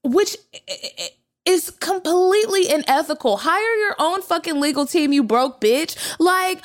which 0.04 0.36
is 1.44 1.70
completely 1.70 2.68
unethical. 2.72 3.38
Hire 3.38 3.76
your 3.76 3.96
own 3.98 4.22
fucking 4.22 4.60
legal 4.60 4.86
team, 4.86 5.12
you 5.12 5.22
broke 5.22 5.60
bitch. 5.60 5.96
Like, 6.18 6.62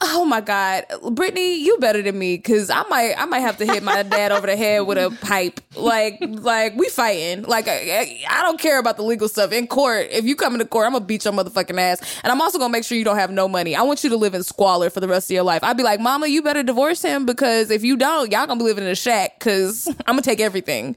oh 0.00 0.24
my 0.24 0.40
god, 0.40 0.84
Britney, 1.02 1.58
you 1.58 1.76
better 1.78 2.02
than 2.02 2.18
me 2.18 2.36
because 2.36 2.70
I 2.70 2.82
might, 2.84 3.14
I 3.18 3.24
might 3.24 3.40
have 3.40 3.56
to 3.58 3.66
hit 3.66 3.82
my 3.82 4.02
dad 4.02 4.30
over 4.30 4.46
the 4.46 4.56
head 4.56 4.86
with 4.86 4.98
a 4.98 5.10
pipe. 5.22 5.60
Like, 5.74 6.18
like 6.20 6.76
we 6.76 6.88
fighting. 6.88 7.42
Like, 7.42 7.66
I, 7.66 8.24
I 8.28 8.42
don't 8.42 8.60
care 8.60 8.78
about 8.78 8.96
the 8.96 9.02
legal 9.02 9.28
stuff 9.28 9.52
in 9.52 9.66
court. 9.66 10.08
If 10.10 10.24
you 10.24 10.36
come 10.36 10.54
into 10.54 10.66
court, 10.66 10.86
I'm 10.86 10.92
gonna 10.92 11.04
beat 11.04 11.24
your 11.24 11.34
motherfucking 11.34 11.78
ass, 11.78 12.20
and 12.22 12.30
I'm 12.30 12.40
also 12.40 12.58
gonna 12.58 12.72
make 12.72 12.84
sure 12.84 12.96
you 12.96 13.04
don't 13.04 13.16
have 13.16 13.30
no 13.30 13.48
money. 13.48 13.74
I 13.74 13.82
want 13.82 14.04
you 14.04 14.10
to 14.10 14.16
live 14.16 14.34
in 14.34 14.42
squalor 14.42 14.90
for 14.90 15.00
the 15.00 15.08
rest 15.08 15.30
of 15.30 15.34
your 15.34 15.42
life. 15.42 15.64
I'd 15.64 15.76
be 15.76 15.82
like, 15.82 15.98
Mama, 16.00 16.28
you 16.28 16.42
better 16.42 16.62
divorce 16.62 17.02
him 17.02 17.26
because 17.26 17.70
if 17.70 17.82
you 17.82 17.96
don't, 17.96 18.30
y'all 18.30 18.46
gonna 18.46 18.58
be 18.58 18.64
living 18.64 18.84
in 18.84 18.90
a 18.90 18.96
shack 18.96 19.38
because 19.38 19.88
I'm 20.06 20.14
gonna 20.14 20.22
take 20.22 20.40
everything. 20.40 20.96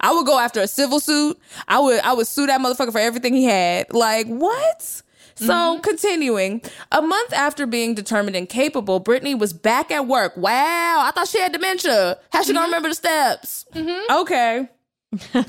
I 0.00 0.12
would 0.12 0.24
go 0.26 0.38
after 0.38 0.60
a 0.60 0.66
civil 0.66 1.00
suit. 1.00 1.38
I 1.68 1.78
would 1.78 2.00
I 2.00 2.14
would 2.14 2.26
sue 2.26 2.46
that 2.46 2.60
motherfucker 2.60 2.92
for 2.92 2.98
everything 2.98 3.34
he 3.34 3.44
had. 3.44 3.92
Like 3.92 4.26
what? 4.26 5.02
So 5.46 5.52
mm-hmm. 5.52 5.80
continuing, 5.80 6.62
a 6.90 7.02
month 7.02 7.32
after 7.32 7.66
being 7.66 7.94
determined 7.94 8.36
incapable, 8.36 9.00
Britney 9.00 9.38
was 9.38 9.52
back 9.52 9.90
at 9.90 10.06
work. 10.06 10.36
Wow, 10.36 11.02
I 11.04 11.10
thought 11.14 11.28
she 11.28 11.40
had 11.40 11.52
dementia. 11.52 12.18
How 12.32 12.42
she 12.42 12.52
gonna 12.52 12.60
mm-hmm. 12.60 12.66
remember 12.66 12.88
the 12.88 12.94
steps? 12.94 13.66
Mm-hmm. 13.74 14.20
Okay. 14.20 14.68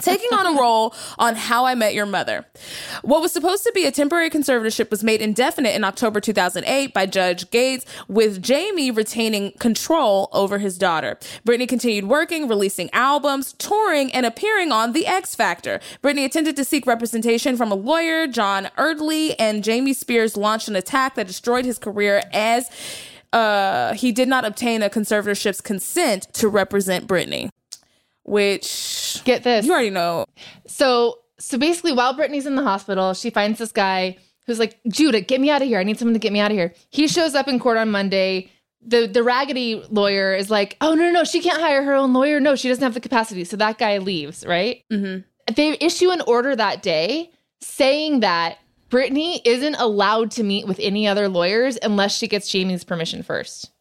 Taking 0.01 0.33
on 0.33 0.45
a 0.45 0.59
role 0.59 0.93
on 1.17 1.35
How 1.35 1.65
I 1.65 1.73
Met 1.73 1.93
Your 1.93 2.05
Mother. 2.05 2.45
What 3.01 3.21
was 3.21 3.31
supposed 3.31 3.63
to 3.63 3.71
be 3.73 3.85
a 3.85 3.91
temporary 3.91 4.29
conservatorship 4.29 4.91
was 4.91 5.03
made 5.03 5.21
indefinite 5.21 5.73
in 5.73 5.85
October 5.85 6.19
2008 6.19 6.93
by 6.93 7.05
Judge 7.05 7.49
Gates, 7.49 7.85
with 8.09 8.41
Jamie 8.41 8.91
retaining 8.91 9.51
control 9.59 10.27
over 10.33 10.59
his 10.59 10.77
daughter. 10.77 11.17
Britney 11.47 11.67
continued 11.67 12.05
working, 12.05 12.47
releasing 12.49 12.89
albums, 12.91 13.53
touring, 13.53 14.11
and 14.11 14.25
appearing 14.25 14.73
on 14.73 14.91
The 14.91 15.07
X 15.07 15.33
Factor. 15.33 15.79
Britney 16.03 16.25
attempted 16.25 16.57
to 16.57 16.65
seek 16.65 16.85
representation 16.85 17.55
from 17.55 17.71
a 17.71 17.75
lawyer, 17.75 18.27
John 18.27 18.69
Erdley, 18.77 19.33
and 19.39 19.63
Jamie 19.63 19.93
Spears 19.93 20.35
launched 20.35 20.67
an 20.67 20.75
attack 20.75 21.15
that 21.15 21.27
destroyed 21.27 21.63
his 21.63 21.79
career 21.79 22.21
as 22.33 22.69
uh, 23.31 23.93
he 23.93 24.11
did 24.11 24.27
not 24.27 24.43
obtain 24.43 24.83
a 24.83 24.89
conservatorship's 24.89 25.61
consent 25.61 26.27
to 26.33 26.49
represent 26.49 27.07
Brittany. 27.07 27.49
Which 28.25 28.67
Get 29.21 29.43
this. 29.43 29.65
you 29.65 29.71
already 29.71 29.89
know. 29.89 30.25
So 30.67 31.19
so 31.39 31.57
basically, 31.57 31.93
while 31.93 32.13
Britney's 32.13 32.45
in 32.45 32.55
the 32.55 32.63
hospital, 32.63 33.13
she 33.13 33.29
finds 33.29 33.59
this 33.59 33.71
guy 33.71 34.17
who's 34.45 34.59
like, 34.59 34.79
Judah, 34.87 35.21
get 35.21 35.41
me 35.41 35.49
out 35.49 35.61
of 35.61 35.67
here. 35.67 35.79
I 35.79 35.83
need 35.83 35.97
someone 35.99 36.13
to 36.13 36.19
get 36.19 36.33
me 36.33 36.39
out 36.39 36.51
of 36.51 36.57
here. 36.57 36.73
He 36.89 37.07
shows 37.07 37.35
up 37.35 37.47
in 37.47 37.59
court 37.59 37.77
on 37.77 37.91
Monday. 37.91 38.49
The 38.85 39.07
the 39.07 39.23
raggedy 39.23 39.83
lawyer 39.89 40.35
is 40.35 40.49
like, 40.49 40.77
oh 40.81 40.93
no, 40.93 41.03
no, 41.05 41.11
no, 41.11 41.23
she 41.23 41.41
can't 41.41 41.61
hire 41.61 41.83
her 41.83 41.93
own 41.93 42.13
lawyer. 42.13 42.39
No, 42.39 42.55
she 42.55 42.67
doesn't 42.67 42.83
have 42.83 42.93
the 42.93 42.99
capacity. 42.99 43.43
So 43.45 43.57
that 43.57 43.77
guy 43.77 43.97
leaves, 43.99 44.45
right? 44.45 44.83
Mm-hmm. 44.91 45.53
They 45.55 45.77
issue 45.79 46.11
an 46.11 46.21
order 46.27 46.55
that 46.55 46.81
day 46.81 47.31
saying 47.61 48.19
that 48.21 48.57
Britney 48.89 49.41
isn't 49.45 49.75
allowed 49.75 50.31
to 50.31 50.43
meet 50.43 50.67
with 50.67 50.79
any 50.79 51.07
other 51.07 51.27
lawyers 51.27 51.77
unless 51.81 52.15
she 52.15 52.27
gets 52.27 52.49
Jamie's 52.49 52.83
permission 52.83 53.23
first. 53.23 53.71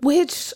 Which, 0.00 0.52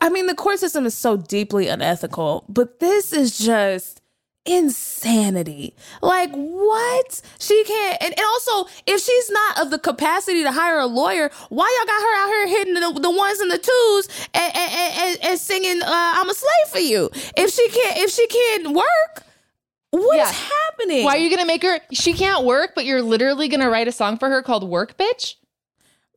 I 0.00 0.08
mean, 0.08 0.26
the 0.26 0.34
court 0.34 0.58
system 0.58 0.86
is 0.86 0.94
so 0.94 1.16
deeply 1.16 1.68
unethical, 1.68 2.44
but 2.48 2.80
this 2.80 3.12
is 3.12 3.38
just 3.38 4.00
insanity. 4.44 5.76
Like, 6.00 6.30
what? 6.32 7.20
She 7.38 7.62
can't. 7.64 7.98
And, 8.02 8.12
and 8.18 8.26
also, 8.26 8.70
if 8.86 9.00
she's 9.02 9.30
not 9.30 9.60
of 9.60 9.70
the 9.70 9.78
capacity 9.78 10.42
to 10.42 10.50
hire 10.52 10.78
a 10.78 10.86
lawyer, 10.86 11.30
why 11.50 11.76
y'all 11.78 11.86
got 11.86 12.02
her 12.02 12.16
out 12.16 12.28
here 12.28 12.48
hitting 12.58 12.74
the, 12.74 13.00
the 13.00 13.10
ones 13.10 13.38
and 13.40 13.50
the 13.50 13.58
twos 13.58 14.28
and, 14.34 14.56
and, 14.56 14.72
and, 14.72 15.18
and- 15.24 15.38
singing 15.38 15.82
uh, 15.82 15.86
I'm 15.88 16.28
a 16.28 16.34
slave 16.34 16.68
for 16.70 16.78
you? 16.80 17.10
If 17.36 17.52
she 17.52 17.68
can't, 17.68 17.98
if 17.98 18.10
she 18.10 18.26
can't 18.26 18.74
work, 18.74 19.24
what's 19.90 20.16
Yeah. 20.16 20.32
happening? 20.32 21.04
Why 21.04 21.16
are 21.16 21.18
you 21.20 21.30
gonna 21.30 21.46
make 21.46 21.62
her? 21.62 21.78
She 21.92 22.12
can't 22.14 22.44
work, 22.44 22.72
but 22.74 22.84
you're 22.84 23.02
literally 23.02 23.48
gonna 23.48 23.70
write 23.70 23.88
a 23.88 23.92
song 23.92 24.18
for 24.18 24.28
her 24.28 24.42
called 24.42 24.68
"Work 24.68 24.96
Bitch." 24.96 25.34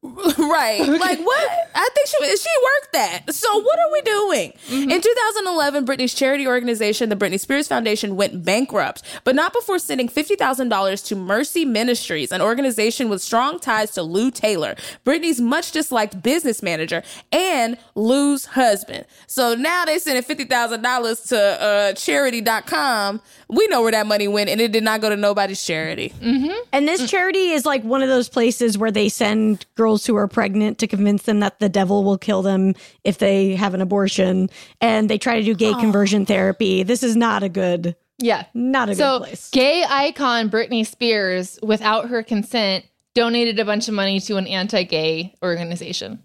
right. 0.37 0.79
Like 0.87 1.19
what? 1.19 1.51
I 1.73 1.89
think 1.93 2.07
she 2.07 2.37
she 2.37 2.49
worked 2.63 2.93
that. 2.93 3.33
So 3.33 3.59
what 3.59 3.79
are 3.79 3.91
we 3.91 4.01
doing? 4.01 4.53
Mm-hmm. 4.67 4.91
In 4.91 5.01
2011, 5.01 5.85
Britney's 5.85 6.13
charity 6.13 6.47
organization, 6.47 7.09
the 7.09 7.15
Britney 7.15 7.39
Spears 7.39 7.67
Foundation, 7.67 8.15
went 8.15 8.43
bankrupt, 8.43 9.03
but 9.23 9.35
not 9.35 9.53
before 9.53 9.79
sending 9.79 10.07
$50,000 10.07 11.05
to 11.07 11.15
Mercy 11.15 11.65
Ministries, 11.65 12.31
an 12.31 12.41
organization 12.41 13.09
with 13.09 13.21
strong 13.21 13.59
ties 13.59 13.91
to 13.91 14.03
Lou 14.03 14.31
Taylor, 14.31 14.75
Britney's 15.05 15.41
much 15.41 15.71
disliked 15.71 16.21
business 16.21 16.61
manager 16.61 17.03
and 17.31 17.77
Lou's 17.95 18.45
husband. 18.45 19.05
So 19.27 19.55
now 19.55 19.85
they 19.85 19.99
sending 19.99 20.23
$50,000 20.23 21.27
to 21.29 21.37
uh, 21.39 21.93
charity.com. 21.93 23.21
We 23.49 23.67
know 23.67 23.81
where 23.81 23.91
that 23.91 24.07
money 24.07 24.27
went 24.27 24.49
and 24.49 24.59
it 24.61 24.71
did 24.71 24.83
not 24.83 25.01
go 25.01 25.09
to 25.09 25.15
nobody's 25.15 25.63
charity. 25.63 26.13
Mm-hmm. 26.21 26.53
And 26.71 26.87
this 26.87 27.01
mm. 27.01 27.09
charity 27.09 27.51
is 27.51 27.65
like 27.65 27.83
one 27.83 28.01
of 28.01 28.09
those 28.09 28.29
places 28.29 28.77
where 28.77 28.91
they 28.91 29.09
send 29.09 29.65
girls 29.75 29.94
who 30.03 30.15
are 30.15 30.27
pregnant 30.27 30.79
to 30.79 30.87
convince 30.87 31.21
them 31.23 31.41
that 31.41 31.59
the 31.59 31.69
devil 31.69 32.03
will 32.03 32.17
kill 32.17 32.41
them 32.41 32.73
if 33.03 33.19
they 33.19 33.55
have 33.55 33.75
an 33.75 33.81
abortion. 33.81 34.49
And 34.81 35.07
they 35.07 35.19
try 35.19 35.35
to 35.39 35.43
do 35.43 35.53
gay 35.53 35.73
conversion 35.73 36.25
therapy. 36.25 36.81
This 36.81 37.03
is 37.03 37.15
not 37.15 37.43
a 37.43 37.49
good, 37.49 37.95
Yeah, 38.17 38.45
not 38.55 38.89
a 38.89 38.95
so 38.95 39.19
good 39.19 39.25
place. 39.27 39.49
gay 39.51 39.85
icon 39.87 40.49
Britney 40.49 40.85
Spears, 40.85 41.59
without 41.61 42.09
her 42.09 42.23
consent, 42.23 42.85
donated 43.13 43.59
a 43.59 43.65
bunch 43.65 43.87
of 43.87 43.93
money 43.93 44.19
to 44.21 44.37
an 44.37 44.47
anti-gay 44.47 45.35
organization. 45.43 46.23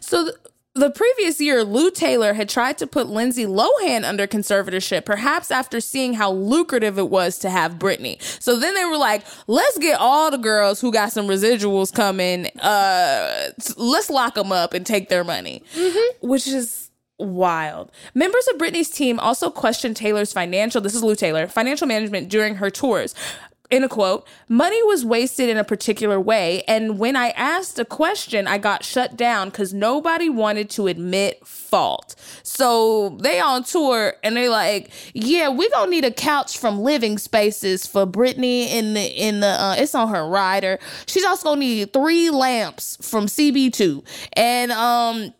So 0.00 0.24
th- 0.24 0.36
the 0.80 0.90
previous 0.90 1.40
year, 1.40 1.64
Lou 1.64 1.90
Taylor 1.90 2.32
had 2.32 2.48
tried 2.48 2.78
to 2.78 2.86
put 2.86 3.08
Lindsay 3.08 3.44
Lohan 3.44 4.04
under 4.04 4.26
conservatorship, 4.26 5.04
perhaps 5.04 5.50
after 5.50 5.80
seeing 5.80 6.14
how 6.14 6.32
lucrative 6.32 6.98
it 6.98 7.08
was 7.08 7.38
to 7.38 7.50
have 7.50 7.74
Britney. 7.74 8.20
So 8.42 8.58
then 8.58 8.74
they 8.74 8.84
were 8.84 8.98
like, 8.98 9.24
let's 9.46 9.78
get 9.78 10.00
all 10.00 10.30
the 10.30 10.38
girls 10.38 10.80
who 10.80 10.92
got 10.92 11.12
some 11.12 11.26
residuals 11.26 11.94
coming, 11.94 12.46
uh, 12.60 13.50
let's 13.76 14.10
lock 14.10 14.34
them 14.34 14.52
up 14.52 14.74
and 14.74 14.84
take 14.84 15.08
their 15.08 15.24
money, 15.24 15.62
which 16.20 16.48
is 16.48 16.90
wild. 17.18 17.92
Members 18.14 18.48
of 18.48 18.58
Britney's 18.58 18.90
team 18.90 19.20
also 19.20 19.50
questioned 19.50 19.96
Taylor's 19.96 20.32
financial, 20.32 20.80
this 20.80 20.94
is 20.94 21.02
Lou 21.02 21.14
Taylor, 21.14 21.46
financial 21.46 21.86
management 21.86 22.28
during 22.28 22.56
her 22.56 22.70
tours. 22.70 23.14
In 23.70 23.84
a 23.84 23.88
quote, 23.88 24.26
money 24.48 24.82
was 24.82 25.04
wasted 25.04 25.48
in 25.48 25.56
a 25.56 25.62
particular 25.62 26.20
way. 26.20 26.64
And 26.66 26.98
when 26.98 27.14
I 27.14 27.28
asked 27.30 27.78
a 27.78 27.84
question, 27.84 28.48
I 28.48 28.58
got 28.58 28.84
shut 28.84 29.16
down 29.16 29.50
because 29.50 29.72
nobody 29.72 30.28
wanted 30.28 30.68
to 30.70 30.88
admit 30.88 31.46
fault. 31.46 32.16
So 32.42 33.10
they 33.20 33.38
on 33.38 33.62
tour 33.62 34.14
and 34.24 34.36
they 34.36 34.48
like, 34.48 34.90
yeah, 35.14 35.48
we 35.50 35.70
gonna 35.70 35.88
need 35.88 36.04
a 36.04 36.10
couch 36.10 36.58
from 36.58 36.80
Living 36.80 37.16
Spaces 37.16 37.86
for 37.86 38.06
Britney 38.06 38.66
in 38.66 38.94
the 38.94 39.02
in 39.02 39.38
the 39.38 39.46
uh, 39.46 39.76
it's 39.78 39.94
on 39.94 40.08
her 40.08 40.28
rider. 40.28 40.80
She's 41.06 41.24
also 41.24 41.50
gonna 41.50 41.60
need 41.60 41.92
three 41.92 42.28
lamps 42.30 42.98
from 43.08 43.26
CB2 43.26 44.04
and 44.32 44.72
um 44.72 45.32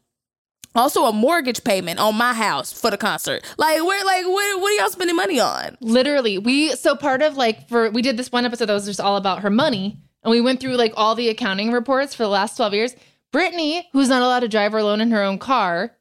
also 0.75 1.05
a 1.05 1.13
mortgage 1.13 1.65
payment 1.65 1.99
on 1.99 2.15
my 2.17 2.33
house 2.33 2.73
for 2.73 2.91
the 2.91 2.97
concert. 2.97 3.45
Like 3.59 3.83
where 3.85 4.05
like 4.05 4.25
what 4.25 4.61
what 4.61 4.73
are 4.73 4.77
y'all 4.77 4.91
spending 4.91 5.17
money 5.17 5.41
on? 5.41 5.77
Literally, 5.81 6.39
we 6.39 6.71
so 6.73 6.95
part 6.97 7.23
of 7.23 7.37
like 7.37 7.69
for 7.69 7.91
we 7.91 8.03
did 8.03 8.17
this 8.17 8.33
one 8.33 8.45
episode 8.45 8.67
that 8.67 8.75
was 8.75 8.87
just 8.87 9.01
all 9.01 9.17
about 9.17 9.41
her 9.41 9.51
money, 9.51 9.99
and 10.23 10.31
we 10.31 10.41
went 10.41 10.61
through 10.61 10.77
like 10.77 10.93
all 10.97 11.15
the 11.15 11.29
accounting 11.29 11.73
reports 11.73 12.15
for 12.15 12.23
the 12.23 12.29
last 12.29 12.57
twelve 12.57 12.75
years. 12.75 12.95
Britney, 13.33 13.85
who's 13.93 14.09
not 14.09 14.23
allowed 14.23 14.41
to 14.41 14.49
drive 14.49 14.75
alone 14.75 15.01
in 15.01 15.13
her 15.13 15.23
own 15.23 15.39
car, 15.39 15.97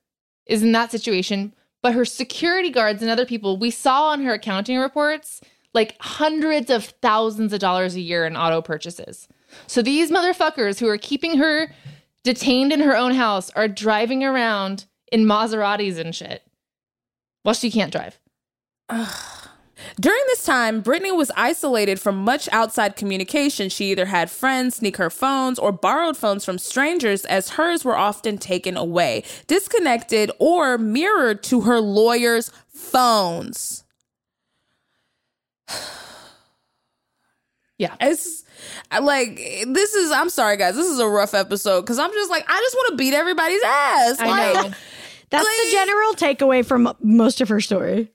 is 0.45 0.63
in 0.63 0.71
that 0.71 0.91
situation. 0.91 1.53
But 1.81 1.93
her 1.93 2.03
security 2.03 2.71
guards 2.71 3.01
and 3.01 3.09
other 3.09 3.25
people, 3.25 3.57
we 3.57 3.71
saw 3.71 4.09
on 4.09 4.21
her 4.23 4.33
accounting 4.33 4.77
reports 4.79 5.39
like 5.73 5.95
hundreds 5.99 6.69
of 6.69 6.85
thousands 7.01 7.53
of 7.53 7.59
dollars 7.59 7.95
a 7.95 8.01
year 8.01 8.25
in 8.25 8.35
auto 8.35 8.61
purchases. 8.61 9.27
So 9.67 9.81
these 9.81 10.11
motherfuckers 10.11 10.79
who 10.79 10.87
are 10.87 10.97
keeping 10.97 11.37
her 11.37 11.71
detained 12.23 12.71
in 12.71 12.81
her 12.81 12.95
own 12.95 13.13
house 13.13 13.49
are 13.51 13.67
driving 13.67 14.23
around 14.23 14.85
in 15.11 15.25
Maseratis 15.25 15.97
and 15.97 16.13
shit. 16.15 16.43
Well, 17.43 17.53
she 17.53 17.71
can't 17.71 17.91
drive. 17.91 18.19
During 19.99 20.21
this 20.27 20.43
time, 20.43 20.83
Britney 20.83 21.15
was 21.15 21.31
isolated 21.35 21.99
from 21.99 22.17
much 22.23 22.49
outside 22.51 22.95
communication. 22.95 23.69
She 23.69 23.91
either 23.91 24.07
had 24.07 24.29
friends 24.29 24.77
sneak 24.77 24.97
her 24.97 25.09
phones 25.09 25.57
or 25.57 25.71
borrowed 25.71 26.17
phones 26.17 26.43
from 26.43 26.57
strangers, 26.57 27.25
as 27.25 27.51
hers 27.51 27.85
were 27.85 27.97
often 27.97 28.37
taken 28.37 28.75
away, 28.75 29.23
disconnected, 29.47 30.31
or 30.39 30.77
mirrored 30.77 31.43
to 31.43 31.61
her 31.61 31.79
lawyer's 31.79 32.51
phones. 32.67 33.83
Yeah. 37.77 37.95
It's 38.01 38.43
like 39.01 39.35
this 39.67 39.93
is 39.95 40.11
I'm 40.11 40.29
sorry 40.29 40.57
guys, 40.57 40.75
this 40.75 40.87
is 40.87 40.99
a 40.99 41.07
rough 41.07 41.33
episode 41.33 41.85
cuz 41.85 41.99
I'm 41.99 42.11
just 42.11 42.29
like 42.29 42.45
I 42.47 42.59
just 42.59 42.75
want 42.75 42.89
to 42.91 42.95
beat 42.97 43.13
everybody's 43.13 43.61
ass. 43.63 44.19
I 44.19 44.27
like, 44.27 44.53
know. 44.71 44.77
That's 45.31 45.45
Like- 45.45 45.55
the 45.65 45.71
general 45.71 46.13
takeaway 46.13 46.65
from 46.65 46.93
most 47.01 47.39
of 47.41 47.49
her 47.49 47.59
story. 47.61 48.11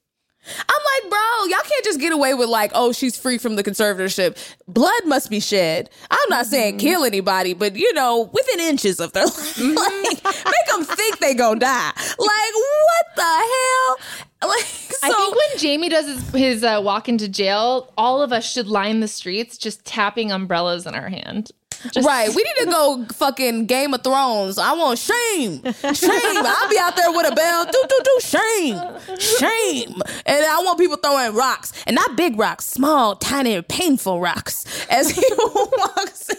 I'm 0.46 1.02
like, 1.02 1.10
bro, 1.10 1.44
y'all 1.48 1.62
can't 1.68 1.84
just 1.84 2.00
get 2.00 2.12
away 2.12 2.34
with 2.34 2.48
like, 2.48 2.70
oh, 2.74 2.92
she's 2.92 3.16
free 3.16 3.38
from 3.38 3.56
the 3.56 3.62
conservatorship. 3.64 4.36
Blood 4.68 5.06
must 5.06 5.30
be 5.30 5.40
shed. 5.40 5.90
I'm 6.10 6.28
not 6.28 6.46
saying 6.46 6.64
Mm-hmm. 6.78 6.86
kill 6.86 7.04
anybody, 7.04 7.52
but 7.54 7.76
you 7.76 7.92
know, 7.94 8.30
within 8.32 8.60
inches 8.60 9.00
of 9.00 9.12
their 9.12 9.24
life, 9.26 9.58
like, 9.58 10.24
make 10.24 10.66
them 10.70 10.84
think 10.84 11.18
they 11.18 11.34
gonna 11.34 11.60
die. 11.60 11.92
Like, 11.94 12.18
what 12.18 13.06
the 13.16 13.22
hell? 13.22 13.98
Like, 14.44 14.60
so, 14.60 14.96
I 15.02 15.10
think 15.10 15.34
when 15.34 15.58
Jamie 15.58 15.88
does 15.88 16.04
his, 16.06 16.28
his 16.34 16.64
uh, 16.64 16.78
walk 16.84 17.08
into 17.08 17.28
jail, 17.30 17.90
all 17.96 18.20
of 18.20 18.30
us 18.30 18.44
should 18.50 18.66
line 18.66 19.00
the 19.00 19.08
streets 19.08 19.56
just 19.56 19.86
tapping 19.86 20.30
umbrellas 20.30 20.86
in 20.86 20.94
our 20.94 21.08
hand. 21.08 21.50
Just- 21.92 22.06
Right, 22.06 22.28
we 22.28 22.42
need 22.42 22.64
to 22.64 22.66
go 22.66 23.04
fucking 23.14 23.66
Game 23.66 23.92
of 23.94 24.02
Thrones. 24.02 24.58
I 24.58 24.72
want 24.74 24.98
shame, 24.98 25.62
shame. 25.94 26.12
I'll 26.46 26.68
be 26.70 26.78
out 26.78 26.96
there 26.96 27.10
with 27.12 27.30
a 27.30 27.34
bell, 27.34 27.64
do 27.66 27.84
do 27.88 28.00
do, 28.04 28.20
shame, 28.20 29.18
shame, 29.18 30.02
and 30.26 30.44
I 30.46 30.62
want 30.64 30.78
people 30.78 30.96
throwing 30.96 31.34
rocks, 31.34 31.72
and 31.86 31.94
not 31.94 32.16
big 32.16 32.38
rocks, 32.38 32.64
small, 32.66 33.16
tiny, 33.16 33.60
painful 33.62 34.20
rocks. 34.20 34.64
As 34.88 35.10
he 35.10 35.22
walks 35.38 36.30
in. 36.30 36.36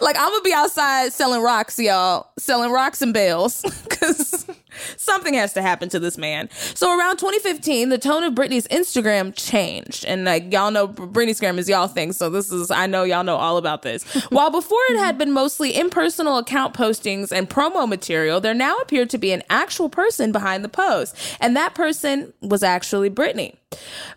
Like 0.00 0.16
I'm 0.16 0.28
gonna 0.30 0.42
be 0.42 0.52
outside 0.52 1.12
selling 1.12 1.42
rocks, 1.42 1.78
y'all, 1.80 2.30
selling 2.38 2.70
rocks 2.70 3.02
and 3.02 3.12
bells, 3.12 3.60
because 3.88 4.46
something 4.96 5.34
has 5.34 5.52
to 5.54 5.62
happen 5.62 5.88
to 5.90 5.98
this 5.98 6.18
man. 6.18 6.48
So 6.74 6.98
around 6.98 7.18
2015, 7.18 7.90
the 7.90 7.98
tone 7.98 8.24
of 8.24 8.34
Britney's 8.34 8.66
Instagram 8.68 9.32
changed, 9.36 10.04
and 10.04 10.24
like 10.24 10.52
y'all 10.52 10.70
know, 10.70 10.88
Britney's 10.88 11.34
Instagram 11.44 11.58
is 11.58 11.68
y'all 11.68 11.88
thing. 11.88 12.12
So 12.12 12.30
this 12.30 12.50
is, 12.52 12.70
I 12.70 12.86
know 12.86 13.04
y'all 13.04 13.24
know 13.24 13.36
all 13.36 13.56
about 13.56 13.82
this. 13.82 14.02
While 14.30 14.50
before 14.50 14.80
it 14.90 14.98
had 14.98 15.18
been 15.18 15.32
mostly 15.32 15.76
impersonal 15.76 16.38
account 16.38 16.74
postings 16.74 17.32
and 17.32 17.48
promo 17.48 17.88
material, 17.88 18.40
there 18.40 18.54
now 18.54 18.76
appeared 18.78 19.10
to 19.10 19.18
be 19.18 19.32
an 19.32 19.42
actual 19.50 19.88
person 19.88 20.32
behind 20.32 20.64
the 20.64 20.68
post, 20.68 21.16
and 21.40 21.56
that 21.56 21.74
person 21.74 22.32
was 22.40 22.62
actually 22.62 23.10
Britney. 23.10 23.56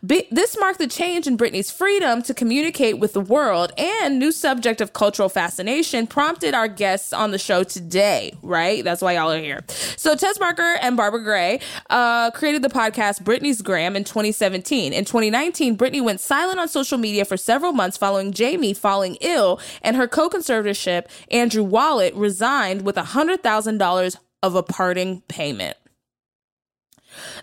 Be- 0.05 0.27
this 0.29 0.57
marked 0.59 0.79
the 0.79 0.87
change 0.87 1.25
in 1.25 1.37
Britney's 1.37 1.71
freedom 1.71 2.21
to 2.23 2.33
communicate 2.33 2.99
with 2.99 3.13
the 3.13 3.21
world, 3.21 3.71
and 3.77 4.19
new 4.19 4.31
subject 4.31 4.81
of 4.81 4.93
cultural 4.93 5.29
fascination 5.29 6.07
prompted 6.07 6.53
our 6.53 6.67
guests 6.67 7.13
on 7.13 7.31
the 7.31 7.39
show 7.39 7.63
today. 7.63 8.33
Right, 8.41 8.83
that's 8.83 9.01
why 9.01 9.13
y'all 9.13 9.31
are 9.31 9.39
here. 9.39 9.63
So 9.95 10.15
Tess 10.15 10.37
Barker 10.47 10.77
and 10.81 10.95
Barbara 10.95 11.21
Gray 11.21 11.59
uh, 11.89 12.31
created 12.31 12.61
the 12.61 12.69
podcast 12.69 13.21
Britney's 13.21 13.61
Gram 13.61 13.97
in 13.97 14.05
2017. 14.05 14.93
In 14.93 15.03
2019, 15.03 15.77
Britney 15.77 16.01
went 16.01 16.21
silent 16.21 16.57
on 16.57 16.69
social 16.69 16.97
media 16.97 17.25
for 17.25 17.35
several 17.35 17.73
months 17.73 17.97
following 17.97 18.31
Jamie 18.31 18.73
falling 18.73 19.17
ill, 19.19 19.59
and 19.81 19.97
her 19.97 20.07
co-conservatorship 20.07 21.07
Andrew 21.31 21.63
Wallet 21.63 22.13
resigned 22.13 22.83
with 22.83 22.95
hundred 22.95 23.43
thousand 23.43 23.77
dollars 23.77 24.15
of 24.41 24.55
a 24.55 24.63
parting 24.63 25.19
payment. 25.27 25.75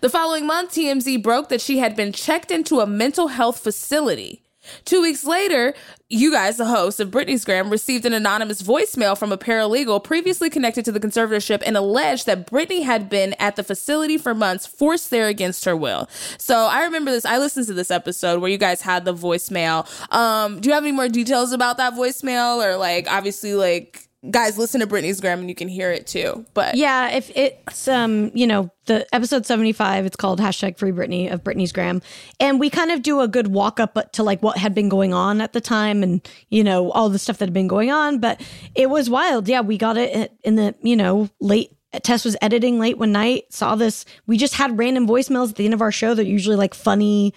The 0.01 0.09
following 0.09 0.47
month, 0.47 0.71
TMZ 0.71 1.23
broke 1.23 1.51
that 1.51 1.61
she 1.61 1.81
had 1.81 1.95
been 1.95 2.11
checked 2.11 2.51
into 2.51 2.81
a 2.81 2.87
mental 2.87 3.29
health 3.29 3.59
facility. 3.59 4.44
Two 4.85 5.03
weeks 5.03 5.25
later, 5.25 5.75
you 6.09 6.31
guys, 6.31 6.57
the 6.57 6.67
host 6.67 7.01
of 7.01 7.11
Britney's 7.11 7.45
Gram, 7.45 7.71
received 7.71 8.05
an 8.05 8.13
anonymous 8.13 8.63
voicemail 8.63 9.19
from 9.19 9.33
a 9.33 9.39
paralegal 9.39 10.03
previously 10.05 10.51
connected 10.51 10.85
to 10.85 10.93
the 10.93 11.01
conservatorship 11.01 11.63
and 11.67 11.77
alleged 11.77 12.27
that 12.27 12.47
Britney 12.47 12.85
had 12.85 13.09
been 13.09 13.35
at 13.35 13.57
the 13.57 13.65
facility 13.65 14.19
for 14.19 14.35
months, 14.35 14.67
forced 14.67 15.11
there 15.11 15.29
against 15.29 15.65
her 15.65 15.77
will. 15.77 16.09
So 16.39 16.57
I 16.57 16.85
remember 16.85 17.11
this. 17.11 17.25
I 17.25 17.39
listened 17.39 17.67
to 17.67 17.75
this 17.75 17.91
episode 17.91 18.41
where 18.41 18.51
you 18.51 18.59
guys 18.59 18.81
had 18.81 19.05
the 19.05 19.15
voicemail. 19.15 19.87
Um, 20.13 20.61
do 20.61 20.69
you 20.69 20.75
have 20.75 20.85
any 20.85 20.93
more 20.93 21.09
details 21.09 21.53
about 21.53 21.77
that 21.79 21.95
voicemail, 21.95 22.65
or 22.65 22.77
like, 22.77 23.07
obviously, 23.11 23.55
like, 23.55 24.04
guys, 24.31 24.59
listen 24.59 24.81
to 24.81 24.87
Britney's 24.87 25.21
Gram 25.21 25.41
and 25.41 25.49
you 25.49 25.55
can 25.55 25.69
hear 25.69 25.91
it 25.91 26.07
too. 26.07 26.45
But 26.55 26.77
Yeah, 26.77 27.11
if 27.11 27.31
it's 27.35 27.89
um, 27.89 28.31
you 28.35 28.47
know, 28.47 28.71
the 28.87 29.07
episode 29.15 29.47
seventy 29.47 29.73
five, 29.73 30.07
it's 30.07 30.17
called 30.17 30.41
hashtag 30.41 30.79
Free 30.79 30.93
Britney 30.93 31.33
of 31.33 31.43
Britney's 31.43 31.73
Gram, 31.73 32.03
and 32.41 32.61
we 32.61 32.71
kind 32.71 32.91
of 32.91 33.03
do 33.03 33.21
a 33.21 33.29
good 33.29 33.49
walk 33.49 33.81
up 33.81 34.13
to 34.13 34.23
like 34.23 34.43
what 34.43 34.59
had 34.59 34.75
been 34.75 34.89
going 34.89 35.15
on 35.15 35.41
at 35.41 35.53
the 35.53 35.61
time, 35.61 36.03
and 36.03 36.27
you 36.51 36.65
know 36.65 36.91
all 36.93 37.09
the 37.09 37.19
stuff 37.19 37.39
that 37.39 37.47
had 37.47 37.55
been 37.55 37.69
going 37.69 37.91
on. 37.91 38.19
But 38.19 38.41
it 38.75 38.91
was 38.91 39.09
wild. 39.11 39.49
Yeah, 39.49 39.61
we 39.61 39.79
got 39.79 39.97
it 39.97 40.33
in 40.43 40.57
the 40.57 40.75
you 40.83 40.97
know 40.97 41.29
late. 41.41 41.71
Tess 42.03 42.25
was 42.25 42.37
editing 42.43 42.81
late 42.81 42.99
one 42.99 43.13
night, 43.13 43.45
saw 43.51 43.77
this. 43.77 44.05
We 44.27 44.37
just 44.37 44.55
had 44.55 44.77
random 44.77 45.07
voicemails 45.07 45.51
at 45.51 45.57
the 45.57 45.65
end 45.65 45.75
of 45.75 45.81
our 45.81 45.93
show 45.93 46.13
that 46.15 46.27
are 46.27 46.29
usually 46.29 46.57
like 46.57 46.75
funny, 46.75 47.33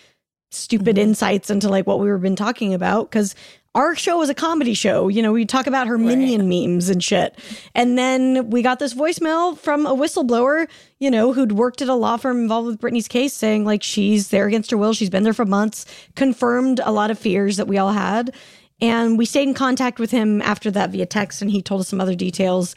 stupid 0.50 0.98
insights 0.98 1.52
into 1.52 1.70
like 1.70 1.86
what 1.86 2.00
we 2.00 2.08
were 2.08 2.18
been 2.18 2.36
talking 2.36 2.74
about 2.74 3.10
because 3.12 3.36
our 3.78 3.96
show 3.96 4.18
was 4.18 4.28
a 4.28 4.34
comedy 4.34 4.74
show. 4.74 5.08
You 5.08 5.22
know, 5.22 5.32
we 5.32 5.46
talk 5.46 5.68
about 5.68 5.86
her 5.86 6.00
minion 6.00 6.50
memes 6.50 6.90
and 6.90 7.02
shit. 7.04 7.38
And 7.76 7.96
then 7.96 8.50
we 8.50 8.64
got 8.64 8.80
this 8.80 8.96
voicemail 8.96 9.56
from 9.56 9.86
a 9.86 9.94
whistleblower, 9.94 10.68
you 10.98 11.12
know, 11.12 11.32
who'd 11.32 11.52
worked 11.52 11.84
at 11.84 11.88
a 11.88 11.94
law 11.94 12.18
firm 12.18 12.40
involved 12.40 12.66
with 12.66 12.82
Britney's 12.82 13.08
case 13.08 13.36
saying 13.36 13.66
like 13.66 13.84
she's 13.84 14.30
there 14.30 14.48
against 14.48 14.72
her 14.72 14.78
will. 14.78 14.94
She's 14.94 15.12
been 15.12 15.22
there 15.22 15.32
for 15.32 15.46
months, 15.46 15.86
confirmed 16.16 16.82
a 16.84 16.92
lot 16.92 17.12
of 17.12 17.20
fears 17.20 17.58
that 17.58 17.68
we 17.68 17.78
all 17.78 17.92
had. 17.92 18.34
And 18.82 19.16
we 19.16 19.26
stayed 19.26 19.48
in 19.48 19.54
contact 19.54 20.00
with 20.00 20.10
him 20.10 20.42
after 20.42 20.72
that 20.72 20.90
via 20.90 21.06
text 21.06 21.44
and 21.44 21.52
he 21.52 21.62
told 21.62 21.82
us 21.82 21.88
some 21.88 22.02
other 22.02 22.16
details. 22.16 22.74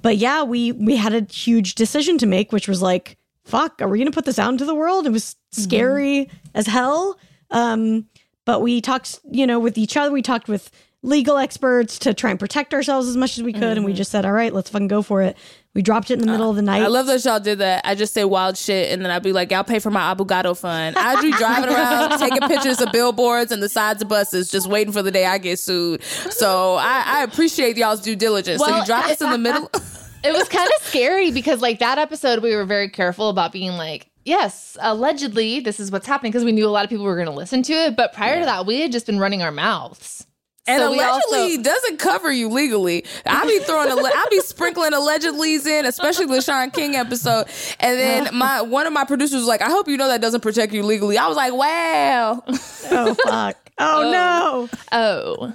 But 0.00 0.16
yeah, 0.16 0.44
we 0.44 0.72
we 0.72 0.96
had 0.96 1.12
a 1.12 1.30
huge 1.30 1.74
decision 1.74 2.16
to 2.18 2.26
make, 2.26 2.52
which 2.52 2.68
was 2.68 2.80
like, 2.80 3.18
fuck, 3.44 3.82
are 3.82 3.88
we 3.88 3.98
gonna 3.98 4.12
put 4.12 4.24
this 4.24 4.38
out 4.38 4.52
into 4.52 4.64
the 4.64 4.74
world? 4.74 5.06
It 5.06 5.12
was 5.12 5.36
scary 5.52 6.30
as 6.54 6.66
hell. 6.66 7.18
Um, 7.50 8.06
but 8.48 8.62
we 8.62 8.80
talked, 8.80 9.20
you 9.30 9.46
know, 9.46 9.58
with 9.58 9.76
each 9.76 9.94
other. 9.94 10.10
We 10.10 10.22
talked 10.22 10.48
with 10.48 10.70
legal 11.02 11.36
experts 11.36 11.98
to 11.98 12.14
try 12.14 12.30
and 12.30 12.40
protect 12.40 12.72
ourselves 12.72 13.06
as 13.06 13.14
much 13.14 13.36
as 13.36 13.44
we 13.44 13.52
could, 13.52 13.76
and 13.76 13.84
we 13.84 13.92
mm-hmm. 13.92 13.98
just 13.98 14.10
said, 14.10 14.24
"All 14.24 14.32
right, 14.32 14.54
let's 14.54 14.70
fucking 14.70 14.88
go 14.88 15.02
for 15.02 15.20
it." 15.20 15.36
We 15.74 15.82
dropped 15.82 16.10
it 16.10 16.14
in 16.14 16.20
the 16.20 16.32
middle 16.32 16.48
of 16.48 16.56
the 16.56 16.62
night. 16.62 16.80
I 16.80 16.86
love 16.86 17.04
that 17.08 17.22
y'all 17.26 17.40
did 17.40 17.58
that. 17.58 17.82
I 17.84 17.94
just 17.94 18.14
say 18.14 18.24
wild 18.24 18.56
shit, 18.56 18.90
and 18.90 19.04
then 19.04 19.10
I'd 19.10 19.22
be 19.22 19.34
like, 19.34 19.50
"Y'all 19.50 19.64
pay 19.64 19.80
for 19.80 19.90
my 19.90 20.14
Abogado 20.14 20.58
fund." 20.58 20.96
I'd 20.96 21.20
be 21.20 21.30
driving 21.32 21.68
around 21.68 22.18
taking 22.18 22.48
pictures 22.48 22.80
of 22.80 22.90
billboards 22.90 23.52
and 23.52 23.62
the 23.62 23.68
sides 23.68 24.00
of 24.00 24.08
buses, 24.08 24.50
just 24.50 24.66
waiting 24.66 24.94
for 24.94 25.02
the 25.02 25.10
day 25.10 25.26
I 25.26 25.36
get 25.36 25.58
sued. 25.58 26.02
So 26.02 26.76
I, 26.76 27.02
I 27.06 27.24
appreciate 27.24 27.76
y'all's 27.76 28.00
due 28.00 28.16
diligence. 28.16 28.62
so 28.62 28.78
you 28.78 28.86
drop 28.86 29.04
us 29.10 29.20
in 29.20 29.30
the 29.30 29.36
middle. 29.36 29.70
it 30.24 30.32
was 30.32 30.48
kind 30.48 30.70
of 30.78 30.86
scary 30.86 31.32
because 31.32 31.60
like 31.60 31.80
that 31.80 31.98
episode 31.98 32.42
we 32.42 32.56
were 32.56 32.64
very 32.64 32.88
careful 32.88 33.28
about 33.28 33.52
being 33.52 33.72
like 33.72 34.07
yes 34.28 34.76
allegedly 34.80 35.60
this 35.60 35.80
is 35.80 35.90
what's 35.90 36.06
happening 36.06 36.30
because 36.30 36.44
we 36.44 36.52
knew 36.52 36.66
a 36.66 36.70
lot 36.70 36.84
of 36.84 36.90
people 36.90 37.04
were 37.04 37.16
going 37.16 37.26
to 37.26 37.32
listen 37.32 37.62
to 37.62 37.72
it 37.72 37.96
but 37.96 38.12
prior 38.12 38.38
to 38.40 38.44
that 38.44 38.66
we 38.66 38.80
had 38.80 38.92
just 38.92 39.06
been 39.06 39.18
running 39.18 39.42
our 39.42 39.50
mouths 39.52 40.26
And 40.66 40.80
So 40.80 40.88
allegedly 40.92 41.52
also- 41.56 41.62
doesn't 41.62 41.98
cover 41.98 42.30
you 42.30 42.50
legally. 42.50 43.04
I 43.24 43.46
be 43.46 43.58
throwing, 43.60 43.88
alle- 43.88 44.04
I 44.06 44.26
be 44.30 44.40
sprinkling 44.40 44.92
allegedlys 44.92 45.64
in, 45.66 45.86
especially 45.86 46.26
the 46.26 46.42
Shaun 46.42 46.70
King 46.70 46.94
episode. 46.94 47.46
And 47.80 47.98
then 47.98 48.28
my 48.44 48.60
one 48.60 48.86
of 48.86 48.92
my 48.92 49.04
producers 49.06 49.38
was 49.40 49.46
like, 49.46 49.62
"I 49.62 49.70
hope 49.70 49.88
you 49.88 49.96
know 49.96 50.08
that 50.08 50.20
doesn't 50.20 50.42
protect 50.42 50.74
you 50.74 50.82
legally." 50.82 51.16
I 51.16 51.26
was 51.26 51.38
like, 51.38 51.54
"Wow." 51.54 52.42
Oh 52.90 53.14
fuck. 53.24 53.56
Oh, 53.78 54.10
no. 54.12 54.68
Oh, 54.92 55.52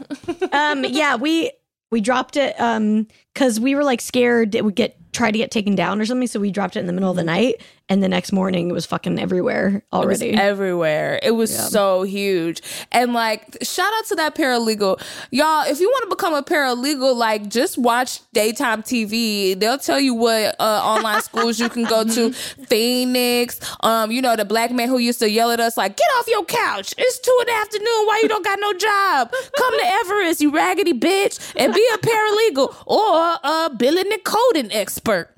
um 0.52 0.84
yeah 1.02 1.16
we 1.16 1.52
we 1.92 2.02
dropped 2.02 2.36
it 2.36 2.60
um 2.60 3.06
because 3.36 3.60
we 3.60 3.76
were 3.76 3.84
like 3.84 4.02
scared 4.02 4.56
it 4.56 4.66
would 4.66 4.76
get 4.76 4.96
try 5.14 5.30
to 5.30 5.38
get 5.38 5.52
taken 5.52 5.76
down 5.76 6.02
or 6.02 6.06
something 6.06 6.28
so 6.28 6.40
we 6.40 6.50
dropped 6.50 6.76
it 6.76 6.80
in 6.80 6.88
the 6.88 6.94
middle 6.94 7.12
of 7.12 7.16
the 7.18 7.24
night 7.24 7.62
and 7.90 8.02
the 8.02 8.08
next 8.08 8.32
morning 8.32 8.70
it 8.70 8.74
was 8.74 8.86
fucking 8.86 9.20
everywhere 9.20 9.68
It 9.68 9.84
was 9.92 10.22
already 10.22 10.32
everywhere. 10.34 11.20
It 11.22 11.32
was 11.32 11.56
so 11.56 12.04
huge. 12.04 12.62
And 12.92 13.14
like, 13.14 13.58
shout 13.62 13.92
out 13.94 14.06
to 14.08 14.16
that 14.16 14.36
paralegal. 14.36 15.02
Y'all, 15.32 15.66
if 15.68 15.80
you 15.80 15.90
want 15.90 16.10
to 16.10 16.16
become 16.16 16.34
a 16.34 16.42
paralegal, 16.44 17.16
like, 17.16 17.50
just 17.50 17.78
watch 17.78 18.22
daytime 18.32 18.84
TV. 18.84 19.60
They'll 19.60 19.78
tell 19.78 20.00
you 20.00 20.14
what 20.14 20.56
uh, 20.60 20.64
online 20.64 21.22
schools 21.30 21.60
you 21.60 21.68
can 21.70 21.84
go 21.84 22.04
to. 22.06 22.32
Phoenix, 22.34 23.60
um, 23.82 24.12
you 24.12 24.22
know, 24.22 24.36
the 24.36 24.46
black 24.46 24.72
man 24.72 24.88
who 24.88 24.98
used 24.98 25.20
to 25.20 25.30
yell 25.30 25.52
at 25.52 25.60
us, 25.60 25.76
like, 25.76 25.98
get 25.98 26.08
off 26.18 26.28
your 26.28 26.46
couch. 26.46 26.94
It's 26.98 27.20
two 27.20 27.38
in 27.42 27.48
the 27.48 27.54
afternoon. 27.54 28.08
Why 28.08 28.20
you 28.24 28.30
don't 28.30 28.46
got 28.46 28.60
no 28.62 28.74
job? 28.74 29.32
Come 29.58 29.80
to 29.80 29.86
Everest, 29.86 30.42
you 30.42 30.52
raggedy 30.52 30.94
bitch, 30.94 31.54
and 31.58 31.74
be 31.74 31.86
a 31.94 31.98
paralegal 31.98 32.76
or 32.86 33.38
a 33.44 33.70
billing 33.76 34.12
and 34.12 34.24
coding 34.24 34.72
expert. 34.72 35.33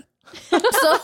So 0.82 0.98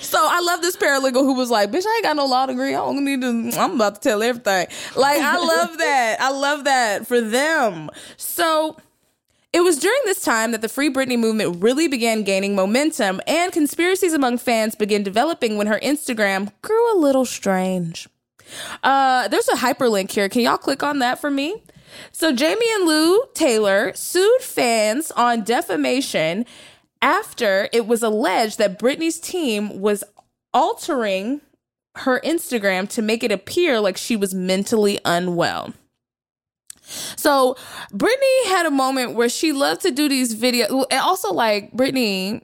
so 0.00 0.18
I 0.20 0.40
love 0.40 0.62
this 0.62 0.76
paralegal 0.76 1.22
who 1.22 1.34
was 1.34 1.50
like, 1.50 1.72
"Bitch, 1.72 1.84
I 1.84 1.94
ain't 1.96 2.04
got 2.04 2.16
no 2.16 2.26
law 2.26 2.46
degree. 2.46 2.70
I 2.70 2.78
don't 2.78 3.04
need 3.04 3.20
to. 3.20 3.58
I'm 3.58 3.74
about 3.74 3.96
to 3.96 4.00
tell 4.00 4.22
everything." 4.22 4.68
Like 4.94 5.20
I 5.20 5.36
love 5.36 5.78
that. 5.78 6.20
I 6.20 6.30
love 6.30 6.64
that 6.64 7.06
for 7.06 7.20
them. 7.20 7.90
So. 8.16 8.76
It 9.52 9.60
was 9.60 9.78
during 9.78 10.00
this 10.04 10.20
time 10.20 10.52
that 10.52 10.60
the 10.60 10.68
Free 10.68 10.92
Britney 10.92 11.18
movement 11.18 11.62
really 11.62 11.88
began 11.88 12.24
gaining 12.24 12.54
momentum, 12.54 13.22
and 13.26 13.50
conspiracies 13.52 14.12
among 14.12 14.36
fans 14.36 14.74
began 14.74 15.02
developing 15.02 15.56
when 15.56 15.66
her 15.66 15.80
Instagram 15.80 16.52
grew 16.60 16.94
a 16.94 16.98
little 16.98 17.24
strange. 17.24 18.06
Uh, 18.82 19.28
there's 19.28 19.48
a 19.48 19.54
hyperlink 19.54 20.10
here. 20.10 20.28
Can 20.28 20.42
y'all 20.42 20.58
click 20.58 20.82
on 20.82 20.98
that 20.98 21.20
for 21.20 21.30
me? 21.30 21.62
So 22.12 22.34
Jamie 22.34 22.70
and 22.74 22.86
Lou 22.86 23.24
Taylor 23.32 23.92
sued 23.94 24.42
fans 24.42 25.10
on 25.12 25.42
defamation 25.42 26.44
after 27.02 27.68
it 27.72 27.86
was 27.86 28.02
alleged 28.02 28.58
that 28.58 28.78
Britney's 28.78 29.18
team 29.18 29.80
was 29.80 30.04
altering 30.52 31.40
her 31.96 32.20
Instagram 32.20 32.88
to 32.90 33.02
make 33.02 33.24
it 33.24 33.32
appear 33.32 33.80
like 33.80 33.96
she 33.96 34.16
was 34.16 34.34
mentally 34.34 34.98
unwell. 35.04 35.72
So 37.16 37.56
Britney 37.92 38.44
had 38.46 38.66
a 38.66 38.70
moment 38.70 39.14
where 39.14 39.28
she 39.28 39.52
loved 39.52 39.82
to 39.82 39.90
do 39.90 40.08
these 40.08 40.34
videos, 40.34 40.84
and 40.90 41.00
also 41.00 41.32
like 41.32 41.72
Britney. 41.72 42.42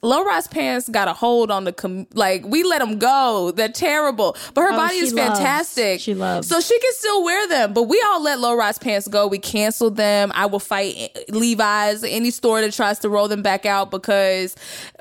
Low 0.00 0.24
rise 0.24 0.46
pants 0.46 0.88
got 0.88 1.08
a 1.08 1.12
hold 1.12 1.50
on 1.50 1.64
the 1.64 1.72
com- 1.72 2.06
like 2.14 2.44
we 2.46 2.62
let 2.62 2.78
them 2.78 2.98
go. 3.00 3.50
They're 3.50 3.68
terrible, 3.68 4.36
but 4.54 4.60
her 4.60 4.72
Oh, 4.72 4.76
body 4.76 4.98
is 4.98 5.12
loves- 5.12 5.38
fantastic. 5.40 6.00
she 6.00 6.14
loves. 6.14 6.46
So 6.46 6.60
she 6.60 6.78
can 6.78 6.92
still 6.92 7.24
wear 7.24 7.48
them, 7.48 7.72
but 7.72 7.84
we 7.84 8.00
all 8.06 8.22
let 8.22 8.38
low 8.38 8.54
rise 8.54 8.78
pants 8.78 9.08
go. 9.08 9.26
We 9.26 9.38
canceled 9.38 9.96
them. 9.96 10.30
I 10.36 10.46
will 10.46 10.60
fight 10.60 11.18
Levi's, 11.30 12.04
any 12.04 12.30
store 12.30 12.60
that 12.60 12.72
tries 12.74 13.00
to 13.00 13.08
roll 13.08 13.26
them 13.26 13.42
back 13.42 13.66
out 13.66 13.90
because 13.90 14.54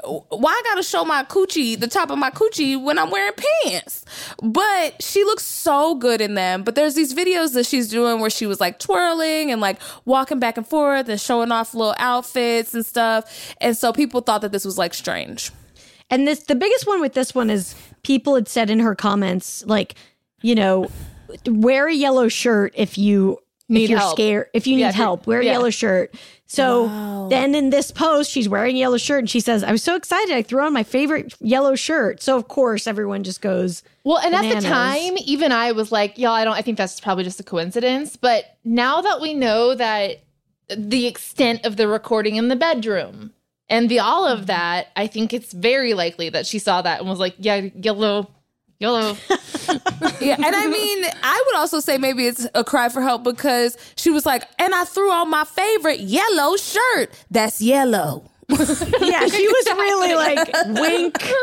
uh, 0.03 0.09
why 0.29 0.49
I 0.51 0.61
gotta 0.65 0.81
show 0.81 1.05
my 1.05 1.23
coochie, 1.25 1.79
the 1.79 1.87
top 1.87 2.09
of 2.09 2.17
my 2.17 2.31
coochie 2.31 2.81
when 2.81 2.97
I'm 2.97 3.11
wearing 3.11 3.33
pants? 3.65 4.03
But 4.41 5.03
she 5.03 5.23
looks 5.25 5.45
so 5.45 5.93
good 5.93 6.21
in 6.21 6.33
them. 6.33 6.63
But 6.63 6.73
there's 6.73 6.95
these 6.95 7.13
videos 7.13 7.53
that 7.53 7.67
she's 7.67 7.87
doing 7.87 8.19
where 8.19 8.31
she 8.31 8.47
was 8.47 8.59
like 8.59 8.79
twirling 8.79 9.51
and 9.51 9.61
like 9.61 9.77
walking 10.05 10.39
back 10.39 10.57
and 10.57 10.65
forth 10.65 11.07
and 11.07 11.21
showing 11.21 11.51
off 11.51 11.75
little 11.75 11.93
outfits 11.99 12.73
and 12.73 12.83
stuff. 12.83 13.53
And 13.61 13.77
so 13.77 13.93
people 13.93 14.21
thought 14.21 14.41
that 14.41 14.51
this 14.51 14.65
was 14.65 14.76
like 14.77 14.93
strange. 14.93 15.51
And 16.09 16.27
this 16.27 16.43
the 16.43 16.55
biggest 16.55 16.87
one 16.87 17.01
with 17.01 17.13
this 17.13 17.35
one 17.35 17.49
is 17.49 17.75
people 18.03 18.35
had 18.35 18.47
said 18.47 18.69
in 18.69 18.79
her 18.79 18.95
comments, 18.95 19.63
like, 19.65 19.95
you 20.41 20.55
know, 20.55 20.89
wear 21.45 21.87
a 21.87 21.93
yellow 21.93 22.27
shirt 22.29 22.73
if 22.75 22.97
you 22.97 23.39
Need 23.69 23.83
if 23.85 23.89
you're 23.89 23.99
help. 23.99 24.15
scared 24.15 24.47
if 24.53 24.65
you 24.65 24.77
need 24.77 24.83
if 24.83 24.95
you're- 24.95 25.03
help, 25.03 25.27
wear 25.27 25.41
a 25.41 25.45
yeah. 25.45 25.51
yellow 25.53 25.69
shirt. 25.69 26.15
So 26.49 27.27
then 27.29 27.53
in 27.53 27.71
this 27.71 27.91
post, 27.91 28.31
she's 28.31 28.47
wearing 28.47 28.77
a 28.77 28.79
yellow 28.79 28.97
shirt 28.97 29.19
and 29.19 29.29
she 29.29 29.41
says, 29.41 29.65
I 29.65 29.73
was 29.73 29.83
so 29.83 29.95
excited 29.97 30.33
I 30.33 30.41
threw 30.41 30.61
on 30.63 30.71
my 30.71 30.83
favorite 30.83 31.35
yellow 31.41 31.75
shirt. 31.75 32.23
So 32.23 32.37
of 32.37 32.47
course 32.47 32.87
everyone 32.87 33.25
just 33.25 33.41
goes 33.41 33.83
well, 34.05 34.19
and 34.19 34.33
at 34.33 34.55
the 34.55 34.61
time, 34.65 35.17
even 35.25 35.51
I 35.51 35.73
was 35.73 35.91
like, 35.91 36.17
"Y'all, 36.17 36.31
I 36.31 36.45
don't. 36.45 36.53
I 36.55 36.61
think 36.61 36.77
that's 36.77 37.01
probably 37.01 37.25
just 37.25 37.41
a 37.41 37.43
coincidence." 37.43 38.15
But 38.15 38.55
now 38.63 39.01
that 39.01 39.19
we 39.19 39.33
know 39.33 39.75
that 39.75 40.21
the 40.73 41.05
extent 41.07 41.65
of 41.65 41.75
the 41.75 41.89
recording 41.89 42.37
in 42.37 42.47
the 42.47 42.55
bedroom 42.55 43.33
and 43.69 43.89
the 43.89 43.99
all 43.99 44.25
of 44.25 44.39
mm-hmm. 44.39 44.45
that, 44.47 44.87
I 44.95 45.07
think 45.07 45.33
it's 45.33 45.53
very 45.53 45.93
likely 45.93 46.29
that 46.29 46.45
she 46.45 46.59
saw 46.59 46.81
that 46.81 46.99
and 46.99 47.09
was 47.09 47.19
like, 47.19 47.35
"Yeah, 47.37 47.67
yellow, 47.75 48.29
yellow." 48.79 49.17
Yeah, 50.21 50.35
and 50.35 50.55
I 50.55 50.67
mean, 50.67 51.05
I 51.21 51.43
would 51.45 51.55
also 51.57 51.79
say 51.79 51.97
maybe 51.97 52.25
it's 52.25 52.47
a 52.55 52.63
cry 52.63 52.89
for 52.89 53.01
help 53.01 53.23
because 53.23 53.77
she 53.97 54.09
was 54.09 54.25
like, 54.25 54.43
and 54.57 54.73
I 54.73 54.83
threw 54.85 55.11
on 55.11 55.29
my 55.29 55.43
favorite 55.43 55.99
yellow 55.99 56.55
shirt. 56.55 57.11
That's 57.29 57.61
yellow. 57.61 58.29
Yeah, 58.49 59.27
she 59.27 59.47
was 59.47 59.65
really 59.65 60.15
like 60.15 60.49
wink, 60.79 61.33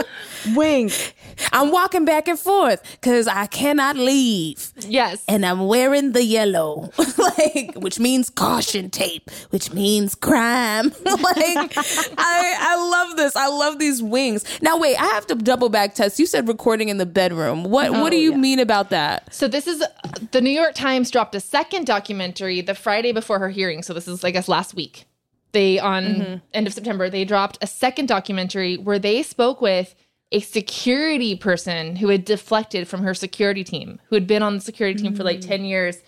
wink. 0.56 1.14
I'm 1.52 1.70
walking 1.70 2.04
back 2.04 2.28
and 2.28 2.38
forth 2.38 2.82
because 2.92 3.26
I 3.26 3.46
cannot 3.46 3.96
leave. 3.96 4.72
yes, 4.80 5.22
And 5.28 5.44
I'm 5.44 5.66
wearing 5.66 6.12
the 6.12 6.24
yellow, 6.24 6.90
like, 7.18 7.74
which 7.76 7.98
means 7.98 8.30
caution 8.30 8.90
tape, 8.90 9.30
which 9.50 9.72
means 9.72 10.14
crime. 10.14 10.92
like, 11.04 11.72
I, 12.18 12.56
I 12.58 12.76
love 12.90 13.16
this. 13.16 13.36
I 13.36 13.48
love 13.48 13.78
these 13.78 14.02
wings. 14.02 14.44
Now, 14.62 14.78
wait, 14.78 14.96
I 14.96 15.06
have 15.06 15.26
to 15.28 15.34
double 15.34 15.68
back 15.68 15.94
Tess. 15.94 16.18
You 16.18 16.26
said 16.26 16.48
recording 16.48 16.88
in 16.88 16.98
the 16.98 17.06
bedroom. 17.06 17.64
What, 17.64 17.92
what 17.92 18.10
do 18.10 18.16
oh, 18.16 18.20
you 18.20 18.36
mean 18.36 18.58
about 18.58 18.90
that? 18.90 19.32
So 19.32 19.48
this 19.48 19.66
is 19.66 19.84
the 20.32 20.40
New 20.40 20.50
York 20.50 20.74
Times 20.74 21.10
dropped 21.10 21.34
a 21.34 21.40
second 21.40 21.86
documentary 21.86 22.60
the 22.60 22.74
Friday 22.74 23.12
before 23.12 23.38
her 23.38 23.48
hearing. 23.48 23.82
So 23.82 23.94
this 23.94 24.08
is 24.08 24.24
I 24.24 24.30
guess 24.30 24.48
last 24.48 24.74
week. 24.74 25.06
They 25.52 25.78
on 25.78 26.04
mm-hmm. 26.04 26.34
end 26.52 26.66
of 26.66 26.74
September 26.74 27.08
they 27.08 27.24
dropped 27.24 27.58
a 27.62 27.66
second 27.66 28.06
documentary 28.06 28.76
where 28.76 28.98
they 28.98 29.22
spoke 29.22 29.60
with 29.60 29.94
a 30.34 30.40
security 30.40 31.36
person 31.36 31.96
who 31.96 32.08
had 32.08 32.24
deflected 32.24 32.88
from 32.88 33.04
her 33.04 33.14
security 33.14 33.62
team, 33.62 34.00
who 34.08 34.16
had 34.16 34.26
been 34.26 34.42
on 34.42 34.56
the 34.56 34.60
security 34.60 35.00
team 35.00 35.14
for 35.14 35.22
like 35.22 35.38
mm. 35.38 35.46
10 35.46 35.64
years 35.64 36.02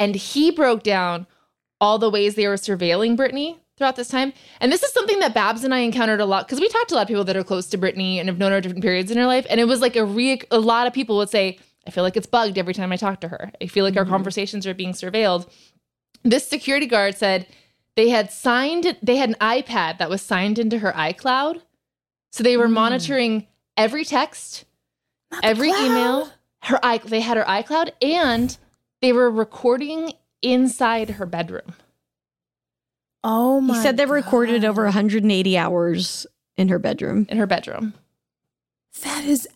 and 0.00 0.14
he 0.14 0.50
broke 0.50 0.82
down 0.82 1.26
all 1.80 1.98
the 1.98 2.10
ways 2.10 2.34
they 2.34 2.48
were 2.48 2.54
surveilling 2.54 3.16
Britney 3.16 3.58
throughout 3.76 3.96
this 3.96 4.08
time. 4.08 4.32
And 4.60 4.72
this 4.72 4.82
is 4.82 4.92
something 4.92 5.20
that 5.20 5.34
Babs 5.34 5.62
and 5.62 5.74
I 5.74 5.80
encountered 5.80 6.20
a 6.20 6.24
lot 6.24 6.48
because 6.48 6.58
we 6.58 6.68
talked 6.68 6.88
to 6.88 6.94
a 6.94 6.96
lot 6.96 7.02
of 7.02 7.08
people 7.08 7.24
that 7.24 7.36
are 7.36 7.44
close 7.44 7.68
to 7.68 7.78
Britney 7.78 8.16
and 8.16 8.28
have 8.28 8.38
known 8.38 8.50
her 8.50 8.56
at 8.56 8.62
different 8.62 8.82
periods 8.82 9.10
in 9.10 9.18
her 9.18 9.26
life. 9.26 9.46
And 9.48 9.60
it 9.60 9.66
was 9.66 9.80
like 9.80 9.94
a 9.96 10.04
re 10.04 10.40
a 10.50 10.58
lot 10.58 10.86
of 10.86 10.92
people 10.92 11.16
would 11.18 11.30
say, 11.30 11.58
I 11.86 11.90
feel 11.90 12.02
like 12.02 12.16
it's 12.16 12.26
bugged 12.26 12.58
every 12.58 12.74
time 12.74 12.92
I 12.92 12.96
talk 12.96 13.20
to 13.20 13.28
her. 13.28 13.52
I 13.62 13.66
feel 13.66 13.84
like 13.84 13.96
our 13.96 14.02
mm-hmm. 14.02 14.12
conversations 14.12 14.66
are 14.66 14.74
being 14.74 14.92
surveilled. 14.92 15.48
This 16.24 16.48
security 16.48 16.86
guard 16.86 17.16
said 17.16 17.46
they 17.94 18.08
had 18.08 18.32
signed 18.32 18.96
they 19.02 19.16
had 19.16 19.28
an 19.28 19.36
iPad 19.40 19.98
that 19.98 20.10
was 20.10 20.22
signed 20.22 20.58
into 20.58 20.78
her 20.78 20.92
iCloud. 20.92 21.60
So 22.32 22.42
they 22.42 22.56
were 22.56 22.68
mm. 22.68 22.72
monitoring 22.72 23.46
every 23.76 24.04
text, 24.04 24.64
every 25.42 25.68
email, 25.70 26.30
her 26.62 26.78
i 26.82 26.98
they 26.98 27.20
had 27.20 27.36
her 27.36 27.44
iCloud 27.44 27.90
and 28.02 28.58
they 29.00 29.12
were 29.12 29.30
recording 29.30 30.12
inside 30.42 31.10
her 31.10 31.26
bedroom. 31.26 31.74
Oh 33.22 33.60
my! 33.60 33.74
He 33.74 33.82
said 33.82 33.96
they 33.96 34.06
recorded 34.06 34.64
over 34.64 34.84
180 34.84 35.58
hours 35.58 36.26
in 36.56 36.68
her 36.68 36.78
bedroom. 36.78 37.26
in 37.28 37.38
her 37.38 37.46
bedroom. 37.46 37.94
That 39.02 39.24
is 39.24 39.48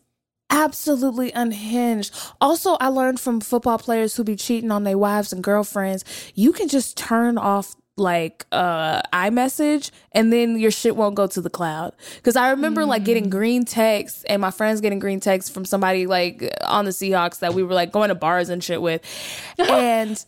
absolutely 0.50 1.32
unhinged. 1.32 2.14
Also, 2.40 2.76
I 2.80 2.88
learned 2.88 3.20
from 3.20 3.40
football 3.40 3.78
players 3.78 4.16
who 4.16 4.24
be 4.24 4.36
cheating 4.36 4.70
on 4.70 4.84
their 4.84 4.98
wives 4.98 5.32
and 5.32 5.42
girlfriends, 5.42 6.04
you 6.34 6.52
can 6.52 6.68
just 6.68 6.96
turn 6.96 7.36
off 7.38 7.74
like 7.96 8.44
uh 8.50 9.00
iMessage 9.12 9.90
and 10.12 10.32
then 10.32 10.58
your 10.58 10.72
shit 10.72 10.96
won't 10.96 11.14
go 11.14 11.26
to 11.28 11.40
the 11.40 11.48
cloud. 11.50 11.92
Cause 12.24 12.34
I 12.34 12.50
remember 12.50 12.84
like 12.84 13.04
getting 13.04 13.30
green 13.30 13.64
texts 13.64 14.24
and 14.24 14.40
my 14.42 14.50
friends 14.50 14.80
getting 14.80 14.98
green 14.98 15.20
texts 15.20 15.50
from 15.50 15.64
somebody 15.64 16.06
like 16.06 16.52
on 16.64 16.84
the 16.86 16.90
Seahawks 16.90 17.38
that 17.38 17.54
we 17.54 17.62
were 17.62 17.74
like 17.74 17.92
going 17.92 18.08
to 18.08 18.14
bars 18.16 18.48
and 18.48 18.64
shit 18.64 18.82
with. 18.82 19.00
and 19.58 20.24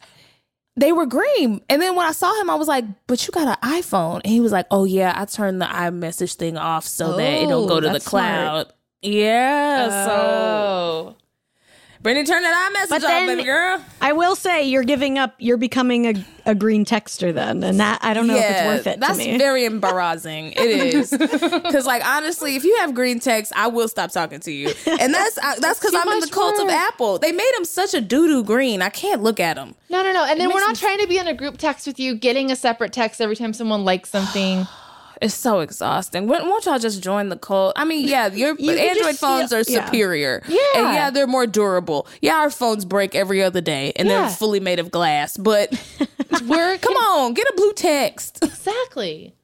they 0.76 0.92
were 0.92 1.06
green. 1.06 1.60
And 1.68 1.80
then 1.82 1.96
when 1.96 2.06
I 2.06 2.12
saw 2.12 2.38
him, 2.40 2.50
I 2.50 2.54
was 2.54 2.68
like, 2.68 2.84
but 3.06 3.26
you 3.26 3.32
got 3.32 3.48
an 3.48 3.68
iPhone. 3.80 4.16
And 4.16 4.26
he 4.26 4.40
was 4.40 4.52
like, 4.52 4.66
oh 4.70 4.84
yeah, 4.84 5.12
I 5.16 5.24
turned 5.24 5.60
the 5.60 5.64
iMessage 5.66 6.34
thing 6.36 6.56
off 6.58 6.84
so 6.84 7.16
that 7.16 7.32
it 7.42 7.48
don't 7.48 7.64
Oh, 7.64 7.68
go 7.68 7.80
to 7.80 7.86
the 7.88 7.92
that's 7.94 8.04
smart. 8.04 8.22
cloud. 8.68 8.72
Yeah. 9.02 10.04
So 10.06 10.12
Oh. 10.12 11.15
Britney, 12.06 12.24
turn 12.24 12.42
that 12.44 12.72
iMessage 12.72 12.88
But 12.88 13.02
off, 13.02 13.08
then- 13.10 13.26
baby 13.26 13.42
girl. 13.42 13.82
I 14.00 14.12
will 14.12 14.36
say 14.36 14.62
you're 14.62 14.84
giving 14.84 15.18
up. 15.18 15.34
You're 15.38 15.56
becoming 15.56 16.06
a, 16.06 16.24
a 16.44 16.54
green 16.54 16.84
texter 16.84 17.34
then, 17.34 17.64
and 17.64 17.80
that 17.80 17.98
I 18.02 18.14
don't 18.14 18.28
know 18.28 18.36
if 18.36 18.44
it's 18.48 18.64
worth 18.64 18.86
it 18.86 19.00
that's 19.00 19.18
to 19.18 19.32
me. 19.32 19.38
very 19.38 19.64
embarrassing. 19.64 20.52
It 20.52 20.94
is 20.94 21.10
because, 21.18 21.84
like, 21.86 22.06
honestly, 22.06 22.54
if 22.54 22.62
you 22.62 22.76
have 22.76 22.94
green 22.94 23.18
text, 23.18 23.52
I 23.56 23.66
will 23.66 23.88
stop 23.88 24.12
talking 24.12 24.38
to 24.38 24.52
you, 24.52 24.72
and 24.86 25.12
that's 25.12 25.38
I, 25.38 25.58
that's 25.58 25.80
because 25.80 25.94
I'm 25.96 26.06
in 26.12 26.20
the 26.20 26.26
much 26.26 26.30
cult 26.30 26.60
of. 26.60 26.68
Apple. 26.68 27.18
They 27.18 27.32
made 27.32 27.50
them 27.56 27.64
such 27.64 27.94
a 27.94 28.00
doo 28.00 28.28
doo 28.28 28.44
green. 28.44 28.82
I 28.82 28.90
can't 28.90 29.24
look 29.24 29.40
at 29.40 29.56
them. 29.56 29.74
No, 29.90 30.04
no, 30.04 30.12
no. 30.12 30.24
And 30.24 30.38
then 30.38 30.50
we're 30.50 30.64
makes 30.66 30.80
not 30.82 30.88
trying 30.88 31.00
to 31.00 31.08
be 31.08 31.18
in 31.18 31.26
a 31.26 31.34
group 31.34 31.58
text 31.58 31.88
with 31.88 31.98
you, 31.98 32.14
getting 32.14 32.52
a 32.52 32.56
separate 32.56 32.92
text 32.92 33.20
every 33.20 33.34
time 33.34 33.52
someone 33.52 33.84
likes 33.84 34.10
something. 34.10 34.64
It's 35.22 35.34
so 35.34 35.60
exhausting. 35.60 36.26
Won't 36.28 36.66
y'all 36.66 36.78
just 36.78 37.02
join 37.02 37.28
the 37.30 37.36
cult? 37.38 37.72
I 37.76 37.84
mean, 37.84 38.06
yeah, 38.06 38.26
your 38.28 38.54
You 38.58 38.72
Android 38.72 39.04
just 39.06 39.20
phones 39.20 39.50
feel- 39.50 39.58
are 39.60 39.64
yeah. 39.66 39.84
superior. 39.86 40.42
Yeah. 40.48 40.58
And 40.76 40.94
yeah, 40.94 41.10
they're 41.10 41.26
more 41.26 41.46
durable. 41.46 42.06
Yeah, 42.20 42.36
our 42.36 42.50
phones 42.50 42.84
break 42.84 43.14
every 43.14 43.42
other 43.42 43.60
day 43.60 43.92
and 43.96 44.08
Yeah. 44.08 44.22
they're 44.22 44.30
fully 44.30 44.60
made 44.60 44.78
of 44.78 44.90
glass. 44.90 45.36
But 45.36 45.72
We're 46.46 46.76
come 46.78 46.96
on, 46.96 47.34
get 47.34 47.46
a 47.48 47.52
blue 47.56 47.72
text. 47.72 48.40
exactly. 48.42 49.35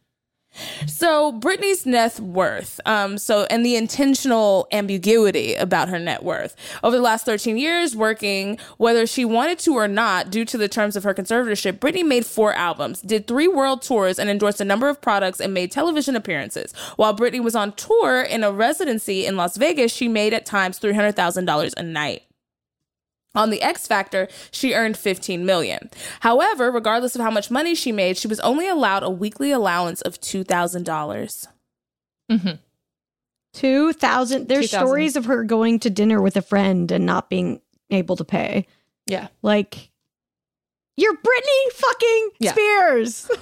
So 0.86 1.32
Britney's 1.32 1.86
net 1.86 2.20
worth, 2.20 2.80
um, 2.84 3.18
so 3.18 3.46
and 3.50 3.64
the 3.64 3.76
intentional 3.76 4.68
ambiguity 4.72 5.54
about 5.54 5.88
her 5.88 5.98
net 5.98 6.22
worth 6.22 6.54
over 6.82 6.96
the 6.96 7.02
last 7.02 7.24
13 7.24 7.56
years, 7.56 7.96
working 7.96 8.58
whether 8.76 9.06
she 9.06 9.24
wanted 9.24 9.58
to 9.60 9.74
or 9.74 9.88
not, 9.88 10.30
due 10.30 10.44
to 10.44 10.58
the 10.58 10.68
terms 10.68 10.96
of 10.96 11.04
her 11.04 11.14
conservatorship, 11.14 11.78
Britney 11.78 12.06
made 12.06 12.26
four 12.26 12.52
albums, 12.54 13.00
did 13.00 13.26
three 13.26 13.48
world 13.48 13.82
tours, 13.82 14.18
and 14.18 14.28
endorsed 14.28 14.60
a 14.60 14.64
number 14.64 14.88
of 14.88 15.00
products 15.00 15.40
and 15.40 15.54
made 15.54 15.72
television 15.72 16.16
appearances. 16.16 16.72
While 16.96 17.16
Britney 17.16 17.42
was 17.42 17.54
on 17.54 17.72
tour 17.72 18.22
in 18.22 18.44
a 18.44 18.52
residency 18.52 19.26
in 19.26 19.36
Las 19.36 19.56
Vegas, 19.56 19.92
she 19.92 20.08
made 20.08 20.34
at 20.34 20.46
times 20.46 20.78
$300,000 20.78 21.72
a 21.76 21.82
night. 21.82 22.22
On 23.34 23.48
the 23.50 23.62
X 23.62 23.86
Factor, 23.86 24.28
she 24.50 24.74
earned 24.74 24.96
15 24.96 25.46
million. 25.46 25.88
However, 26.20 26.70
regardless 26.70 27.14
of 27.14 27.22
how 27.22 27.30
much 27.30 27.50
money 27.50 27.74
she 27.74 27.90
made, 27.90 28.18
she 28.18 28.28
was 28.28 28.40
only 28.40 28.68
allowed 28.68 29.02
a 29.02 29.08
weekly 29.10 29.50
allowance 29.50 30.02
of 30.02 30.20
$2,000. 30.20 31.46
Mm-hmm. 32.30 32.50
Two 33.54 33.92
thousand. 33.92 34.48
There's 34.48 34.70
2,000. 34.70 34.86
stories 34.86 35.16
of 35.16 35.26
her 35.26 35.44
going 35.44 35.78
to 35.80 35.90
dinner 35.90 36.22
with 36.22 36.36
a 36.36 36.42
friend 36.42 36.90
and 36.90 37.04
not 37.04 37.28
being 37.28 37.60
able 37.90 38.16
to 38.16 38.24
pay. 38.24 38.66
Yeah. 39.06 39.28
Like, 39.42 39.90
you're 40.96 41.14
Britney 41.14 41.72
fucking 41.72 42.30
Yeah. 42.38 42.52
Spears. 42.52 43.30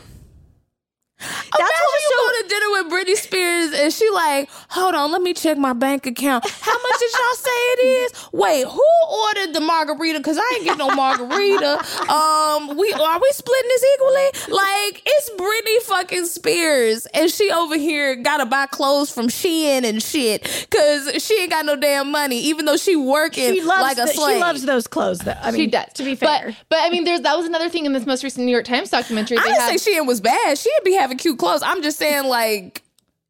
That's 1.20 1.52
what 1.52 1.60
Imagine 1.60 1.86
was 1.92 2.02
you 2.02 2.10
so- 2.10 2.20
go 2.20 2.42
to 2.42 2.48
dinner 2.48 2.70
with 2.70 2.92
Britney 2.92 3.16
Spears 3.22 3.72
and 3.80 3.92
she 3.92 4.09
like, 4.10 4.48
hold 4.68 4.94
on, 4.94 5.12
let 5.12 5.22
me 5.22 5.34
check 5.34 5.59
my 5.59 5.72
bank 5.72 6.06
account. 6.06 6.48
How 6.48 6.72
much 6.72 6.98
did 6.98 7.10
y'all 7.12 7.36
say 7.36 7.51
it 7.51 7.80
is? 7.86 8.28
Wait, 8.32 8.66
who 8.66 8.84
ordered 9.26 9.55
the 9.55 9.60
margarita? 9.60 10.20
Cause 10.22 10.38
I 10.38 10.52
ain't 10.56 10.64
get 10.64 10.78
no 10.78 10.90
margarita. 10.94 11.78
Um, 12.10 12.76
we 12.76 12.92
are 12.92 13.18
we 13.20 13.28
splitting 13.32 13.68
this 13.68 13.84
equally? 13.94 14.55
Like, 14.56 15.02
it's 15.06 15.30
Britney 15.30 15.82
fucking 15.88 16.26
Spears, 16.26 17.06
and 17.14 17.30
she 17.30 17.51
over 17.51 17.76
here 17.76 18.16
gotta 18.16 18.47
buy 18.47 18.66
clothes 18.66 19.10
from 19.10 19.28
Shein 19.28 19.84
and 19.84 20.02
shit, 20.02 20.42
cause 20.70 21.22
she 21.22 21.34
ain't 21.42 21.51
got 21.51 21.64
no 21.66 21.76
damn 21.76 22.10
money, 22.10 22.38
even 22.40 22.64
though 22.64 22.76
she 22.76 22.97
working 22.97 23.55
She 23.55 23.60
loves. 23.62 23.82
like 23.82 23.98
a 23.98 24.02
the- 24.02 24.14
slave. 24.14 24.36
she 24.36 24.40
loves 24.40 24.62
those 24.64 24.86
clothes. 24.86 25.18
Though. 25.20 25.34
I 25.40 25.51
mean, 25.51 25.60
she 25.62 25.66
does. 25.66 25.92
To 25.94 26.05
be 26.05 26.14
fair, 26.14 26.47
But, 26.47 26.55
but 26.70 26.78
I 26.80 26.90
mean, 26.90 27.05
there's 27.05 27.20
that 27.22 27.36
was 27.36 27.47
another 27.47 27.68
thing 27.68 27.84
in 27.86 27.92
this 27.92 28.06
most 28.06 28.22
recent 28.24 28.47
New 28.47 28.52
York 28.52 28.64
Times 28.64 28.90
documentary. 28.90 29.38
I 29.38 29.42
They 29.42 29.48
didn't 29.51 29.60
had, 29.62 29.80
say 29.80 29.92
Shein 29.98 30.06
was 30.06 30.20
bad. 30.20 30.56
She'd 30.59 30.70
be 30.84 30.94
having 30.94 31.09
cute 31.16 31.38
clothes. 31.38 31.62
I'm 31.62 31.82
just 31.82 31.98
saying, 31.98 32.24
like, 32.24 32.82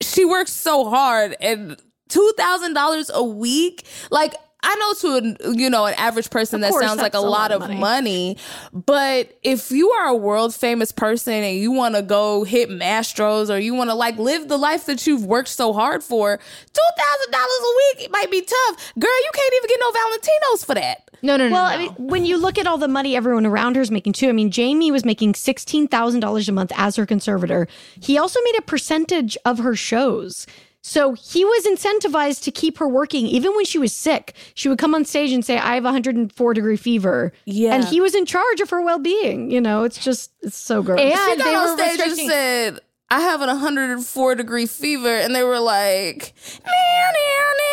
she 0.02 0.24
works 0.24 0.52
so 0.52 0.88
hard 0.88 1.36
and 1.40 1.76
two 2.08 2.32
thousand 2.36 2.74
dollars 2.74 3.10
a 3.12 3.22
week. 3.24 3.84
Like, 4.10 4.34
I 4.62 4.74
know 4.74 4.92
to 5.32 5.36
a, 5.48 5.54
you 5.54 5.70
know 5.70 5.86
an 5.86 5.94
average 5.94 6.28
person 6.30 6.62
Of 6.62 6.72
that 6.72 6.80
sounds 6.80 7.00
like 7.00 7.14
a 7.14 7.18
lot 7.20 7.50
lot 7.50 7.52
of 7.52 7.62
of 7.62 7.68
money. 7.68 7.80
money. 7.80 8.36
but 8.72 9.38
if 9.42 9.70
you 9.70 9.90
are 9.90 10.08
a 10.08 10.14
world 10.14 10.54
famous 10.54 10.92
person 10.92 11.32
and 11.32 11.56
you 11.56 11.72
want 11.72 11.94
to 11.94 12.02
go 12.02 12.44
hit 12.44 12.68
Mastros 12.68 13.48
or 13.54 13.58
you 13.58 13.72
want 13.74 13.88
to 13.88 13.94
like 13.94 14.16
live 14.18 14.48
the 14.48 14.58
life 14.58 14.84
that 14.86 15.06
you've 15.06 15.24
worked 15.24 15.48
so 15.48 15.72
hard 15.72 16.02
for, 16.04 16.36
two 16.36 16.90
thousand 16.98 17.32
dollars 17.32 17.60
a 17.62 17.74
week 17.76 18.04
it 18.06 18.10
might 18.10 18.30
be 18.30 18.42
tough, 18.42 18.92
girl. 18.98 19.18
You 19.24 19.30
can't 19.34 19.54
even 19.54 19.68
get 19.68 19.80
no 19.80 19.90
Valentinos 19.92 20.66
for 20.66 20.74
that. 20.74 21.09
No, 21.22 21.36
no, 21.36 21.48
no. 21.48 21.54
Well, 21.54 21.64
no. 21.70 21.74
I 21.74 21.78
mean, 21.78 21.92
when 21.98 22.24
you 22.26 22.36
look 22.38 22.58
at 22.58 22.66
all 22.66 22.78
the 22.78 22.88
money 22.88 23.14
everyone 23.16 23.46
around 23.46 23.76
her 23.76 23.82
is 23.82 23.90
making 23.90 24.14
too, 24.14 24.28
I 24.28 24.32
mean, 24.32 24.50
Jamie 24.50 24.90
was 24.90 25.04
making 25.04 25.34
$16,000 25.34 26.48
a 26.48 26.52
month 26.52 26.72
as 26.76 26.96
her 26.96 27.06
conservator. 27.06 27.68
He 28.00 28.18
also 28.18 28.40
made 28.44 28.58
a 28.58 28.62
percentage 28.62 29.36
of 29.44 29.58
her 29.58 29.74
shows. 29.76 30.46
So 30.82 31.12
he 31.12 31.44
was 31.44 31.66
incentivized 31.66 32.42
to 32.44 32.50
keep 32.50 32.78
her 32.78 32.88
working 32.88 33.26
even 33.26 33.54
when 33.54 33.66
she 33.66 33.76
was 33.78 33.92
sick. 33.94 34.34
She 34.54 34.68
would 34.70 34.78
come 34.78 34.94
on 34.94 35.04
stage 35.04 35.30
and 35.30 35.44
say, 35.44 35.58
I 35.58 35.74
have 35.74 35.84
104 35.84 36.54
degree 36.54 36.76
fever. 36.78 37.32
Yeah. 37.44 37.74
And 37.74 37.84
he 37.84 38.00
was 38.00 38.14
in 38.14 38.24
charge 38.24 38.60
of 38.62 38.70
her 38.70 38.80
well 38.80 38.98
being. 38.98 39.50
You 39.50 39.60
know, 39.60 39.84
it's 39.84 40.02
just, 40.02 40.30
it's 40.40 40.56
so 40.56 40.82
gross. 40.82 40.98
And- 41.00 41.10
she 41.12 41.36
got 41.36 41.44
they 41.44 41.54
on 41.54 41.66
were 41.70 41.76
stage 41.76 41.90
and 41.90 41.98
restricting- 42.00 42.28
said, 42.30 42.78
I 43.10 43.20
have 43.20 43.42
an 43.42 43.48
104 43.48 44.34
degree 44.36 44.66
fever. 44.66 45.14
And 45.14 45.34
they 45.34 45.42
were 45.42 45.58
like, 45.60 46.32
meow, 46.64 46.70
meow, 46.72 47.12
meow, 47.12 47.52
meow, 47.58 47.69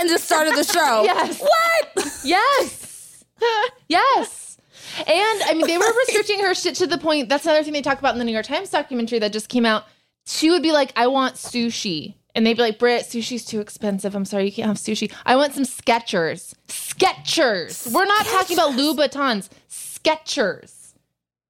and 0.00 0.08
just 0.08 0.24
started 0.24 0.54
the 0.56 0.64
show. 0.64 1.02
Yes. 1.04 1.40
What? 1.40 2.20
Yes. 2.24 3.24
yes. 3.88 4.58
And 4.98 5.42
I 5.44 5.54
mean, 5.54 5.66
they 5.66 5.78
were 5.78 5.92
restricting 6.06 6.40
her 6.40 6.54
shit 6.54 6.74
to 6.76 6.86
the 6.86 6.98
point. 6.98 7.28
That's 7.28 7.44
another 7.44 7.62
thing 7.62 7.72
they 7.72 7.82
talk 7.82 7.98
about 7.98 8.14
in 8.14 8.18
the 8.18 8.24
New 8.24 8.32
York 8.32 8.46
Times 8.46 8.70
documentary 8.70 9.18
that 9.18 9.32
just 9.32 9.48
came 9.48 9.66
out. 9.66 9.84
She 10.26 10.50
would 10.50 10.62
be 10.62 10.72
like, 10.72 10.92
I 10.96 11.06
want 11.06 11.34
sushi. 11.34 12.14
And 12.34 12.46
they'd 12.46 12.56
be 12.56 12.62
like, 12.62 12.78
Britt, 12.78 13.04
sushi's 13.04 13.44
too 13.44 13.60
expensive. 13.60 14.14
I'm 14.14 14.24
sorry, 14.24 14.46
you 14.46 14.52
can't 14.52 14.68
have 14.68 14.76
sushi. 14.76 15.12
I 15.24 15.36
want 15.36 15.54
some 15.54 15.64
Skechers. 15.64 16.54
Skechers. 16.68 17.92
We're 17.92 18.04
not 18.04 18.26
talking 18.26 18.56
about 18.56 18.72
Louboutins. 18.72 19.48
Skechers. 19.70 20.75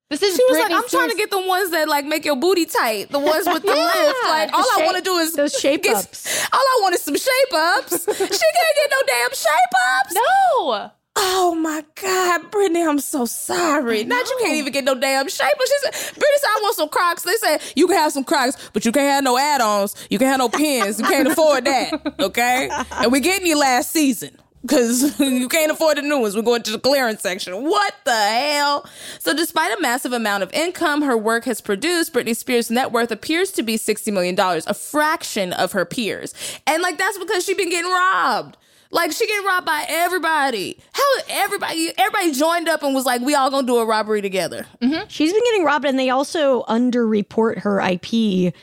This 0.09 0.23
is 0.23 0.37
She 0.37 0.45
was 0.45 0.57
Britney 0.59 0.71
like, 0.71 0.73
I'm 0.85 0.89
trying 0.89 1.11
to 1.11 1.17
get 1.17 1.31
the 1.31 1.41
ones 1.47 1.71
that 1.73 1.89
like 1.89 2.05
make 2.05 2.25
your 2.25 2.37
booty 2.37 2.65
tight, 2.67 3.11
the 3.11 3.19
ones 3.19 3.45
with 3.47 3.63
the 3.63 3.69
lift. 3.75 4.25
Like 4.25 4.53
all 4.53 4.65
I 4.79 4.83
want 4.85 4.97
to 4.99 5.03
do 5.03 5.17
is 5.19 5.33
those 5.33 5.53
shape 5.59 5.83
get- 5.83 5.97
ups. 5.97 6.47
All 6.53 6.61
I 6.61 6.79
want 6.83 6.95
is 6.95 7.03
some 7.03 7.17
shape 7.17 7.53
ups. 7.55 8.05
she 8.05 8.15
can't 8.15 8.77
get 8.77 8.91
no 8.91 9.03
damn 9.07 9.31
shape 9.31 9.75
ups. 10.01 10.15
No. 10.15 10.91
Oh 11.19 11.55
my 11.55 11.83
God, 12.01 12.53
Britney, 12.53 12.87
I'm 12.87 12.99
so 12.99 13.25
sorry. 13.25 14.05
Not 14.05 14.29
you 14.29 14.37
can't 14.43 14.57
even 14.57 14.73
get 14.73 14.85
no 14.85 14.95
damn 14.95 15.29
shape. 15.29 15.51
But 15.59 15.67
she 15.67 15.75
said, 15.83 15.93
Britney 16.15 16.39
said, 16.39 16.49
I 16.51 16.59
want 16.63 16.77
some 16.77 16.89
Crocs. 16.91 17.23
They 17.23 17.37
said, 17.37 17.59
you 17.75 17.87
can 17.89 17.97
have 17.97 18.13
some 18.13 18.23
Crocs, 18.23 18.71
but 18.75 18.85
you 18.85 18.93
can't 18.93 19.07
have 19.09 19.25
no 19.25 19.39
add-ons. 19.39 19.95
You 20.11 20.19
can't 20.19 20.29
have 20.31 20.39
no 20.39 20.51
pins. 20.51 21.01
You 21.01 21.07
can't 21.07 21.27
afford 21.29 21.65
that. 21.65 22.21
Okay? 22.21 22.69
And 22.93 23.11
we 23.11 23.21
getting 23.21 23.47
you 23.47 23.59
last 23.59 23.93
season. 23.93 24.37
Because 24.67 25.19
you 25.21 25.49
can't 25.49 25.71
afford 25.71 25.99
the 25.99 26.03
new 26.03 26.19
ones. 26.19 26.35
We're 26.35 26.43
going 26.43 26.63
to 26.63 26.73
the 26.73 26.79
clearance 26.79 27.23
section. 27.23 27.65
What 27.65 27.95
the 28.05 28.17
hell? 28.17 28.89
So, 29.19 29.35
despite 29.35 29.77
a 29.77 29.81
massive 29.81 30.13
amount 30.13 30.43
of 30.43 30.53
income 30.53 31.03
her 31.03 31.17
work 31.17 31.45
has 31.45 31.61
produced, 31.61 32.13
Britney 32.13 32.37
Spears' 32.37 32.71
net 32.71 32.93
worth 32.93 33.11
appears 33.11 33.51
to 33.53 33.63
be 33.63 33.77
$60 33.79 34.13
million, 34.13 34.39
a 34.39 34.75
fraction 34.75 35.53
of 35.53 35.73
her 35.73 35.85
peers. 35.85 36.35
And, 36.67 36.83
like, 36.83 36.99
that's 36.99 37.19
because 37.19 37.45
she's 37.45 37.57
been 37.57 37.71
getting 37.71 37.91
robbed. 37.91 38.57
Like 38.91 39.13
she 39.13 39.27
getting 39.27 39.45
robbed 39.45 39.67
by 39.67 39.85
everybody. 39.89 40.79
How 40.93 41.03
everybody 41.29 41.93
everybody 41.99 42.33
joined 42.33 42.69
up 42.69 42.83
and 42.83 42.95
was 42.95 43.05
like, 43.05 43.21
we 43.21 43.35
all 43.35 43.51
gonna 43.51 43.67
do 43.67 43.79
a 43.79 43.85
robbery 43.85 44.23
together. 44.23 44.67
Mm-hmm. 44.81 45.09
She's 45.09 45.33
been 45.33 45.43
getting 45.45 45.65
robbed, 45.65 45.85
and 45.85 45.99
they 45.99 46.09
also 46.11 46.63
underreport 46.65 47.59
her 47.59 47.81
IP. 47.81 48.55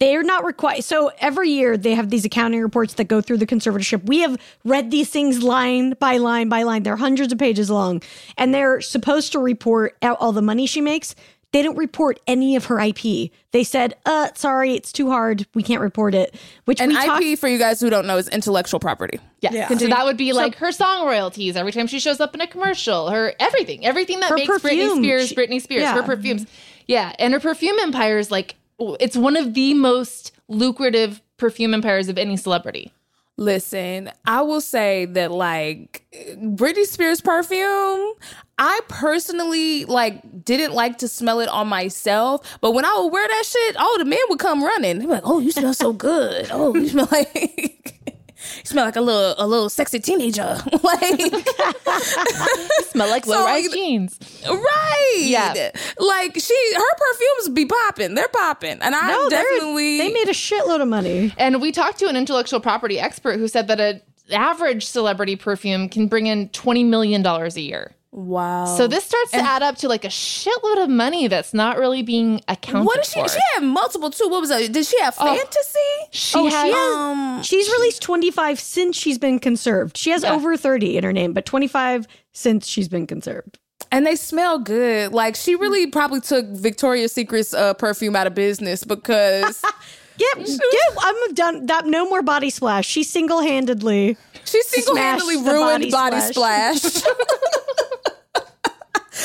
They're 0.00 0.22
not 0.22 0.44
required. 0.44 0.82
So 0.82 1.12
every 1.18 1.50
year 1.50 1.76
they 1.76 1.94
have 1.94 2.08
these 2.10 2.24
accounting 2.24 2.60
reports 2.62 2.94
that 2.94 3.04
go 3.04 3.20
through 3.20 3.36
the 3.36 3.46
conservatorship. 3.46 4.04
We 4.06 4.20
have 4.20 4.40
read 4.64 4.90
these 4.90 5.10
things 5.10 5.42
line 5.42 5.92
by 6.00 6.16
line 6.16 6.48
by 6.48 6.62
line. 6.62 6.82
They're 6.82 6.96
hundreds 6.96 7.32
of 7.32 7.38
pages 7.38 7.70
long, 7.70 8.02
and 8.38 8.54
they're 8.54 8.80
supposed 8.80 9.32
to 9.32 9.38
report 9.38 9.96
out 10.02 10.16
all 10.18 10.32
the 10.32 10.42
money 10.42 10.66
she 10.66 10.80
makes. 10.80 11.14
They 11.52 11.62
don't 11.62 11.76
report 11.76 12.20
any 12.28 12.54
of 12.54 12.66
her 12.66 12.78
IP. 12.80 13.30
They 13.50 13.64
said, 13.64 13.94
"Uh, 14.06 14.28
sorry, 14.36 14.74
it's 14.74 14.92
too 14.92 15.10
hard. 15.10 15.46
We 15.52 15.62
can't 15.64 15.80
report 15.82 16.14
it." 16.14 16.34
Which 16.64 16.80
And 16.80 16.92
we 16.92 16.96
IP, 17.32 17.38
for 17.38 17.48
you 17.48 17.58
guys 17.58 17.80
who 17.80 17.90
don't 17.90 18.06
know, 18.06 18.16
is 18.16 18.28
intellectual 18.28 18.78
property. 18.80 19.18
Yeah. 19.40 19.66
So 19.68 19.88
that 19.88 20.04
would 20.06 20.16
be 20.16 20.32
like 20.32 20.54
her 20.56 20.70
song 20.72 21.04
royalties 21.06 21.56
every 21.56 21.72
time 21.72 21.88
she 21.88 21.98
shows 21.98 22.20
up 22.20 22.34
in 22.34 22.40
a 22.40 22.46
commercial, 22.46 23.10
her 23.10 23.34
everything, 23.40 23.84
everything 23.84 24.20
that 24.20 24.30
Her 24.30 24.36
makes 24.36 24.46
perfume. 24.48 24.98
Britney 25.00 25.02
Spears 25.02 25.28
She- 25.28 25.34
Britney 25.34 25.60
Spears, 25.60 25.82
yeah. 25.82 25.94
her 25.94 26.04
perfumes. 26.04 26.46
Yeah. 26.86 27.12
And 27.18 27.34
her 27.34 27.40
perfume 27.40 27.78
empire 27.80 28.18
is 28.18 28.30
like, 28.30 28.54
it's 28.80 29.16
one 29.16 29.36
of 29.36 29.54
the 29.54 29.74
most 29.74 30.32
lucrative 30.48 31.20
perfume 31.36 31.74
empires 31.74 32.08
of 32.08 32.18
any 32.18 32.36
celebrity. 32.36 32.92
Listen, 33.36 34.10
I 34.26 34.42
will 34.42 34.60
say 34.60 35.06
that 35.06 35.30
like 35.30 36.04
Britney 36.12 36.84
Spears 36.84 37.22
perfume, 37.22 38.12
I 38.58 38.80
personally 38.88 39.86
like 39.86 40.44
didn't 40.44 40.74
like 40.74 40.98
to 40.98 41.08
smell 41.08 41.40
it 41.40 41.48
on 41.48 41.66
myself, 41.66 42.58
but 42.60 42.72
when 42.72 42.84
I 42.84 42.98
would 42.98 43.10
wear 43.10 43.26
that 43.26 43.44
shit, 43.46 43.76
oh, 43.78 43.96
the 43.98 44.04
men 44.04 44.18
would 44.28 44.38
come 44.38 44.62
running. 44.62 44.98
They'd 44.98 45.06
be 45.06 45.12
like, 45.12 45.22
"Oh, 45.24 45.38
you 45.38 45.52
smell 45.52 45.72
so 45.72 45.94
good. 45.94 46.48
Oh, 46.50 46.74
you 46.74 46.88
smell 46.88 47.08
like." 47.12 47.79
You 48.58 48.64
smell 48.64 48.84
like 48.84 48.96
a 48.96 49.00
little 49.00 49.34
a 49.38 49.46
little 49.46 49.68
sexy 49.68 50.00
teenager. 50.00 50.42
like 50.82 51.20
Smell 52.90 53.08
like 53.08 53.24
So, 53.24 53.32
low 53.32 53.44
rise 53.44 53.64
like, 53.64 53.72
jeans. 53.72 54.18
right. 54.48 55.16
Yeah. 55.22 55.70
Like 55.98 56.34
she 56.38 56.72
her 56.76 56.94
perfumes 56.96 57.48
be 57.54 57.66
popping. 57.66 58.14
They're 58.14 58.28
popping. 58.28 58.78
And 58.80 58.94
I 58.94 59.08
no, 59.08 59.28
definitely 59.28 59.98
they 59.98 60.12
made 60.12 60.28
a 60.28 60.32
shitload 60.32 60.80
of 60.80 60.88
money. 60.88 61.32
And 61.38 61.60
we 61.60 61.72
talked 61.72 61.98
to 62.00 62.08
an 62.08 62.16
intellectual 62.16 62.60
property 62.60 62.98
expert 62.98 63.38
who 63.38 63.48
said 63.48 63.68
that 63.68 63.80
a 63.80 64.00
average 64.32 64.86
celebrity 64.86 65.36
perfume 65.36 65.88
can 65.88 66.06
bring 66.06 66.26
in 66.26 66.48
$20 66.50 66.86
million 66.86 67.24
a 67.26 67.48
year. 67.60 67.92
Wow. 68.12 68.64
So 68.76 68.88
this 68.88 69.04
starts 69.04 69.30
to 69.30 69.36
add 69.38 69.62
up 69.62 69.76
to 69.78 69.88
like 69.88 70.04
a 70.04 70.08
shitload 70.08 70.82
of 70.82 70.90
money 70.90 71.28
that's 71.28 71.54
not 71.54 71.78
really 71.78 72.02
being 72.02 72.40
accounted 72.48 72.82
for. 72.82 72.86
what 72.86 72.96
did 72.96 73.06
she? 73.06 73.20
for. 73.22 73.28
She 73.28 73.38
had 73.54 73.62
multiple 73.62 74.10
too. 74.10 74.28
What 74.28 74.40
was 74.40 74.48
that? 74.50 74.72
Did 74.72 74.84
she 74.84 75.00
have 75.00 75.14
Oh. 75.20 75.26
fantasy? 75.36 75.78
She 76.10 76.36
Oh, 76.38 76.44
has, 76.48 76.52
she 76.52 76.72
has- 76.72 76.94
Um, 76.96 77.42
She's 77.44 77.70
released 77.70 78.02
25 78.02 78.58
since 78.58 78.96
she's 78.96 79.16
been 79.16 79.38
conserved. 79.38 79.96
She 79.96 80.10
has 80.10 80.24
Yeah. 80.24 80.32
over 80.34 80.56
30 80.56 80.96
in 80.96 81.04
her 81.04 81.12
name, 81.12 81.32
but 81.32 81.46
25 81.46 82.08
since 82.32 82.66
she's 82.66 82.88
been 82.88 83.06
conserved. 83.06 83.58
and 83.92 84.06
they 84.06 84.14
smell 84.16 84.58
good. 84.58 85.12
Like 85.12 85.34
she 85.36 85.54
really 85.54 85.86
probably 85.86 86.20
took 86.20 86.46
Victoria's 86.46 87.12
Secret's 87.12 87.52
uh, 87.54 87.74
perfume 87.74 88.14
out 88.16 88.26
of 88.26 88.34
business 88.34 88.84
because 88.84 89.62
Yep, 90.18 90.46
yep. 90.46 90.96
I'm 91.00 91.34
done. 91.34 91.66
That 91.66 91.86
no 91.86 92.06
more 92.08 92.20
body 92.22 92.50
splash. 92.50 92.86
She 92.86 93.02
single 93.04 93.40
handedly. 93.40 94.16
she 94.44 94.62
single 94.64 94.94
handedly 94.96 95.36
ruined 95.36 95.90
body 95.90 95.90
Body 95.90 96.20
Splash. 96.20 96.82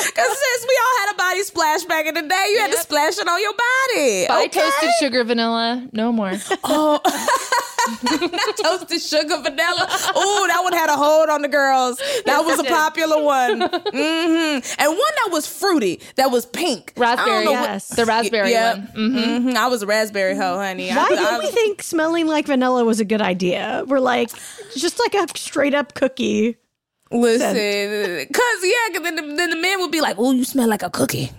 Because 0.06 0.38
since 0.38 0.66
we 0.68 0.80
all 0.84 1.06
had 1.08 1.14
a 1.14 1.18
body 1.18 1.44
splash 1.44 1.84
back 1.86 2.06
in 2.06 2.14
the 2.16 2.22
day, 2.22 2.46
you 2.54 2.60
had 2.60 2.72
to 2.72 2.78
splash 2.78 3.18
it 3.18 3.28
on 3.28 3.42
your 3.42 3.54
body. 3.54 4.28
Buy 4.28 4.46
okay? 4.46 4.62
toasted 4.62 4.90
sugar 5.00 5.24
vanilla. 5.24 5.88
No 5.92 6.12
more. 6.12 6.34
Oh, 6.68 7.00
toasted 8.64 9.00
sugar 9.02 9.38
vanilla. 9.42 9.88
Oh, 10.16 10.46
that 10.48 10.60
one 10.64 10.74
had 10.74 10.90
a 10.90 10.96
hold 10.96 11.30
on 11.30 11.42
the 11.44 11.48
girls. 11.48 11.98
That 12.26 12.44
was 12.44 12.60
a 12.60 12.64
popular 12.64 13.22
one. 13.22 13.62
hmm 13.62 13.66
And 13.68 14.90
one 14.90 15.14
that 15.24 15.30
was 15.32 15.46
fruity, 15.46 16.02
that 16.16 16.32
was 16.32 16.46
pink. 16.48 16.94
Raspberry. 16.98 17.46
know 17.46 17.52
what- 17.52 17.62
Yes. 17.62 17.88
The 17.90 18.06
raspberry 18.06 18.50
Yep. 18.52 18.76
one. 18.78 18.88
Mhm. 18.96 19.40
Mhm. 19.52 19.56
I 19.56 19.68
was 19.68 19.82
a 19.84 19.86
raspberry 19.88 20.36
hoe, 20.36 20.58
honey. 20.58 20.90
I- 20.92 20.96
Why 20.96 21.10
I- 21.12 21.16
did 21.16 21.40
we 21.40 21.52
think 21.52 21.84
smelling 21.84 22.26
like 22.28 22.48
vanilla 22.48 22.84
was 22.84 23.00
a 23.00 23.06
good 23.06 23.22
idea? 23.22 23.84
We're 23.88 24.00
like, 24.00 24.30
just 24.76 25.00
like 25.00 25.14
a 25.14 25.28
straight 25.38 25.74
up 25.76 25.94
cookie. 25.94 26.58
Listen, 27.22 28.28
cause 28.34 28.64
yeah, 28.64 28.94
cause 28.94 29.04
then 29.04 29.16
the, 29.16 29.22
then 29.36 29.50
the 29.52 29.56
men 29.56 29.80
would 29.80 29.92
be 29.92 30.02
like, 30.02 30.18
"Oh, 30.20 30.32
you 30.32 30.44
smell 30.44 30.68
like 30.68 30.84
a 30.84 30.90
cookie. 30.90 31.32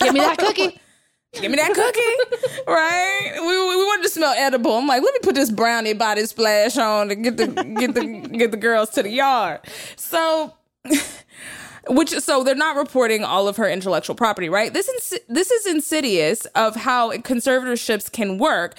Give 0.00 0.12
me 0.12 0.20
that 0.20 0.38
cookie. 0.38 0.80
Give 1.34 1.50
me 1.50 1.56
that 1.56 1.72
cookie." 1.72 2.62
right? 2.66 3.32
We, 3.40 3.46
we 3.46 3.76
we 3.76 3.84
wanted 3.84 4.02
to 4.04 4.08
smell 4.08 4.32
edible. 4.36 4.72
I'm 4.76 4.86
like, 4.86 5.02
let 5.02 5.12
me 5.14 5.20
put 5.22 5.34
this 5.36 5.50
brownie 5.50 5.94
body 5.94 6.26
splash 6.26 6.76
on 6.76 7.08
to 7.08 7.14
get 7.14 7.36
the 7.36 7.46
get 7.46 7.94
the 7.94 8.28
get 8.36 8.50
the 8.50 8.56
girls 8.56 8.90
to 8.90 9.02
the 9.02 9.10
yard. 9.10 9.60
So. 9.96 10.54
Which 11.88 12.10
so 12.10 12.44
they're 12.44 12.54
not 12.54 12.76
reporting 12.76 13.24
all 13.24 13.48
of 13.48 13.56
her 13.56 13.68
intellectual 13.68 14.14
property, 14.14 14.50
right? 14.50 14.72
This 14.72 14.88
ins- 14.88 15.22
this 15.28 15.50
is 15.50 15.66
insidious 15.66 16.44
of 16.54 16.76
how 16.76 17.10
conservatorships 17.12 18.12
can 18.12 18.36
work. 18.36 18.76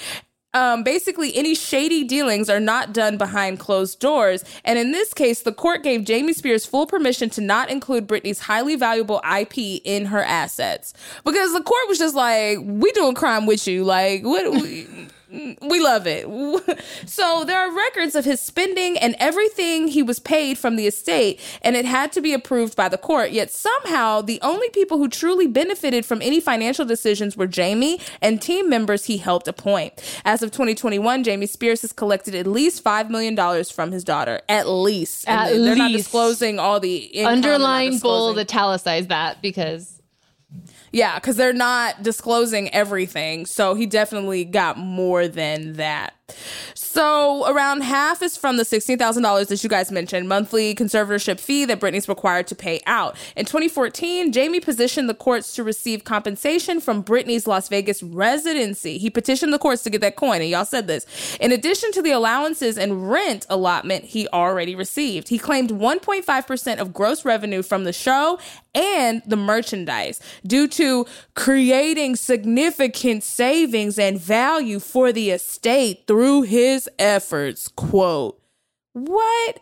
Um, 0.54 0.84
basically, 0.84 1.36
any 1.36 1.56
shady 1.56 2.04
dealings 2.04 2.50
are 2.50 2.60
not 2.60 2.94
done 2.94 3.18
behind 3.18 3.60
closed 3.60 4.00
doors. 4.00 4.44
And 4.66 4.78
in 4.78 4.92
this 4.92 5.14
case, 5.14 5.42
the 5.42 5.54
court 5.54 5.84
gave 5.84 6.04
Jamie 6.04 6.34
Spears 6.34 6.66
full 6.66 6.86
permission 6.86 7.30
to 7.32 7.42
not 7.42 7.70
include 7.70 8.08
Britney's 8.08 8.40
highly 8.40 8.76
valuable 8.76 9.22
IP 9.40 9.82
in 9.86 10.06
her 10.06 10.24
assets 10.24 10.94
because 11.24 11.54
the 11.54 11.64
court 11.64 11.88
was 11.88 11.98
just 11.98 12.16
like, 12.16 12.58
"We 12.62 12.92
doing 12.92 13.16
crime 13.16 13.46
with 13.46 13.68
you, 13.68 13.84
like 13.84 14.24
what." 14.24 14.52
We, 14.52 14.88
we 15.62 15.80
love 15.80 16.06
it. 16.08 16.28
So 17.06 17.44
there 17.46 17.58
are 17.58 17.76
records 17.76 18.16
of 18.16 18.26
his 18.26 18.40
spending 18.42 18.98
and 18.98 19.16
everything 19.20 19.88
he 19.88 20.02
was 20.04 20.20
paid 20.20 20.58
from 20.58 20.76
the 20.76 20.88
estate, 20.88 21.40
and 21.62 21.76
it 21.76 21.86
had 21.86 22.12
to 22.14 22.22
be 22.22 22.34
approved 22.34 22.76
by 22.76 22.90
the 22.90 22.98
court. 22.98 23.32
Yet 23.32 23.52
somehow, 23.52 24.22
the 24.22 24.40
only 24.42 24.70
people 24.70 24.98
who 24.98 25.08
truly 25.08 25.48
benefited 25.48 26.06
from 26.06 26.22
any 26.22 26.40
financial 26.40 26.86
decisions 26.86 27.36
were 27.36 27.48
Jamie 27.48 28.00
and 28.22 28.42
team 28.42 28.70
members 28.70 29.06
he 29.06 29.18
helped 29.18 29.48
appoint. 29.48 29.94
As 30.26 30.42
of 30.42 30.52
2021, 30.52 31.24
Jamie 31.24 31.46
Spears 31.48 31.82
has 31.82 31.92
collected 31.92 32.36
at 32.36 32.48
least 32.48 32.84
$5 32.84 33.10
million 33.10 33.36
from 33.66 33.92
his 33.92 34.04
daughter. 34.04 34.42
At 34.48 34.68
least. 34.68 35.28
At 35.28 35.50
they- 35.50 35.58
they're 35.60 35.76
not 35.76 35.92
least. 35.92 36.06
disclosing 36.06 36.60
all 36.60 36.80
the 36.80 37.26
Underline 37.26 37.98
bold, 38.00 38.38
italicize 38.40 39.08
that 39.08 39.42
because 39.42 40.01
yeah, 40.92 41.16
because 41.16 41.38
they're 41.38 41.54
not 41.54 42.04
disclosing 42.04 42.74
everything. 42.74 43.46
So 43.46 43.76
he 43.76 43.86
definitely 43.86 44.46
got 44.46 44.78
more 44.78 45.28
than 45.28 45.74
that. 45.74 46.16
So 46.74 47.46
around 47.48 47.82
half 47.82 48.22
is 48.22 48.38
from 48.38 48.58
the 48.58 48.64
$16,000 48.64 49.48
that 49.48 49.64
you 49.64 49.70
guys 49.70 49.92
mentioned, 49.92 50.28
monthly 50.28 50.74
conservatorship 50.76 51.40
fee 51.40 51.66
that 51.66 51.80
Britney's 51.80 52.08
required 52.08 52.48
to 52.48 52.56
pay 52.56 52.82
out. 52.86 53.18
In 53.36 53.46
2014, 53.46 54.32
Jamie 54.32 54.60
positioned 54.60 55.10
the 55.10 55.14
courts 55.14 55.54
to 55.56 55.64
receive 55.64 56.04
compensation 56.04 56.80
from 56.80 57.04
Britney's 57.04 57.48
Las 57.48 57.70
Vegas 57.70 58.02
residency. 58.04 58.98
He 58.98 59.10
petitioned 59.10 59.54
the 59.54 59.60
courts 59.60 59.84
to 59.84 59.90
get 59.90 60.02
that 60.02 60.16
coin, 60.16 60.42
and 60.42 60.50
y'all 60.50 60.66
said 60.66 60.88
this. 60.88 61.06
In 61.40 61.52
addition 61.52 61.92
to 61.94 62.02
the 62.02 62.12
allowances 62.12 62.78
and 62.78 63.12
rent 63.12 63.46
allotment 63.50 64.06
he 64.06 64.28
already 64.30 64.76
received, 64.76 65.28
he 65.28 65.38
claimed 65.38 65.72
1.5% 65.72 66.78
of 66.78 66.94
gross 66.94 67.26
revenue 67.26 67.62
from 67.62 67.84
the 67.84 67.94
show 67.94 68.40
and 68.74 69.22
the 69.26 69.36
merchandise 69.36 70.20
due 70.46 70.68
to 70.68 70.81
creating 71.36 72.16
significant 72.16 73.24
savings 73.24 73.98
and 74.00 74.20
value 74.20 74.80
for 74.80 75.12
the 75.12 75.30
estate 75.32 76.04
through 76.08 76.44
his 76.44 76.90
efforts. 77.00 77.68
Quote, 77.68 78.42
What? 78.94 79.60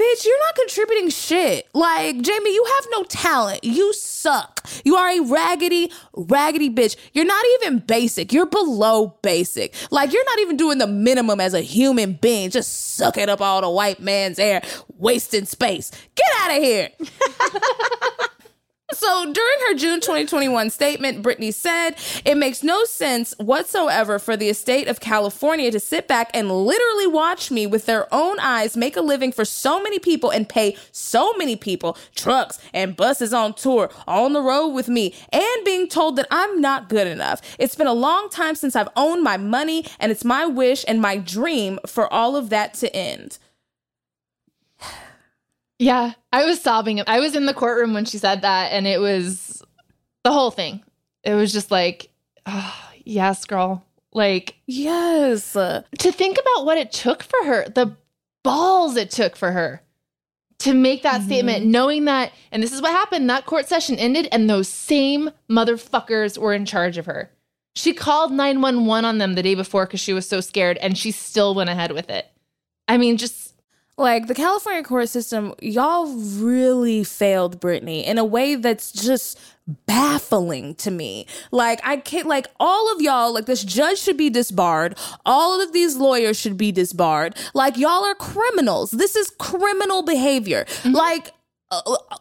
Bitch, 0.00 0.24
you're 0.24 0.46
not 0.46 0.54
contributing 0.54 1.10
shit. 1.10 1.68
Like, 1.74 2.22
Jamie, 2.22 2.54
you 2.54 2.64
have 2.64 2.86
no 2.90 3.02
talent. 3.02 3.62
You 3.62 3.92
suck. 3.92 4.66
You 4.82 4.96
are 4.96 5.10
a 5.10 5.20
raggedy, 5.20 5.92
raggedy 6.14 6.70
bitch. 6.70 6.96
You're 7.12 7.26
not 7.26 7.44
even 7.56 7.80
basic. 7.80 8.32
You're 8.32 8.46
below 8.46 9.18
basic. 9.20 9.74
Like, 9.90 10.14
you're 10.14 10.24
not 10.24 10.38
even 10.38 10.56
doing 10.56 10.78
the 10.78 10.86
minimum 10.86 11.38
as 11.38 11.52
a 11.52 11.60
human 11.60 12.14
being, 12.14 12.48
just 12.48 12.94
sucking 12.96 13.28
up 13.28 13.42
all 13.42 13.60
the 13.60 13.68
white 13.68 14.00
man's 14.00 14.38
air, 14.38 14.62
wasting 14.96 15.44
space. 15.44 15.90
Get 16.14 16.26
out 16.38 16.56
of 16.56 16.62
here. 16.62 16.88
So 18.92 19.32
during 19.32 19.58
her 19.68 19.74
June 19.74 20.00
2021 20.00 20.70
statement, 20.70 21.22
Britney 21.22 21.54
said, 21.54 21.94
It 22.24 22.36
makes 22.36 22.62
no 22.62 22.84
sense 22.84 23.34
whatsoever 23.38 24.18
for 24.18 24.36
the 24.36 24.48
estate 24.48 24.88
of 24.88 25.00
California 25.00 25.70
to 25.70 25.78
sit 25.78 26.08
back 26.08 26.30
and 26.34 26.50
literally 26.50 27.06
watch 27.06 27.50
me 27.50 27.66
with 27.66 27.86
their 27.86 28.12
own 28.12 28.38
eyes 28.40 28.76
make 28.76 28.96
a 28.96 29.00
living 29.00 29.30
for 29.32 29.44
so 29.44 29.80
many 29.80 29.98
people 29.98 30.30
and 30.30 30.48
pay 30.48 30.76
so 30.90 31.32
many 31.34 31.56
people 31.56 31.96
trucks 32.14 32.58
and 32.72 32.96
buses 32.96 33.32
on 33.32 33.54
tour 33.54 33.90
on 34.06 34.32
the 34.32 34.42
road 34.42 34.68
with 34.68 34.88
me 34.88 35.14
and 35.32 35.64
being 35.64 35.88
told 35.88 36.16
that 36.16 36.26
I'm 36.30 36.60
not 36.60 36.88
good 36.88 37.06
enough. 37.06 37.40
It's 37.58 37.74
been 37.74 37.86
a 37.86 37.92
long 37.92 38.28
time 38.30 38.54
since 38.54 38.74
I've 38.74 38.88
owned 38.96 39.22
my 39.22 39.36
money, 39.36 39.86
and 39.98 40.10
it's 40.10 40.24
my 40.24 40.46
wish 40.46 40.84
and 40.88 41.00
my 41.00 41.16
dream 41.16 41.78
for 41.86 42.12
all 42.12 42.36
of 42.36 42.50
that 42.50 42.74
to 42.74 42.94
end. 42.94 43.38
Yeah, 45.80 46.12
I 46.30 46.44
was 46.44 46.60
sobbing. 46.60 47.02
I 47.06 47.20
was 47.20 47.34
in 47.34 47.46
the 47.46 47.54
courtroom 47.54 47.94
when 47.94 48.04
she 48.04 48.18
said 48.18 48.42
that, 48.42 48.72
and 48.72 48.86
it 48.86 49.00
was 49.00 49.64
the 50.24 50.30
whole 50.30 50.50
thing. 50.50 50.84
It 51.24 51.32
was 51.32 51.54
just 51.54 51.70
like, 51.70 52.10
oh, 52.44 52.78
yes, 53.02 53.46
girl. 53.46 53.82
Like, 54.12 54.56
Yes. 54.66 55.54
to 55.54 55.84
think 55.98 56.36
about 56.38 56.66
what 56.66 56.76
it 56.76 56.92
took 56.92 57.22
for 57.22 57.46
her, 57.46 57.66
the 57.66 57.96
balls 58.44 58.96
it 58.96 59.10
took 59.10 59.36
for 59.36 59.52
her 59.52 59.82
to 60.58 60.74
make 60.74 61.02
that 61.02 61.20
mm-hmm. 61.20 61.26
statement, 61.26 61.64
knowing 61.64 62.04
that, 62.04 62.32
and 62.52 62.62
this 62.62 62.74
is 62.74 62.82
what 62.82 62.90
happened 62.90 63.30
that 63.30 63.46
court 63.46 63.66
session 63.66 63.96
ended, 63.96 64.28
and 64.30 64.50
those 64.50 64.68
same 64.68 65.30
motherfuckers 65.50 66.36
were 66.36 66.52
in 66.52 66.66
charge 66.66 66.98
of 66.98 67.06
her. 67.06 67.30
She 67.74 67.94
called 67.94 68.32
911 68.32 69.06
on 69.06 69.16
them 69.16 69.34
the 69.34 69.42
day 69.42 69.54
before 69.54 69.86
because 69.86 70.00
she 70.00 70.12
was 70.12 70.28
so 70.28 70.42
scared, 70.42 70.76
and 70.76 70.98
she 70.98 71.10
still 71.10 71.54
went 71.54 71.70
ahead 71.70 71.92
with 71.92 72.10
it. 72.10 72.26
I 72.86 72.98
mean, 72.98 73.16
just 73.16 73.49
like 74.00 74.26
the 74.26 74.34
California 74.34 74.82
court 74.82 75.08
system, 75.08 75.54
y'all 75.60 76.06
really 76.06 77.04
failed 77.04 77.60
Britney 77.60 78.04
in 78.04 78.16
a 78.16 78.24
way 78.24 78.54
that's 78.54 78.90
just 78.90 79.38
baffling 79.86 80.74
to 80.76 80.90
me. 80.90 81.26
Like 81.50 81.80
I 81.84 81.98
can't 81.98 82.26
like 82.26 82.46
all 82.58 82.92
of 82.94 83.02
y'all 83.02 83.32
like 83.34 83.46
this 83.46 83.62
judge 83.62 83.98
should 83.98 84.16
be 84.16 84.30
disbarred. 84.30 84.98
All 85.26 85.60
of 85.60 85.72
these 85.72 85.96
lawyers 85.96 86.38
should 86.38 86.56
be 86.56 86.72
disbarred. 86.72 87.36
Like 87.54 87.76
y'all 87.76 88.04
are 88.04 88.14
criminals. 88.14 88.90
This 88.90 89.14
is 89.14 89.30
criminal 89.38 90.02
behavior. 90.02 90.64
Like 90.84 91.32
uh, 91.70 91.82
uh, 91.86 92.16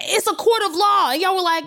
it's 0.00 0.26
a 0.26 0.34
court 0.34 0.62
of 0.64 0.74
law 0.74 1.10
and 1.12 1.20
y'all 1.20 1.36
were 1.36 1.42
like 1.42 1.64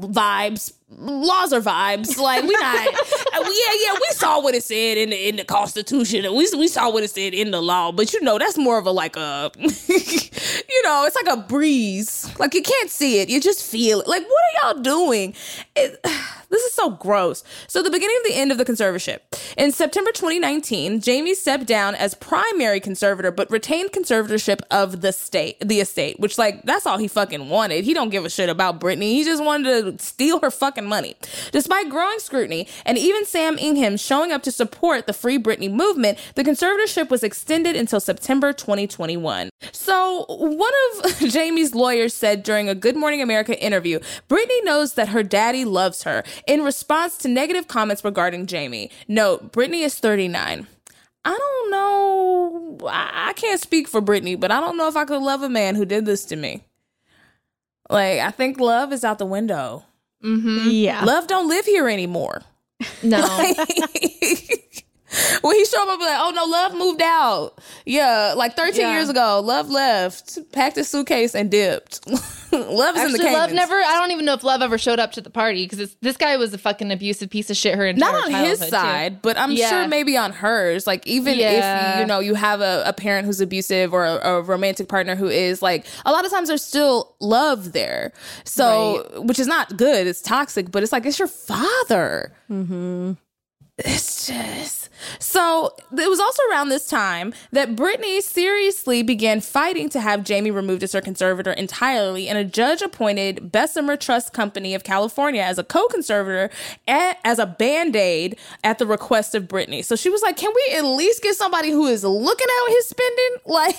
vibes 0.00 0.72
laws 0.90 1.52
are 1.52 1.60
vibes. 1.60 2.18
Like 2.18 2.42
we 2.42 2.50
not 2.50 2.84
yeah 3.32 3.40
yeah 3.42 3.92
we 3.94 4.08
saw 4.10 4.40
what 4.40 4.54
it 4.54 4.62
said 4.62 4.98
in 4.98 5.10
the 5.10 5.28
in 5.28 5.36
the 5.36 5.44
constitution. 5.44 6.24
And 6.24 6.34
we, 6.34 6.48
we 6.56 6.68
saw 6.68 6.90
what 6.90 7.02
it 7.02 7.10
said 7.10 7.34
in 7.34 7.50
the 7.50 7.62
law. 7.62 7.92
But 7.92 8.12
you 8.12 8.22
know 8.22 8.38
that's 8.38 8.58
more 8.58 8.78
of 8.78 8.86
a 8.86 8.90
like 8.90 9.16
a 9.16 9.50
you 9.58 10.82
know 10.84 11.04
it's 11.06 11.16
like 11.16 11.28
a 11.28 11.40
breeze. 11.40 12.30
Like 12.38 12.54
you 12.54 12.62
can't 12.62 12.90
see 12.90 13.20
it. 13.20 13.28
You 13.28 13.40
just 13.40 13.62
feel 13.62 14.00
it. 14.00 14.06
Like 14.06 14.22
what 14.22 14.32
are 14.32 14.74
y'all 14.74 14.82
doing? 14.82 15.34
It, 15.74 16.00
this 16.50 16.62
is 16.62 16.74
so 16.74 16.90
gross. 16.90 17.42
So 17.66 17.82
the 17.82 17.90
beginning 17.90 18.16
of 18.18 18.24
the 18.24 18.34
end 18.34 18.52
of 18.52 18.58
the 18.58 18.64
conservatorship. 18.64 19.20
In 19.56 19.72
september 19.72 20.10
2019 20.12 21.00
jamie 21.00 21.34
stepped 21.34 21.66
down 21.66 21.94
as 21.94 22.14
primary 22.14 22.80
conservator 22.80 23.30
but 23.30 23.50
retained 23.50 23.92
conservatorship 23.92 24.60
of 24.70 25.00
the 25.00 25.12
state 25.12 25.58
the 25.60 25.80
estate 25.80 26.18
which 26.18 26.38
like 26.38 26.62
that's 26.62 26.86
all 26.86 26.98
he 26.98 27.08
fucking 27.08 27.48
wanted. 27.48 27.84
He 27.84 27.94
don't 27.94 28.10
give 28.10 28.24
a 28.24 28.30
shit 28.30 28.48
about 28.48 28.80
Britney. 28.80 29.12
He 29.12 29.24
just 29.24 29.42
wanted 29.42 29.98
to 29.98 30.04
steal 30.04 30.40
her 30.40 30.50
fucking 30.50 30.73
fucking 30.74 30.88
money. 30.88 31.14
Despite 31.52 31.88
growing 31.88 32.18
scrutiny 32.18 32.66
and 32.84 32.98
even 32.98 33.24
Sam 33.24 33.58
Ingham 33.58 33.96
showing 33.96 34.32
up 34.32 34.42
to 34.42 34.52
support 34.52 35.06
the 35.06 35.12
Free 35.12 35.38
Britney 35.38 35.70
movement, 35.70 36.18
the 36.34 36.42
conservatorship 36.42 37.10
was 37.10 37.22
extended 37.22 37.76
until 37.76 38.00
September 38.00 38.52
2021. 38.52 39.50
So, 39.72 40.26
one 40.28 40.72
of 40.98 41.18
Jamie's 41.30 41.74
lawyers 41.74 42.12
said 42.12 42.42
during 42.42 42.68
a 42.68 42.74
Good 42.74 42.96
Morning 42.96 43.22
America 43.22 43.60
interview, 43.62 44.00
Britney 44.28 44.64
knows 44.64 44.94
that 44.94 45.08
her 45.08 45.22
daddy 45.22 45.64
loves 45.64 46.02
her 46.02 46.24
in 46.46 46.62
response 46.62 47.16
to 47.18 47.28
negative 47.28 47.68
comments 47.68 48.04
regarding 48.04 48.46
Jamie. 48.46 48.90
Note, 49.06 49.52
Britney 49.52 49.84
is 49.84 49.98
39. 49.98 50.66
I 51.26 51.38
don't 51.38 51.70
know. 51.70 52.78
I 52.86 53.32
can't 53.34 53.60
speak 53.60 53.88
for 53.88 54.02
Britney, 54.02 54.38
but 54.38 54.50
I 54.50 54.60
don't 54.60 54.76
know 54.76 54.88
if 54.88 54.96
I 54.96 55.04
could 55.04 55.22
love 55.22 55.42
a 55.42 55.48
man 55.48 55.74
who 55.74 55.86
did 55.86 56.04
this 56.04 56.24
to 56.26 56.36
me. 56.36 56.64
Like, 57.88 58.18
I 58.18 58.30
think 58.30 58.60
love 58.60 58.92
is 58.92 59.04
out 59.04 59.18
the 59.18 59.26
window. 59.26 59.84
Mm-hmm. 60.24 60.68
Yeah. 60.70 61.04
Love 61.04 61.26
don't 61.26 61.48
live 61.48 61.66
here 61.66 61.88
anymore. 61.88 62.42
No. 63.02 63.20
when 65.42 65.56
he 65.56 65.64
showed 65.64 65.82
up, 65.82 65.88
I'd 65.88 65.98
be 65.98 66.04
like, 66.04 66.18
oh 66.20 66.32
no, 66.34 66.44
Love 66.44 66.74
moved 66.74 67.02
out. 67.02 67.58
Yeah, 67.84 68.34
like 68.36 68.56
13 68.56 68.80
Yeah. 68.80 68.92
years 68.94 69.08
ago, 69.08 69.40
Love 69.44 69.70
left, 69.70 70.38
packed 70.52 70.76
his 70.76 70.88
suitcase, 70.88 71.34
and 71.34 71.50
dipped. 71.50 72.00
Love's 72.52 73.00
in 73.00 73.10
the 73.12 73.18
Actually, 73.18 73.32
Love 73.32 73.52
never. 73.52 73.74
I 73.74 73.98
don't 73.98 74.12
even 74.12 74.24
know 74.24 74.34
if 74.34 74.44
Love 74.44 74.62
ever 74.62 74.78
showed 74.78 75.00
up 75.00 75.10
to 75.12 75.20
the 75.20 75.30
party 75.30 75.66
because 75.66 75.96
this 75.96 76.16
guy 76.16 76.36
was 76.36 76.54
a 76.54 76.58
fucking 76.58 76.92
abusive 76.92 77.28
piece 77.30 77.50
of 77.50 77.56
shit. 77.56 77.74
Her 77.74 77.84
entire 77.86 78.12
Not 78.12 78.24
on 78.26 78.30
his 78.44 78.60
childhood, 78.60 78.66
too. 78.66 78.70
side, 78.70 79.22
but 79.22 79.36
I'm 79.36 79.50
Yeah. 79.52 79.70
sure 79.70 79.88
maybe 79.88 80.16
on 80.16 80.32
hers. 80.32 80.86
Like 80.86 81.04
even 81.06 81.36
Yeah. 81.36 81.94
if 81.94 82.00
you 82.00 82.06
know 82.06 82.20
you 82.20 82.34
have 82.34 82.60
a, 82.60 82.84
a 82.86 82.92
parent 82.92 83.26
who's 83.26 83.40
abusive 83.40 83.92
or 83.92 84.04
a, 84.04 84.14
a 84.36 84.42
romantic 84.42 84.88
partner 84.88 85.16
who 85.16 85.26
is 85.26 85.62
like, 85.62 85.84
a 86.06 86.12
lot 86.12 86.24
of 86.24 86.30
times 86.30 86.46
there's 86.48 86.62
still 86.64 87.16
love 87.20 87.72
there. 87.72 88.12
So 88.44 89.22
which 89.24 89.40
is 89.40 89.48
not 89.48 89.76
good. 89.76 90.06
It's 90.06 90.22
toxic, 90.22 90.70
but 90.70 90.84
it's 90.84 90.92
like 90.92 91.06
it's 91.06 91.18
your 91.18 91.26
father. 91.28 92.32
Mm-hmm. 92.48 93.12
It's 93.78 94.28
just 94.28 94.83
so. 95.18 95.74
It 95.96 96.08
was 96.08 96.20
also 96.20 96.42
around 96.50 96.68
this 96.68 96.86
time 96.86 97.32
that 97.52 97.76
Britney 97.76 98.20
seriously 98.20 99.02
began 99.02 99.40
fighting 99.40 99.88
to 99.90 100.00
have 100.00 100.24
Jamie 100.24 100.50
removed 100.50 100.82
as 100.82 100.92
her 100.92 101.00
conservator 101.00 101.52
entirely, 101.52 102.28
and 102.28 102.36
a 102.36 102.44
judge 102.44 102.82
appointed 102.82 103.52
Bessemer 103.52 103.96
Trust 103.96 104.32
Company 104.32 104.74
of 104.74 104.84
California 104.84 105.42
as 105.42 105.58
a 105.58 105.64
co-conservator 105.64 106.50
at, 106.88 107.18
as 107.24 107.38
a 107.38 107.46
band 107.46 107.96
aid 107.96 108.36
at 108.62 108.78
the 108.78 108.86
request 108.86 109.34
of 109.34 109.44
Britney. 109.44 109.84
So 109.84 109.96
she 109.96 110.10
was 110.10 110.22
like, 110.22 110.36
"Can 110.36 110.52
we 110.54 110.76
at 110.76 110.84
least 110.84 111.22
get 111.22 111.36
somebody 111.36 111.70
who 111.70 111.86
is 111.86 112.04
looking 112.04 112.48
at 112.48 112.72
his 112.72 112.86
spending? 112.86 113.30
Like, 113.54 113.76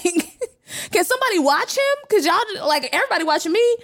can 0.92 1.04
somebody 1.04 1.40
watch 1.40 1.76
him? 1.76 1.96
Because 2.08 2.26
y'all 2.26 2.68
like 2.68 2.88
everybody 2.94 3.24
watching 3.24 3.52
me." 3.52 3.78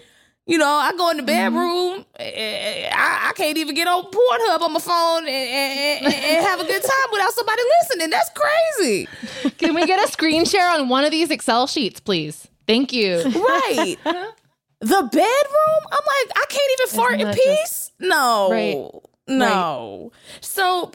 You 0.51 0.57
know, 0.57 0.67
I 0.67 0.91
go 0.97 1.09
in 1.11 1.17
the 1.17 1.23
bedroom. 1.23 2.05
eh, 2.19 2.89
I, 2.93 3.29
I 3.29 3.33
can't 3.37 3.57
even 3.57 3.73
get 3.73 3.87
on 3.87 4.03
Pornhub 4.03 4.61
on 4.61 4.73
my 4.73 4.79
phone 4.81 5.19
and, 5.25 5.29
and, 6.07 6.13
and- 6.13 6.45
have 6.45 6.59
a 6.59 6.65
good 6.65 6.81
time 6.83 7.09
without 7.11 7.31
somebody 7.31 7.61
listening. 7.81 8.09
That's 8.09 8.29
crazy, 8.35 9.07
Can 9.57 9.73
we 9.73 9.85
get 9.85 10.03
a 10.03 10.11
screen 10.11 10.43
share 10.45 10.69
on 10.69 10.89
one 10.89 11.05
of 11.05 11.11
these 11.11 11.31
Excel 11.31 11.67
sheets, 11.67 12.01
please? 12.01 12.49
Thank 12.67 12.91
you. 12.91 13.21
right? 13.23 13.95
the 14.03 15.09
bedroom. 15.11 15.81
I'm 15.89 16.05
like, 16.05 16.37
I 16.37 16.45
can't 16.49 16.71
even 16.79 16.87
fart 16.99 17.21
in 17.21 17.33
peace. 17.33 17.91
no, 17.99 18.49
Right. 18.51 18.77
no. 19.29 20.11
So. 20.41 20.91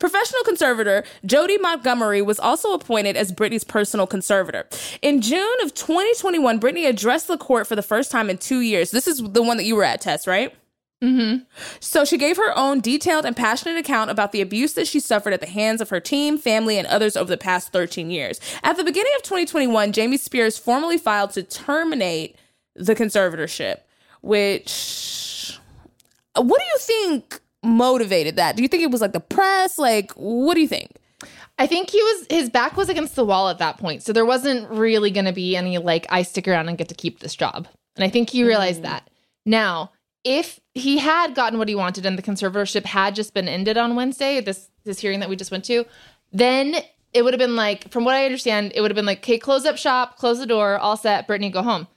Professional 0.00 0.42
conservator 0.42 1.04
Jodi 1.24 1.58
Montgomery 1.58 2.22
was 2.22 2.40
also 2.40 2.72
appointed 2.72 3.16
as 3.16 3.30
Britney's 3.30 3.64
personal 3.64 4.06
conservator. 4.06 4.66
In 5.02 5.20
June 5.20 5.56
of 5.62 5.74
2021, 5.74 6.58
Britney 6.58 6.88
addressed 6.88 7.28
the 7.28 7.38
court 7.38 7.68
for 7.68 7.76
the 7.76 7.82
first 7.82 8.10
time 8.10 8.28
in 8.28 8.38
two 8.38 8.60
years. 8.60 8.90
This 8.90 9.06
is 9.06 9.18
the 9.22 9.42
one 9.42 9.58
that 9.58 9.64
you 9.64 9.76
were 9.76 9.84
at, 9.84 10.00
Tess, 10.00 10.26
right? 10.26 10.52
Mm-hmm. 11.02 11.44
So 11.80 12.04
she 12.04 12.18
gave 12.18 12.36
her 12.36 12.56
own 12.58 12.80
detailed 12.80 13.24
and 13.24 13.36
passionate 13.36 13.78
account 13.78 14.10
about 14.10 14.32
the 14.32 14.40
abuse 14.40 14.74
that 14.74 14.86
she 14.86 15.00
suffered 15.00 15.32
at 15.32 15.40
the 15.40 15.46
hands 15.46 15.80
of 15.80 15.88
her 15.90 16.00
team, 16.00 16.36
family, 16.36 16.76
and 16.76 16.86
others 16.88 17.16
over 17.16 17.30
the 17.30 17.38
past 17.38 17.72
13 17.72 18.10
years. 18.10 18.40
At 18.62 18.76
the 18.76 18.84
beginning 18.84 19.12
of 19.16 19.22
2021, 19.22 19.92
Jamie 19.92 20.18
Spears 20.18 20.58
formally 20.58 20.98
filed 20.98 21.30
to 21.32 21.42
terminate 21.42 22.36
the 22.74 22.94
conservatorship, 22.94 23.80
which 24.20 25.58
what 26.34 26.60
do 26.60 26.64
you 26.64 26.78
think 26.78 27.40
motivated 27.62 28.36
that? 28.36 28.56
Do 28.56 28.62
you 28.62 28.68
think 28.68 28.82
it 28.82 28.90
was 28.90 29.00
like 29.00 29.12
the 29.12 29.20
press? 29.20 29.78
Like, 29.78 30.12
what 30.12 30.54
do 30.54 30.60
you 30.60 30.68
think? 30.68 30.96
I 31.58 31.66
think 31.66 31.90
he 31.90 32.02
was 32.02 32.26
his 32.30 32.48
back 32.48 32.76
was 32.76 32.88
against 32.88 33.16
the 33.16 33.24
wall 33.24 33.50
at 33.50 33.58
that 33.58 33.76
point, 33.76 34.02
so 34.02 34.12
there 34.12 34.24
wasn't 34.24 34.70
really 34.70 35.10
going 35.10 35.26
to 35.26 35.32
be 35.32 35.56
any 35.56 35.76
like 35.78 36.06
I 36.08 36.22
stick 36.22 36.48
around 36.48 36.68
and 36.68 36.78
get 36.78 36.88
to 36.88 36.94
keep 36.94 37.20
this 37.20 37.34
job. 37.34 37.68
And 37.96 38.04
I 38.04 38.08
think 38.08 38.30
he 38.30 38.44
realized 38.44 38.80
mm. 38.80 38.84
that. 38.84 39.10
Now, 39.44 39.92
if 40.24 40.60
he 40.74 40.98
had 40.98 41.34
gotten 41.34 41.58
what 41.58 41.68
he 41.68 41.74
wanted 41.74 42.06
and 42.06 42.16
the 42.16 42.22
conservatorship 42.22 42.84
had 42.84 43.14
just 43.14 43.34
been 43.34 43.48
ended 43.48 43.76
on 43.76 43.94
Wednesday, 43.94 44.40
this 44.40 44.70
this 44.84 45.00
hearing 45.00 45.20
that 45.20 45.28
we 45.28 45.36
just 45.36 45.50
went 45.50 45.64
to, 45.66 45.84
then 46.32 46.76
it 47.12 47.22
would 47.22 47.34
have 47.34 47.38
been 47.38 47.56
like, 47.56 47.90
from 47.90 48.04
what 48.04 48.14
I 48.14 48.24
understand, 48.24 48.72
it 48.74 48.80
would 48.80 48.90
have 48.90 48.96
been 48.96 49.06
like, 49.06 49.18
okay, 49.18 49.38
close 49.38 49.66
up 49.66 49.76
shop, 49.76 50.16
close 50.16 50.38
the 50.38 50.46
door, 50.46 50.78
all 50.78 50.96
set, 50.96 51.26
Britney, 51.26 51.52
go 51.52 51.62
home. 51.62 51.88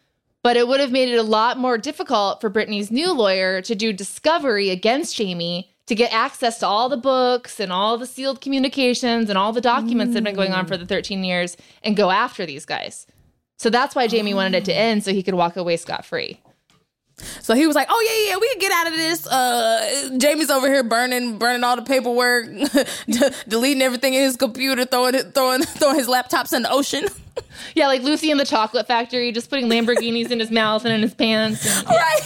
But 0.44 0.57
it 0.57 0.68
would 0.68 0.82
have 0.82 0.91
made 0.91 1.10
it 1.10 1.18
a 1.18 1.24
lot 1.24 1.57
more 1.57 1.78
difficult 1.78 2.41
for 2.41 2.49
Britney's 2.49 2.91
new 2.91 3.14
lawyer 3.14 3.61
to 3.61 3.76
do 3.76 3.94
discovery 3.94 4.70
against 4.70 5.15
Jamie 5.15 5.74
to 5.88 5.95
get 5.95 6.14
access 6.14 6.60
to 6.60 6.68
all 6.68 6.90
the 6.90 6.98
books 6.98 7.60
and 7.60 7.72
all 7.72 7.98
the 7.98 8.06
sealed 8.06 8.41
communications 8.41 9.30
and 9.30 9.38
all 9.38 9.53
the 9.53 9.61
documents 9.61 10.14
that 10.14 10.20
have 10.20 10.24
been 10.26 10.36
going 10.36 10.53
on 10.53 10.65
for 10.65 10.78
the 10.78 10.86
13 10.86 11.24
years 11.24 11.57
and 11.82 11.95
go 11.95 12.11
after 12.11 12.45
these 12.45 12.65
guys. 12.65 13.07
So 13.57 13.70
that's 13.70 13.95
why 13.95 14.07
Jamie 14.07 14.34
wanted 14.34 14.57
it 14.57 14.65
to 14.65 14.74
end 14.74 15.03
so 15.03 15.14
he 15.14 15.24
could 15.24 15.34
walk 15.34 15.56
away 15.56 15.78
scot 15.78 16.06
free. 16.06 16.41
So 17.41 17.53
he 17.53 17.68
was 17.68 17.76
like, 17.76 17.88
"Oh 17.90 18.02
yeah, 18.26 18.31
yeah, 18.31 18.38
we 18.40 18.49
can 18.49 18.60
get 18.60 18.72
out 18.72 18.88
of 18.88 18.94
this." 18.98 19.27
Uh, 19.27 20.10
Jamie's 20.18 20.49
over 20.49 20.68
here 20.68 20.84
burning, 20.84 21.38
burning 21.38 21.64
all 21.64 21.76
the 21.76 21.81
paperwork, 21.84 22.48
d- 23.07 23.30
deleting 23.48 23.81
everything 23.84 24.14
in 24.15 24.23
his 24.23 24.35
computer, 24.35 24.84
throwing 24.85 25.15
it, 25.15 25.34
throwing, 25.34 25.61
throwing 25.64 25.95
his 25.98 26.07
laptops 26.07 26.53
in 26.53 26.64
the 26.64 26.72
ocean. 26.72 27.06
Yeah, 27.76 27.88
like 27.88 28.03
Lucy 28.03 28.30
in 28.30 28.38
the 28.38 28.45
Chocolate 28.45 28.85
Factory, 28.88 29.31
just 29.31 29.49
putting 29.49 29.68
Lamborghinis 29.68 30.30
in 30.30 30.40
his 30.40 30.52
mouth 30.52 30.85
and 30.85 30.94
in 30.94 31.02
his 31.02 31.14
pants. 31.15 31.65
and- 31.65 31.88
right? 31.88 32.19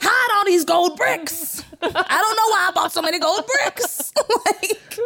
Hide 0.00 0.36
all 0.38 0.44
these 0.46 0.64
gold 0.64 0.96
bricks. 0.96 1.62
I 1.82 1.86
don't 1.88 1.92
know 1.92 2.48
why 2.48 2.66
I 2.68 2.70
bought 2.74 2.92
so 2.92 3.02
many 3.02 3.18
gold 3.18 3.44
bricks. 3.46 4.12
like, 4.46 4.98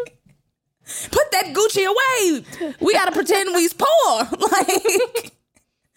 put 1.11 1.31
that 1.33 1.53
Gucci 1.55 1.87
away. 1.87 2.75
We 2.81 2.93
gotta 2.93 3.11
pretend 3.13 3.53
we's 3.55 3.73
poor. 3.73 4.29
Like. 4.39 5.34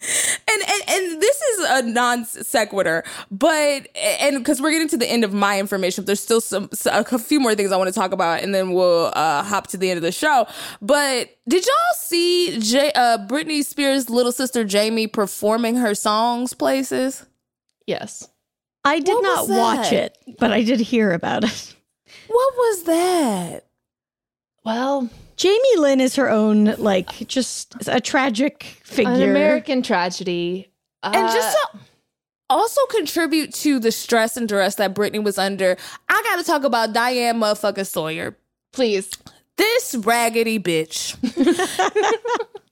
And, 0.00 0.62
and 0.62 0.82
and 0.88 1.20
this 1.20 1.40
is 1.42 1.70
a 1.70 1.82
non 1.82 2.24
sequitur, 2.24 3.02
but 3.32 3.88
and 3.96 4.38
because 4.38 4.62
we're 4.62 4.70
getting 4.70 4.88
to 4.88 4.96
the 4.96 5.10
end 5.10 5.24
of 5.24 5.32
my 5.32 5.58
information, 5.58 6.04
there's 6.04 6.20
still 6.20 6.40
some 6.40 6.70
a 6.86 7.18
few 7.18 7.40
more 7.40 7.56
things 7.56 7.72
I 7.72 7.76
want 7.76 7.88
to 7.88 7.94
talk 7.94 8.12
about, 8.12 8.42
and 8.42 8.54
then 8.54 8.72
we'll 8.72 9.12
uh, 9.14 9.42
hop 9.42 9.66
to 9.68 9.76
the 9.76 9.90
end 9.90 9.98
of 9.98 10.02
the 10.04 10.12
show. 10.12 10.46
But 10.80 11.36
did 11.48 11.66
y'all 11.66 11.96
see 11.96 12.60
J- 12.60 12.92
uh, 12.94 13.26
Britney 13.26 13.64
Spears' 13.64 14.08
little 14.08 14.30
sister 14.32 14.62
Jamie 14.64 15.08
performing 15.08 15.74
her 15.76 15.96
songs 15.96 16.54
places? 16.54 17.26
Yes. 17.86 18.28
I 18.84 19.00
did 19.00 19.14
What 19.14 19.22
not 19.22 19.48
watch 19.48 19.92
it, 19.92 20.16
but 20.38 20.52
I 20.52 20.62
did 20.62 20.78
hear 20.80 21.12
about 21.12 21.42
it. 21.44 21.74
What 22.28 22.54
was 22.54 22.82
that? 22.84 23.66
Well, 24.64 25.10
Jamie 25.38 25.76
Lynn 25.78 26.00
is 26.00 26.16
her 26.16 26.28
own, 26.28 26.74
like, 26.78 27.26
just 27.28 27.74
a 27.88 28.00
tragic 28.00 28.64
figure. 28.82 29.12
an 29.12 29.22
American 29.22 29.82
tragedy. 29.82 30.70
and 31.02 31.14
Uh, 31.16 31.32
just 31.34 31.56
to 31.72 31.78
also 32.50 32.80
contribute 32.86 33.54
to 33.54 33.78
the 33.78 33.92
stress 33.92 34.36
and 34.36 34.48
duress 34.48 34.74
that 34.74 34.94
Britney 34.94 35.22
was 35.22 35.38
under, 35.38 35.76
I 36.08 36.22
got 36.24 36.36
to 36.36 36.44
talk 36.44 36.64
about 36.64 36.92
Diane 36.92 37.38
motherfucker 37.40 37.86
Sawyer. 37.86 38.36
please. 38.72 39.10
This 39.56 39.94
raggedy 39.96 40.58
bitch. 40.60 41.16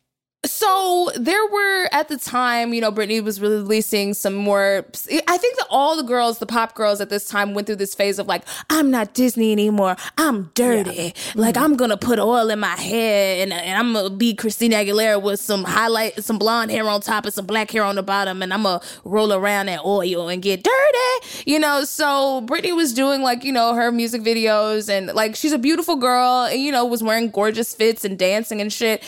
so 0.47 1.10
there 1.16 1.44
were 1.47 1.89
at 1.93 2.09
the 2.09 2.16
time, 2.16 2.73
you 2.73 2.81
know, 2.81 2.93
Britney 2.93 3.23
was 3.23 3.40
releasing 3.40 4.14
some 4.14 4.35
more. 4.35 4.86
I 5.28 5.39
think 5.39 5.56
that 5.59 5.66
all 5.70 5.97
the 5.97 6.02
girls, 6.02 6.39
the 6.39 6.47
pop 6.47 6.74
girls 6.74 7.01
at 7.01 7.10
this 7.10 7.27
time, 7.27 7.55
went 7.55 7.66
through 7.66 7.77
this 7.77 7.94
phase 7.94 8.18
of 8.18 8.27
like, 8.27 8.43
I'm 8.70 8.90
not 8.90 9.14
Disney 9.14 9.52
anymore. 9.52 9.97
I'm 10.16 10.51
dirty. 10.55 11.14
Like 11.35 11.55
mm-hmm. 11.55 11.64
I'm 11.64 11.77
gonna 11.77 11.97
put 11.97 12.18
oil 12.18 12.51
in 12.51 12.60
my 12.60 12.77
hair 12.77 13.43
and, 13.43 13.52
and 13.52 13.78
I'm 13.78 13.93
gonna 13.93 14.10
be 14.10 14.35
Christina 14.35 14.77
Aguilera 14.77 15.20
with 15.20 15.40
some 15.40 15.64
highlight, 15.64 16.23
some 16.24 16.39
blonde 16.39 16.70
hair 16.70 16.89
on 16.89 17.01
top 17.01 17.24
and 17.24 17.35
some 17.35 17.47
black 17.47 17.70
hair 17.70 17.82
on 17.82 17.97
the 17.97 18.02
bottom, 18.02 18.43
and 18.43 18.52
I'm 18.52 18.62
gonna 18.62 18.81
roll 19.05 19.32
around 19.32 19.66
that 19.66 19.85
oil 19.85 20.28
and 20.28 20.43
get 20.43 20.62
dirty. 20.62 21.44
You 21.47 21.59
know, 21.59 21.85
so 21.85 22.43
Britney 22.47 22.74
was 22.74 22.93
doing 22.93 23.23
like 23.23 23.44
you 23.44 23.52
know 23.52 23.74
her 23.74 23.90
music 23.93 24.23
videos 24.23 24.89
and 24.89 25.09
like 25.09 25.36
she's 25.36 25.52
a 25.52 25.59
beautiful 25.59 25.97
girl 25.97 26.44
and 26.44 26.60
you 26.60 26.73
know 26.73 26.85
was 26.85 27.02
wearing 27.02 27.31
gorgeous 27.31 27.74
fits 27.74 28.05
and 28.05 28.18
dancing 28.18 28.60
and 28.60 28.73
shit, 28.73 29.02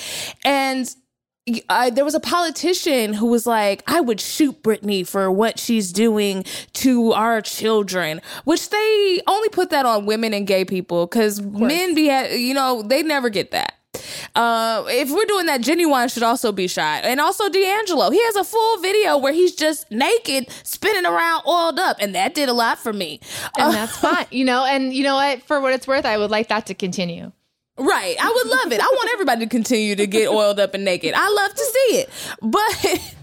and 0.44 0.94
I, 1.68 1.90
there 1.90 2.04
was 2.04 2.14
a 2.14 2.20
politician 2.20 3.14
who 3.14 3.26
was 3.26 3.46
like, 3.46 3.82
I 3.86 4.00
would 4.00 4.20
shoot 4.20 4.62
Britney 4.62 5.06
for 5.06 5.30
what 5.30 5.58
she's 5.58 5.92
doing 5.92 6.44
to 6.74 7.12
our 7.12 7.40
children, 7.40 8.20
which 8.44 8.70
they 8.70 9.20
only 9.26 9.48
put 9.48 9.70
that 9.70 9.86
on 9.86 10.06
women 10.06 10.34
and 10.34 10.46
gay 10.46 10.64
people 10.64 11.06
because 11.06 11.40
men 11.40 11.94
be, 11.94 12.10
you 12.36 12.54
know, 12.54 12.82
they 12.82 13.02
never 13.02 13.28
get 13.30 13.50
that. 13.52 13.74
Uh, 14.34 14.84
if 14.88 15.10
we're 15.10 15.24
doing 15.24 15.46
that, 15.46 15.60
Ginuwine 15.60 16.12
should 16.12 16.22
also 16.22 16.52
be 16.52 16.68
shot, 16.68 17.04
and 17.04 17.20
also 17.20 17.48
D'Angelo. 17.48 18.10
He 18.10 18.22
has 18.22 18.36
a 18.36 18.44
full 18.44 18.78
video 18.78 19.16
where 19.18 19.32
he's 19.32 19.54
just 19.54 19.90
naked, 19.90 20.46
spinning 20.62 21.06
around, 21.06 21.42
oiled 21.46 21.78
up, 21.80 21.96
and 22.00 22.14
that 22.14 22.34
did 22.34 22.48
a 22.48 22.52
lot 22.52 22.78
for 22.78 22.92
me. 22.92 23.20
and 23.58 23.74
that's 23.74 23.96
fine. 23.96 24.26
You 24.30 24.44
know, 24.44 24.64
and 24.64 24.92
you 24.94 25.02
know 25.02 25.16
what? 25.16 25.42
For 25.42 25.60
what 25.60 25.72
it's 25.72 25.86
worth, 25.86 26.04
I 26.04 26.16
would 26.18 26.30
like 26.30 26.48
that 26.48 26.66
to 26.66 26.74
continue. 26.74 27.32
Right. 27.78 28.16
I 28.20 28.30
would 28.30 28.46
love 28.48 28.72
it. 28.72 28.80
I 28.80 28.86
want 28.86 29.10
everybody 29.12 29.44
to 29.44 29.48
continue 29.48 29.94
to 29.96 30.06
get 30.06 30.28
oiled 30.28 30.58
up 30.58 30.74
and 30.74 30.84
naked. 30.84 31.14
I 31.16 31.28
love 31.28 31.54
to 31.54 31.64
see 31.64 31.98
it. 31.98 32.10
But 32.42 33.14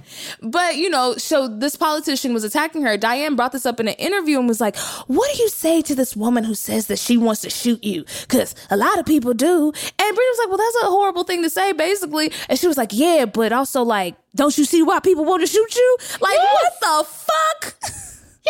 but 0.42 0.78
you 0.78 0.90
know, 0.90 1.16
so 1.18 1.48
this 1.48 1.76
politician 1.76 2.34
was 2.34 2.44
attacking 2.44 2.84
her. 2.84 2.96
Diane 2.98 3.36
brought 3.36 3.52
this 3.52 3.66
up 3.66 3.80
in 3.80 3.88
an 3.88 3.96
interview 3.96 4.40
and 4.40 4.48
was 4.48 4.62
like, 4.62 4.78
"What 5.08 5.30
do 5.36 5.42
you 5.42 5.50
say 5.50 5.82
to 5.84 5.94
this 5.96 6.16
woman 6.16 6.44
who 6.46 6.56
says 6.56 6.88
that 6.88 7.00
she 7.00 7.18
wants 7.18 7.42
to 7.42 7.50
shoot 7.50 7.84
you? 7.84 8.06
Cuz 8.30 8.56
a 8.70 8.78
lot 8.78 8.98
of 8.98 9.06
people 9.06 9.34
do." 9.34 9.74
And 10.00 10.18
Britney 10.18 10.30
was 10.32 10.40
like, 10.40 10.48
"Well, 10.50 10.58
that's 10.58 10.84
a 10.84 10.88
horrible 10.88 11.24
thing 11.26 11.44
to 11.44 11.50
say 11.50 11.74
basically." 11.74 12.32
And 12.50 12.58
she 12.58 12.68
was 12.68 12.78
like, 12.78 12.92
"Yeah, 12.94 13.26
but 13.26 13.52
also 13.52 13.84
like, 13.84 14.16
don't 14.36 14.58
you 14.58 14.64
see 14.66 14.82
why 14.82 15.00
people 15.00 15.26
want 15.26 15.42
to 15.42 15.48
shoot 15.48 15.76
you? 15.76 15.98
Like, 16.22 16.34
Yes. 16.34 16.56
what 16.62 16.74
the 16.82 17.10
fuck?" 17.12 17.76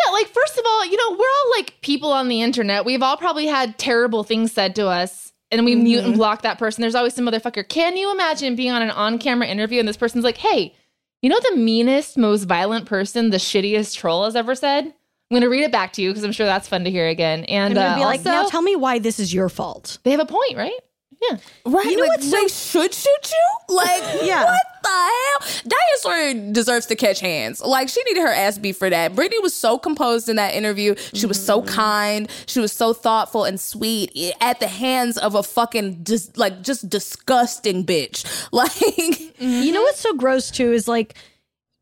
Yeah, 0.04 0.12
like 0.12 0.26
first 0.28 0.58
of 0.58 0.64
all, 0.66 0.84
you 0.84 0.94
know, 0.98 1.10
we're 1.12 1.16
all 1.24 1.50
like 1.56 1.72
people 1.80 2.12
on 2.12 2.28
the 2.28 2.42
internet. 2.42 2.84
We've 2.84 3.02
all 3.02 3.16
probably 3.16 3.46
had 3.46 3.78
terrible 3.78 4.24
things 4.24 4.52
said 4.52 4.74
to 4.76 4.86
us. 4.88 5.32
And 5.50 5.64
we 5.64 5.76
mute 5.76 6.04
and 6.04 6.14
block 6.14 6.42
that 6.42 6.58
person. 6.58 6.82
There's 6.82 6.94
always 6.96 7.14
some 7.14 7.26
motherfucker. 7.26 7.68
Can 7.68 7.96
you 7.96 8.10
imagine 8.10 8.56
being 8.56 8.72
on 8.72 8.82
an 8.82 8.90
on-camera 8.90 9.46
interview 9.46 9.78
and 9.78 9.88
this 9.88 9.96
person's 9.96 10.24
like, 10.24 10.38
"Hey, 10.38 10.74
you 11.22 11.30
know 11.30 11.38
the 11.50 11.56
meanest, 11.56 12.18
most 12.18 12.44
violent 12.44 12.86
person, 12.86 13.30
the 13.30 13.36
shittiest 13.36 13.96
troll 13.96 14.24
has 14.24 14.34
ever 14.34 14.54
said?" 14.54 14.86
I'm 14.86 15.34
gonna 15.34 15.48
read 15.48 15.64
it 15.64 15.72
back 15.72 15.92
to 15.94 16.02
you 16.02 16.10
because 16.10 16.22
I'm 16.24 16.32
sure 16.32 16.46
that's 16.46 16.68
fun 16.68 16.84
to 16.84 16.90
hear 16.90 17.08
again. 17.08 17.44
And 17.44 17.70
I'm 17.70 17.74
gonna 17.74 17.94
uh, 17.94 17.96
be 17.96 18.04
like, 18.04 18.20
also, 18.20 18.30
now 18.30 18.46
tell 18.46 18.62
me 18.62 18.76
why 18.76 18.98
this 18.98 19.18
is 19.18 19.34
your 19.34 19.48
fault. 19.48 19.98
they 20.04 20.12
have 20.12 20.20
a 20.20 20.26
point, 20.26 20.56
right? 20.56 20.78
Yeah. 21.30 21.36
Right? 21.64 21.86
You 21.86 21.96
know 21.96 22.02
like, 22.02 22.10
what's 22.10 22.30
so- 22.30 22.36
they 22.40 22.48
should 22.48 22.94
shoot 22.94 23.32
you? 23.32 23.74
Like, 23.76 24.02
Yeah. 24.22 24.44
what 24.44 24.62
the 24.82 24.88
hell? 24.88 25.62
Diane 25.66 25.96
Sawyer 25.96 26.52
deserves 26.52 26.86
to 26.86 26.96
catch 26.96 27.20
hands. 27.20 27.60
Like, 27.60 27.88
she 27.88 28.02
needed 28.04 28.20
her 28.22 28.28
ass 28.32 28.58
beat 28.58 28.76
for 28.76 28.88
that. 28.90 29.14
Britney 29.14 29.42
was 29.42 29.54
so 29.54 29.78
composed 29.78 30.28
in 30.28 30.36
that 30.36 30.54
interview. 30.54 30.94
She 31.14 31.26
was 31.26 31.44
so 31.44 31.60
Mm-hmm. 31.62 31.74
kind. 31.74 32.30
She 32.46 32.60
was 32.60 32.72
so 32.72 32.92
thoughtful 32.92 33.44
and 33.44 33.58
sweet 33.58 34.12
at 34.40 34.60
the 34.60 34.68
hands 34.68 35.18
of 35.18 35.34
a 35.34 35.42
fucking, 35.42 36.02
dis- 36.02 36.30
like, 36.36 36.62
just 36.62 36.88
disgusting 36.88 37.84
bitch. 37.84 38.24
Like, 38.52 38.80
You 39.40 39.72
know 39.72 39.82
what's 39.82 40.00
so 40.00 40.14
gross 40.14 40.50
too 40.50 40.72
is 40.72 40.86
like 40.88 41.14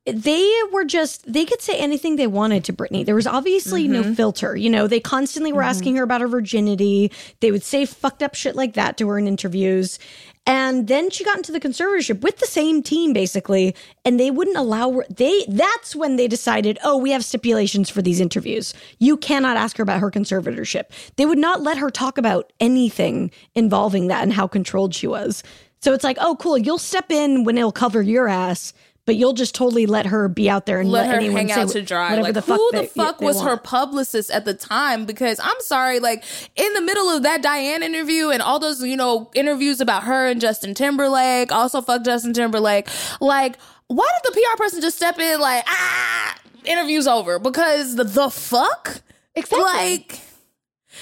they 0.07 0.53
were 0.71 0.85
just 0.85 1.31
they 1.31 1.47
could 1.47 1.63
say 1.63 1.79
anything 1.79 2.17
they 2.17 2.27
wanted 2.27 2.65
to 2.65 2.73
Britney. 2.75 3.07
There 3.07 3.15
was 3.15 3.27
obviously 3.27 3.89
no 3.89 4.03
mm-hmm. 4.03 4.13
filter. 4.13 4.55
You 4.55 4.69
know, 4.69 4.87
they 4.87 5.01
constantly 5.01 5.53
were 5.53 5.63
mm-hmm. 5.63 5.71
asking 5.71 5.97
her 5.97 6.03
about 6.03 6.21
her 6.21 6.29
virginity. 6.29 7.11
They 7.41 7.51
would 7.51 7.63
say 7.63 7.87
fucked 7.87 8.23
up 8.23 8.35
shit 8.35 8.55
like 8.55 8.75
that 8.75 8.99
to 8.99 9.09
her 9.09 9.19
in 9.19 9.27
interviews. 9.27 9.99
And 10.47 10.89
then 10.89 11.09
she 11.09 11.25
got 11.25 11.39
into 11.39 11.53
the 11.53 11.61
conservatorship 11.61 12.21
with 12.21 12.37
the 12.37 12.47
same 12.47 12.83
team 12.83 13.15
basically, 13.15 13.75
and 14.05 14.21
they 14.21 14.31
wouldn't 14.31 14.59
allow 14.59 15.01
they 15.09 15.47
that's 15.49 15.97
when 15.97 16.17
they 16.17 16.29
decided, 16.29 16.79
"Oh, 16.85 16.99
we 16.99 17.11
have 17.13 17.25
stipulations 17.25 17.89
for 17.89 18.03
these 18.03 18.21
interviews. 18.21 18.75
You 18.99 19.17
cannot 19.17 19.57
ask 19.57 19.79
her 19.79 19.83
about 19.83 20.01
her 20.01 20.11
conservatorship." 20.11 20.85
They 21.17 21.25
would 21.25 21.39
not 21.39 21.63
let 21.63 21.79
her 21.79 21.89
talk 21.89 22.19
about 22.19 22.53
anything 22.61 23.31
involving 23.55 24.09
that 24.09 24.23
and 24.23 24.35
how 24.35 24.47
controlled 24.47 24.95
she 24.95 25.07
was. 25.07 25.43
So 25.81 25.95
it's 25.95 26.05
like, 26.05 26.19
"Oh, 26.21 26.37
cool, 26.37 26.59
you'll 26.59 26.77
step 26.77 27.11
in 27.11 27.45
when 27.45 27.57
it'll 27.57 27.73
cover 27.73 28.03
your 28.03 28.29
ass." 28.29 28.75
But 29.07 29.17
you'll 29.17 29.35
just 29.35 29.55
totally 29.55 29.85
let 29.85 30.07
her 30.07 30.29
be 30.29 30.49
out 30.49 30.65
there 30.65 30.81
and 30.81 30.91
let 30.91 31.03
let, 31.07 31.11
her 31.11 31.17
anyone 31.21 31.37
hang 31.37 31.49
say 31.49 31.61
out 31.61 31.69
to 31.71 31.83
dry. 31.83 32.11
whatever 32.11 32.23
Like, 32.23 32.35
the 32.35 32.41
fuck 32.43 32.57
who 32.57 32.71
they- 32.73 32.83
the 32.83 32.87
fuck 32.89 33.19
they 33.19 33.27
was 33.27 33.43
her 33.43 33.59
publicist 33.59 34.31
at 34.31 34.47
the 34.47 34.55
time? 34.55 35.05
Because 35.05 35.39
I'm 35.43 35.61
sorry, 35.61 36.01
like 36.01 36.25
in 36.57 36.73
the 36.73 36.81
middle 36.81 37.11
of 37.11 37.23
that 37.23 37.43
Diane 37.43 37.83
interview 37.83 38.31
and 38.31 38.41
all 38.41 38.59
those, 38.59 38.83
you 38.83 38.97
know, 38.97 39.31
interviews 39.35 39.81
about 39.83 40.05
her 40.05 40.27
and 40.27 40.41
Justin 40.41 40.73
Timberlake, 40.75 41.53
also 41.53 41.83
fuck 41.83 42.03
Justin 42.03 42.33
Timberlake. 42.33 42.89
Like, 43.21 43.59
why 43.89 44.09
did 44.23 44.33
the 44.33 44.41
PR 44.41 44.57
person 44.57 44.81
just 44.81 44.97
step 44.97 45.19
in 45.19 45.39
like, 45.39 45.65
ah, 45.69 46.37
interview's 46.65 47.07
over? 47.07 47.39
Because 47.39 47.97
the, 47.97 48.05
the 48.05 48.31
fuck? 48.31 49.03
Exactly. 49.35 49.61
Like, 49.63 50.21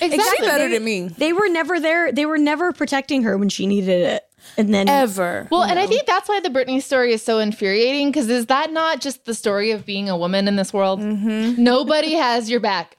Exactly. 0.00 0.36
she 0.38 0.42
better 0.50 0.68
They- 0.68 0.74
than 0.74 0.84
me. 0.84 1.08
They 1.08 1.32
were 1.32 1.48
never 1.48 1.78
there. 1.78 2.10
They 2.10 2.26
were 2.26 2.38
never 2.38 2.72
protecting 2.72 3.22
her 3.22 3.36
when 3.38 3.48
she 3.50 3.66
needed 3.68 4.00
it. 4.06 4.24
And 4.58 4.72
then 4.72 4.88
Ever. 4.88 5.48
Well, 5.50 5.62
and 5.62 5.78
I 5.78 5.86
think 5.86 6.06
that's 6.06 6.28
why 6.28 6.40
the 6.40 6.50
Britney 6.50 6.82
story 6.82 7.12
is 7.12 7.22
so 7.22 7.38
infuriating 7.38 8.08
because 8.10 8.28
is 8.28 8.46
that 8.46 8.72
not 8.72 9.00
just 9.00 9.24
the 9.24 9.34
story 9.34 9.70
of 9.70 9.86
being 9.86 10.08
a 10.10 10.16
woman 10.16 10.46
in 10.48 10.56
this 10.56 10.72
world? 10.72 11.00
Mm-hmm. 11.00 11.62
Nobody 11.62 12.12
has 12.26 12.50
your 12.50 12.60
back. 12.60 12.96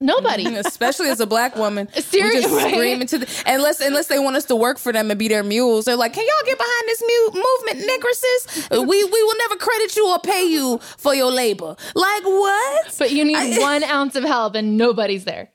Nobody. 0.00 0.44
Especially 0.56 1.08
as 1.08 1.20
a 1.20 1.26
black 1.26 1.56
woman, 1.56 1.88
we 1.94 2.02
Serious- 2.02 2.42
just 2.42 2.54
right. 2.54 2.74
scream 2.74 3.00
into 3.00 3.18
the 3.18 3.42
unless 3.46 3.80
unless 3.80 4.08
they 4.08 4.18
want 4.18 4.36
us 4.36 4.44
to 4.46 4.56
work 4.56 4.76
for 4.78 4.92
them 4.92 5.10
and 5.10 5.18
be 5.18 5.28
their 5.28 5.44
mules. 5.44 5.84
They're 5.86 5.96
like, 5.96 6.12
"Can 6.12 6.24
y'all 6.26 6.46
get 6.46 6.58
behind 6.58 6.82
this 6.86 7.02
mu- 7.02 7.40
movement, 7.42 7.90
negresses? 7.90 8.86
We 8.86 9.04
we 9.04 9.22
will 9.22 9.38
never 9.38 9.56
credit 9.56 9.96
you 9.96 10.08
or 10.08 10.18
pay 10.18 10.44
you 10.44 10.78
for 10.98 11.14
your 11.14 11.30
labor." 11.30 11.76
Like 11.94 12.24
what? 12.24 12.94
But 12.98 13.12
you 13.12 13.24
need 13.24 13.58
one 13.60 13.84
ounce 13.84 14.16
of 14.16 14.24
help 14.24 14.56
and 14.56 14.76
nobody's 14.76 15.24
there. 15.24 15.50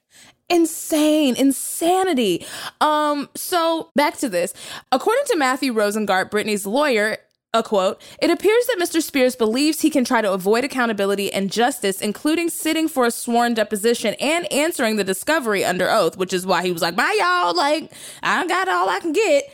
Insane 0.50 1.36
insanity. 1.36 2.46
Um 2.82 3.30
so 3.36 3.92
back 3.96 4.18
to 4.18 4.30
this. 4.30 4.54
According 4.92 5.26
to 5.28 5.38
matthew 5.38 5.74
rosengart 5.74 6.30
britney's 6.32 6.66
lawyer 6.66 7.18
a 7.52 7.64
quote 7.64 8.00
it 8.22 8.30
appears 8.30 8.68
that 8.68 8.78
mr 8.80 9.02
spears 9.02 9.36
believes 9.36 9.82
he 9.82 9.90
can 9.90 10.06
try 10.06 10.22
to 10.22 10.32
avoid 10.32 10.64
accountability 10.64 11.34
and 11.34 11.52
justice 11.52 12.00
including 12.00 12.48
sitting 12.48 12.88
for 12.88 13.08
a 13.08 13.12
sworn 13.12 13.56
deposition 13.56 14.14
and 14.22 14.52
answering 14.54 14.98
the 14.98 15.04
discovery 15.04 15.66
under 15.66 15.90
oath 15.90 16.16
which 16.16 16.32
is 16.32 16.46
why 16.46 16.64
he 16.64 16.72
was 16.72 16.84
like 16.84 16.96
bye 16.96 17.18
y'all. 17.20 17.56
Like 17.56 17.92
i 18.22 18.46
got 18.46 18.68
all 18.68 18.88
i 18.88 19.00
can 19.00 19.14
get 19.14 19.52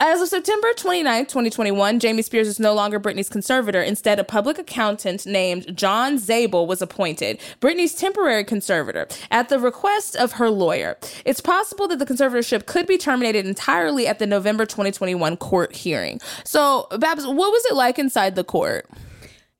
as 0.00 0.20
of 0.20 0.28
September 0.28 0.72
29, 0.76 1.26
2021, 1.26 1.98
Jamie 1.98 2.22
Spears 2.22 2.46
is 2.46 2.60
no 2.60 2.72
longer 2.72 3.00
Britney's 3.00 3.28
conservator. 3.28 3.82
Instead, 3.82 4.18
a 4.18 4.24
public 4.24 4.58
accountant 4.58 5.26
named 5.26 5.76
John 5.76 6.18
Zabel 6.18 6.66
was 6.66 6.80
appointed, 6.80 7.40
Britney's 7.60 7.94
temporary 7.94 8.44
conservator, 8.44 9.08
at 9.30 9.48
the 9.48 9.58
request 9.58 10.14
of 10.14 10.32
her 10.32 10.50
lawyer. 10.50 10.96
It's 11.24 11.40
possible 11.40 11.88
that 11.88 11.98
the 11.98 12.06
conservatorship 12.06 12.66
could 12.66 12.86
be 12.86 12.96
terminated 12.96 13.46
entirely 13.46 14.06
at 14.06 14.18
the 14.18 14.26
November 14.26 14.66
2021 14.66 15.36
court 15.36 15.74
hearing. 15.74 16.20
So, 16.44 16.86
Babs, 16.98 17.26
what 17.26 17.36
was 17.36 17.64
it 17.66 17.74
like 17.74 17.98
inside 17.98 18.36
the 18.36 18.44
court? 18.44 18.88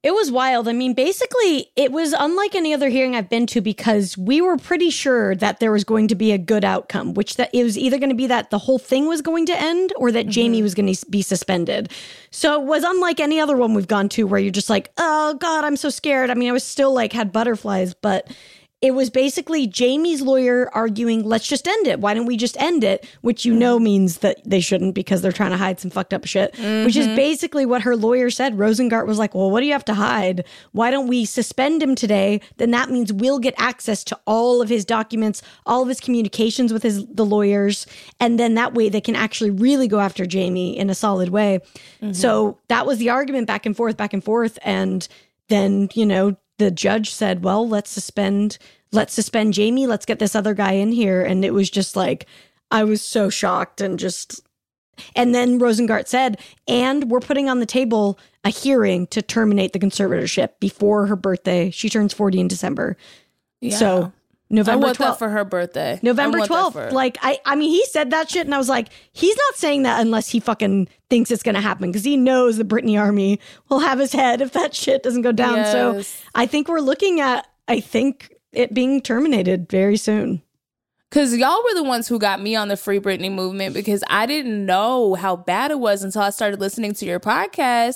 It 0.05 0.15
was 0.15 0.31
wild. 0.31 0.69
I 0.69 0.73
mean, 0.75 0.95
basically, 0.95 1.73
it 1.75 1.91
was 1.91 2.15
unlike 2.17 2.55
any 2.55 2.73
other 2.73 2.89
hearing 2.89 3.17
I've 3.17 3.29
been 3.29 3.47
to 3.49 3.61
because 3.61 4.17
we 4.17 4.41
were 4.41 4.57
pretty 4.57 4.91
sure 4.91 5.35
that 5.35 5.59
there 5.59 5.73
was 5.73 5.83
going 5.83 6.07
to 6.09 6.15
be 6.15 6.31
a 6.31 6.39
good 6.39 6.65
outcome, 6.65 7.15
which 7.15 7.35
that 7.35 7.51
it 7.53 7.65
was 7.65 7.77
either 7.77 7.99
going 7.99 8.11
to 8.11 8.15
be 8.15 8.29
that 8.29 8.51
the 8.51 8.59
whole 8.59 8.79
thing 8.79 9.09
was 9.09 9.23
going 9.23 9.47
to 9.47 9.61
end 9.61 9.93
or 9.97 10.13
that 10.13 10.29
Jamie 10.29 10.59
mm-hmm. 10.59 10.63
was 10.63 10.77
going 10.77 10.95
to 10.95 11.07
be 11.11 11.21
suspended. 11.21 11.91
So 12.31 12.63
it 12.63 12.67
was 12.67 12.85
unlike 12.85 13.19
any 13.19 13.41
other 13.41 13.57
one 13.57 13.75
we've 13.75 13.89
gone 13.89 14.09
to 14.11 14.25
where 14.25 14.39
you're 14.39 14.53
just 14.53 14.71
like, 14.71 14.93
"Oh 14.99 15.35
god, 15.35 15.65
I'm 15.65 15.77
so 15.77 15.91
scared." 15.91 16.31
I 16.31 16.35
mean, 16.35 16.49
I 16.49 16.53
was 16.53 16.63
still 16.63 16.95
like 16.95 17.13
had 17.13 17.33
butterflies, 17.33 17.93
but 17.93 18.31
it 18.81 18.93
was 18.93 19.11
basically 19.11 19.67
Jamie's 19.67 20.23
lawyer 20.23 20.71
arguing, 20.73 21.25
let's 21.25 21.49
just 21.49 21.67
end 21.67 21.89
it. 21.89 21.99
Why 21.99 22.15
don't 22.15 22.27
we 22.27 22.37
just 22.37 22.57
end 22.61 22.85
it? 22.85 23.09
Which 23.23 23.45
you 23.45 23.53
know 23.53 23.81
means 23.81 24.19
that 24.19 24.39
they 24.45 24.61
shouldn't 24.61 24.95
because 24.95 25.21
they're 25.21 25.33
trying 25.33 25.51
to 25.51 25.57
hide 25.57 25.81
some 25.81 25.91
fucked 25.91 26.15
up 26.15 26.25
shit, 26.27 26.53
which 26.53 26.95
is 26.95 27.09
mm-hmm. 27.09 27.17
basically 27.17 27.67
what 27.67 27.83
her 27.83 27.97
lawyer 27.97 28.31
said. 28.31 28.57
Rosengart 28.57 29.07
was 29.07 29.19
like, 29.19 29.35
well, 29.35 29.51
what 29.51 29.61
do 29.61 29.67
you 29.67 29.73
have 29.73 29.85
to 29.87 29.95
hide? 29.95 30.45
Why 30.71 30.93
don't 30.93 31.09
we 31.09 31.25
suspend 31.25 31.83
him 31.83 31.97
today? 31.97 32.41
Then 32.59 32.71
that 32.71 32.89
means 32.89 33.13
we'll 33.13 33.41
get 33.41 33.55
access 33.59 34.05
to 34.05 34.21
all 34.27 34.63
of 34.63 34.69
his 34.69 34.85
documents, 34.85 35.43
all 35.67 35.83
of 35.83 35.89
his 35.89 36.01
communications 36.01 36.73
with 36.73 36.85
his 36.85 37.05
the 37.07 37.27
lawyers. 37.27 37.85
And 38.21 38.39
then 38.39 38.55
that 38.55 38.75
way 38.75 38.89
they 38.89 39.01
can 39.01 39.17
actually 39.17 39.51
really 39.51 39.89
go 39.89 39.99
after 39.99 40.25
Jamie 40.25 40.79
in 40.79 40.89
a 40.89 40.95
solid 40.95 41.31
way. 41.31 41.59
Mm-hmm. 42.01 42.13
So 42.13 42.59
that 42.69 42.87
was 42.87 42.99
the 42.99 43.11
argument 43.11 43.49
back 43.49 43.67
and 43.67 43.77
forth, 43.77 43.97
back 43.97 44.13
and 44.13 44.23
forth. 44.23 44.57
And 44.63 45.09
then, 45.49 45.89
you 45.95 46.07
know, 46.07 46.37
the 46.59 46.71
judge 46.71 47.11
said, 47.13 47.45
"Well, 47.45 47.69
let's 47.69 47.91
suspend 47.91 48.59
let's 48.93 49.15
suspend 49.15 49.55
Jamie. 49.55 49.87
Let's 49.87 50.07
get 50.07 50.19
this 50.19 50.35
other 50.35 50.55
guy 50.55 50.73
in 50.73 50.93
here." 50.93 51.23
And 51.23 51.45
it 51.45 51.55
was 51.55 51.71
just 51.71 51.97
like 51.97 52.27
I 52.71 52.85
was 52.85 53.03
so 53.03 53.31
shocked 53.31 53.81
and 53.81 53.99
just 53.99 54.43
and 55.15 55.35
then 55.35 55.61
Rosengart 55.61 56.09
said, 56.09 56.39
"And 56.67 57.11
we're 57.11 57.21
putting 57.21 57.49
on 57.49 57.61
the 57.61 57.67
table 57.67 58.19
a 58.45 58.51
hearing 58.51 59.07
to 59.09 59.23
terminate 59.23 59.73
the 59.73 59.79
conservatorship 59.79 60.51
before 60.61 61.07
her 61.07 61.17
birthday. 61.17 61.71
She 61.71 61.89
turns 61.89 62.13
40 62.13 62.41
in 62.41 62.49
December." 62.49 62.97
So, 63.71 64.13
I 64.51 64.55
November 64.55 64.87
want 64.87 64.97
12th. 64.99 65.01
that 65.01 65.19
for 65.19 65.29
her 65.29 65.45
birthday. 65.45 66.01
November 66.03 66.39
I 66.39 66.41
want 66.41 66.51
that 66.51 66.81
12th. 66.81 66.89
for- 66.89 66.95
Like 66.95 67.19
I 67.23 67.39
I 67.45 67.55
mean 67.57 67.71
he 67.71 67.85
said 67.87 68.11
that 68.13 68.31
shit 68.31 68.47
and 68.47 68.55
I 68.55 68.59
was 68.59 68.69
like 68.69 68.89
he's 69.13 69.37
not 69.37 69.57
saying 69.57 69.83
that 69.83 70.01
unless 70.01 70.29
he 70.31 70.41
fucking 70.41 70.89
thinks 71.11 71.31
it's 71.31 71.43
going 71.43 71.55
to 71.55 71.61
happen 71.61 71.93
cuz 71.93 72.05
he 72.05 72.17
knows 72.17 72.57
the 72.57 72.65
Britney 72.65 72.99
army 72.99 73.41
will 73.69 73.81
have 73.81 73.99
his 73.99 74.13
head 74.13 74.41
if 74.47 74.53
that 74.53 74.75
shit 74.75 75.03
doesn't 75.03 75.23
go 75.23 75.33
down. 75.33 75.65
So 75.67 76.03
I 76.35 76.47
think 76.47 76.69
we're 76.69 76.81
looking 76.81 77.21
at 77.21 77.47
I 77.69 77.81
think 77.81 78.33
it 78.53 78.73
being 78.73 79.03
terminated 79.03 79.69
very 79.69 79.99
soon. 79.99 80.41
Cause 81.11 81.35
y'all 81.35 81.63
were 81.65 81.75
the 81.75 81.85
ones 81.85 82.07
who 82.07 82.19
got 82.19 82.39
me 82.43 82.55
on 82.55 82.69
the 82.69 82.77
Free 82.77 83.01
Britney 83.01 83.33
movement 83.33 83.73
because 83.73 84.05
I 84.11 84.27
didn't 84.27 84.67
know 84.67 85.15
how 85.15 85.37
bad 85.37 85.71
it 85.71 85.79
was 85.81 86.03
until 86.03 86.21
I 86.21 86.29
started 86.29 86.61
listening 86.61 86.93
to 86.95 87.07
your 87.07 87.19
podcast. 87.19 87.95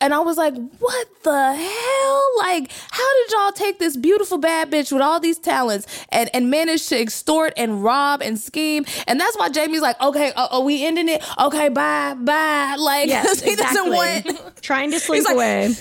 And 0.00 0.14
I 0.14 0.20
was 0.20 0.36
like, 0.36 0.54
what 0.78 1.08
the 1.24 1.54
hell? 1.54 2.22
Like, 2.38 2.70
how 2.92 3.12
did 3.14 3.32
y'all 3.32 3.50
take 3.50 3.80
this 3.80 3.96
beautiful 3.96 4.38
bad 4.38 4.70
bitch 4.70 4.92
with 4.92 5.02
all 5.02 5.18
these 5.18 5.38
talents 5.40 5.88
and, 6.10 6.30
and 6.32 6.50
manage 6.50 6.86
to 6.86 7.00
extort 7.00 7.52
and 7.56 7.82
rob 7.82 8.22
and 8.22 8.38
scheme? 8.38 8.84
And 9.08 9.18
that's 9.20 9.36
why 9.36 9.48
Jamie's 9.48 9.82
like, 9.82 10.00
okay, 10.00 10.30
uh, 10.36 10.46
are 10.52 10.62
we 10.62 10.86
ending 10.86 11.08
it? 11.08 11.20
Okay, 11.40 11.68
bye, 11.68 12.14
bye. 12.14 12.76
Like, 12.78 13.08
Yes, 13.08 13.42
he 13.44 13.56
doesn't 13.56 13.88
exactly. 13.92 14.32
want, 14.34 14.62
Trying 14.62 14.92
to 14.92 15.00
slink 15.00 15.24
like- 15.24 15.34
away. 15.34 15.74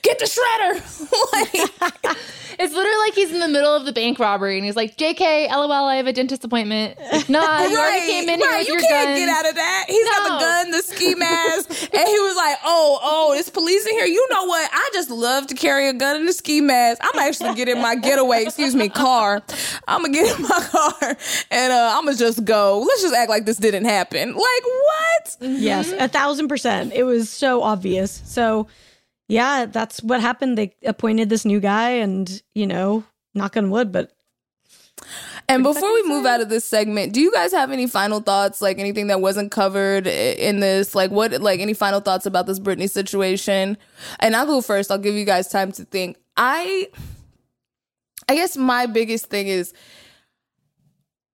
get 0.00 0.18
the 0.18 0.24
shredder. 0.24 2.02
like, 2.02 2.16
It's 2.58 2.74
literally 2.74 2.98
like 2.98 3.14
he's 3.14 3.32
in 3.32 3.40
the 3.40 3.48
middle 3.48 3.74
of 3.74 3.84
the 3.84 3.92
bank 3.92 4.18
robbery 4.18 4.56
and 4.56 4.64
he's 4.64 4.76
like, 4.76 4.96
JK, 4.96 5.48
LOL, 5.50 5.72
I 5.72 5.96
have 5.96 6.06
a 6.06 6.12
dentist 6.12 6.44
appointment. 6.44 6.98
Nah, 7.28 7.64
you 7.64 7.76
already 7.78 8.06
came 8.06 8.28
in 8.28 8.38
here 8.38 8.48
right. 8.50 8.58
with 8.58 8.68
you 8.68 8.74
your 8.74 8.82
can't 8.82 9.08
gun. 9.08 9.16
get 9.16 9.28
out 9.30 9.48
of 9.48 9.54
that. 9.54 9.84
He's 9.88 10.08
got 10.08 10.28
No. 10.28 10.34
the 10.34 10.40
gun, 10.44 10.70
the 10.72 10.82
ski 10.82 11.14
mask, 11.16 11.70
and 11.70 12.08
he 12.08 12.18
was 12.20 12.36
like, 12.36 12.58
"Oh, 12.64 12.98
oh, 13.02 13.34
it's 13.38 13.48
police 13.48 13.86
in 13.86 13.92
here." 13.94 14.04
You 14.04 14.26
know 14.30 14.44
what? 14.44 14.68
I 14.72 14.90
just 14.92 15.10
love 15.10 15.46
to 15.48 15.54
carry 15.54 15.88
a 15.88 15.92
gun 15.94 16.16
and 16.16 16.28
a 16.28 16.32
ski 16.32 16.60
mask. 16.60 17.00
I'm 17.02 17.18
actually 17.18 17.54
getting 17.54 17.80
my 17.80 17.94
getaway, 17.96 18.42
excuse 18.42 18.74
me, 18.74 18.88
car. 18.90 19.42
I'm 19.88 20.02
gonna 20.02 20.12
get 20.12 20.36
in 20.36 20.42
my 20.42 20.48
car 20.70 21.16
and 21.50 21.72
uh, 21.72 21.92
I'm 21.96 22.04
gonna 22.04 22.16
just 22.16 22.44
go. 22.44 22.80
Let's 22.86 23.02
just 23.02 23.14
act 23.14 23.30
like 23.30 23.46
this 23.46 23.56
didn't 23.56 23.86
happen. 23.86 24.34
Like 24.34 24.64
what? 24.64 25.36
Yes, 25.40 25.92
a 25.92 26.08
thousand 26.08 26.48
percent. 26.48 26.92
It 26.92 27.04
was 27.04 27.30
so 27.30 27.62
obvious. 27.62 28.20
So, 28.26 28.66
yeah, 29.34 29.66
that's 29.66 30.00
what 30.00 30.20
happened. 30.20 30.56
They 30.56 30.76
appointed 30.84 31.28
this 31.28 31.44
new 31.44 31.58
guy, 31.58 31.90
and 31.90 32.40
you 32.54 32.68
know, 32.68 33.02
knock 33.34 33.56
on 33.56 33.68
wood, 33.68 33.90
but 33.90 34.12
And 35.48 35.64
before 35.64 35.92
we 35.92 36.04
move 36.04 36.24
out 36.24 36.40
of 36.40 36.48
this 36.48 36.64
segment, 36.64 37.12
do 37.12 37.20
you 37.20 37.32
guys 37.32 37.50
have 37.50 37.72
any 37.72 37.88
final 37.88 38.20
thoughts? 38.20 38.62
Like 38.62 38.78
anything 38.78 39.08
that 39.08 39.20
wasn't 39.20 39.50
covered 39.50 40.06
in 40.06 40.60
this? 40.60 40.94
Like 40.94 41.10
what? 41.10 41.32
Like 41.42 41.58
any 41.58 41.74
final 41.74 42.00
thoughts 42.00 42.26
about 42.26 42.46
this 42.46 42.60
Britney 42.60 42.88
situation? 42.88 43.76
And 44.20 44.36
I'll 44.36 44.46
go 44.46 44.60
first. 44.60 44.92
I'll 44.92 44.98
give 44.98 45.16
you 45.16 45.24
guys 45.24 45.48
time 45.48 45.72
to 45.72 45.84
think. 45.84 46.16
I, 46.36 46.88
I 48.28 48.36
guess 48.36 48.56
my 48.56 48.86
biggest 48.86 49.26
thing 49.26 49.48
is 49.48 49.74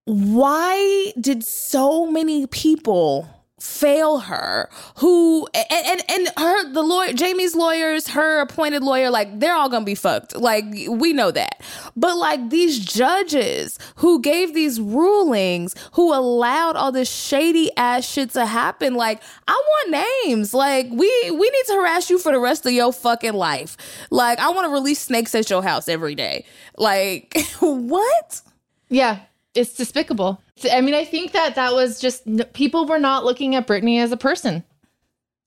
why 0.07 1.13
did 1.21 1.45
so 1.45 2.07
many 2.07 2.47
people 2.47 3.29
fail 3.61 4.19
her 4.19 4.69
who 4.97 5.47
and, 5.55 5.87
and 5.87 6.03
and 6.09 6.29
her 6.39 6.73
the 6.73 6.83
lawyer 6.83 7.13
jamie's 7.13 7.55
lawyers 7.55 8.09
her 8.09 8.41
appointed 8.41 8.83
lawyer 8.83 9.11
like 9.11 9.39
they're 9.39 9.55
all 9.55 9.69
gonna 9.69 9.85
be 9.85 9.95
fucked. 9.95 10.37
Like 10.37 10.65
we 10.89 11.13
know 11.13 11.31
that. 11.31 11.63
But 11.97 12.17
like 12.17 12.51
these 12.51 12.79
judges 12.79 13.79
who 13.97 14.21
gave 14.21 14.55
these 14.55 14.81
rulings 14.81 15.75
who 15.93 16.15
allowed 16.15 16.77
all 16.77 16.93
this 16.93 17.11
shady 17.11 17.71
ass 17.77 18.09
shit 18.09 18.31
to 18.31 18.47
happen 18.47 18.95
like 18.95 19.23
i 19.47 19.53
want 19.53 20.07
names. 20.25 20.55
Like 20.55 20.87
we 20.91 21.31
we 21.31 21.51
need 21.51 21.65
to 21.67 21.75
harass 21.75 22.11
you 22.11 22.19
for 22.19 22.33
the 22.33 22.41
rest 22.41 22.67
of 22.67 22.73
your 22.73 22.93
fucking 22.93 23.35
life. 23.35 23.77
Like 24.11 24.39
i 24.39 24.51
want 24.51 24.67
to 24.67 24.71
release 24.71 25.01
snakes 25.01 25.35
at 25.35 25.51
your 25.51 25.63
house 25.63 25.89
every 25.89 26.15
day. 26.15 26.45
Like 26.77 27.37
what? 27.61 28.41
Yeah, 28.89 29.21
it's 29.55 29.75
despicable. 29.75 30.41
I 30.71 30.81
mean, 30.81 30.95
I 30.95 31.05
think 31.05 31.33
that 31.33 31.55
that 31.57 31.73
was 31.73 32.01
just 32.01 32.25
people 32.53 32.87
were 32.87 32.99
not 32.99 33.25
looking 33.25 33.55
at 33.55 33.67
Britney 33.67 34.01
as 34.01 34.13
a 34.13 34.17
person. 34.17 34.65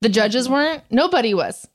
The 0.01 0.09
judges 0.09 0.49
weren't. 0.49 0.83
Nobody 0.89 1.33
was. 1.33 1.67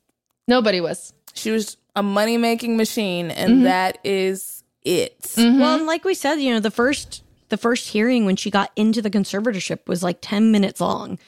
Nobody 0.46 0.80
was. 0.80 1.12
She 1.34 1.50
was 1.50 1.76
a 1.96 2.02
money 2.02 2.36
making 2.36 2.76
machine, 2.76 3.30
and 3.30 3.50
mm-hmm. 3.50 3.62
that 3.64 3.98
is 4.04 4.64
it. 4.82 5.20
Mm-hmm. 5.20 5.60
well, 5.60 5.76
and 5.76 5.86
like 5.86 6.04
we 6.04 6.14
said, 6.14 6.36
you 6.36 6.52
know, 6.52 6.60
the 6.60 6.70
first 6.70 7.22
the 7.48 7.56
first 7.56 7.88
hearing 7.88 8.26
when 8.26 8.36
she 8.36 8.50
got 8.50 8.70
into 8.76 9.00
the 9.00 9.10
conservatorship 9.10 9.86
was 9.86 10.02
like 10.02 10.18
ten 10.20 10.52
minutes 10.52 10.80
long, 10.80 11.18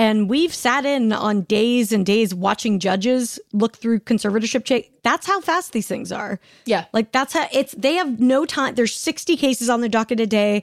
and 0.00 0.30
we've 0.30 0.54
sat 0.54 0.86
in 0.86 1.12
on 1.12 1.42
days 1.42 1.92
and 1.92 2.06
days 2.06 2.34
watching 2.34 2.78
judges 2.78 3.38
look 3.52 3.76
through 3.76 4.00
conservatorship 4.00 4.64
check. 4.64 4.84
That's 5.02 5.26
how 5.26 5.42
fast 5.42 5.74
these 5.74 5.86
things 5.86 6.10
are. 6.10 6.40
Yeah. 6.64 6.86
Like 6.94 7.12
that's 7.12 7.34
how 7.34 7.46
it's 7.52 7.74
they 7.74 7.96
have 7.96 8.18
no 8.18 8.46
time. 8.46 8.76
There's 8.76 8.94
60 8.94 9.36
cases 9.36 9.68
on 9.68 9.82
the 9.82 9.90
docket 9.90 10.18
a 10.18 10.26
day. 10.26 10.62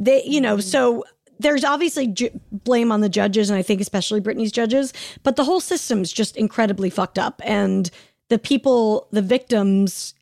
They, 0.00 0.24
you 0.24 0.40
know, 0.40 0.58
so 0.58 1.04
there's 1.38 1.62
obviously 1.62 2.08
ju- 2.08 2.40
blame 2.50 2.90
on 2.90 3.02
the 3.02 3.08
judges 3.08 3.50
and 3.50 3.56
I 3.56 3.62
think 3.62 3.80
especially 3.80 4.20
Britney's 4.20 4.50
judges, 4.50 4.92
but 5.22 5.36
the 5.36 5.44
whole 5.44 5.60
system's 5.60 6.12
just 6.12 6.36
incredibly 6.36 6.90
fucked 6.90 7.20
up 7.20 7.40
and 7.44 7.88
the 8.30 8.38
people, 8.38 9.06
the 9.12 9.22
victims 9.22 10.14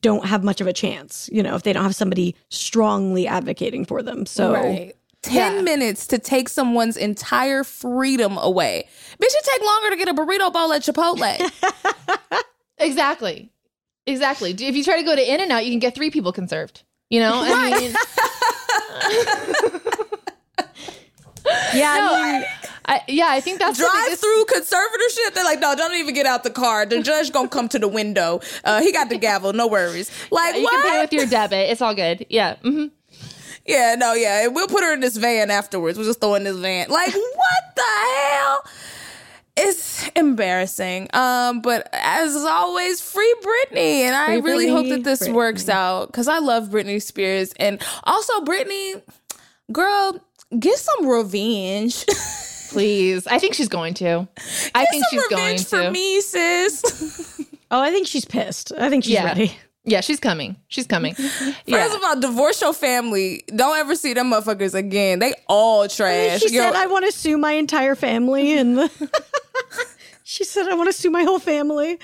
don't 0.00 0.26
have 0.26 0.44
much 0.44 0.60
of 0.60 0.68
a 0.68 0.72
chance, 0.72 1.28
you 1.32 1.42
know, 1.42 1.56
if 1.56 1.64
they 1.64 1.72
don't 1.72 1.82
have 1.82 1.96
somebody 1.96 2.36
strongly 2.50 3.26
advocating 3.26 3.84
for 3.84 4.00
them. 4.00 4.26
So 4.26 4.92
10 5.26 5.56
Yeah. 5.56 5.60
minutes 5.62 6.06
to 6.08 6.18
take 6.18 6.48
someone's 6.48 6.96
entire 6.96 7.62
freedom 7.64 8.36
away. 8.38 8.88
Bitch, 9.20 9.34
it 9.34 9.44
take 9.44 9.62
longer 9.62 9.90
to 9.90 9.96
get 9.96 10.08
a 10.08 10.14
burrito 10.14 10.52
bowl 10.52 10.72
at 10.72 10.82
Chipotle. 10.82 11.50
Exactly. 12.78 13.50
Exactly. 14.06 14.50
If 14.52 14.76
you 14.76 14.84
try 14.84 14.98
to 14.98 15.02
go 15.02 15.16
to 15.16 15.32
In 15.34 15.40
and 15.40 15.50
Out, 15.50 15.64
you 15.64 15.70
can 15.72 15.78
get 15.78 15.94
three 15.94 16.10
people 16.10 16.30
conserved. 16.30 16.82
You 17.08 17.20
know? 17.20 17.40
I 17.42 17.80
mean, 17.80 17.90
yeah, 21.74 21.96
I 22.00 22.32
mean, 22.32 22.44
I, 22.86 23.00
yeah, 23.08 23.26
I 23.30 23.40
think 23.40 23.58
that's 23.60 23.78
Drive 23.78 23.92
biggest- 24.04 24.20
through 24.22 24.44
conservatorship. 24.46 25.34
They're 25.34 25.44
like, 25.44 25.60
no, 25.60 25.74
don't 25.74 25.94
even 25.94 26.14
get 26.14 26.26
out 26.26 26.42
the 26.44 26.50
car. 26.50 26.84
The 26.86 27.02
judge 27.02 27.32
gonna 27.32 27.48
come 27.48 27.68
to 27.70 27.78
the 27.78 27.88
window. 27.88 28.40
Uh, 28.64 28.80
he 28.80 28.92
got 28.92 29.08
the 29.08 29.18
gavel. 29.18 29.52
No 29.52 29.66
worries. 29.68 30.10
Like 30.30 30.56
You 30.56 30.64
what? 30.64 30.72
can 30.72 30.82
pay 30.90 31.00
with 31.00 31.12
your 31.12 31.26
debit. 31.26 31.70
It's 31.70 31.80
all 31.80 31.94
good. 31.94 32.26
Yeah. 32.28 32.56
hmm 32.56 32.86
Yeah, 33.66 33.94
no, 33.96 34.12
yeah. 34.14 34.44
And 34.46 34.54
we'll 34.54 34.68
put 34.68 34.82
her 34.82 34.92
in 34.94 35.00
this 35.00 35.16
van 35.16 35.50
afterwards. 35.50 35.98
We'll 35.98 36.06
just 36.06 36.20
throw 36.20 36.34
in 36.34 36.44
this 36.44 36.56
van. 36.56 36.88
Like, 36.88 37.12
what 37.14 37.76
the 37.76 37.82
hell? 37.82 38.64
It's 39.58 40.06
embarrassing. 40.14 41.08
Um, 41.14 41.62
but 41.62 41.88
as 41.92 42.36
always, 42.36 43.00
free 43.00 43.34
Britney. 43.42 44.00
And 44.02 44.14
I 44.14 44.26
Free 44.26 44.40
really 44.52 44.68
hope 44.68 44.88
that 44.90 45.02
this 45.02 45.26
Britney. 45.26 45.32
works 45.32 45.68
out 45.68 46.06
because 46.08 46.28
I 46.28 46.38
love 46.38 46.68
Britney 46.68 47.00
Spears. 47.00 47.52
And 47.58 47.82
also, 48.04 48.40
Britney, 48.42 49.00
girl, 49.72 50.20
get 50.58 50.78
some 50.78 51.06
revenge. 51.08 52.04
Please. 52.70 53.26
I 53.26 53.38
think 53.38 53.54
she's 53.54 53.68
going 53.68 53.94
to. 53.94 54.28
I 54.74 54.82
Get 54.84 54.90
think 54.90 55.04
some 55.04 55.10
she's 55.18 55.28
going 55.28 55.56
to. 55.56 55.64
for 55.64 55.90
me, 55.90 56.20
sis. 56.20 57.40
oh, 57.70 57.80
I 57.80 57.90
think 57.90 58.06
she's 58.06 58.26
pissed. 58.26 58.72
I 58.76 58.90
think 58.90 59.04
she's 59.04 59.14
Yeah. 59.14 59.24
ready. 59.24 59.56
Yeah, 59.88 60.00
she's 60.00 60.18
coming. 60.18 60.56
She's 60.68 60.86
coming. 60.86 61.14
First 61.14 61.62
Yeah. 61.66 61.94
of 61.94 62.02
all, 62.04 62.20
divorce 62.20 62.60
your 62.60 62.74
family. 62.74 63.44
Don't 63.54 63.76
ever 63.78 63.94
see 63.94 64.14
them 64.14 64.32
motherfuckers 64.32 64.74
again. 64.74 65.20
They 65.20 65.32
all 65.48 65.86
trash. 65.86 66.40
She 66.40 66.52
Yo, 66.54 66.62
said, 66.62 66.74
I 66.74 66.86
want 66.86 67.06
to 67.06 67.12
sue 67.12 67.38
my 67.38 67.52
entire 67.52 67.94
family. 67.94 68.58
And 68.58 68.90
she 70.24 70.42
said, 70.44 70.66
I 70.68 70.74
want 70.74 70.88
to 70.88 70.92
sue 70.92 71.10
my 71.10 71.22
whole 71.22 71.38
family. 71.38 71.98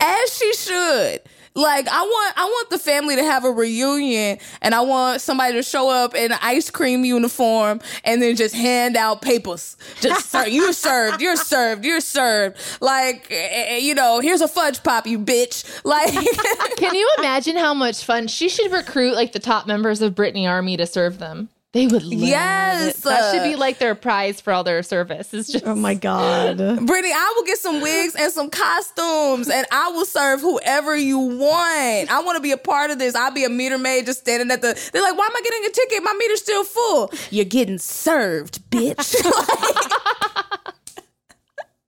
as 0.00 0.36
she 0.36 0.52
should. 0.54 1.20
Like 1.60 1.88
I 1.88 2.02
want, 2.02 2.38
I 2.38 2.44
want 2.44 2.70
the 2.70 2.78
family 2.78 3.16
to 3.16 3.22
have 3.22 3.44
a 3.44 3.50
reunion, 3.50 4.38
and 4.62 4.74
I 4.74 4.80
want 4.80 5.20
somebody 5.20 5.54
to 5.54 5.62
show 5.62 5.90
up 5.90 6.14
in 6.14 6.32
an 6.32 6.38
ice 6.42 6.70
cream 6.70 7.04
uniform 7.04 7.80
and 8.04 8.22
then 8.22 8.34
just 8.34 8.54
hand 8.54 8.96
out 8.96 9.20
papers. 9.20 9.76
Just 10.00 10.34
you're 10.48 10.72
served, 10.72 11.20
you're 11.20 11.36
served, 11.36 11.84
you're 11.84 12.00
served. 12.00 12.56
Like 12.80 13.26
eh, 13.30 13.74
eh, 13.74 13.76
you 13.78 13.94
know, 13.94 14.20
here's 14.20 14.40
a 14.40 14.48
fudge 14.48 14.82
pop, 14.82 15.06
you 15.06 15.18
bitch. 15.18 15.84
Like 15.84 16.12
Can 16.78 16.94
you 16.94 17.10
imagine 17.18 17.56
how 17.56 17.74
much 17.74 18.04
fun 18.04 18.26
she 18.28 18.48
should 18.48 18.72
recruit 18.72 19.14
like 19.14 19.32
the 19.32 19.38
top 19.38 19.66
members 19.66 20.00
of 20.00 20.14
Britney 20.14 20.48
Army 20.48 20.76
to 20.78 20.86
serve 20.86 21.18
them? 21.18 21.50
They 21.72 21.86
would 21.86 22.02
love 22.02 22.12
Yes, 22.14 22.98
it. 22.98 23.02
That 23.04 23.32
should 23.32 23.44
be 23.44 23.54
like 23.54 23.78
their 23.78 23.94
prize 23.94 24.40
for 24.40 24.52
all 24.52 24.64
their 24.64 24.82
service. 24.82 25.32
It's 25.32 25.52
just 25.52 25.64
Oh 25.64 25.76
my 25.76 25.94
God. 25.94 26.56
Britney, 26.58 27.12
I 27.14 27.32
will 27.36 27.44
get 27.44 27.58
some 27.58 27.80
wigs 27.80 28.16
and 28.16 28.32
some 28.32 28.50
costumes, 28.50 29.48
and 29.48 29.64
I 29.70 29.88
will 29.90 30.04
serve 30.04 30.40
whoever 30.40 30.96
you 30.96 31.18
want. 31.20 32.10
I 32.10 32.22
want 32.24 32.36
to 32.36 32.42
be 32.42 32.50
a 32.50 32.56
part 32.56 32.90
of 32.90 32.98
this. 32.98 33.14
I'll 33.14 33.30
be 33.30 33.44
a 33.44 33.48
meter 33.48 33.78
maid 33.78 34.06
just 34.06 34.18
standing 34.20 34.50
at 34.50 34.62
the. 34.62 34.90
They're 34.92 35.02
like, 35.02 35.16
"Why 35.16 35.26
am 35.26 35.36
I 35.36 35.40
getting 35.44 35.64
a 35.64 35.70
ticket? 35.70 36.02
My 36.02 36.12
meter's 36.18 36.40
still 36.42 36.64
full." 36.64 37.12
You're 37.30 37.44
getting 37.44 37.78
served, 37.78 38.68
bitch. 38.70 39.14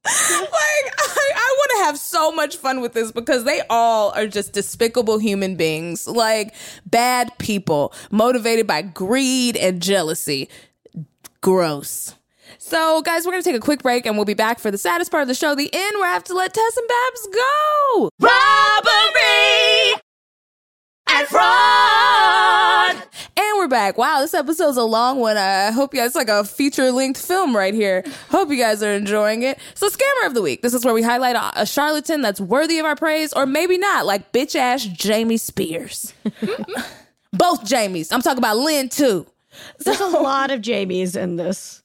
like 0.04 0.94
I, 0.98 1.30
I 1.36 1.56
want 1.58 1.70
to 1.76 1.84
have 1.84 1.98
so 1.98 2.32
much 2.32 2.56
fun 2.56 2.80
with 2.80 2.92
this 2.92 3.12
because 3.12 3.44
they 3.44 3.62
all 3.70 4.10
are 4.10 4.26
just 4.26 4.52
despicable 4.52 5.18
human 5.18 5.56
beings, 5.56 6.08
like 6.08 6.54
bad 6.86 7.36
people 7.38 7.92
motivated 8.10 8.66
by 8.66 8.82
greed 8.82 9.56
and 9.56 9.80
jealousy. 9.80 10.48
Gross. 11.40 12.14
So, 12.58 13.02
guys, 13.02 13.24
we're 13.24 13.32
going 13.32 13.42
to 13.42 13.48
take 13.48 13.56
a 13.56 13.60
quick 13.64 13.82
break 13.82 14.06
and 14.06 14.16
we'll 14.16 14.24
be 14.24 14.34
back 14.34 14.58
for 14.58 14.70
the 14.70 14.78
saddest 14.78 15.10
part 15.10 15.22
of 15.22 15.28
the 15.28 15.34
show, 15.34 15.54
the 15.54 15.70
end, 15.72 15.96
where 15.98 16.08
I 16.08 16.12
have 16.12 16.24
to 16.24 16.34
let 16.34 16.54
Tess 16.54 16.76
and 16.76 16.88
Babs 16.88 17.28
go. 17.34 18.10
Robbery 18.20 20.00
and 21.08 21.26
fraud. 21.28 21.71
And 23.72 23.78
we're 23.78 23.86
back. 23.86 23.96
Wow, 23.96 24.20
this 24.20 24.34
episode's 24.34 24.76
a 24.76 24.82
long 24.82 25.18
one. 25.18 25.38
I 25.38 25.70
hope 25.70 25.94
you 25.94 26.00
guys, 26.00 26.08
it's 26.08 26.16
like 26.16 26.28
a 26.28 26.44
feature 26.44 26.92
length 26.92 27.24
film 27.24 27.56
right 27.56 27.72
here. 27.72 28.04
Hope 28.28 28.50
you 28.50 28.58
guys 28.58 28.82
are 28.82 28.92
enjoying 28.92 29.44
it. 29.44 29.58
So, 29.74 29.88
Scammer 29.88 30.26
of 30.26 30.34
the 30.34 30.42
Week. 30.42 30.60
This 30.60 30.74
is 30.74 30.84
where 30.84 30.92
we 30.92 31.02
highlight 31.02 31.36
a, 31.36 31.62
a 31.62 31.64
charlatan 31.64 32.20
that's 32.20 32.38
worthy 32.38 32.78
of 32.78 32.84
our 32.84 32.96
praise 32.96 33.32
or 33.32 33.46
maybe 33.46 33.78
not, 33.78 34.04
like 34.04 34.30
bitch 34.30 34.56
ass 34.56 34.84
Jamie 34.84 35.38
Spears. 35.38 36.12
Both 37.32 37.64
Jamies. 37.64 38.12
I'm 38.12 38.20
talking 38.20 38.38
about 38.38 38.58
Lynn 38.58 38.90
too. 38.90 39.26
There's 39.78 40.00
a 40.00 40.06
lot 40.06 40.50
of 40.50 40.60
Jamies 40.60 41.16
in 41.16 41.36
this. 41.36 41.82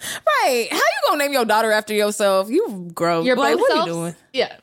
Right. 0.00 0.68
How 0.70 0.76
you 0.76 1.08
gonna 1.08 1.22
name 1.22 1.32
your 1.32 1.44
daughter 1.44 1.70
after 1.70 1.94
yourself? 1.94 2.50
You 2.50 2.90
grow. 2.92 3.22
You're 3.22 3.36
like, 3.36 3.54
both 3.54 3.60
what 3.60 3.72
are 3.72 3.86
you 3.86 3.92
doing? 3.92 4.16
Yeah. 4.32 4.56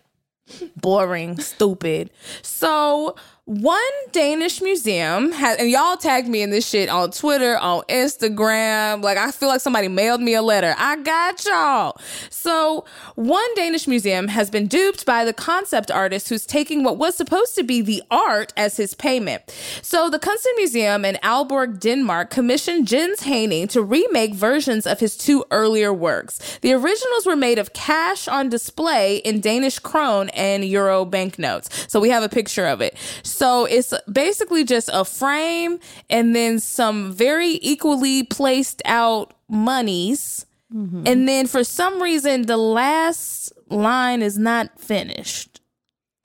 boring, 0.75 1.39
stupid. 1.39 2.09
So 2.41 3.15
one 3.45 3.81
Danish 4.13 4.61
museum 4.61 5.33
has, 5.33 5.57
and 5.57 5.69
y'all 5.69 5.97
tagged 5.97 6.29
me 6.29 6.41
in 6.41 6.49
this 6.49 6.65
shit 6.65 6.87
on 6.87 7.11
Twitter, 7.11 7.57
on 7.57 7.81
Instagram. 7.89 9.03
Like 9.03 9.17
I 9.17 9.31
feel 9.31 9.49
like 9.49 9.59
somebody 9.59 9.89
mailed 9.89 10.21
me 10.21 10.33
a 10.33 10.41
letter. 10.41 10.73
I 10.77 10.95
got 10.95 11.43
y'all. 11.43 11.97
So 12.29 12.85
one 13.15 13.53
Danish 13.55 13.85
museum 13.85 14.29
has 14.29 14.49
been 14.49 14.67
duped 14.67 15.05
by 15.05 15.25
the 15.25 15.33
concept 15.33 15.91
artist 15.91 16.29
who's 16.29 16.45
taking 16.45 16.85
what 16.85 16.97
was 16.97 17.15
supposed 17.15 17.53
to 17.55 17.63
be 17.63 17.81
the 17.81 18.01
art 18.09 18.53
as 18.55 18.77
his 18.77 18.93
payment. 18.93 19.41
So 19.81 20.09
the 20.09 20.19
Kunsten 20.19 20.53
Museum 20.55 21.03
in 21.03 21.15
Aalborg, 21.15 21.81
Denmark 21.81 22.29
commissioned 22.29 22.87
Jens 22.87 23.21
Haaning 23.21 23.67
to 23.71 23.81
remake 23.81 24.35
versions 24.35 24.87
of 24.87 25.01
his 25.01 25.17
two 25.17 25.43
earlier 25.51 25.91
works. 25.91 26.59
The 26.61 26.71
originals 26.71 27.25
were 27.25 27.35
made 27.35 27.59
of 27.59 27.73
cash 27.73 28.29
on 28.29 28.47
display 28.47 29.17
in 29.17 29.41
Danish 29.41 29.79
krone 29.79 30.29
and 30.29 30.63
euro 30.63 31.03
banknotes. 31.03 31.91
So 31.91 31.99
we 31.99 32.09
have 32.09 32.23
a 32.23 32.29
picture 32.29 32.65
of 32.65 32.79
it. 32.79 32.95
So 33.33 33.65
it's 33.65 33.93
basically 34.11 34.63
just 34.63 34.89
a 34.93 35.03
frame 35.03 35.79
and 36.09 36.35
then 36.35 36.59
some 36.59 37.11
very 37.11 37.59
equally 37.61 38.23
placed 38.23 38.81
out 38.85 39.33
monies. 39.49 40.45
And 40.71 41.27
then 41.27 41.45
for 41.45 41.63
some 41.63 42.01
reason, 42.01 42.47
the 42.47 42.57
last 42.57 43.53
line 43.69 44.23
is 44.23 44.39
not 44.39 44.79
finished. 44.79 45.61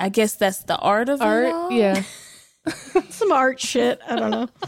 I 0.01 0.09
guess 0.09 0.37
that's 0.37 0.63
the 0.65 0.79
art 0.79 1.11
of 1.11 1.21
it 1.21 1.25
Art. 1.25 1.53
all? 1.53 1.71
Yeah. 1.71 2.03
Some 3.11 3.31
art 3.33 3.61
shit. 3.61 4.01
I 4.09 4.17
don't 4.17 4.31
know. 4.31 4.49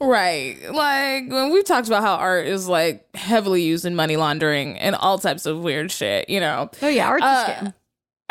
Right. 0.00 0.58
Like 0.72 1.30
when 1.30 1.52
we've 1.52 1.64
talked 1.64 1.86
about 1.86 2.02
how 2.02 2.14
art 2.16 2.48
is 2.48 2.66
like 2.66 3.06
heavily 3.14 3.62
used 3.62 3.84
in 3.84 3.94
money 3.94 4.16
laundering 4.16 4.76
and 4.78 4.96
all 4.96 5.16
types 5.18 5.46
of 5.46 5.60
weird 5.62 5.92
shit, 5.92 6.28
you 6.28 6.40
know. 6.40 6.70
Oh 6.82 6.88
yeah, 6.88 7.06
art's 7.06 7.24
Uh, 7.24 7.46
a 7.46 7.64
scam. 7.66 7.74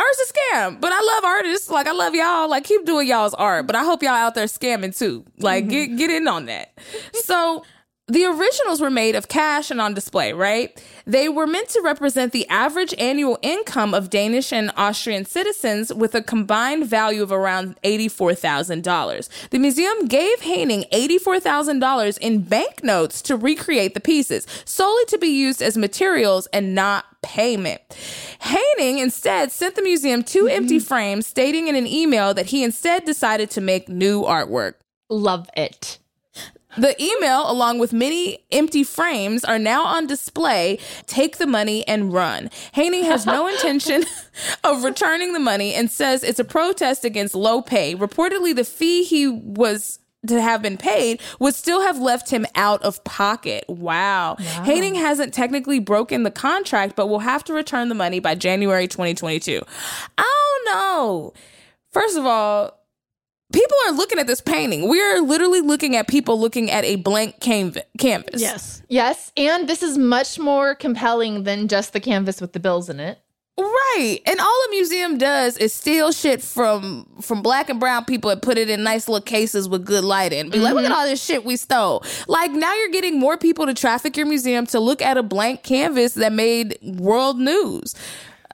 Art's 0.02 0.30
a 0.30 0.34
scam, 0.34 0.82
but 0.82 0.92
I 0.92 1.02
love 1.02 1.24
artists. 1.24 1.70
Like 1.70 1.88
I 1.88 1.92
love 1.92 2.16
y'all. 2.16 2.50
Like 2.50 2.64
keep 2.64 2.86
doing 2.86 3.08
y'all's 3.08 3.34
art, 3.34 3.68
but 3.68 3.76
I 3.76 3.84
hope 3.84 4.02
y'all 4.04 4.12
out 4.12 4.36
there 4.36 4.46
scamming 4.46 4.98
too. 4.98 5.26
Like 5.38 5.66
mm-hmm. 5.66 5.96
get 5.96 5.98
get 5.98 6.12
in 6.12 6.28
on 6.28 6.46
that. 6.46 6.78
so 7.14 7.64
the 8.12 8.26
originals 8.26 8.82
were 8.82 8.90
made 8.90 9.16
of 9.16 9.30
cash 9.30 9.72
and 9.72 9.80
on 9.80 9.94
display, 9.94 10.34
right? 10.34 10.84
They 11.06 11.30
were 11.30 11.48
meant 11.48 11.70
to 11.70 11.82
represent 11.82 12.34
the 12.34 12.46
average 12.50 12.94
annual 12.98 13.40
income 13.42 13.94
of 13.94 14.10
Danish 14.10 14.52
and 14.52 14.70
Austrian 14.76 15.24
citizens 15.24 15.94
with 15.94 16.14
a 16.14 16.22
combined 16.22 16.86
value 16.86 17.24
of 17.24 17.32
around 17.32 17.80
$84,000. 17.84 19.50
The 19.50 19.60
museum 19.60 20.08
gave 20.08 20.40
Haaning 20.42 20.90
$84,000 20.90 22.18
in 22.18 22.42
banknotes 22.42 23.22
to 23.24 23.38
recreate 23.38 23.94
the 23.94 24.02
pieces, 24.02 24.46
solely 24.66 25.06
to 25.06 25.18
be 25.18 25.28
used 25.28 25.62
as 25.62 25.78
materials 25.78 26.48
and 26.48 26.76
not 26.76 27.06
payment. 27.22 27.80
Haaning 28.42 29.00
instead 29.00 29.54
sent 29.54 29.76
the 29.76 29.82
museum 29.82 30.22
2 30.22 30.40
mm-hmm. 30.40 30.50
empty 30.50 30.80
frames, 30.80 31.28
stating 31.28 31.70
in 31.70 31.78
an 31.78 31.88
email 31.88 32.34
that 32.34 32.48
he 32.48 32.62
instead 32.62 33.06
decided 33.06 33.50
to 33.52 33.62
make 33.62 33.88
new 33.88 34.24
artwork. 34.24 34.74
Love 35.10 35.50
it. 35.56 36.00
The 36.78 37.02
email, 37.02 37.50
along 37.50 37.80
with 37.80 37.94
many 37.94 38.46
empty 38.52 38.84
frames, 38.84 39.44
are 39.44 39.60
now 39.60 39.84
on 39.84 40.08
display. 40.08 40.80
Take 41.08 41.38
the 41.38 41.48
money 41.48 41.86
and 41.88 42.14
run. 42.14 42.50
Haaning 42.76 43.04
has 43.04 43.26
no 43.26 43.48
intention 43.54 44.06
of 44.64 44.84
returning 44.84 45.34
the 45.34 45.40
money 45.40 45.74
and 45.74 45.92
says 45.92 46.24
it's 46.24 46.40
a 46.40 46.46
protest 46.46 47.04
against 47.06 47.36
low 47.36 47.62
pay. 47.62 47.96
Reportedly, 47.96 48.56
the 48.56 48.64
fee 48.64 49.04
he 49.04 49.28
was 49.28 50.00
to 50.28 50.40
have 50.42 50.62
been 50.62 50.78
paid 50.78 51.20
would 51.40 51.56
still 51.56 51.82
have 51.82 51.98
left 51.98 52.30
him 52.30 52.46
out 52.56 52.82
of 52.84 53.04
pocket. 53.04 53.66
Wow. 53.68 54.36
Haaning 54.40 54.96
hasn't 54.96 55.34
technically 55.34 55.80
broken 55.80 56.24
the 56.24 56.32
contract, 56.32 56.96
but 56.96 57.08
will 57.08 57.20
have 57.20 57.44
to 57.46 57.54
return 57.54 57.90
the 57.90 57.96
money 57.96 58.20
by 58.20 58.36
January 58.36 58.88
2022. 58.88 59.62
I 60.18 60.62
don't 60.66 60.76
know. 60.76 61.34
First 61.92 62.18
of 62.18 62.26
all, 62.26 62.81
people 63.52 63.78
are 63.88 63.92
looking 63.92 64.20
at 64.20 64.28
this 64.28 64.42
painting. 64.42 64.88
We 64.88 65.02
are 65.02 65.22
literally 65.22 65.62
looking 65.62 65.96
at 65.96 66.08
people 66.08 66.40
looking 66.40 66.72
at 66.72 66.84
a 66.84 66.96
blank 66.98 67.40
canv- 67.40 67.84
canvas. 67.98 68.42
Yes. 68.42 68.82
Yes, 68.90 69.32
and 69.38 69.68
this 69.70 69.84
is 69.84 69.98
much 69.98 70.38
more 70.38 70.76
compelling 70.76 71.44
than 71.44 71.68
just 71.68 71.94
the 71.94 72.00
canvas 72.00 72.42
with 72.42 72.54
the 72.54 72.60
bills 72.60 72.90
in 72.90 73.00
it. 73.00 73.20
Right. 73.58 74.20
And 74.26 74.40
all 74.40 74.66
a 74.68 74.72
museum 74.72 75.18
does 75.18 75.58
is 75.58 75.74
steal 75.74 76.12
shit 76.12 76.42
from 76.42 77.06
from 77.22 77.42
black 77.42 77.70
and 77.70 77.80
brown 77.80 78.06
people 78.06 78.32
and 78.32 78.42
put 78.42 78.58
it 78.58 78.70
in 78.70 78.82
nice 78.82 79.08
little 79.08 79.24
cases 79.24 79.70
with 79.70 79.86
good 79.86 80.04
lighting. 80.04 80.50
Be 80.50 80.60
like, 80.60 80.74
look 80.74 80.84
at 80.84 80.92
mm-hmm. 80.92 81.00
all 81.00 81.06
this 81.06 81.24
shit 81.24 81.46
we 81.46 81.58
stole. 81.58 82.04
Like 82.28 82.52
now 82.52 82.74
you're 82.74 82.90
getting 82.90 83.20
more 83.20 83.38
people 83.38 83.66
to 83.66 83.74
traffic 83.74 84.18
your 84.18 84.26
museum 84.26 84.66
to 84.68 84.80
look 84.80 85.02
at 85.02 85.18
a 85.18 85.24
blank 85.24 85.64
canvas 85.64 86.16
that 86.16 86.32
made 86.32 86.78
world 86.82 87.40
news. 87.40 87.94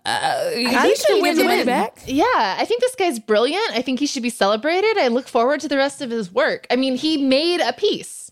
Uh, 0.08 0.52
he 0.52 0.66
think 0.68 0.98
should 0.98 1.22
win 1.22 1.36
the 1.38 1.44
money 1.44 1.66
back. 1.66 2.00
Yeah, 2.06 2.24
I 2.58 2.64
think 2.66 2.80
this 2.80 2.96
guy's 2.96 3.20
brilliant. 3.20 3.72
I 3.72 3.82
think 3.82 4.00
he 4.00 4.08
should 4.08 4.24
be 4.24 4.30
celebrated. 4.30 4.98
I 4.98 5.10
look 5.10 5.28
forward 5.28 5.60
to 5.60 5.68
the 5.68 5.76
rest 5.76 6.02
of 6.02 6.10
his 6.10 6.32
work. 6.32 6.66
I 6.72 6.78
mean, 6.78 6.96
he 6.96 7.18
made 7.18 7.60
a 7.60 7.74
piece. 7.74 8.32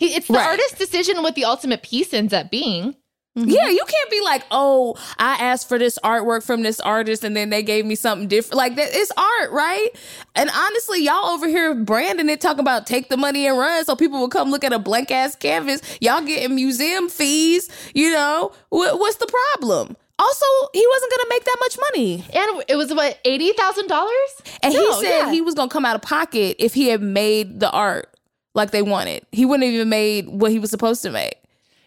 He, 0.00 0.06
it's 0.16 0.26
the 0.26 0.34
Right. 0.34 0.46
artist's 0.46 0.76
decision 0.76 1.22
what 1.22 1.36
the 1.36 1.44
ultimate 1.44 1.84
piece 1.84 2.12
ends 2.12 2.32
up 2.32 2.50
being. 2.50 2.96
Yeah, 3.36 3.68
you 3.68 3.82
can't 3.88 4.10
be 4.12 4.20
like, 4.20 4.44
oh, 4.52 4.94
I 5.18 5.34
asked 5.34 5.68
for 5.68 5.76
this 5.76 5.98
artwork 6.04 6.44
from 6.44 6.62
this 6.62 6.78
artist 6.78 7.24
and 7.24 7.36
then 7.36 7.50
they 7.50 7.64
gave 7.64 7.84
me 7.84 7.96
something 7.96 8.28
different. 8.28 8.54
Like 8.56 8.76
that, 8.76 8.90
it's 8.92 9.10
art, 9.16 9.50
right? 9.50 9.88
And 10.36 10.48
honestly, 10.54 11.04
y'all 11.04 11.26
over 11.30 11.48
here 11.48 11.74
branding 11.74 12.28
it, 12.28 12.40
talking 12.40 12.60
about 12.60 12.86
take 12.86 13.08
the 13.08 13.16
money 13.16 13.48
and 13.48 13.58
run, 13.58 13.84
so 13.84 13.96
people 13.96 14.20
will 14.20 14.28
come 14.28 14.52
look 14.52 14.62
at 14.62 14.72
a 14.72 14.78
blank 14.78 15.10
ass 15.10 15.34
canvas. 15.34 15.80
Y'all 16.00 16.20
getting 16.22 16.54
museum 16.54 17.08
fees, 17.08 17.68
you 17.92 18.10
know? 18.12 18.52
What, 18.68 19.00
what's 19.00 19.16
the 19.16 19.26
problem? 19.26 19.96
Also, 20.18 20.46
he 20.72 20.86
wasn't 20.86 21.10
gonna 21.10 21.28
make 21.28 21.44
that 21.44 21.56
much 21.60 21.78
money, 21.90 22.24
And 22.32 22.64
it 22.68 22.76
was 22.76 22.94
what 22.94 23.18
eighty 23.24 23.52
thousand 23.52 23.88
dollars. 23.88 24.42
and 24.62 24.72
No, 24.72 24.80
he 24.80 25.06
said 25.06 25.18
yeah. 25.18 25.30
he 25.32 25.40
was 25.40 25.54
gonna 25.54 25.70
come 25.70 25.84
out 25.84 25.96
of 25.96 26.02
pocket 26.02 26.56
if 26.58 26.74
he 26.74 26.88
had 26.88 27.02
made 27.02 27.60
the 27.60 27.70
art 27.70 28.14
like 28.54 28.70
they 28.70 28.82
wanted. 28.82 29.26
He 29.32 29.44
wouldn't 29.44 29.64
have 29.64 29.74
even 29.74 29.88
made 29.88 30.28
what 30.28 30.52
he 30.52 30.58
was 30.58 30.70
supposed 30.70 31.02
to 31.02 31.10
make. 31.10 31.36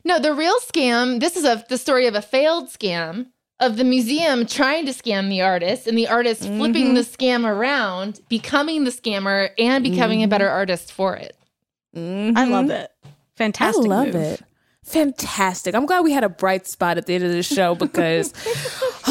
No, 0.04 0.20
the 0.20 0.34
real 0.34 0.58
scam. 0.60 1.20
This 1.20 1.38
is 1.38 1.46
a 1.46 1.64
the 1.70 1.78
story 1.78 2.06
of 2.06 2.16
a 2.16 2.22
failed 2.22 2.68
scam 2.68 3.28
of 3.60 3.78
the 3.78 3.84
museum 3.84 4.46
trying 4.46 4.86
to 4.86 4.92
scam 4.92 5.30
the 5.30 5.42
artist 5.42 5.88
and 5.88 5.98
the 5.98 6.08
artist 6.08 6.42
flipping 6.42 6.88
mm-hmm. 6.88 6.94
the 6.96 7.02
scam 7.02 7.46
around, 7.46 8.22
becoming 8.30 8.84
the 8.84 8.92
scammer, 8.92 9.50
and 9.58 9.84
becoming 9.84 10.22
a 10.24 10.28
better 10.28 10.46
mm-hmm. 10.46 10.56
artist 10.56 10.92
for 10.92 11.16
it. 11.16 11.36
I 11.96 12.00
love 12.00 12.66
mm-hmm. 12.66 12.72
it. 12.72 12.92
Fantastic. 13.36 13.86
I 13.86 13.88
love 13.88 14.08
move. 14.08 14.16
it. 14.16 14.42
Fantastic. 14.88 15.76
I'm 15.76 15.86
glad 15.86 16.06
we 16.06 16.14
had 16.14 16.24
a 16.24 16.30
bright 16.30 16.66
spot 16.66 16.98
at 16.98 17.08
the 17.08 17.16
end 17.16 17.26
of 17.26 17.32
the 17.32 17.44
show 17.44 17.76
because 17.76 18.32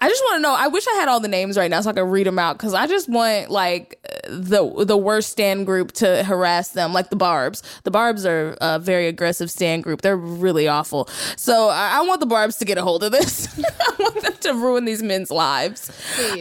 I 0.00 0.08
just 0.08 0.22
want 0.24 0.36
to 0.36 0.42
know. 0.42 0.54
I 0.54 0.68
wish 0.68 0.86
I 0.86 0.94
had 0.94 1.08
all 1.08 1.20
the 1.20 1.28
names 1.28 1.56
right 1.56 1.70
now 1.70 1.80
so 1.80 1.90
I 1.90 1.92
could 1.92 2.02
read 2.02 2.26
them 2.26 2.38
out 2.38 2.56
because 2.56 2.74
I 2.74 2.86
just 2.86 3.08
want 3.08 3.50
like 3.50 4.00
the 4.28 4.84
the 4.84 4.96
worst 4.96 5.30
stand 5.30 5.66
group 5.66 5.92
to 5.92 6.24
harass 6.24 6.68
them, 6.68 6.92
like 6.92 7.10
the 7.10 7.16
Barbs. 7.16 7.62
The 7.84 7.90
Barbs 7.90 8.24
are 8.24 8.56
a 8.60 8.78
very 8.78 9.06
aggressive 9.06 9.50
stand 9.50 9.84
group. 9.84 10.02
They're 10.02 10.16
really 10.16 10.68
awful. 10.68 11.08
So 11.36 11.68
I, 11.68 11.98
I 11.98 12.00
want 12.02 12.20
the 12.20 12.26
Barbs 12.26 12.58
to 12.58 12.64
get 12.64 12.78
a 12.78 12.82
hold 12.82 13.02
of 13.02 13.12
this. 13.12 13.46
I 13.58 13.94
want 13.98 14.22
them 14.22 14.34
to 14.40 14.54
ruin 14.54 14.84
these 14.84 15.02
men's 15.02 15.30
lives. 15.30 15.90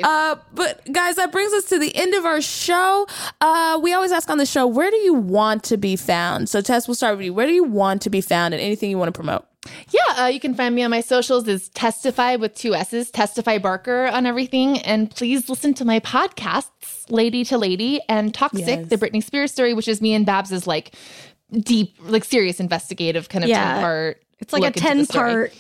Uh, 0.03 0.35
but 0.53 0.81
guys, 0.91 1.15
that 1.15 1.31
brings 1.31 1.53
us 1.53 1.65
to 1.65 1.79
the 1.79 1.95
end 1.95 2.13
of 2.13 2.25
our 2.25 2.41
show. 2.41 3.07
Uh, 3.41 3.79
we 3.81 3.93
always 3.93 4.11
ask 4.11 4.29
on 4.29 4.37
the 4.37 4.45
show, 4.45 4.65
where 4.67 4.91
do 4.91 4.97
you 4.97 5.13
want 5.13 5.63
to 5.65 5.77
be 5.77 5.95
found? 5.95 6.49
So 6.49 6.61
Tess, 6.61 6.87
we'll 6.87 6.95
start 6.95 7.17
with 7.17 7.25
you. 7.25 7.33
Where 7.33 7.47
do 7.47 7.53
you 7.53 7.63
want 7.63 8.01
to 8.03 8.09
be 8.09 8.21
found 8.21 8.53
and 8.53 8.61
anything 8.61 8.89
you 8.89 8.97
want 8.97 9.13
to 9.13 9.17
promote? 9.17 9.45
Yeah, 9.91 10.23
uh, 10.23 10.27
you 10.27 10.39
can 10.39 10.53
find 10.55 10.73
me 10.73 10.83
on 10.83 10.91
my 10.91 11.01
socials 11.01 11.47
is 11.47 11.69
Testify 11.69 12.37
with 12.37 12.55
two 12.55 12.73
S's, 12.73 13.11
Testify 13.11 13.57
Barker 13.57 14.05
on 14.07 14.25
everything. 14.25 14.79
And 14.79 15.11
please 15.11 15.49
listen 15.49 15.73
to 15.75 15.85
my 15.85 15.99
podcasts, 15.99 17.09
Lady 17.09 17.43
to 17.45 17.57
Lady 17.57 17.99
and 18.07 18.33
Toxic, 18.33 18.65
Yes. 18.65 18.87
the 18.87 18.97
Britney 18.97 19.23
Spears 19.23 19.51
story, 19.51 19.73
which 19.73 19.87
is 19.87 20.01
me 20.01 20.13
and 20.13 20.25
Babs's 20.25 20.65
like 20.65 20.95
deep, 21.51 21.95
like 22.01 22.23
serious 22.23 22.59
investigative 22.59 23.27
kind 23.29 23.43
of 23.43 23.49
Yeah. 23.49 23.73
10 23.73 23.81
part. 23.81 24.23
It's 24.39 24.53
like 24.53 24.61
a 24.61 24.65
look 24.65 24.77
into 24.77 24.87
the 24.87 25.05
10 25.05 25.07
part. 25.07 25.53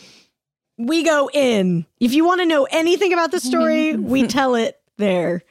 We 0.77 1.03
go 1.03 1.29
in. 1.33 1.85
If 1.99 2.13
you 2.13 2.25
want 2.25 2.39
to 2.39 2.45
know 2.45 2.65
anything 2.71 3.11
about 3.11 3.31
the 3.31 3.39
story, 3.41 3.95
we 3.97 4.27
tell 4.27 4.55
it 4.55 4.79
there. 4.97 5.43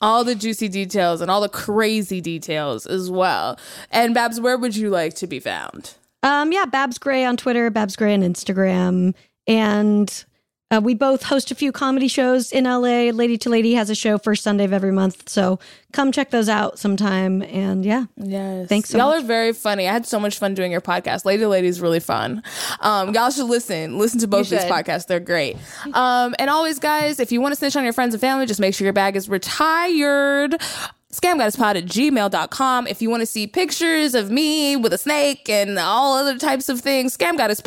All 0.00 0.24
the 0.24 0.34
juicy 0.34 0.68
details 0.68 1.20
and 1.20 1.30
all 1.30 1.40
the 1.42 1.48
crazy 1.48 2.20
details 2.20 2.86
as 2.86 3.10
well. 3.10 3.58
And 3.92 4.12
Babs, 4.14 4.40
where 4.40 4.56
would 4.58 4.74
you 4.74 4.90
like 4.90 5.14
to 5.16 5.26
be 5.28 5.38
found? 5.38 5.94
Um, 6.22 6.52
yeah, 6.52 6.66
Babs 6.66 6.98
Gray 6.98 7.24
on 7.24 7.36
Twitter, 7.36 7.70
Babs 7.70 7.96
Gray 7.96 8.14
on 8.14 8.20
Instagram. 8.20 9.14
And 9.46 10.24
uh, 10.72 10.80
we 10.80 10.94
both 10.94 11.24
host 11.24 11.50
a 11.50 11.54
few 11.56 11.72
comedy 11.72 12.06
shows 12.06 12.52
in 12.52 12.62
LA. 12.64 13.10
Lady 13.10 13.36
to 13.38 13.48
Lady 13.50 13.74
has 13.74 13.90
a 13.90 13.94
show 13.96 14.18
first 14.18 14.44
Sunday 14.44 14.62
of 14.64 14.72
every 14.72 14.92
month. 14.92 15.28
So 15.28 15.58
come 15.92 16.12
check 16.12 16.30
those 16.30 16.48
out 16.48 16.78
sometime. 16.78 17.42
And 17.42 17.84
yeah, 17.84 18.04
Yes. 18.16 18.68
Thanks 18.68 18.90
so 18.90 18.98
y'all 18.98 19.10
much. 19.10 19.24
are 19.24 19.26
very 19.26 19.52
funny. 19.52 19.88
I 19.88 19.92
had 19.92 20.06
so 20.06 20.20
much 20.20 20.38
fun 20.38 20.54
doing 20.54 20.70
your 20.70 20.80
podcast. 20.80 21.24
Lady 21.24 21.42
to 21.42 21.48
Lady 21.48 21.66
is 21.66 21.80
really 21.80 21.98
fun. 21.98 22.44
Um, 22.78 23.12
y'all 23.14 23.30
should 23.30 23.46
listen. 23.48 23.98
Listen 23.98 24.20
to 24.20 24.28
both 24.28 24.42
of 24.42 24.50
these 24.50 24.60
podcasts. 24.70 25.08
They're 25.08 25.18
great. 25.18 25.56
Um, 25.92 26.36
and 26.38 26.48
always, 26.48 26.78
guys, 26.78 27.18
if 27.18 27.32
you 27.32 27.40
want 27.40 27.50
to 27.52 27.56
snitch 27.56 27.74
on 27.74 27.82
your 27.82 27.92
friends 27.92 28.14
and 28.14 28.20
family, 28.20 28.46
just 28.46 28.60
make 28.60 28.74
sure 28.74 28.84
your 28.84 28.92
bag 28.92 29.16
is 29.16 29.28
retired. 29.28 30.54
Scamgoddesspod 31.12 31.76
at 31.76 31.84
gmail.com. 31.86 32.86
If 32.86 33.02
you 33.02 33.10
want 33.10 33.20
to 33.20 33.26
see 33.26 33.46
pictures 33.46 34.14
of 34.14 34.30
me 34.30 34.76
with 34.76 34.92
a 34.92 34.98
snake 34.98 35.48
and 35.48 35.78
all 35.78 36.16
other 36.16 36.38
types 36.38 36.68
of 36.68 36.80
things, 36.80 37.16
Scam 37.16 37.36
Goddess 37.36 37.60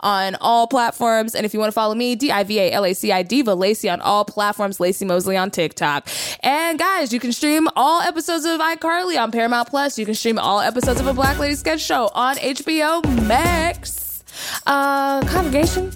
on 0.00 0.36
all 0.40 0.66
platforms. 0.66 1.34
And 1.34 1.44
if 1.44 1.52
you 1.52 1.60
want 1.60 1.68
to 1.68 1.74
follow 1.74 1.94
me, 1.94 2.14
D 2.14 2.30
I 2.30 2.42
V 2.44 2.58
A 2.58 2.72
L 2.72 2.84
A 2.84 2.94
C 2.94 3.12
I 3.12 3.22
Diva 3.22 3.54
Laci 3.54 3.92
on 3.92 4.00
all 4.00 4.24
platforms, 4.24 4.78
Laci 4.78 5.06
Mosley 5.06 5.36
on 5.36 5.50
TikTok. 5.50 6.08
And 6.42 6.78
guys, 6.78 7.12
you 7.12 7.20
can 7.20 7.32
stream 7.32 7.68
all 7.76 8.00
episodes 8.00 8.44
of 8.44 8.60
iCarly 8.60 9.20
on 9.20 9.30
Paramount 9.30 9.68
Plus. 9.68 9.98
You 9.98 10.06
can 10.06 10.14
stream 10.14 10.38
all 10.38 10.60
episodes 10.60 11.00
of 11.00 11.06
a 11.06 11.12
Black 11.12 11.38
Lady 11.38 11.54
Sketch 11.54 11.80
Show 11.80 12.10
on 12.14 12.36
HBO 12.36 13.26
Max. 13.26 14.24
Uh, 14.66 15.20
congregation, 15.26 15.92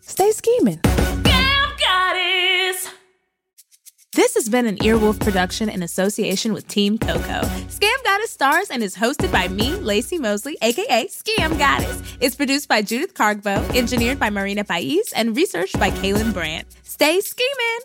stay 0.00 0.30
scheming. 0.30 0.78
Scam 0.78 1.78
Goddess! 1.78 3.03
This 4.14 4.34
has 4.34 4.48
been 4.48 4.66
an 4.66 4.76
Earwolf 4.76 5.18
production 5.18 5.68
in 5.68 5.82
association 5.82 6.52
with 6.52 6.68
Team 6.68 6.98
Coco. 6.98 7.40
Scam 7.66 8.04
Goddess 8.04 8.30
stars 8.30 8.70
and 8.70 8.80
is 8.80 8.94
hosted 8.94 9.32
by 9.32 9.48
me, 9.48 9.72
Laci 9.72 10.20
Mosley, 10.20 10.56
aka 10.62 11.08
Scam 11.08 11.58
Goddess. 11.58 12.00
It's 12.20 12.36
produced 12.36 12.68
by 12.68 12.80
Judith 12.80 13.14
Cargbo, 13.14 13.74
engineered 13.74 14.20
by 14.20 14.30
Marina 14.30 14.62
Pais, 14.62 15.12
and 15.16 15.36
researched 15.36 15.80
by 15.80 15.90
Kaelyn 15.90 16.32
Brandt. 16.32 16.68
Stay 16.84 17.20
scheming! 17.20 17.80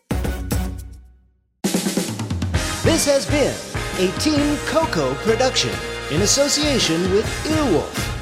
This 2.84 3.08
has 3.08 3.26
been 3.26 3.56
a 3.98 4.16
Team 4.20 4.56
Coco 4.68 5.16
production 5.24 5.72
in 6.12 6.22
association 6.22 7.10
with 7.10 7.26
Earwolf. 7.46 8.19